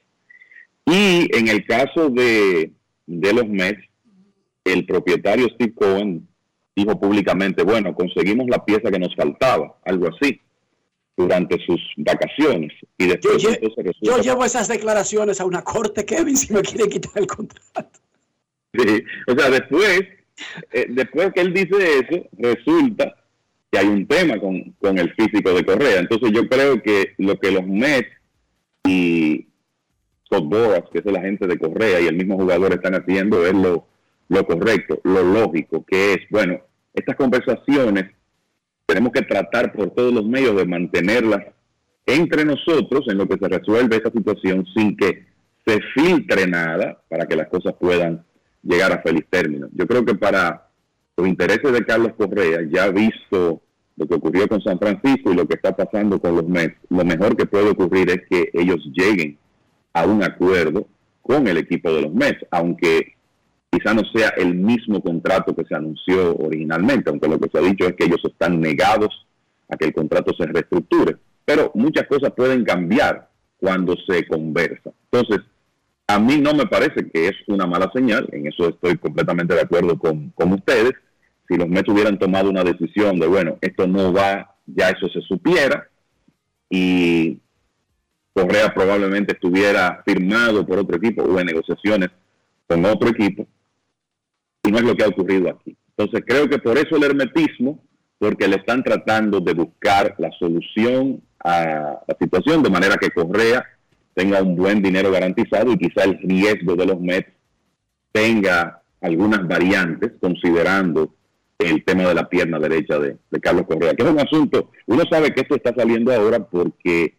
Y 0.85 1.29
en 1.37 1.49
el 1.49 1.65
caso 1.65 2.11
de, 2.11 2.73
de 3.07 3.33
los 3.33 3.49
Mets, 3.49 3.83
el 4.65 4.85
propietario 4.87 5.49
Steve 5.55 5.75
Cohen 5.75 6.29
dijo 6.75 6.99
públicamente, 6.99 7.63
bueno, 7.63 7.95
conseguimos 7.95 8.47
la 8.49 8.65
pieza 8.65 8.91
que 8.91 8.99
nos 8.99 9.15
faltaba, 9.15 9.79
algo 9.85 10.09
así, 10.09 10.41
durante 11.17 11.59
sus 11.65 11.81
vacaciones. 11.97 12.73
Y 12.99 13.07
después 13.07 13.43
yo, 14.01 14.19
llevo 14.19 14.45
esas 14.45 14.69
declaraciones 14.69 15.41
a 15.41 15.45
una 15.45 15.63
corte, 15.63 16.05
Kevin, 16.05 16.37
si 16.39 16.53
me 16.53 16.63
quiere 16.63 16.89
quitar 16.89 17.13
el 17.17 17.27
contrato. 17.27 18.01
Sí, 18.75 19.05
o 19.27 19.39
sea, 19.39 19.51
después, 19.51 20.01
eh, 20.73 20.87
después 20.89 21.33
que 21.35 21.43
él 21.43 21.53
dice 21.53 21.77
eso, 21.99 22.27
resulta 22.39 23.15
que 23.71 23.79
hay 23.79 23.87
un 23.87 24.07
tema 24.07 24.39
con, 24.39 24.73
con 24.81 24.99
el 24.99 25.13
físico 25.15 25.53
de 25.53 25.65
Correa. 25.65 26.01
Entonces 26.01 26.31
yo 26.33 26.49
creo 26.49 26.83
que 26.83 27.15
lo 27.19 27.39
que 27.39 27.51
los 27.51 27.67
Mets 27.67 28.09
y 28.87 29.47
Scott 30.27 30.45
Boras, 30.45 30.85
que 30.93 30.99
es 31.01 31.07
el 31.07 31.17
agente 31.17 31.47
de 31.47 31.59
Correa, 31.59 32.01
y 32.01 32.07
el 32.07 32.17
mismo 32.17 32.37
jugador 32.37 32.73
están 32.73 32.95
haciendo 32.95 33.47
es 33.47 33.55
lo 33.55 33.87
lo 34.33 34.47
correcto, 34.47 34.99
lo 35.05 35.23
lógico, 35.23 35.85
que 35.85 36.15
es, 36.15 36.21
bueno, 36.31 36.59
estas 36.95 37.17
conversaciones 37.17 38.07
tenemos 38.87 39.13
que 39.13 39.23
tratar 39.23 39.73
por 39.73 39.91
todos 39.91 40.13
los 40.13 40.25
medios 40.25 40.57
de 40.57 40.67
mantenerlas 40.67 41.45
entre 42.07 42.45
nosotros 42.45 43.07
en 43.09 43.19
lo 43.19 43.29
que 43.29 43.39
se 43.39 43.49
resuelve 43.49 43.97
esa 43.97 44.11
situación 44.11 44.67
sin 44.75 44.97
que 44.97 45.27
se 45.65 45.81
filtre 45.95 46.47
nada 46.47 47.01
para 47.09 47.27
que 47.27 47.37
las 47.37 47.49
cosas 47.49 47.75
puedan 47.79 48.25
llegar 48.63 48.93
a 48.93 49.03
feliz 49.03 49.25
término. 49.31 49.69
Yo 49.73 49.87
creo 49.87 50.05
que 50.05 50.15
para 50.15 50.69
los 51.17 51.29
intereses 51.29 51.73
de 51.73 51.85
Carlos 51.85 52.13
Correa, 52.17 52.61
ya 52.71 52.89
visto 52.91 53.63
lo 53.97 54.07
que 54.07 54.15
ocurrió 54.15 54.49
con 54.49 54.63
San 54.63 54.79
Francisco 54.79 55.31
y 55.31 55.37
lo 55.37 55.47
que 55.47 55.55
está 55.55 55.77
pasando 55.77 56.19
con 56.21 56.35
los 56.35 56.49
Mets, 56.49 56.77
lo 56.89 57.05
mejor 57.05 57.37
que 57.37 57.47
puede 57.47 57.71
ocurrir 57.71 58.11
es 58.11 58.23
que 58.29 58.51
ellos 58.53 58.81
lleguen 58.93 59.39
a 59.93 60.07
un 60.07 60.23
acuerdo 60.23 60.87
con 61.21 61.47
el 61.47 61.59
equipo 61.59 61.93
de 61.93 62.03
los 62.03 62.13
Mets, 62.13 62.45
aunque 62.51 63.15
quizá 63.73 63.95
no 63.95 64.03
sea 64.15 64.29
el 64.37 64.55
mismo 64.55 65.01
contrato 65.01 65.57
que 65.57 65.65
se 65.65 65.75
anunció 65.75 66.37
originalmente, 66.37 67.09
aunque 67.09 67.29
lo 67.29 67.41
que 67.41 67.49
se 67.49 67.59
ha 67.59 67.63
dicho 67.63 67.87
es 67.87 67.97
que 67.97 68.05
ellos 68.05 68.21
están 68.23 68.61
negados 68.61 69.27
a 69.71 69.77
que 69.79 69.87
el 69.87 69.95
contrato 69.95 70.35
se 70.39 70.47
reestructure. 70.47 71.17
Pero 71.47 71.73
muchas 71.75 72.07
cosas 72.07 72.33
pueden 72.37 72.65
cambiar 72.65 73.31
cuando 73.57 73.95
se 74.07 74.27
conversa. 74.27 74.91
Entonces, 75.11 75.41
a 76.07 76.19
mí 76.19 76.37
no 76.37 76.53
me 76.53 76.67
parece 76.67 77.09
que 77.11 77.29
es 77.29 77.35
una 77.47 77.67
mala 77.67 77.91
señal, 77.95 78.29
en 78.33 78.47
eso 78.47 78.69
estoy 78.69 78.99
completamente 78.99 79.55
de 79.55 79.63
acuerdo 79.63 79.99
con, 79.99 80.31
con 80.31 80.53
ustedes. 80.53 80.93
Si 81.49 81.57
los 81.57 81.69
Mets 81.69 81.89
hubieran 81.89 82.19
tomado 82.19 82.51
una 82.51 82.65
decisión 82.65 83.19
de, 83.19 83.27
bueno, 83.27 83.57
esto 83.63 83.87
no 83.87 84.13
va, 84.13 84.55
ya 84.67 84.91
eso 84.91 85.09
se 85.09 85.23
supiera, 85.23 85.89
y 86.69 87.41
Correa 88.35 88.73
probablemente 88.75 89.33
estuviera 89.33 90.03
firmado 90.05 90.67
por 90.67 90.79
otro 90.79 90.97
equipo 90.97 91.23
o 91.23 91.39
en 91.39 91.47
negociaciones 91.47 92.11
con 92.67 92.85
otro 92.87 93.11
equipo, 93.11 93.47
y 94.65 94.71
no 94.71 94.79
es 94.79 94.85
lo 94.85 94.95
que 94.95 95.05
ha 95.05 95.09
ocurrido 95.09 95.51
aquí. 95.51 95.77
Entonces 95.97 96.25
creo 96.27 96.49
que 96.49 96.59
por 96.59 96.79
eso 96.79 96.97
el 96.97 97.05
hermetismo, 97.05 97.83
porque 98.19 98.49
le 98.49 98.57
están 98.57 98.83
tratando 98.83 99.41
de 99.41 99.55
buscar 99.55 100.15
la 100.19 100.31
solución 100.39 101.23
a 101.45 102.01
la 102.07 102.17
situación, 102.21 102.63
de 102.63 102.71
manera 102.71 102.97
que 102.97 103.11
Correa 103.11 103.65
tenga 104.15 104.43
un 104.43 104.57
buen 104.57 104.83
dinero 104.83 105.11
garantizado 105.11 105.73
y 105.73 105.79
quizá 105.79 106.05
el 106.05 106.19
riesgo 106.23 106.77
de 106.77 106.87
los 106.87 107.01
Mets 107.01 107.33
tenga 108.13 108.83
algunas 109.01 109.47
variantes 109.49 110.13
considerando 110.21 111.15
el 111.59 111.85
tema 111.85 112.05
de 112.05 112.15
la 112.15 112.29
pierna 112.29 112.59
derecha 112.59 112.99
de, 112.99 113.17
Carlos 113.41 113.67
Correa, 113.67 113.95
que 113.95 114.03
es 114.03 114.11
un 114.11 114.21
asunto, 114.21 114.71
uno 114.87 115.03
sabe 115.11 115.33
que 115.33 115.43
esto 115.43 115.57
está 115.57 115.75
saliendo 115.75 116.13
ahora 116.13 116.45
porque 116.45 117.17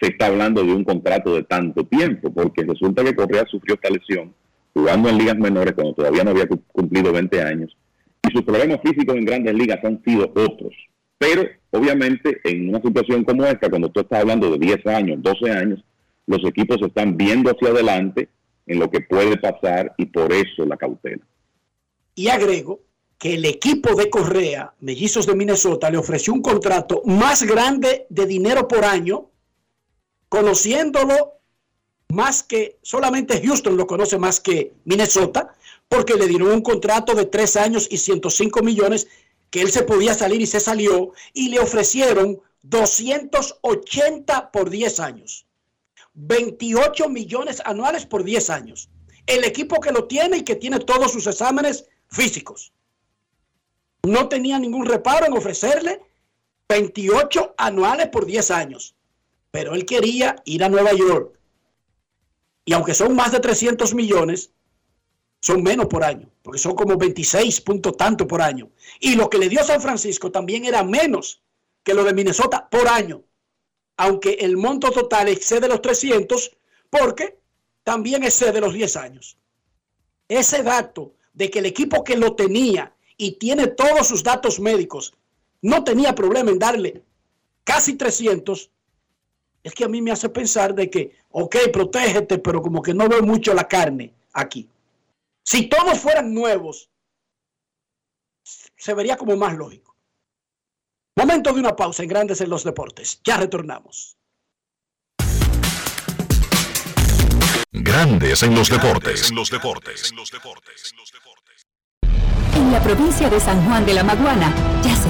se 0.00 0.08
está 0.08 0.26
hablando 0.26 0.62
de 0.62 0.72
un 0.72 0.84
contrato 0.84 1.34
de 1.34 1.42
tanto 1.44 1.84
tiempo, 1.84 2.32
porque 2.32 2.64
resulta 2.64 3.04
que 3.04 3.14
Correa 3.14 3.44
sufrió 3.46 3.74
esta 3.74 3.90
lesión 3.90 4.34
jugando 4.74 5.08
en 5.08 5.18
ligas 5.18 5.36
menores 5.36 5.74
cuando 5.74 5.94
todavía 5.94 6.24
no 6.24 6.30
había 6.30 6.48
cumplido 6.72 7.12
20 7.12 7.42
años, 7.42 7.76
y 8.28 8.32
sus 8.32 8.42
problemas 8.42 8.80
físicos 8.82 9.16
en 9.16 9.24
grandes 9.24 9.54
ligas 9.54 9.84
han 9.84 10.02
sido 10.04 10.30
otros. 10.34 10.74
Pero 11.18 11.42
obviamente 11.70 12.40
en 12.44 12.70
una 12.70 12.80
situación 12.80 13.24
como 13.24 13.44
esta, 13.44 13.68
cuando 13.68 13.90
tú 13.90 14.00
estás 14.00 14.20
hablando 14.20 14.50
de 14.50 14.58
10 14.58 14.86
años, 14.86 15.22
12 15.22 15.50
años, 15.50 15.84
los 16.26 16.44
equipos 16.44 16.78
están 16.82 17.16
viendo 17.16 17.50
hacia 17.50 17.68
adelante 17.68 18.28
en 18.66 18.78
lo 18.78 18.90
que 18.90 19.00
puede 19.00 19.36
pasar 19.36 19.94
y 19.98 20.06
por 20.06 20.32
eso 20.32 20.64
la 20.64 20.76
cautela. 20.76 21.22
Y 22.14 22.28
agrego 22.28 22.80
que 23.18 23.34
el 23.34 23.44
equipo 23.44 23.94
de 23.94 24.08
Correa, 24.08 24.72
Mellizos 24.80 25.26
de 25.26 25.34
Minnesota, 25.34 25.90
le 25.90 25.98
ofreció 25.98 26.32
un 26.32 26.40
contrato 26.40 27.02
más 27.04 27.42
grande 27.42 28.06
de 28.08 28.26
dinero 28.26 28.66
por 28.66 28.84
año, 28.84 29.30
conociéndolo 30.28 31.39
más 32.10 32.42
que 32.42 32.78
solamente 32.82 33.40
Houston 33.44 33.76
lo 33.76 33.86
conoce 33.86 34.18
más 34.18 34.40
que 34.40 34.72
Minnesota, 34.84 35.54
porque 35.88 36.14
le 36.14 36.26
dieron 36.26 36.52
un 36.52 36.62
contrato 36.62 37.14
de 37.14 37.26
tres 37.26 37.56
años 37.56 37.88
y 37.90 37.98
105 37.98 38.62
millones 38.62 39.08
que 39.50 39.60
él 39.60 39.72
se 39.72 39.82
podía 39.82 40.14
salir 40.14 40.40
y 40.40 40.46
se 40.46 40.60
salió, 40.60 41.12
y 41.32 41.48
le 41.48 41.58
ofrecieron 41.58 42.40
280 42.62 44.52
por 44.52 44.70
10 44.70 45.00
años. 45.00 45.46
28 46.14 47.08
millones 47.08 47.62
anuales 47.64 48.06
por 48.06 48.24
10 48.24 48.50
años. 48.50 48.88
El 49.26 49.44
equipo 49.44 49.80
que 49.80 49.92
lo 49.92 50.04
tiene 50.04 50.38
y 50.38 50.42
que 50.42 50.56
tiene 50.56 50.78
todos 50.80 51.12
sus 51.12 51.26
exámenes 51.26 51.86
físicos. 52.08 52.72
No 54.02 54.28
tenía 54.28 54.58
ningún 54.58 54.86
reparo 54.86 55.26
en 55.26 55.32
ofrecerle 55.32 56.00
28 56.68 57.54
anuales 57.58 58.08
por 58.08 58.26
10 58.26 58.50
años. 58.50 58.94
Pero 59.50 59.74
él 59.74 59.84
quería 59.84 60.36
ir 60.44 60.62
a 60.62 60.68
Nueva 60.68 60.92
York. 60.92 61.39
Y 62.64 62.72
aunque 62.72 62.94
son 62.94 63.14
más 63.14 63.32
de 63.32 63.40
300 63.40 63.94
millones, 63.94 64.52
son 65.40 65.62
menos 65.62 65.86
por 65.86 66.04
año, 66.04 66.30
porque 66.42 66.58
son 66.58 66.74
como 66.74 66.96
26 66.96 67.60
puntos 67.62 67.96
tanto 67.96 68.26
por 68.26 68.42
año. 68.42 68.70
Y 69.00 69.14
lo 69.14 69.30
que 69.30 69.38
le 69.38 69.48
dio 69.48 69.64
San 69.64 69.80
Francisco 69.80 70.30
también 70.30 70.64
era 70.64 70.84
menos 70.84 71.42
que 71.82 71.94
lo 71.94 72.04
de 72.04 72.12
Minnesota 72.12 72.68
por 72.70 72.88
año, 72.88 73.22
aunque 73.96 74.32
el 74.40 74.56
monto 74.56 74.90
total 74.90 75.28
excede 75.28 75.68
los 75.68 75.80
300, 75.80 76.56
porque 76.90 77.38
también 77.82 78.22
excede 78.22 78.60
los 78.60 78.74
10 78.74 78.96
años. 78.96 79.38
Ese 80.28 80.62
dato 80.62 81.14
de 81.32 81.50
que 81.50 81.60
el 81.60 81.66
equipo 81.66 82.04
que 82.04 82.16
lo 82.16 82.34
tenía 82.34 82.94
y 83.16 83.32
tiene 83.32 83.66
todos 83.66 84.06
sus 84.06 84.22
datos 84.22 84.60
médicos 84.60 85.14
no 85.62 85.84
tenía 85.84 86.14
problema 86.14 86.50
en 86.50 86.58
darle 86.58 87.02
casi 87.64 87.94
300, 87.94 88.70
es 89.62 89.74
que 89.74 89.84
a 89.84 89.88
mí 89.88 90.00
me 90.00 90.10
hace 90.10 90.28
pensar 90.28 90.74
de 90.74 90.88
que, 90.88 91.18
ok, 91.30 91.56
protégete, 91.72 92.38
pero 92.38 92.62
como 92.62 92.82
que 92.82 92.94
no 92.94 93.08
veo 93.08 93.22
mucho 93.22 93.54
la 93.54 93.68
carne 93.68 94.14
aquí. 94.32 94.68
Si 95.44 95.68
todos 95.68 95.98
fueran 95.98 96.32
nuevos, 96.32 96.88
se 98.42 98.94
vería 98.94 99.16
como 99.16 99.36
más 99.36 99.56
lógico. 99.56 99.94
Momento 101.16 101.52
de 101.52 101.60
una 101.60 101.76
pausa 101.76 102.02
en 102.02 102.08
Grandes 102.08 102.40
en 102.40 102.50
los 102.50 102.64
Deportes. 102.64 103.20
Ya 103.24 103.36
retornamos. 103.36 104.16
Grandes 107.72 108.42
en 108.42 108.54
los 108.54 108.68
deportes. 108.68 109.30
En 109.30 109.36
los 109.36 109.50
deportes. 109.50 110.12
En 112.54 112.72
la 112.72 112.82
provincia 112.82 113.30
de 113.30 113.38
San 113.38 113.64
Juan 113.64 113.86
de 113.86 113.94
la 113.94 114.02
Maguana 114.02 114.52
ya 114.82 114.96
se 114.96 115.09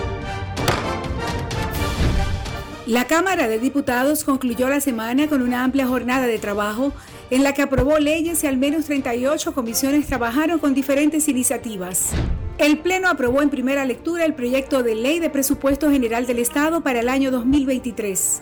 La 2.91 3.07
Cámara 3.07 3.47
de 3.47 3.57
Diputados 3.57 4.25
concluyó 4.25 4.67
la 4.67 4.81
semana 4.81 5.29
con 5.29 5.41
una 5.41 5.63
amplia 5.63 5.87
jornada 5.87 6.27
de 6.27 6.37
trabajo 6.39 6.91
en 7.29 7.41
la 7.41 7.53
que 7.53 7.61
aprobó 7.61 7.99
leyes 7.99 8.43
y 8.43 8.47
al 8.47 8.57
menos 8.57 8.83
38 8.83 9.53
comisiones 9.53 10.07
trabajaron 10.07 10.59
con 10.59 10.73
diferentes 10.73 11.29
iniciativas. 11.29 12.09
El 12.57 12.79
Pleno 12.79 13.07
aprobó 13.07 13.41
en 13.41 13.49
primera 13.49 13.85
lectura 13.85 14.25
el 14.25 14.33
proyecto 14.33 14.83
de 14.83 14.95
ley 14.95 15.19
de 15.19 15.29
presupuesto 15.29 15.89
general 15.89 16.27
del 16.27 16.39
Estado 16.39 16.81
para 16.81 16.99
el 16.99 17.07
año 17.07 17.31
2023. 17.31 18.41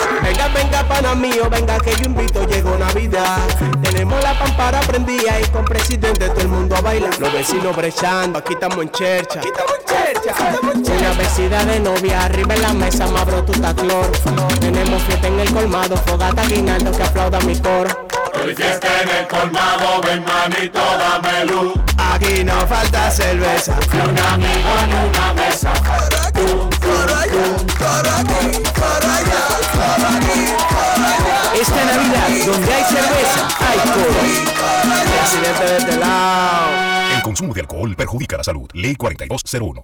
Venga, 0.31 0.47
venga, 0.47 0.87
pana 0.87 1.13
mío, 1.13 1.49
venga 1.49 1.77
que 1.79 1.93
yo 1.97 2.05
invito, 2.05 2.47
llegó 2.47 2.77
Navidad. 2.77 3.37
Tenemos 3.81 4.23
la 4.23 4.39
pampara 4.39 4.79
prendida 4.79 5.37
y 5.41 5.43
con 5.49 5.65
presidente 5.65 6.29
todo 6.29 6.39
el 6.39 6.47
mundo 6.47 6.73
a 6.77 6.79
bailar. 6.79 7.19
Los 7.19 7.33
vecinos 7.33 7.75
brechando, 7.75 8.39
aquí 8.39 8.53
estamos 8.53 8.77
en 8.77 8.91
chercha. 8.91 9.39
Aquí 9.39 9.49
estamos 9.49 9.73
en 10.73 10.83
chercha. 10.83 10.99
Una 10.99 11.13
vecina 11.17 11.65
de 11.65 11.81
novia, 11.81 12.23
arriba 12.23 12.55
en 12.55 12.61
la 12.61 12.71
mesa, 12.71 13.07
mabro 13.07 13.43
tu 13.43 13.51
clor. 13.51 14.09
Tenemos 14.61 15.03
fiesta 15.03 15.27
en 15.27 15.37
el 15.41 15.51
colmado, 15.51 15.97
fogata 15.97 16.45
guinaldo 16.45 16.91
que 16.93 17.03
aplauda 17.03 17.41
mi 17.41 17.59
coro. 17.59 18.07
Hoy 18.41 18.55
fiesta 18.55 18.87
en 19.01 19.09
el 19.09 19.27
colmado, 19.27 20.01
ven 20.01 20.23
manito, 20.23 20.79
dame 20.79 21.45
luz. 21.45 21.73
Aquí 21.97 22.45
no 22.45 22.65
falta 22.67 23.11
cerveza. 23.11 23.75
Ni 23.91 23.99
un 23.99 24.17
amigo 24.17 24.69
en 24.81 25.09
una 25.09 25.33
mesa. 25.33 25.73
Esta 31.59 31.85
Navidad, 31.85 32.27
donde 32.45 32.73
hay 32.73 32.83
cerveza, 32.85 33.47
hay 33.59 33.79
coro. 33.79 34.21
Este. 35.23 35.95
El 37.15 37.21
consumo 37.21 37.53
de 37.53 37.61
alcohol 37.61 37.95
perjudica 37.95 38.37
la 38.37 38.43
salud. 38.43 38.67
Ley 38.73 38.95
4201. 38.95 39.83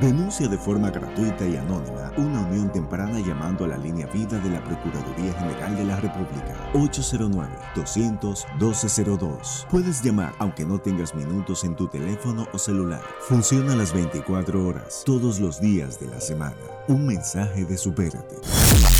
Denuncia 0.00 0.48
de 0.48 0.58
forma 0.58 0.90
gratuita 0.90 1.46
y 1.46 1.56
anónima 1.56 2.12
una 2.18 2.40
unión 2.40 2.70
temprana 2.70 3.18
llamando 3.20 3.64
a 3.64 3.68
la 3.68 3.78
línea 3.78 4.06
vida 4.08 4.38
de 4.38 4.50
la 4.50 4.62
Procuraduría 4.62 5.32
General 5.34 5.74
de 5.76 5.84
la 5.84 5.96
República 5.96 6.54
809-200-1202. 6.74 9.66
Puedes 9.70 10.02
llamar 10.02 10.34
aunque 10.38 10.66
no 10.66 10.78
tengas 10.78 11.14
minutos 11.14 11.64
en 11.64 11.74
tu 11.76 11.88
teléfono 11.88 12.46
o 12.52 12.58
celular. 12.58 13.00
Funciona 13.20 13.74
las 13.74 13.94
24 13.94 14.66
horas, 14.66 15.02
todos 15.04 15.40
los 15.40 15.60
días 15.60 16.00
de 16.00 16.08
la 16.08 16.20
semana. 16.20 16.56
Un 16.88 17.06
mensaje 17.06 17.64
de 17.64 17.78
Supérate. 17.78 18.36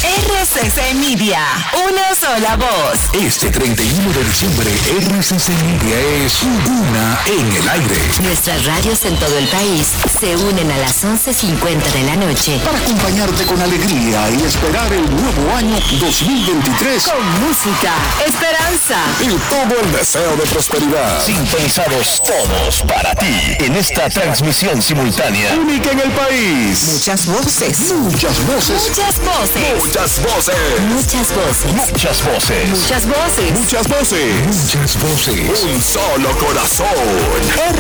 RCC 0.06 0.94
Media, 0.94 1.42
una 1.88 2.14
sola 2.14 2.54
voz. 2.56 3.12
Este 3.14 3.50
31 3.50 4.12
de 4.12 4.24
diciembre, 4.24 4.70
RCC 4.98 5.50
Media 5.50 6.00
es 6.24 6.42
una 6.42 7.18
en 7.26 7.56
el 7.56 7.68
aire. 7.68 7.96
Nuestras 8.22 8.64
radios 8.64 9.04
en 9.04 9.18
todo 9.18 9.36
el 9.38 9.46
país 9.48 9.94
se 10.18 10.34
unen 10.34 10.70
a 10.70 10.78
las 10.78 11.04
11.50 11.04 11.92
de 11.92 12.02
la 12.04 12.16
noche 12.16 12.58
Para 12.64 12.78
acompañarte 12.78 13.44
con 13.44 13.60
alegría 13.60 14.30
y 14.30 14.42
esperar 14.44 14.90
el 14.90 15.04
nuevo 15.10 15.54
año 15.54 15.76
2023 16.00 17.02
con 17.02 17.46
música, 17.46 17.92
esperanza 18.24 18.96
y 19.20 19.28
todo 19.50 19.80
el 19.80 19.92
deseo 19.92 20.36
de 20.36 20.44
prosperidad. 20.44 21.22
Sintonizados 21.22 22.22
todos 22.22 22.82
para 22.82 23.14
ti 23.14 23.56
en 23.58 23.76
esta 23.76 24.08
transmisión 24.08 24.80
simultánea. 24.80 25.54
Única 25.54 25.90
en 25.90 26.00
el 26.00 26.10
país. 26.12 26.88
Muchas 26.92 27.26
voces. 27.26 27.92
Muchas 27.92 28.46
voces. 28.46 28.88
Muchas 28.88 29.20
voces. 29.20 29.74
Muchas 29.82 30.22
voces. 30.22 30.54
Muchas 30.94 31.34
voces. 31.34 31.72
Muchas 31.74 32.22
voces. 32.24 32.68
Muchas 32.70 33.06
voces. 33.06 33.52
Muchas 33.58 33.88
voces. 33.88 34.46
Muchas 34.46 34.98
voces. 35.02 35.64
Un 35.64 35.82
solo 35.82 36.30
corazón. 36.38 36.86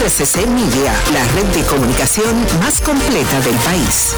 RCC 0.02 0.46
Media, 0.46 0.92
la 1.12 1.24
red 1.34 1.46
de 1.54 1.64
comunicación 1.64 2.25
más 2.34 2.80
completa 2.80 3.40
del 3.40 3.54
país. 3.56 4.16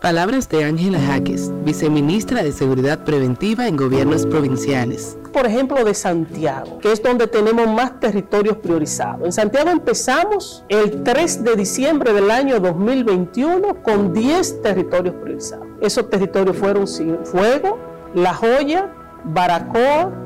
Palabras 0.00 0.48
de 0.48 0.62
Ángela 0.62 1.00
Jaques, 1.00 1.50
viceministra 1.64 2.44
de 2.44 2.52
Seguridad 2.52 3.00
Preventiva 3.02 3.66
en 3.66 3.76
gobiernos 3.76 4.24
provinciales. 4.24 5.18
Por 5.32 5.46
ejemplo, 5.46 5.84
de 5.84 5.94
Santiago, 5.94 6.78
que 6.78 6.92
es 6.92 7.02
donde 7.02 7.26
tenemos 7.26 7.66
más 7.66 7.98
territorios 7.98 8.58
priorizados. 8.58 9.24
En 9.24 9.32
Santiago 9.32 9.70
empezamos 9.70 10.64
el 10.68 11.02
3 11.02 11.42
de 11.42 11.56
diciembre 11.56 12.12
del 12.12 12.30
año 12.30 12.60
2021 12.60 13.82
con 13.82 14.12
10 14.12 14.62
territorios 14.62 15.16
priorizados. 15.16 15.66
Esos 15.80 16.08
territorios 16.08 16.56
fueron 16.56 16.86
Fuego, 17.24 17.78
La 18.14 18.32
Joya, 18.32 18.92
Baracoa, 19.24 20.25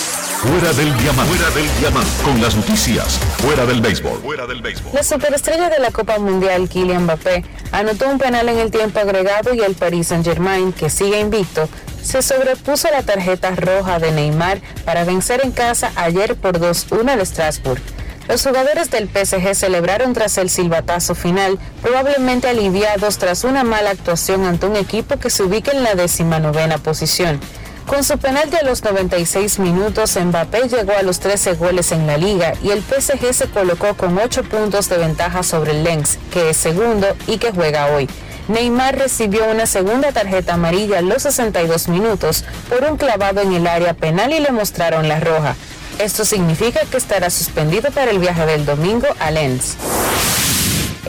Fuera 0.41 0.73
del 0.73 0.97
diamante. 0.97 1.35
Fuera 1.35 1.51
del 1.53 1.79
diamante. 1.79 2.23
Con 2.23 2.41
las 2.41 2.55
noticias. 2.55 3.19
Fuera 3.37 3.63
del 3.63 3.79
béisbol. 3.79 4.21
Fuera 4.23 4.47
del 4.47 4.63
béisbol. 4.63 4.91
La 4.91 5.03
superestrella 5.03 5.69
de 5.69 5.77
la 5.77 5.91
Copa 5.91 6.17
Mundial, 6.17 6.67
Kylian 6.67 7.03
Mbappé, 7.03 7.45
anotó 7.71 8.09
un 8.09 8.17
penal 8.17 8.49
en 8.49 8.57
el 8.57 8.71
tiempo 8.71 8.99
agregado 8.99 9.53
y 9.53 9.59
el 9.59 9.75
Paris 9.75 10.07
Saint-Germain, 10.07 10.73
que 10.73 10.89
sigue 10.89 11.19
invicto, 11.19 11.69
se 12.01 12.23
sobrepuso 12.23 12.87
a 12.87 12.91
la 12.91 13.03
tarjeta 13.03 13.51
roja 13.51 13.99
de 13.99 14.11
Neymar 14.13 14.61
para 14.83 15.03
vencer 15.03 15.41
en 15.43 15.51
casa 15.51 15.91
ayer 15.95 16.35
por 16.35 16.59
2-1 16.59 17.07
al 17.11 17.23
Strasbourg. 17.23 17.81
Los 18.27 18.41
jugadores 18.41 18.89
del 18.89 19.09
PSG 19.09 19.53
celebraron 19.53 20.13
tras 20.13 20.39
el 20.39 20.49
silbatazo 20.49 21.13
final, 21.13 21.59
probablemente 21.83 22.49
aliviados 22.49 23.19
tras 23.19 23.43
una 23.43 23.63
mala 23.63 23.91
actuación 23.91 24.45
ante 24.45 24.65
un 24.65 24.75
equipo 24.75 25.17
que 25.17 25.29
se 25.29 25.43
ubica 25.43 25.71
en 25.71 25.83
la 25.83 25.93
decimanovena 25.93 26.79
posición. 26.79 27.39
Con 27.87 28.03
su 28.03 28.17
penalti 28.17 28.55
a 28.55 28.63
los 28.63 28.83
96 28.83 29.59
minutos, 29.59 30.15
Mbappé 30.15 30.69
llegó 30.69 30.93
a 30.93 31.01
los 31.01 31.19
13 31.19 31.55
goles 31.55 31.91
en 31.91 32.07
la 32.07 32.17
liga 32.17 32.53
y 32.63 32.69
el 32.69 32.81
PSG 32.81 33.33
se 33.33 33.49
colocó 33.49 33.95
con 33.95 34.17
8 34.17 34.43
puntos 34.43 34.87
de 34.87 34.97
ventaja 34.97 35.43
sobre 35.43 35.71
el 35.71 35.83
Lens, 35.83 36.17
que 36.31 36.51
es 36.51 36.57
segundo 36.57 37.07
y 37.27 37.37
que 37.37 37.51
juega 37.51 37.87
hoy. 37.87 38.09
Neymar 38.47 38.97
recibió 38.97 39.45
una 39.49 39.65
segunda 39.65 40.11
tarjeta 40.11 40.53
amarilla 40.53 40.99
a 40.99 41.01
los 41.01 41.23
62 41.23 41.87
minutos 41.89 42.43
por 42.69 42.83
un 42.89 42.97
clavado 42.97 43.41
en 43.41 43.53
el 43.53 43.67
área 43.67 43.93
penal 43.93 44.31
y 44.33 44.39
le 44.39 44.51
mostraron 44.51 45.07
la 45.07 45.19
roja. 45.19 45.55
Esto 45.99 46.25
significa 46.25 46.81
que 46.89 46.97
estará 46.97 47.29
suspendido 47.29 47.91
para 47.91 48.11
el 48.11 48.19
viaje 48.19 48.45
del 48.45 48.65
domingo 48.65 49.07
a 49.19 49.31
Lens. 49.31 49.77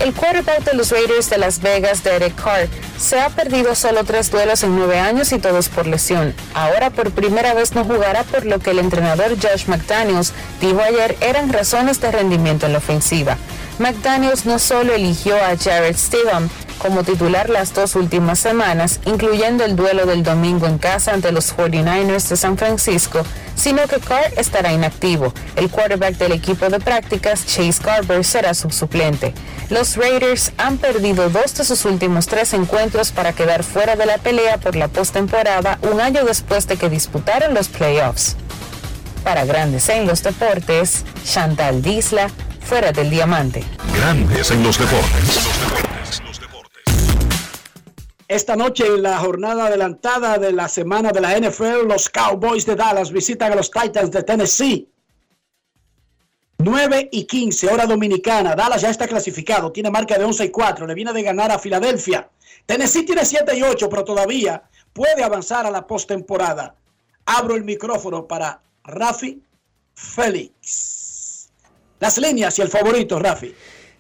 El 0.01 0.15
quarterback 0.15 0.65
de 0.65 0.75
los 0.75 0.91
Raiders 0.91 1.31
de 1.31 1.39
Las 1.39 1.61
Vegas, 1.61 2.03
Derek 2.03 2.35
Carr, 2.35 2.69
se 2.99 3.21
ha 3.21 3.29
perdido 3.29 3.75
solo 3.75 4.05
tres 4.05 4.31
duelos 4.31 4.63
en 4.63 4.75
nueve 4.75 4.99
años 4.99 5.33
y 5.33 5.39
todos 5.39 5.69
por 5.69 5.87
lesión. 5.87 6.35
Ahora 6.55 6.91
por 6.91 7.11
primera 7.11 7.55
vez 7.55 7.75
no 7.75 7.85
jugará 7.85 8.25
por 8.25 8.47
lo 8.47 8.59
que 8.59 8.71
el 8.71 8.79
entrenador 8.79 9.37
Josh 9.41 9.67
McDaniels 9.67 10.33
dijo 10.61 10.81
ayer 10.81 11.17
eran 11.21 11.53
razones 11.53 12.01
de 12.01 12.11
rendimiento 12.11 12.67
en 12.67 12.73
la 12.73 12.79
ofensiva. 12.79 13.37
McDaniels 13.79 14.47
no 14.47 14.59
solo 14.59 14.95
eligió 14.95 15.37
a 15.37 15.57
Jared 15.57 15.97
Stidham 15.97 16.49
como 16.83 17.05
titular 17.05 17.49
las 17.49 17.73
dos 17.73 17.95
últimas 17.95 18.41
semanas, 18.41 18.99
incluyendo 19.07 19.65
el 19.65 19.77
duelo 19.77 20.05
del 20.05 20.25
domingo 20.25 20.67
en 20.67 20.79
casa 20.79 21.13
ante 21.13 21.31
los 21.31 21.57
49ers 21.57 22.29
de 22.29 22.37
San 22.37 22.59
Francisco, 22.59 23.23
sino 23.55 23.87
que 23.87 24.01
Carr 24.01 24.33
estará 24.37 24.73
inactivo. 24.73 25.33
El 25.55 25.71
quarterback 25.71 26.17
del 26.17 26.33
equipo 26.33 26.69
de 26.69 26.81
prácticas, 26.81 27.47
Chase 27.47 27.81
Garber, 27.85 28.25
será 28.25 28.53
su 28.53 28.69
suplente. 28.71 29.33
Los 29.71 29.97
Raiders 29.97 30.53
han 30.59 30.79
perdido 30.79 31.31
dos 31.31 31.55
de 31.55 31.65
sus 31.65 31.85
últimos 31.85 32.27
tres 32.27 32.53
encuentros 32.53 33.13
para 33.13 33.33
quedar 33.33 33.63
fuera 33.63 33.95
de 33.95 34.07
la 34.07 34.19
pelea 34.19 34.59
por 34.59 34.75
la 34.75 34.89
postemporada 34.89 35.79
un 35.83 36.01
año 36.01 36.25
después 36.25 36.67
de 36.67 36.77
que 36.77 36.91
disputaron 36.91 37.55
los 37.55 37.69
playoffs. 37.69 38.37
Para 39.23 39.45
Grandes 39.45 39.89
en 39.89 40.09
los 40.09 40.25
Deportes, 40.25 41.05
Chantal 41.25 41.81
Disla, 41.81 42.29
fuera 42.61 42.91
del 42.91 43.09
diamante. 43.09 43.63
Grandes 43.95 44.51
en 44.51 44.65
los 44.65 44.79
deportes. 44.79 45.92
Esta 48.33 48.57
noche 48.57 48.87
en 48.87 49.03
la 49.03 49.19
jornada 49.19 49.67
adelantada 49.67 50.39
de 50.39 50.53
la 50.53 50.67
semana 50.67 51.13
de 51.13 51.21
la 51.21 51.39
NFL, 51.39 51.87
los 51.87 52.09
Cowboys 52.09 52.65
de 52.65 52.75
Dallas 52.75 53.13
visitan 53.13 53.53
a 53.53 53.57
los 53.57 53.71
Titans 53.71 54.11
de 54.11 54.23
Tennessee. 54.23 54.89
9 56.57 57.11
y 57.13 57.25
15, 57.25 57.69
hora 57.69 57.85
dominicana. 57.85 58.55
Dallas 58.55 58.81
ya 58.81 58.89
está 58.89 59.07
clasificado, 59.07 59.71
tiene 59.71 59.91
marca 59.91 60.17
de 60.17 60.25
11 60.25 60.47
y 60.47 60.49
4, 60.49 60.87
le 60.87 60.95
viene 60.95 61.13
de 61.13 61.23
ganar 61.23 61.53
a 61.53 61.59
Filadelfia. 61.59 62.31
Tennessee 62.65 63.05
tiene 63.05 63.27
7 63.27 63.55
y 63.55 63.65
8, 63.65 63.91
pero 63.91 64.03
todavía 64.03 64.63
puede 64.95 65.23
avanzar 65.23 65.67
a 65.67 65.71
la 65.71 65.87
postemporada. 65.87 66.75
Abro 67.27 67.55
el 67.55 67.65
micrófono 67.65 68.27
para 68.27 68.63
Rafi 68.85 69.43
Félix. 69.93 71.51
Las 72.01 72.17
líneas 72.17 72.59
y 72.59 72.63
el 72.63 72.69
favorito, 72.69 73.19
Rafi. 73.19 73.55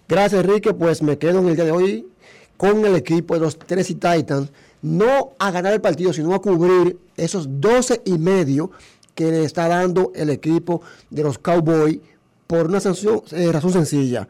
Gracias, 0.08 0.42
Enrique. 0.42 0.72
Pues 0.72 1.02
me 1.02 1.18
quedo 1.18 1.40
en 1.40 1.48
el 1.48 1.54
día 1.56 1.66
de 1.66 1.72
hoy 1.72 2.11
con 2.56 2.84
el 2.84 2.94
equipo 2.94 3.34
de 3.34 3.40
los 3.40 3.58
Tennessee 3.58 3.94
Titans, 3.94 4.50
no 4.82 5.32
a 5.38 5.50
ganar 5.50 5.72
el 5.72 5.80
partido, 5.80 6.12
sino 6.12 6.34
a 6.34 6.42
cubrir 6.42 6.98
esos 7.16 7.60
12 7.60 8.02
y 8.04 8.18
medio 8.18 8.70
que 9.14 9.30
le 9.30 9.44
está 9.44 9.68
dando 9.68 10.12
el 10.14 10.30
equipo 10.30 10.82
de 11.10 11.22
los 11.22 11.38
Cowboys 11.38 11.98
por 12.46 12.66
una 12.66 12.80
sanción, 12.80 13.22
eh, 13.32 13.50
razón 13.52 13.72
sencilla. 13.72 14.28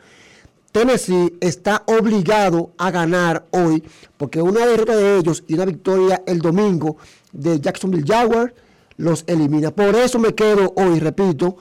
Tennessee 0.73 1.37
está 1.41 1.83
obligado 1.87 2.71
a 2.79 2.91
ganar 2.91 3.47
hoy, 3.51 3.83
porque 4.17 4.41
una 4.41 4.65
derrota 4.65 4.97
de 4.97 5.19
ellos 5.19 5.45
y 5.47 5.55
una 5.55 5.67
victoria 5.67 6.23
el 6.27 6.39
domingo 6.39 6.97
de 7.33 7.61
Jacksonville 7.61 8.07
Jaguars 8.07 8.55
los 8.97 9.25
elimina. 9.27 9.71
Por 9.71 9.95
eso 9.97 10.19
me 10.19 10.35
quedo 10.35 10.73
hoy, 10.77 10.99
repito, 10.99 11.57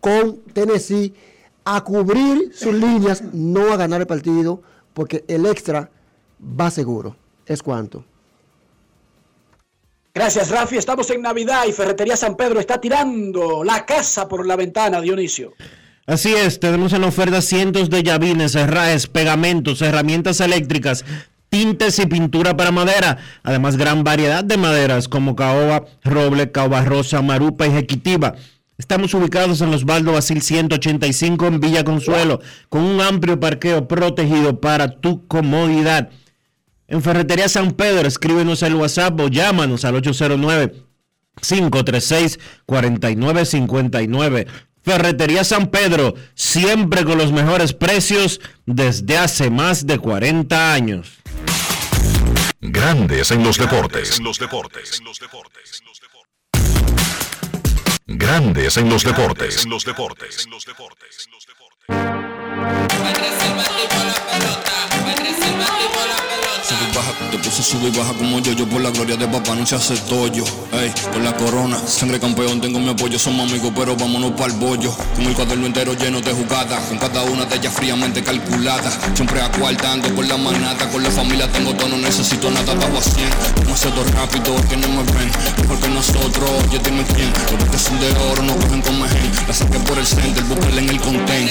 con 0.00 0.38
Tennessee 0.52 1.14
a 1.64 1.82
cubrir 1.84 2.52
sus 2.54 2.74
líneas, 2.74 3.22
no 3.32 3.72
a 3.72 3.76
ganar 3.76 4.00
el 4.00 4.06
partido, 4.06 4.62
porque 4.94 5.24
el 5.28 5.46
extra 5.46 5.90
va 6.40 6.70
seguro. 6.70 7.16
Es 7.46 7.62
cuanto. 7.62 8.04
Gracias, 10.14 10.50
Rafi. 10.50 10.76
Estamos 10.78 11.10
en 11.10 11.20
Navidad 11.20 11.66
y 11.68 11.72
Ferretería 11.72 12.16
San 12.16 12.36
Pedro 12.36 12.58
está 12.58 12.80
tirando 12.80 13.62
la 13.62 13.84
casa 13.84 14.26
por 14.26 14.46
la 14.46 14.56
ventana, 14.56 15.00
Dionisio. 15.00 15.52
Así 16.06 16.32
es, 16.32 16.60
tenemos 16.60 16.92
en 16.92 17.04
oferta 17.04 17.42
cientos 17.42 17.90
de 17.90 18.02
llavines, 18.02 18.54
herrajes, 18.54 19.08
pegamentos, 19.08 19.82
herramientas 19.82 20.40
eléctricas, 20.40 21.04
tintes 21.48 21.98
y 21.98 22.06
pintura 22.06 22.56
para 22.56 22.70
madera. 22.70 23.18
Además, 23.42 23.76
gran 23.76 24.04
variedad 24.04 24.44
de 24.44 24.56
maderas 24.56 25.08
como 25.08 25.36
caoba, 25.36 25.84
roble, 26.04 26.50
caoba 26.52 26.82
rosa, 26.84 27.22
marupa 27.22 27.66
y 27.66 27.72
jequitiva. 27.72 28.36
Estamos 28.78 29.14
ubicados 29.14 29.60
en 29.62 29.70
los 29.70 29.84
Baldo 29.84 30.12
Basil 30.12 30.42
185 30.42 31.46
en 31.46 31.60
Villa 31.60 31.82
Consuelo, 31.82 32.40
con 32.68 32.84
un 32.84 33.00
amplio 33.00 33.40
parqueo 33.40 33.88
protegido 33.88 34.60
para 34.60 35.00
tu 35.00 35.26
comodidad. 35.26 36.10
En 36.88 37.02
Ferretería 37.02 37.48
San 37.48 37.72
Pedro, 37.72 38.06
escríbenos 38.06 38.62
al 38.62 38.74
WhatsApp 38.74 39.18
o 39.20 39.28
llámanos 39.28 39.84
al 39.84 39.96
809 39.96 40.72
536 41.40 42.38
4959. 42.64 44.46
Ferretería 44.82 45.42
San 45.42 45.66
Pedro, 45.68 46.14
siempre 46.34 47.04
con 47.04 47.18
los 47.18 47.32
mejores 47.32 47.72
precios 47.72 48.40
desde 48.66 49.18
hace 49.18 49.50
más 49.50 49.84
de 49.84 49.98
40 49.98 50.72
años. 50.72 51.18
Grandes 52.60 53.32
en 53.32 53.42
los 53.42 53.58
deportes. 53.58 54.20
Grandes 58.06 58.76
en 58.76 58.88
los 58.88 59.02
deportes. 59.02 59.64
En 59.64 59.70
los 59.70 59.84
deportes. 59.84 60.46
Te 67.30 67.38
puse 67.38 67.62
sube 67.62 67.88
y 67.88 67.90
baja 67.96 68.12
como 68.12 68.38
yo, 68.40 68.52
yo 68.52 68.66
por 68.68 68.80
la 68.80 68.90
gloria 68.90 69.16
de 69.16 69.26
papá 69.26 69.54
no 69.54 69.66
se 69.66 69.74
hace 69.74 69.96
tollo. 70.08 70.44
Ey, 70.72 70.92
por 71.12 71.22
la 71.22 71.34
corona, 71.36 71.78
sangre 71.86 72.20
campeón, 72.20 72.60
tengo 72.60 72.78
mi 72.78 72.90
apoyo, 72.90 73.18
somos 73.18 73.50
amigos, 73.50 73.72
pero 73.74 73.96
vámonos 73.96 74.32
para 74.32 74.52
el 74.52 74.58
bollo. 74.58 74.94
Con 75.14 75.24
el 75.24 75.34
cuaderno 75.34 75.66
entero 75.66 75.94
lleno 75.94 76.20
de 76.20 76.32
jugadas, 76.32 76.80
con 76.88 76.98
cada 76.98 77.22
una 77.24 77.44
de 77.44 77.56
ellas 77.56 77.72
fríamente 77.72 78.22
calculada. 78.22 78.90
Siempre 79.14 79.40
acuartando 79.40 80.14
con 80.14 80.28
la 80.28 80.36
manata, 80.36 80.88
con 80.90 81.02
la 81.02 81.10
familia 81.10 81.50
tengo 81.50 81.74
todo, 81.74 81.88
no 81.88 81.96
necesito 81.98 82.50
nada, 82.50 82.74
bajo 82.74 82.98
a 82.98 83.02
100. 83.02 83.30
Demasiado 83.60 84.04
rápido, 84.04 84.54
que 84.68 84.76
no 84.76 84.88
me 84.88 85.02
ven, 85.04 85.30
mejor 85.62 85.80
que 85.80 85.88
nosotros, 85.88 86.50
oye 86.68 86.78
dime 86.84 87.04
quién. 87.14 87.32
Los 87.58 87.70
que 87.70 87.78
son 87.78 87.98
de 88.00 88.10
oro 88.30 88.42
no 88.42 88.56
cogen 88.56 88.82
con 88.82 89.00
mejen, 89.00 89.30
la 89.46 89.54
saqué 89.54 89.78
por 89.80 89.98
el 89.98 90.06
center, 90.06 90.44
búsquenla 90.44 90.80
en 90.80 90.88
el 90.90 91.00
content. 91.00 91.50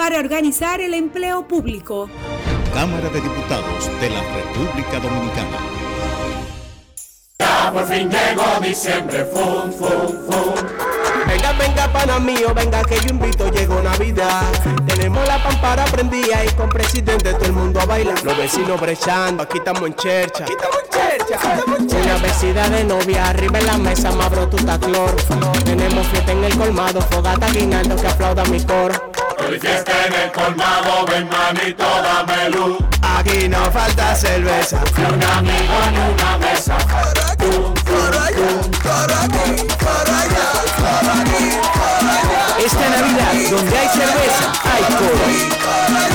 para 0.00 0.18
organizar 0.18 0.80
el 0.80 0.94
empleo 0.94 1.46
público. 1.46 2.08
Cámara 2.72 3.10
de 3.10 3.20
Diputados 3.20 4.00
de 4.00 4.08
la 4.08 4.22
República 4.32 4.98
Dominicana. 4.98 5.58
Ya 7.38 7.70
por 7.70 7.84
fin 7.84 8.08
llegó 8.08 8.60
diciembre, 8.62 9.26
fum, 9.26 9.70
fum, 9.70 10.08
fum. 10.26 10.54
Venga, 11.26 11.52
venga, 11.52 11.92
pana 11.92 12.18
mío, 12.18 12.54
venga 12.54 12.82
que 12.82 12.98
yo 13.00 13.10
invito, 13.10 13.50
llegó 13.50 13.82
Navidad. 13.82 14.50
Tenemos 14.86 15.28
la 15.28 15.42
pampara 15.42 15.84
prendida 15.84 16.46
y 16.46 16.48
con 16.54 16.70
presidente 16.70 17.34
todo 17.34 17.44
el 17.44 17.52
mundo 17.52 17.78
a 17.78 17.84
bailar. 17.84 18.24
Los 18.24 18.38
vecinos 18.38 18.80
brechando, 18.80 19.42
aquí 19.42 19.58
estamos 19.58 19.82
en 19.82 19.94
chercha. 19.96 20.44
Aquí 20.44 20.54
estamos 20.54 21.78
en 21.78 21.88
chercha, 21.88 22.02
Una 22.02 22.16
vestida 22.22 22.70
de 22.70 22.84
novia, 22.84 23.28
arriba 23.28 23.58
en 23.58 23.66
la 23.66 23.76
mesa, 23.76 24.10
mabro 24.12 24.48
tu 24.48 24.56
taclor. 24.64 25.14
Tenemos 25.66 26.06
fiesta 26.06 26.32
en 26.32 26.44
el 26.44 26.56
colmado, 26.56 27.02
fogata 27.02 27.50
guinaldo 27.50 27.96
que 27.96 28.06
aplauda 28.06 28.44
mi 28.46 28.64
coro. 28.64 29.09
Hoy 29.46 29.58
fiesta 29.58 30.06
en 30.06 30.12
el 30.14 30.32
colmado, 30.32 31.06
ven 31.06 31.28
manito, 31.28 31.84
dame 31.84 32.50
luz. 32.50 32.78
Aquí 33.02 33.48
no 33.48 33.70
falta 33.70 34.14
cerveza. 34.14 34.82
Ni 34.96 35.04
un 35.04 35.22
amigo 35.22 35.74
ni 35.92 36.12
una 36.12 36.38
mesa. 36.38 36.76
Pum, 37.38 37.74
pum, 37.74 37.74
pum, 37.74 38.70
Esta 42.64 42.90
Navidad, 42.90 43.32
donde 43.50 43.78
hay 43.78 43.88
cerveza, 43.88 44.52
hay 44.64 44.82
coro. 44.94 45.60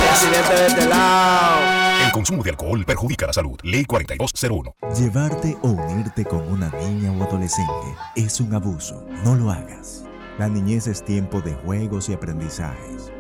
Presidente 0.10 0.54
de 0.54 0.68
este 0.68 0.86
lado. 0.88 2.06
El 2.06 2.12
consumo 2.12 2.44
de 2.44 2.52
alcohol 2.52 2.86
perjudica 2.86 3.26
la 3.26 3.34
salud. 3.34 3.60
Ley 3.64 3.86
4201. 3.86 4.76
Llevarte 4.96 5.58
o 5.64 5.70
unirte 5.70 6.24
con 6.26 6.48
una 6.52 6.70
niña 6.70 7.12
o 7.12 7.24
adolescente 7.24 7.96
es 8.16 8.40
un 8.40 8.54
abuso. 8.54 9.04
No 9.24 9.36
lo 9.36 9.52
hagas. 9.52 10.06
La 10.38 10.50
niñez 10.50 10.88
es 10.88 11.04
tiempo 11.04 11.42
de 11.42 11.54
juegos 11.54 12.10
y 12.10 12.14
aprendizajes. 12.14 13.05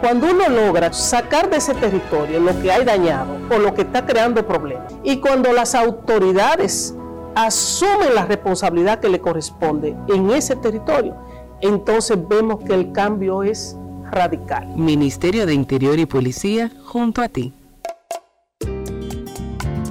Cuando 0.00 0.30
uno 0.30 0.48
logra 0.48 0.90
sacar 0.94 1.50
de 1.50 1.58
ese 1.58 1.74
territorio 1.74 2.40
lo 2.40 2.58
que 2.62 2.72
hay 2.72 2.86
dañado 2.86 3.36
o 3.54 3.58
lo 3.58 3.74
que 3.74 3.82
está 3.82 4.06
creando 4.06 4.46
problemas, 4.46 4.94
y 5.04 5.18
cuando 5.18 5.52
las 5.52 5.74
autoridades 5.74 6.94
asumen 7.34 8.14
la 8.14 8.24
responsabilidad 8.24 8.98
que 9.00 9.10
le 9.10 9.20
corresponde 9.20 9.94
en 10.08 10.30
ese 10.30 10.56
territorio, 10.56 11.14
entonces 11.60 12.16
vemos 12.28 12.64
que 12.64 12.72
el 12.72 12.92
cambio 12.92 13.42
es 13.42 13.76
radical. 14.10 14.68
Ministerio 14.74 15.44
de 15.44 15.52
Interior 15.52 15.98
y 15.98 16.06
Policía 16.06 16.70
junto 16.86 17.20
a 17.20 17.28
ti. 17.28 17.52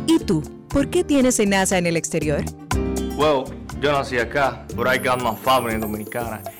¿Y 0.07 0.19
tú? 0.25 0.41
¿Por 0.69 0.89
qué 0.89 1.03
tienes 1.03 1.39
NASA 1.47 1.77
en 1.77 1.85
el 1.85 1.95
exterior? 1.95 2.43
Well, 3.15 3.43
yo 3.79 3.91
nací 3.91 4.17
acá, 4.17 4.65
pero 4.75 4.91
I 4.91 4.97
got 4.97 5.21
my 5.21 5.35
family 5.35 5.77
dominicana. 5.77 6.41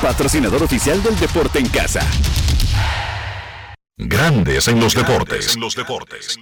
patrocinador 0.00 0.62
oficial 0.62 1.02
del 1.02 1.18
deporte 1.18 1.58
en 1.58 1.68
casa. 1.68 2.00
Grandes 3.96 4.68
en 4.68 4.78
los 4.78 4.94
deportes. 4.94 5.54
En 5.54 5.60
los 5.60 5.74
deportes. 5.74 6.38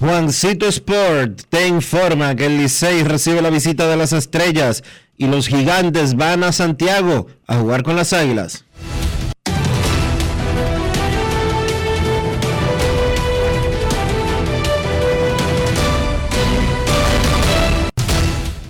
Juancito 0.00 0.66
Sport 0.66 1.42
te 1.48 1.68
informa 1.68 2.34
que 2.34 2.46
el 2.46 2.58
Licey 2.58 3.04
recibe 3.04 3.40
la 3.40 3.50
visita 3.50 3.86
de 3.86 3.96
las 3.96 4.12
estrellas 4.12 4.82
y 5.16 5.28
los 5.28 5.46
gigantes 5.46 6.16
van 6.16 6.42
a 6.42 6.52
Santiago 6.52 7.28
a 7.46 7.56
jugar 7.56 7.84
con 7.84 7.94
las 7.94 8.12
águilas. 8.12 8.64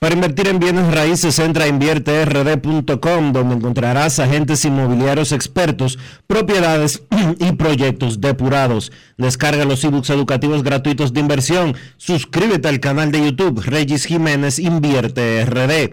Para 0.00 0.14
invertir 0.14 0.48
en 0.48 0.58
bienes 0.58 0.92
raíces, 0.94 1.38
entra 1.38 1.64
a 1.64 1.68
invierterd.com, 1.68 3.32
donde 3.34 3.54
encontrarás 3.54 4.18
agentes 4.18 4.64
inmobiliarios 4.64 5.30
expertos, 5.30 5.98
propiedades 6.26 7.02
y 7.38 7.52
proyectos 7.52 8.18
depurados. 8.18 8.92
Descarga 9.18 9.66
los 9.66 9.84
ebooks 9.84 10.08
educativos 10.08 10.62
gratuitos 10.62 11.12
de 11.12 11.20
inversión. 11.20 11.76
Suscríbete 11.98 12.68
al 12.68 12.80
canal 12.80 13.12
de 13.12 13.26
YouTube 13.26 13.60
Regis 13.62 14.06
Jiménez 14.06 14.58
Invierte 14.58 15.44
RD. 15.44 15.92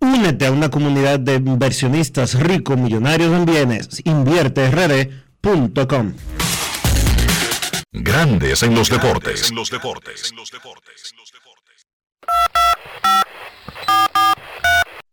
Únete 0.00 0.46
a 0.46 0.50
una 0.50 0.68
comunidad 0.68 1.20
de 1.20 1.36
inversionistas 1.36 2.34
ricos, 2.34 2.78
millonarios 2.78 3.32
en 3.32 3.46
bienes. 3.46 4.02
InvierteRD.com. 4.02 6.14
Grandes 7.92 8.62
en 8.64 8.74
los 8.74 8.90
deportes. 8.90 9.50
En 9.50 9.56
los 9.56 9.70
deportes. 9.70 10.32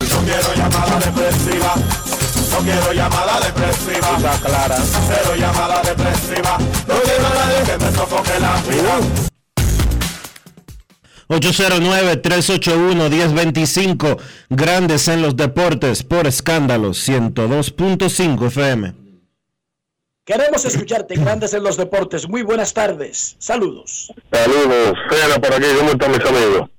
No 0.09 0.17
quiero 0.23 0.53
llamada 0.55 0.99
depresiva. 0.99 1.75
No 2.51 2.57
quiero 2.59 2.93
llamada 2.93 3.39
depresiva. 3.39 4.17
Está 4.17 4.39
clara. 4.47 4.77
Cero 4.77 5.35
llamada 5.37 5.81
depresiva. 5.81 6.57
No 6.87 6.95
quiero 7.01 7.27
a 7.27 7.33
nadie 7.33 7.63
que 7.65 7.77
me 7.85 7.91
sofoque 7.91 8.39
la 8.39 8.61
vida. 8.61 8.99
809-381-1025, 11.29 14.17
Grandes 14.49 15.09
en 15.09 15.21
los 15.21 15.35
Deportes, 15.35 16.03
por 16.03 16.25
escándalo, 16.25 16.91
102.5 16.91 18.47
FM. 18.47 18.93
Queremos 20.23 20.63
escucharte, 20.65 21.15
Grandes 21.15 21.53
en 21.53 21.63
los 21.63 21.75
Deportes. 21.77 22.27
Muy 22.29 22.43
buenas 22.43 22.73
tardes. 22.73 23.35
Saludos. 23.39 24.13
Saludos, 24.31 24.93
Cena 25.09 25.35
por 25.39 25.53
aquí, 25.53 25.65
¿cómo 25.77 25.91
están 25.91 26.11
mis 26.11 26.25
amigos? 26.25 26.69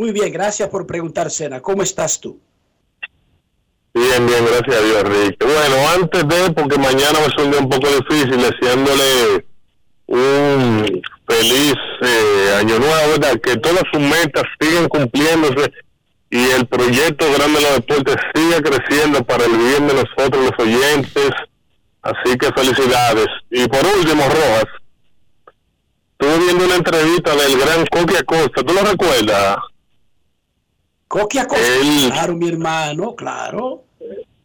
Muy 0.00 0.12
bien, 0.12 0.32
gracias 0.32 0.66
por 0.70 0.86
preguntar, 0.86 1.30
Sena. 1.30 1.60
¿Cómo 1.60 1.82
estás 1.82 2.18
tú? 2.18 2.40
Bien, 3.92 4.26
bien, 4.26 4.46
gracias 4.46 4.76
a 4.76 4.80
Dios, 4.80 5.02
Rick. 5.02 5.44
Bueno, 5.44 5.76
antes 5.94 6.26
de, 6.26 6.52
porque 6.54 6.78
mañana 6.78 7.18
me 7.20 7.28
suena 7.36 7.58
un 7.58 7.68
poco 7.68 7.86
difícil, 7.86 8.40
deseándole 8.40 9.44
un 10.06 11.02
feliz 11.28 11.74
eh, 12.00 12.54
año 12.58 12.78
nuevo, 12.78 13.10
¿verdad? 13.10 13.38
Que 13.42 13.58
todas 13.58 13.82
sus 13.92 14.00
metas 14.00 14.44
sigan 14.58 14.88
cumpliéndose 14.88 15.70
y 16.30 16.48
el 16.48 16.66
proyecto 16.66 17.26
Grande 17.34 17.58
de 17.58 17.64
los 17.66 17.74
Deportes 17.74 18.16
siga 18.34 18.62
creciendo 18.62 19.22
para 19.22 19.44
el 19.44 19.54
bien 19.54 19.86
de 19.86 19.92
nosotros, 19.92 20.50
los 20.50 20.66
oyentes. 20.66 21.30
Así 22.00 22.38
que 22.38 22.50
felicidades. 22.54 23.28
Y 23.50 23.68
por 23.68 23.84
último, 23.98 24.22
Rojas, 24.22 24.64
estuve 26.18 26.38
viendo 26.38 26.64
una 26.64 26.76
entrevista 26.76 27.36
del 27.36 27.58
gran 27.58 27.84
Coqui 27.84 28.16
Acosta, 28.16 28.62
¿tú 28.62 28.72
lo 28.72 28.80
recuerdas? 28.80 29.58
Coquia 31.10 31.44
Costa, 31.44 31.64
claro, 32.12 32.36
mi 32.36 32.48
hermano, 32.48 33.16
claro. 33.16 33.82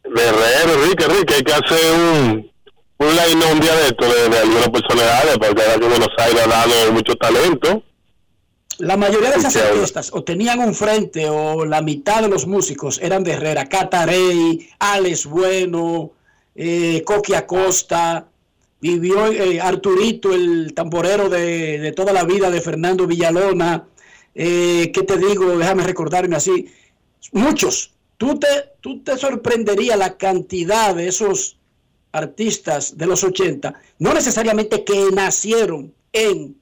Guerrero, 0.04 0.82
Enrique, 0.82 1.06
Enrique, 1.06 1.34
hay 1.36 1.44
que 1.44 1.54
hacer 1.54 1.94
un, 1.94 2.52
un 2.98 3.08
line 3.08 3.46
un 3.54 3.60
día 3.60 3.76
de 3.76 3.86
esto, 3.86 4.04
de, 4.04 4.30
de 4.30 4.40
algunas 4.40 4.70
personalidades, 4.70 5.38
porque 5.38 5.62
ahora 5.62 5.80
que 5.80 5.88
Buenos 5.88 6.10
Aires 6.18 6.42
ha 6.44 6.48
dado 6.48 6.92
mucho 6.92 7.16
talento. 7.18 7.84
La 8.80 8.98
mayoría 8.98 9.30
de 9.30 9.38
esas 9.38 9.56
orquestas 9.56 10.10
o 10.12 10.24
tenían 10.24 10.60
un 10.60 10.74
frente 10.74 11.30
o 11.30 11.66
la 11.66 11.84
mitad 11.84 12.24
de 12.24 12.30
los 12.30 12.48
músicos 12.48 13.00
eran 13.00 13.24
de 13.24 13.34
Herrera, 13.34 13.70
Catarey, 13.70 14.68
Alex 14.80 15.28
Bueno, 15.28 16.14
eh, 16.56 17.04
Coqui 17.06 17.36
Acosta, 17.36 18.26
vivió 18.82 19.28
eh, 19.28 19.62
Arturito, 19.62 20.34
el 20.34 20.74
tamborero 20.74 21.30
de, 21.30 21.78
de 21.78 21.92
toda 21.92 22.12
la 22.12 22.24
vida 22.24 22.50
de 22.50 22.60
Fernando 22.60 23.06
Villalona, 23.06 23.86
eh, 24.36 24.92
¿qué 24.94 25.04
te 25.04 25.18
digo? 25.18 25.58
Déjame 25.58 25.84
recordarme 25.84 26.36
así, 26.36 26.72
muchos. 27.32 27.94
Tú 28.18 28.40
te, 28.40 28.48
tú 28.80 29.04
te 29.04 29.18
sorprendería 29.18 29.98
la 29.98 30.18
cantidad 30.18 30.96
de 30.96 31.08
esos 31.08 31.58
artistas 32.12 32.98
de 32.98 33.08
los 33.08 33.24
80, 33.24 33.74
no 34.00 34.14
necesariamente 34.14 34.86
que 34.86 35.10
nacieron 35.12 35.94
en 36.14 36.56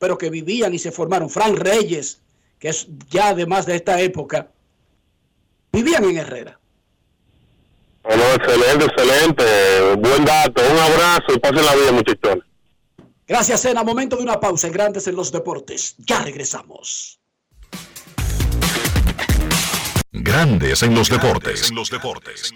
pero 0.00 0.16
que 0.16 0.30
vivían 0.30 0.74
y 0.74 0.78
se 0.78 0.90
formaron. 0.90 1.30
Frank 1.30 1.58
Reyes, 1.58 2.22
que 2.58 2.70
es 2.70 2.88
ya 3.10 3.28
además 3.28 3.66
de 3.66 3.76
esta 3.76 4.00
época, 4.00 4.48
vivían 5.70 6.04
en 6.04 6.16
Herrera. 6.16 6.58
Bueno, 8.02 8.22
excelente, 8.34 8.86
excelente. 8.86 9.44
Buen 9.98 10.24
dato. 10.24 10.62
Un 10.62 10.78
abrazo 10.78 11.34
y 11.34 11.38
pasen 11.38 11.64
la 11.64 11.74
vida, 11.76 11.92
muchachones. 11.92 12.44
Gracias, 13.30 13.60
Sena. 13.60 13.84
Momento 13.84 14.16
de 14.16 14.24
una 14.24 14.40
pausa 14.40 14.66
en 14.66 14.72
Grandes 14.72 15.06
en 15.06 15.14
los 15.14 15.30
Deportes. 15.30 15.94
Ya 15.98 16.20
regresamos. 16.20 17.20
Grandes 20.10 20.82
en 20.82 20.96
los 20.96 21.08
deportes. 21.08 21.70
los 21.70 21.90
deportes. 21.90 22.52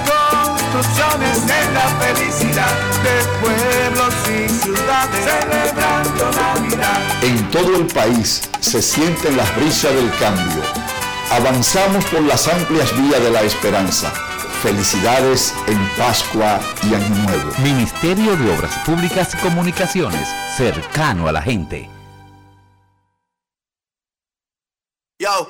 construcciones 0.76 1.38
en 1.44 1.74
la 1.74 1.88
felicidad 2.00 2.74
de 3.04 3.16
pueblos 3.40 4.14
y 4.28 4.50
ciudades 4.50 5.26
celebrando 5.26 6.32
Navidad. 6.32 7.24
En 7.24 7.50
todo 7.50 7.76
el 7.78 7.88
país 7.88 8.42
se 8.60 8.82
sienten 8.82 9.38
las 9.38 9.56
brisas 9.56 9.94
del 9.94 10.12
cambio. 10.18 10.62
Avanzamos 11.32 12.04
por 12.06 12.22
las 12.24 12.48
amplias 12.48 12.92
vías 12.98 13.22
de 13.22 13.32
la 13.32 13.42
esperanza. 13.44 14.12
Felicidades 14.62 15.54
en 15.68 15.90
Pascua 15.98 16.60
y 16.84 16.94
Año 16.94 17.16
Nuevo. 17.24 17.52
Ministerio 17.60 18.36
de 18.36 18.58
Obras 18.58 18.78
Públicas 18.86 19.34
y 19.34 19.38
Comunicaciones, 19.38 20.28
cercano 20.58 21.28
a 21.28 21.32
la 21.32 21.42
gente. 21.42 21.90
Yo, 25.20 25.50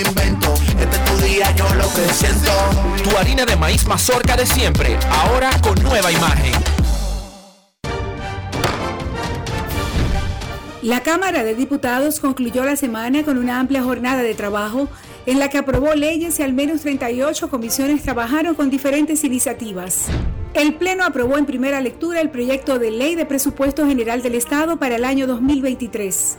invento. 0.00 0.54
Este 0.78 0.96
es 0.96 1.04
tu 1.04 1.16
día, 1.24 1.54
yo 1.54 1.74
lo 1.74 1.88
que 1.94 2.12
siento. 2.12 2.52
Tu 3.02 3.16
harina 3.16 3.44
de 3.44 3.56
maíz 3.56 3.86
mazorca 3.86 4.36
de 4.36 4.46
siempre, 4.46 4.98
ahora 5.10 5.50
con 5.60 5.80
nueva 5.82 6.10
imagen. 6.10 6.52
La 10.82 11.00
Cámara 11.00 11.44
de 11.44 11.54
Diputados 11.54 12.18
concluyó 12.18 12.64
la 12.64 12.74
semana 12.74 13.22
con 13.22 13.38
una 13.38 13.60
amplia 13.60 13.84
jornada 13.84 14.22
de 14.22 14.34
trabajo 14.34 14.88
en 15.26 15.38
la 15.38 15.48
que 15.48 15.58
aprobó 15.58 15.94
leyes 15.94 16.40
y 16.40 16.42
al 16.42 16.52
menos 16.52 16.80
38 16.80 17.48
comisiones 17.50 18.02
trabajaron 18.02 18.56
con 18.56 18.68
diferentes 18.68 19.22
iniciativas. 19.22 20.06
El 20.54 20.74
Pleno 20.74 21.04
aprobó 21.04 21.38
en 21.38 21.46
primera 21.46 21.80
lectura 21.80 22.20
el 22.20 22.30
proyecto 22.30 22.78
de 22.78 22.90
ley 22.90 23.14
de 23.14 23.26
presupuesto 23.26 23.86
general 23.86 24.22
del 24.22 24.34
Estado 24.34 24.76
para 24.78 24.96
el 24.96 25.04
año 25.04 25.26
2023. 25.26 26.38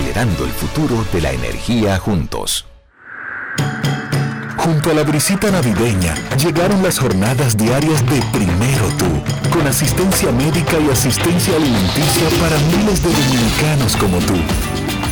el 0.09 0.51
futuro 0.51 1.05
de 1.13 1.21
la 1.21 1.31
energía 1.31 1.97
juntos. 1.97 2.65
Junto 4.57 4.91
a 4.91 4.93
la 4.93 5.03
brisita 5.03 5.51
navideña 5.51 6.15
llegaron 6.37 6.81
las 6.83 6.99
jornadas 6.99 7.55
diarias 7.55 8.03
de 8.07 8.19
Primero 8.31 8.87
Tú, 8.97 9.49
con 9.51 9.67
asistencia 9.67 10.31
médica 10.31 10.77
y 10.79 10.89
asistencia 10.89 11.55
alimenticia 11.55 12.29
para 12.41 12.57
miles 12.75 13.03
de 13.03 13.09
dominicanos 13.09 13.95
como 13.97 14.17
tú. 14.19 14.35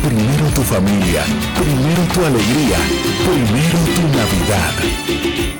Primero 0.06 0.46
tu 0.54 0.62
familia, 0.62 1.24
primero 1.54 2.02
tu 2.12 2.24
alegría, 2.24 2.78
primero 3.24 3.78
tu 3.94 4.02
Navidad. 4.16 5.59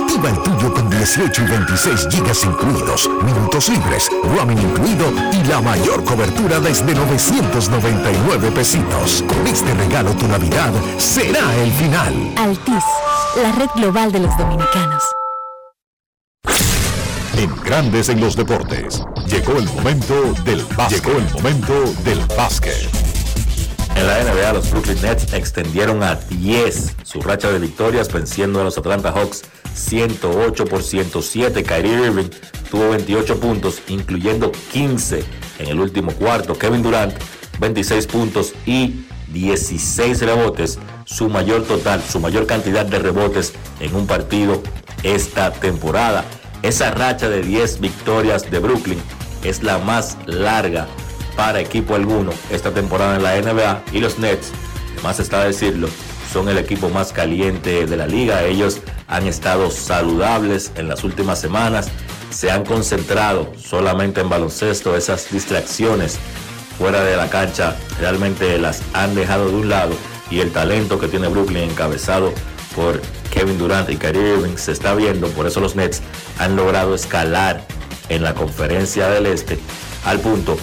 Activa 0.11 0.29
el 0.29 0.43
tuyo 0.43 0.73
con 0.73 0.89
18 0.89 1.41
y 1.41 1.45
26 1.45 2.07
gigas 2.11 2.43
incluidos, 2.43 3.09
minutos 3.23 3.69
libres, 3.69 4.09
roaming 4.35 4.57
incluido 4.57 5.05
y 5.31 5.41
la 5.47 5.61
mayor 5.61 6.03
cobertura 6.03 6.59
desde 6.59 6.93
999 6.93 8.51
pesitos. 8.51 9.23
Con 9.25 9.47
este 9.47 9.73
regalo 9.73 10.11
tu 10.11 10.27
Navidad 10.27 10.73
será 10.97 11.55
el 11.55 11.71
final. 11.71 12.13
Altis, 12.35 12.83
la 13.41 13.53
red 13.53 13.69
global 13.73 14.11
de 14.11 14.19
los 14.19 14.37
dominicanos. 14.37 15.01
En 17.37 17.55
Grandes 17.63 18.09
en 18.09 18.19
los 18.19 18.35
Deportes, 18.35 19.01
llegó 19.27 19.53
el 19.53 19.65
momento 19.69 20.33
del 20.43 20.65
básquet. 20.75 21.05
Llegó 21.05 21.19
el 21.19 21.31
momento 21.31 21.73
del 22.03 22.19
básquet. 22.35 23.00
En 23.95 24.07
la 24.07 24.23
NBA, 24.23 24.53
los 24.53 24.71
Brooklyn 24.71 25.01
Nets 25.01 25.33
extendieron 25.33 26.01
a 26.03 26.15
10 26.15 26.95
su 27.03 27.21
racha 27.21 27.51
de 27.51 27.59
victorias 27.59 28.11
venciendo 28.11 28.61
a 28.61 28.63
los 28.63 28.77
Atlanta 28.77 29.11
Hawks 29.11 29.43
108 29.73 30.65
por 30.65 30.83
107. 30.83 31.63
Kyrie 31.63 32.05
Irving 32.05 32.29
tuvo 32.69 32.89
28 32.89 33.39
puntos, 33.39 33.81
incluyendo 33.87 34.51
15 34.71 35.23
en 35.59 35.67
el 35.67 35.79
último 35.79 36.11
cuarto. 36.13 36.57
Kevin 36.57 36.81
Durant 36.81 37.13
26 37.59 38.07
puntos 38.07 38.53
y 38.65 39.05
16 39.31 40.21
rebotes, 40.21 40.79
su 41.05 41.29
mayor 41.29 41.63
total, 41.63 42.01
su 42.01 42.19
mayor 42.19 42.45
cantidad 42.47 42.85
de 42.85 42.99
rebotes 42.99 43.53
en 43.79 43.95
un 43.95 44.07
partido 44.07 44.61
esta 45.03 45.51
temporada. 45.51 46.25
Esa 46.63 46.91
racha 46.91 47.29
de 47.29 47.41
10 47.41 47.79
victorias 47.79 48.49
de 48.49 48.59
Brooklyn 48.59 49.01
es 49.43 49.63
la 49.63 49.79
más 49.79 50.17
larga 50.25 50.87
para 51.35 51.59
equipo 51.59 51.95
alguno 51.95 52.31
esta 52.49 52.71
temporada 52.71 53.15
en 53.15 53.23
la 53.23 53.39
NBA 53.39 53.83
y 53.93 53.99
los 53.99 54.19
Nets, 54.19 54.51
más 55.03 55.19
está 55.19 55.43
decirlo, 55.43 55.87
son 56.31 56.47
el 56.49 56.57
equipo 56.57 56.89
más 56.89 57.11
caliente 57.11 57.85
de 57.85 57.97
la 57.97 58.07
liga. 58.07 58.43
Ellos 58.43 58.79
han 59.07 59.27
estado 59.27 59.69
saludables 59.69 60.71
en 60.75 60.87
las 60.87 61.03
últimas 61.03 61.39
semanas, 61.39 61.89
se 62.29 62.49
han 62.49 62.63
concentrado 62.63 63.51
solamente 63.61 64.21
en 64.21 64.29
baloncesto, 64.29 64.95
esas 64.95 65.31
distracciones 65.31 66.17
fuera 66.77 67.03
de 67.03 67.17
la 67.17 67.29
cancha 67.29 67.75
realmente 67.99 68.57
las 68.57 68.81
han 68.93 69.13
dejado 69.13 69.49
de 69.49 69.55
un 69.55 69.69
lado 69.69 69.93
y 70.31 70.39
el 70.39 70.51
talento 70.51 70.99
que 70.99 71.09
tiene 71.09 71.27
Brooklyn 71.27 71.69
encabezado 71.69 72.33
por 72.75 73.01
Kevin 73.31 73.57
Durant 73.57 73.89
y 73.89 73.97
Kyrie 73.97 74.35
Irving 74.35 74.55
se 74.55 74.71
está 74.71 74.95
viendo, 74.95 75.27
por 75.29 75.45
eso 75.45 75.59
los 75.59 75.75
Nets 75.75 76.01
han 76.39 76.55
logrado 76.55 76.95
escalar 76.95 77.65
en 78.09 78.23
la 78.23 78.33
conferencia 78.33 79.09
del 79.09 79.25
Este 79.25 79.59
al 80.05 80.19
punto 80.19 80.57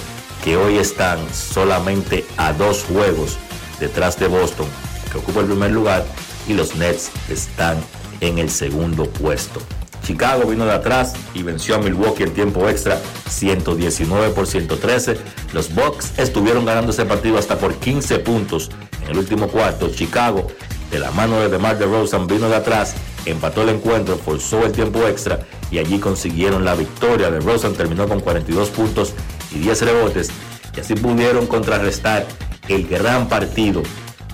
hoy 0.57 0.79
están 0.79 1.19
solamente 1.33 2.25
a 2.37 2.53
dos 2.53 2.85
juegos 2.85 3.37
detrás 3.81 4.19
de 4.19 4.29
Boston, 4.29 4.67
que 5.11 5.19
ocupa 5.19 5.41
el 5.41 5.47
primer 5.47 5.73
lugar, 5.73 6.05
y 6.47 6.55
los 6.55 6.77
Nets 6.77 7.11
están 7.29 7.77
en 8.21 8.39
el 8.39 8.51
segundo 8.51 9.07
puesto. 9.07 9.61
Chicago 10.03 10.49
vino 10.49 10.65
de 10.65 10.73
atrás 10.73 11.13
y 11.35 11.43
venció 11.43 11.75
a 11.75 11.79
Milwaukee 11.79 12.23
en 12.23 12.33
tiempo 12.33 12.67
extra 12.69 12.99
119 13.29 14.31
por 14.31 14.47
113. 14.47 15.19
Los 15.53 15.75
Bucks 15.75 16.19
estuvieron 16.19 16.65
ganando 16.65 16.93
ese 16.93 17.05
partido 17.05 17.37
hasta 17.37 17.59
por 17.59 17.75
15 17.75 18.21
puntos 18.21 18.71
en 19.03 19.11
el 19.11 19.19
último 19.19 19.49
cuarto. 19.49 19.91
Chicago, 19.91 20.47
de 20.91 20.99
la 20.99 21.11
mano 21.11 21.39
de 21.41 21.51
DeMar 21.51 21.79
DeRozan, 21.79 22.27
vino 22.27 22.49
de 22.49 22.57
atrás, 22.57 22.95
empató 23.27 23.63
el 23.63 23.69
encuentro, 23.69 24.17
forzó 24.17 24.65
el 24.65 24.73
tiempo 24.73 25.07
extra 25.07 25.41
y 25.71 25.77
allí 25.79 25.99
consiguieron 25.99 26.65
la 26.65 26.75
victoria. 26.75 27.31
DeRozan 27.31 27.75
terminó 27.75 28.09
con 28.09 28.21
42 28.21 28.71
puntos 28.71 29.13
y 29.53 29.59
10 29.59 29.83
rebotes 29.83 30.31
y 30.77 30.81
así 30.81 30.95
pudieron 30.95 31.47
contrarrestar 31.47 32.27
el 32.69 32.87
gran 32.87 33.29
partido 33.29 33.83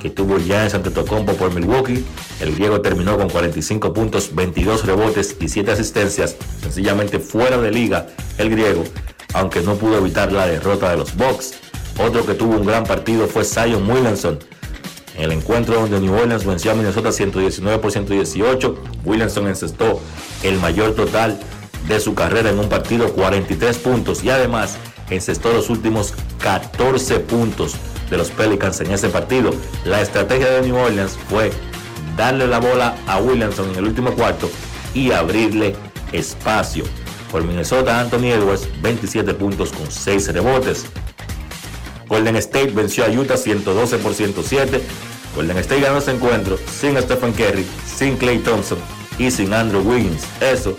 que 0.01 0.11
tuvo 0.11 0.39
Giannis 0.39 0.75
Antetokounmpo 0.75 1.33
por 1.35 1.55
Milwaukee. 1.55 2.05
El 2.41 2.55
griego 2.55 2.83
terminó 2.83 3.17
con 3.17 3.31
45 3.31 3.95
puntos, 3.95 4.35
22 4.35 4.85
rebotes 4.85 5.37
y 5.41 5.49
7 5.49 5.73
asistencias, 5.73 6.37
sencillamente 6.61 7.19
fuera 7.19 7.57
de 7.57 7.71
liga 7.71 8.09
el 8.37 8.51
griego, 8.51 8.85
aunque 9.33 9.63
no 9.63 9.77
pudo 9.77 9.97
evitar 9.97 10.31
la 10.31 10.47
derrota 10.47 10.91
de 10.91 10.99
los 10.99 11.17
Bucks. 11.17 11.55
Otro 11.99 12.27
que 12.27 12.35
tuvo 12.35 12.57
un 12.57 12.67
gran 12.67 12.85
partido 12.85 13.27
fue 13.27 13.45
Zion 13.45 13.91
Williamson. 13.91 14.39
En 15.17 15.25
el 15.25 15.33
encuentro 15.33 15.77
donde 15.77 15.99
New 16.01 16.13
Orleans 16.13 16.45
venció 16.45 16.73
a 16.73 16.75
Minnesota 16.75 17.11
119 17.11 17.79
por 17.79 17.91
118, 17.91 18.83
Williamson 19.05 19.47
encestó 19.47 20.03
el 20.43 20.59
mayor 20.59 20.95
total 20.95 21.39
de 21.89 21.99
su 22.01 22.15
carrera 22.15 22.51
en 22.51 22.59
un 22.59 22.69
partido, 22.69 23.11
43 23.13 23.79
puntos 23.79 24.23
y 24.23 24.29
además 24.29 24.77
encestó 25.11 25.53
los 25.53 25.71
últimos 25.71 26.15
14 26.41 27.21
puntos 27.21 27.75
de 28.11 28.17
los 28.17 28.31
Pelicans 28.31 28.81
en 28.81 28.93
ese 28.93 29.09
partido. 29.09 29.51
La 29.85 30.01
estrategia 30.01 30.51
de 30.51 30.63
New 30.63 30.77
Orleans 30.77 31.19
fue 31.29 31.53
darle 32.17 32.47
la 32.47 32.61
bola 32.61 32.97
a 33.07 33.19
Williamson 33.19 33.71
en 33.71 33.77
el 33.77 33.85
último 33.85 34.13
cuarto 34.13 34.51
y 34.95 35.13
abrirle 35.13 35.75
espacio. 36.13 36.85
Por 37.31 37.43
Minnesota, 37.43 38.01
Anthony 38.01 38.27
Edwards, 38.27 38.69
27 38.81 39.35
puntos 39.35 39.73
con 39.73 39.91
6 39.91 40.33
rebotes. 40.33 40.87
Golden 42.07 42.37
State 42.37 42.71
venció 42.71 43.05
a 43.05 43.09
Utah 43.09 43.37
112 43.37 43.99
por 43.99 44.15
107. 44.15 44.81
Golden 45.35 45.59
State 45.59 45.81
ganó 45.81 45.99
ese 45.99 46.13
encuentro 46.13 46.57
sin 46.59 46.97
Stephen 47.01 47.33
Curry, 47.33 47.67
sin 47.85 48.17
Clay 48.17 48.39
Thompson 48.39 48.79
y 49.19 49.31
sin 49.31 49.53
Andrew 49.53 49.81
Wiggins. 49.81 50.23
Eso 50.41 50.77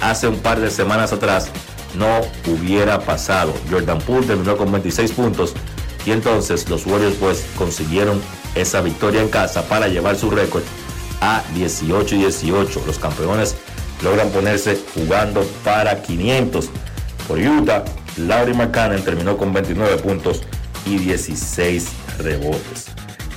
hace 0.00 0.26
un 0.26 0.38
par 0.38 0.58
de 0.58 0.70
semanas 0.70 1.12
atrás 1.12 1.50
no 1.94 2.20
hubiera 2.46 3.00
pasado. 3.00 3.54
Jordan 3.70 3.98
Poole 3.98 4.26
terminó 4.26 4.56
con 4.56 4.70
26 4.72 5.12
puntos 5.12 5.54
y 6.06 6.12
entonces 6.12 6.68
los 6.68 6.86
Warriors 6.86 7.16
pues 7.16 7.44
consiguieron 7.56 8.20
esa 8.54 8.80
victoria 8.80 9.20
en 9.20 9.28
casa 9.28 9.62
para 9.62 9.88
llevar 9.88 10.16
su 10.16 10.30
récord 10.30 10.62
a 11.20 11.42
18 11.54 12.14
y 12.16 12.18
18. 12.18 12.82
Los 12.86 12.98
campeones 12.98 13.56
logran 14.02 14.30
ponerse 14.30 14.78
jugando 14.94 15.42
para 15.64 16.02
500. 16.02 16.68
Por 17.28 17.38
Utah, 17.38 17.84
Laurie 18.16 18.54
McCann 18.54 19.02
terminó 19.02 19.36
con 19.36 19.52
29 19.52 19.98
puntos 19.98 20.42
y 20.86 20.96
16 20.98 21.88
rebotes. 22.18 22.86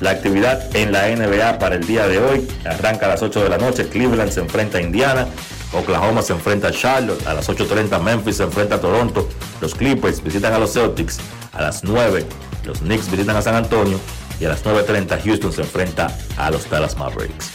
La 0.02 0.12
actividad 0.12 0.76
en 0.76 0.92
la 0.92 1.08
NBA 1.08 1.60
para 1.60 1.76
el 1.76 1.86
día 1.86 2.08
de 2.08 2.20
hoy 2.20 2.48
arranca 2.66 3.06
a 3.06 3.10
las 3.10 3.22
8 3.22 3.44
de 3.44 3.50
la 3.50 3.58
noche. 3.58 3.88
Cleveland 3.88 4.32
se 4.32 4.42
enfrenta 4.42 4.80
a 4.80 4.82
Indiana. 4.82 5.28
Oklahoma 5.74 6.22
se 6.22 6.34
enfrenta 6.34 6.70
a 6.70 6.72
Charlotte. 6.72 7.26
A 7.28 7.34
las 7.34 7.50
8.30 7.50 8.00
Memphis 8.02 8.38
se 8.38 8.44
enfrenta 8.44 8.76
a 8.76 8.82
Toronto. 8.82 9.28
Los 9.62 9.76
Clippers 9.76 10.24
visitan 10.24 10.54
a 10.54 10.60
los 10.60 10.74
Celtics. 10.74 11.20
A 11.52 11.62
las 11.62 11.84
9 11.84 12.26
los 12.66 12.80
Knicks 12.80 13.10
visitan 13.12 13.36
a 13.36 13.42
San 13.42 13.56
Antonio. 13.56 14.00
Y 14.40 14.46
a 14.46 14.50
las 14.50 14.64
9.30 14.64 15.24
Houston 15.24 15.54
se 15.54 15.62
enfrenta 15.62 16.16
a 16.38 16.52
los 16.52 16.70
Dallas 16.70 16.98
Mavericks. 16.98 17.52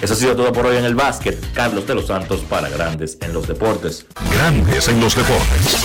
Eso 0.00 0.14
ha 0.14 0.16
sido 0.16 0.34
todo 0.34 0.52
por 0.52 0.66
hoy 0.66 0.76
en 0.76 0.84
el 0.84 0.94
básquet. 0.94 1.38
Carlos 1.52 1.86
de 1.86 1.94
los 1.94 2.06
Santos 2.06 2.40
para 2.48 2.68
Grandes 2.68 3.18
en 3.20 3.32
los 3.32 3.46
Deportes. 3.46 4.06
Grandes 4.32 4.88
en 4.88 5.00
los 5.00 5.14
Deportes. 5.14 5.78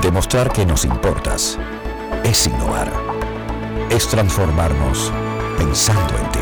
Demostrar 0.00 0.52
que 0.52 0.66
nos 0.66 0.84
importas 0.84 1.58
es 2.24 2.46
innovar. 2.46 2.92
Es 3.90 4.06
transformarnos 4.08 5.12
pensando 5.58 6.16
en 6.18 6.32
ti. 6.32 6.41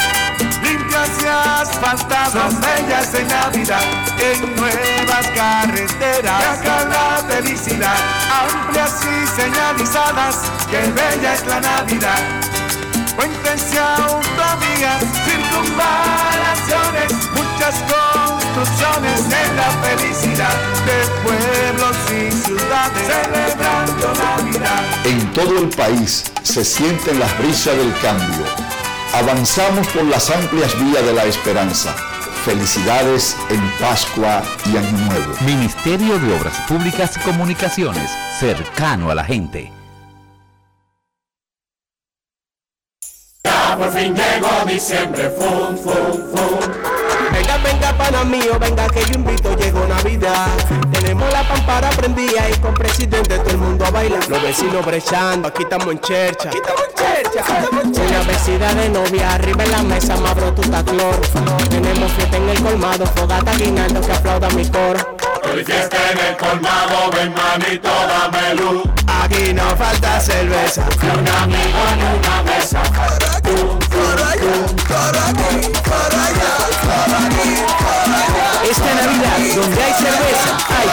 Limpias 0.71 1.09
y 1.21 1.27
asfaltadas, 1.27 2.31
son 2.31 2.61
bellas 2.61 3.13
en 3.13 3.27
Navidad. 3.27 3.83
En 4.17 4.55
nuevas 4.55 5.27
carreteras, 5.35 6.59
acá 6.59 6.85
la 6.85 7.21
felicidad. 7.27 7.97
Amplias 8.41 9.01
y 9.03 9.27
señalizadas, 9.41 10.37
que 10.69 10.79
bella 10.91 11.33
es 11.33 11.45
la 11.45 11.59
Navidad. 11.59 12.21
Puentes 13.17 13.73
y 13.73 13.77
autovías, 13.77 15.03
circunvalaciones, 15.25 17.11
muchas 17.35 17.75
construcciones 17.91 19.19
en 19.25 19.55
la 19.57 19.69
felicidad 19.83 20.55
de 20.85 20.97
pueblos 21.23 21.97
y 22.11 22.31
ciudades 22.31 23.07
celebrando 23.07 24.13
Navidad. 24.13 24.83
En 25.03 25.33
todo 25.33 25.59
el 25.59 25.67
país 25.67 26.31
se 26.43 26.63
sienten 26.63 27.19
las 27.19 27.37
brisas 27.39 27.75
del 27.75 27.93
cambio. 27.99 28.70
Avanzamos 29.13 29.87
por 29.89 30.05
las 30.05 30.29
amplias 30.29 30.73
vías 30.79 31.05
de 31.05 31.13
la 31.13 31.25
esperanza. 31.25 31.93
Felicidades 32.45 33.35
en 33.49 33.59
Pascua 33.77 34.41
y 34.65 34.77
Año 34.77 34.97
Nuevo. 35.05 35.35
Ministerio 35.45 36.17
de 36.17 36.33
Obras 36.33 36.57
Públicas 36.61 37.17
y 37.17 37.19
Comunicaciones, 37.19 38.09
cercano 38.39 39.11
a 39.11 39.15
la 39.15 39.25
gente. 39.25 39.71
Ya 43.43 43.75
por 43.77 43.91
fin 43.91 44.15
llegó 44.15 44.65
diciembre, 44.65 45.29
fum, 45.29 45.77
fum, 45.77 46.31
fum. 46.31 46.90
Venga, 47.31 47.57
venga, 47.57 47.97
pana 47.97 48.23
mío, 48.23 48.57
venga 48.59 48.87
que 48.87 49.01
yo 49.05 49.15
invito, 49.15 49.55
llegó 49.55 49.85
Navidad. 49.87 50.47
Tenemos 50.91 51.31
la 51.31 51.47
pampara 51.47 51.89
prendida 51.91 52.49
y 52.49 52.53
con 52.59 52.73
presidente 52.73 53.37
todo 53.39 53.49
el 53.49 53.57
mundo 53.57 53.85
a 53.85 53.91
bailar. 53.91 54.27
Los 54.27 54.41
vecinos 54.41 54.85
brechando, 54.85 55.47
aquí 55.47 55.63
estamos 55.63 55.87
en 55.87 55.99
chercha. 56.01 56.49
Aquí 56.49 56.57
estamos 56.57 56.83
en 56.89 56.95
chercha. 56.95 57.43
Una 58.01 58.23
vecina 58.23 58.73
de 58.73 58.89
novia, 58.89 59.33
arriba 59.33 59.63
en 59.63 59.71
la 59.71 59.83
mesa, 59.83 60.15
más 60.17 60.35
brututa 60.35 60.83
cloro. 60.83 61.21
Tenemos 61.69 62.11
fiesta 62.11 62.37
en 62.37 62.49
el 62.49 62.61
colmado, 62.61 63.05
fogata 63.05 63.53
guinaldo 63.55 64.01
que 64.01 64.11
aplauda 64.11 64.49
mi 64.49 64.67
coro. 64.69 65.17
Hoy 65.51 65.63
fiesta 65.63 65.97
en 66.11 66.19
el 66.19 66.37
colmado, 66.37 67.11
ven 67.13 67.33
manito, 67.33 67.89
dame 67.89 68.55
luz. 68.55 68.83
Aquí 69.07 69.53
no 69.53 69.75
falta 69.75 70.19
cerveza. 70.19 70.85
Y 71.01 71.05
un 71.05 71.27
amigo 71.27 71.79
en 71.93 72.19
una 72.19 72.43
mesa. 72.43 72.81
Esta 78.69 78.93
Navidad, 78.93 79.37
donde 79.55 79.83
hay 79.83 79.93
cerveza, 79.93 80.57
hay 80.69 80.87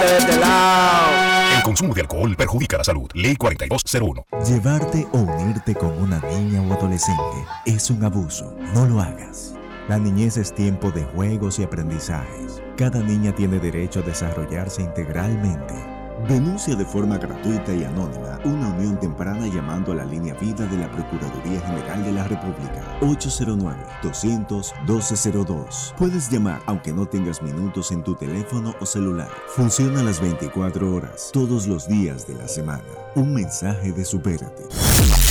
de 0.00 0.18
este 0.18 0.36
lado. 0.38 1.32
El 1.56 1.62
consumo 1.62 1.94
de 1.94 2.00
alcohol 2.00 2.34
perjudica 2.36 2.78
la 2.78 2.84
salud. 2.84 3.10
Ley 3.14 3.36
4201. 3.36 4.26
Llevarte 4.46 5.06
o 5.12 5.18
unirte 5.18 5.74
con 5.74 5.92
una 6.02 6.18
niña 6.20 6.62
o 6.62 6.72
adolescente 6.72 7.22
es 7.66 7.90
un 7.90 8.04
abuso. 8.04 8.56
No 8.74 8.86
lo 8.86 9.00
hagas. 9.00 9.54
La 9.88 9.98
niñez 9.98 10.36
es 10.38 10.54
tiempo 10.54 10.90
de 10.90 11.04
juegos 11.04 11.58
y 11.58 11.64
aprendizajes. 11.64 12.62
Cada 12.76 13.00
niña 13.00 13.34
tiene 13.34 13.58
derecho 13.58 14.00
a 14.00 14.02
desarrollarse 14.02 14.82
integralmente. 14.82 15.91
Denuncia 16.28 16.76
de 16.76 16.84
forma 16.84 17.16
gratuita 17.18 17.74
y 17.74 17.82
anónima 17.84 18.38
una 18.44 18.68
unión 18.68 19.00
temprana 19.00 19.46
llamando 19.46 19.92
a 19.92 19.94
la 19.96 20.04
línea 20.04 20.34
vida 20.34 20.66
de 20.66 20.76
la 20.78 20.90
Procuraduría 20.90 21.60
General 21.60 22.04
de 22.04 22.12
la 22.12 22.24
República 22.24 22.82
809-200-1202. 23.00 25.94
Puedes 25.96 26.28
llamar 26.30 26.60
aunque 26.66 26.92
no 26.92 27.06
tengas 27.06 27.40
minutos 27.42 27.90
en 27.90 28.04
tu 28.04 28.14
teléfono 28.14 28.74
o 28.80 28.86
celular. 28.86 29.30
Funciona 29.54 30.02
las 30.02 30.20
24 30.20 30.94
horas, 30.94 31.30
todos 31.32 31.66
los 31.66 31.88
días 31.88 32.26
de 32.26 32.34
la 32.34 32.48
semana. 32.48 32.82
Un 33.14 33.32
mensaje 33.34 33.92
de 33.92 34.04
Supérate. 34.04 34.64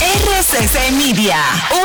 RCC 0.02 0.90
Media, 0.92 1.36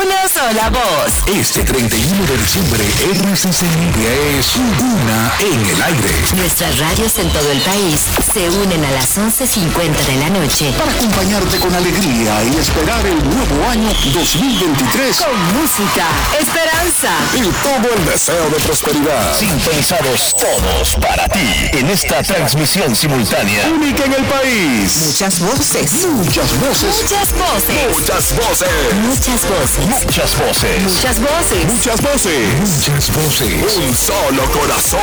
una 0.02 0.28
sola 0.28 0.70
voz. 0.70 1.12
Este 1.28 1.62
31 1.62 2.26
de 2.26 2.36
diciembre, 2.36 2.84
RCC 2.84 3.62
Media 3.62 4.12
es 4.38 4.56
una 4.56 5.32
en 5.40 5.66
el 5.66 5.80
aire. 5.82 6.08
Nuestras 6.36 6.78
radios 6.78 7.18
en 7.18 7.28
todo 7.30 7.50
el 7.50 7.60
país 7.60 8.06
se 8.32 8.50
unen 8.50 8.84
a 8.84 8.90
las 8.98 9.16
11.50 9.16 10.06
de 10.06 10.16
la 10.16 10.28
noche 10.30 10.74
Para 10.76 10.90
acompañarte 10.90 11.56
con 11.58 11.72
alegría 11.72 12.42
y 12.42 12.56
esperar 12.58 13.06
el 13.06 13.22
nuevo 13.30 13.68
año 13.70 13.88
2023 14.12 15.20
con 15.20 15.60
música, 15.60 16.04
esperanza 16.40 17.10
y 17.34 17.42
todo 17.62 17.94
el 17.94 18.04
deseo 18.06 18.50
de 18.50 18.56
prosperidad. 18.56 19.38
Sintonizados 19.38 20.34
todos 20.36 20.96
para 21.00 21.28
ti 21.28 21.48
en 21.72 21.88
esta 21.90 22.22
transmisión 22.24 22.94
simultánea. 22.96 23.68
Única 23.68 24.04
en 24.04 24.14
el 24.14 24.24
país. 24.24 25.06
Muchas 25.06 25.38
voces. 25.40 26.06
Muchas 26.06 26.58
voces. 26.58 26.96
Muchas 27.00 27.32
voces. 27.32 27.86
Muchas 27.94 28.34
voces. 28.36 28.68
Muchas 29.06 29.48
voces. 29.48 29.86
Muchas 29.86 30.36
voces. 30.36 30.82
Muchas 30.82 31.20
voces. 31.20 31.64
Muchas 31.72 32.00
voces. 32.02 32.48
Muchas 32.66 33.12
voces. 33.12 33.76
Un 33.76 33.94
solo 33.94 34.42
corazón. 34.50 34.98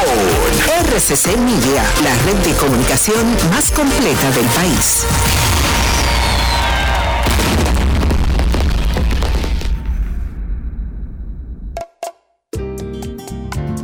RCC 0.84 1.38
Media, 1.38 1.84
la 2.04 2.14
red 2.26 2.38
de 2.44 2.54
comunicación 2.56 3.38
más 3.52 3.72
completa 3.72 3.85
del 3.90 4.46
país. 4.48 5.06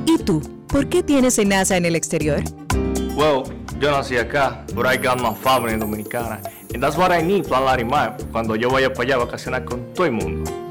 ¿Y 0.05 0.17
tú? 0.23 0.41
¿Por 0.67 0.87
qué 0.89 1.03
tienes 1.03 1.37
enaza 1.37 1.77
en 1.77 1.85
el 1.85 1.95
exterior? 1.95 2.41
Well, 3.15 3.43
yo 3.79 3.91
nací 3.91 4.17
acá, 4.17 4.65
but 4.73 4.85
I 4.87 4.97
got 4.97 5.21
my 5.21 5.35
family 5.35 5.77
dominicana. 5.77 6.41
And 6.73 6.81
that's 6.81 6.97
what 6.97 7.11
I 7.11 7.21
need, 7.21 7.47
Plan 7.47 7.65
Larimar, 7.65 8.17
cuando 8.31 8.55
yo 8.55 8.69
vaya 8.69 8.91
para 8.91 9.03
allá 9.03 9.15
a 9.15 9.25
vacacionar 9.25 9.65
con 9.65 9.93
todo 9.93 10.05
el 10.05 10.13
mundo. 10.13 10.70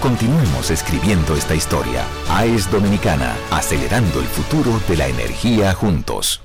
Continuemos 0.00 0.70
escribiendo 0.70 1.34
esta 1.34 1.54
historia. 1.54 2.04
AES 2.28 2.70
Dominicana, 2.70 3.34
acelerando 3.50 4.20
el 4.20 4.26
futuro 4.26 4.80
de 4.88 4.96
la 4.96 5.08
energía 5.08 5.72
juntos. 5.72 6.42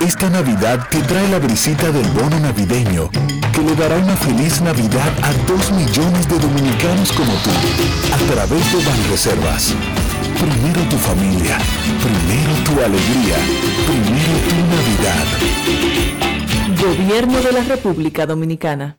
Esta 0.00 0.30
Navidad 0.30 0.86
te 0.90 1.00
trae 1.02 1.28
la 1.28 1.38
brisita 1.38 1.90
del 1.90 2.06
bono 2.12 2.38
navideño, 2.40 3.10
que 3.10 3.62
le 3.62 3.74
dará 3.74 3.96
una 3.96 4.16
feliz 4.16 4.60
Navidad 4.60 5.12
a 5.22 5.32
dos 5.46 5.70
millones 5.72 6.28
de 6.28 6.38
dominicanos 6.38 7.12
como 7.12 7.32
tú, 7.42 7.50
a 8.14 8.32
través 8.32 8.72
de 8.72 8.84
Banreservas. 8.84 9.74
Primero 10.40 10.80
tu 10.88 10.96
familia, 10.96 11.58
primero 12.00 12.52
tu 12.64 12.72
alegría, 12.80 13.36
primero 13.86 14.34
tu 14.48 14.56
Navidad. 14.76 15.26
Gobierno 16.80 17.40
de 17.40 17.52
la 17.52 17.62
República 17.64 18.24
Dominicana. 18.24 18.98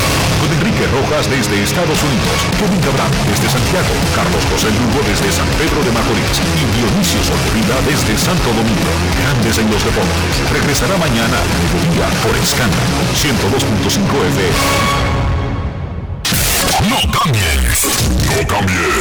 Enrique 0.51 0.85
Rojas 0.91 1.29
desde 1.29 1.63
Estados 1.63 1.99
Unidos, 2.03 2.37
Kevin 2.59 2.81
Cabral 2.81 3.11
desde 3.27 3.47
Santiago, 3.49 3.93
Carlos 4.15 4.43
José 4.51 4.67
Lugo 4.71 4.99
desde 5.07 5.31
San 5.31 5.47
Pedro 5.55 5.79
de 5.83 5.91
Macorís 5.91 6.37
y 6.59 6.63
Dionisio 6.75 7.23
Solterida 7.23 7.79
desde 7.87 8.17
Santo 8.17 8.49
Domingo. 8.51 8.91
Grandes 9.21 9.57
en 9.57 9.71
los 9.71 9.83
deportes. 9.83 10.33
Regresará 10.51 10.97
mañana 10.97 11.37
a 11.39 11.45
mediodía 11.55 12.07
por 12.21 12.35
Escándalo 12.35 12.99
102.5 13.15 14.03
FM. 14.35 15.11
No 16.89 16.99
cambies. 17.11 17.87
No 18.27 18.47
cambies. 18.47 18.91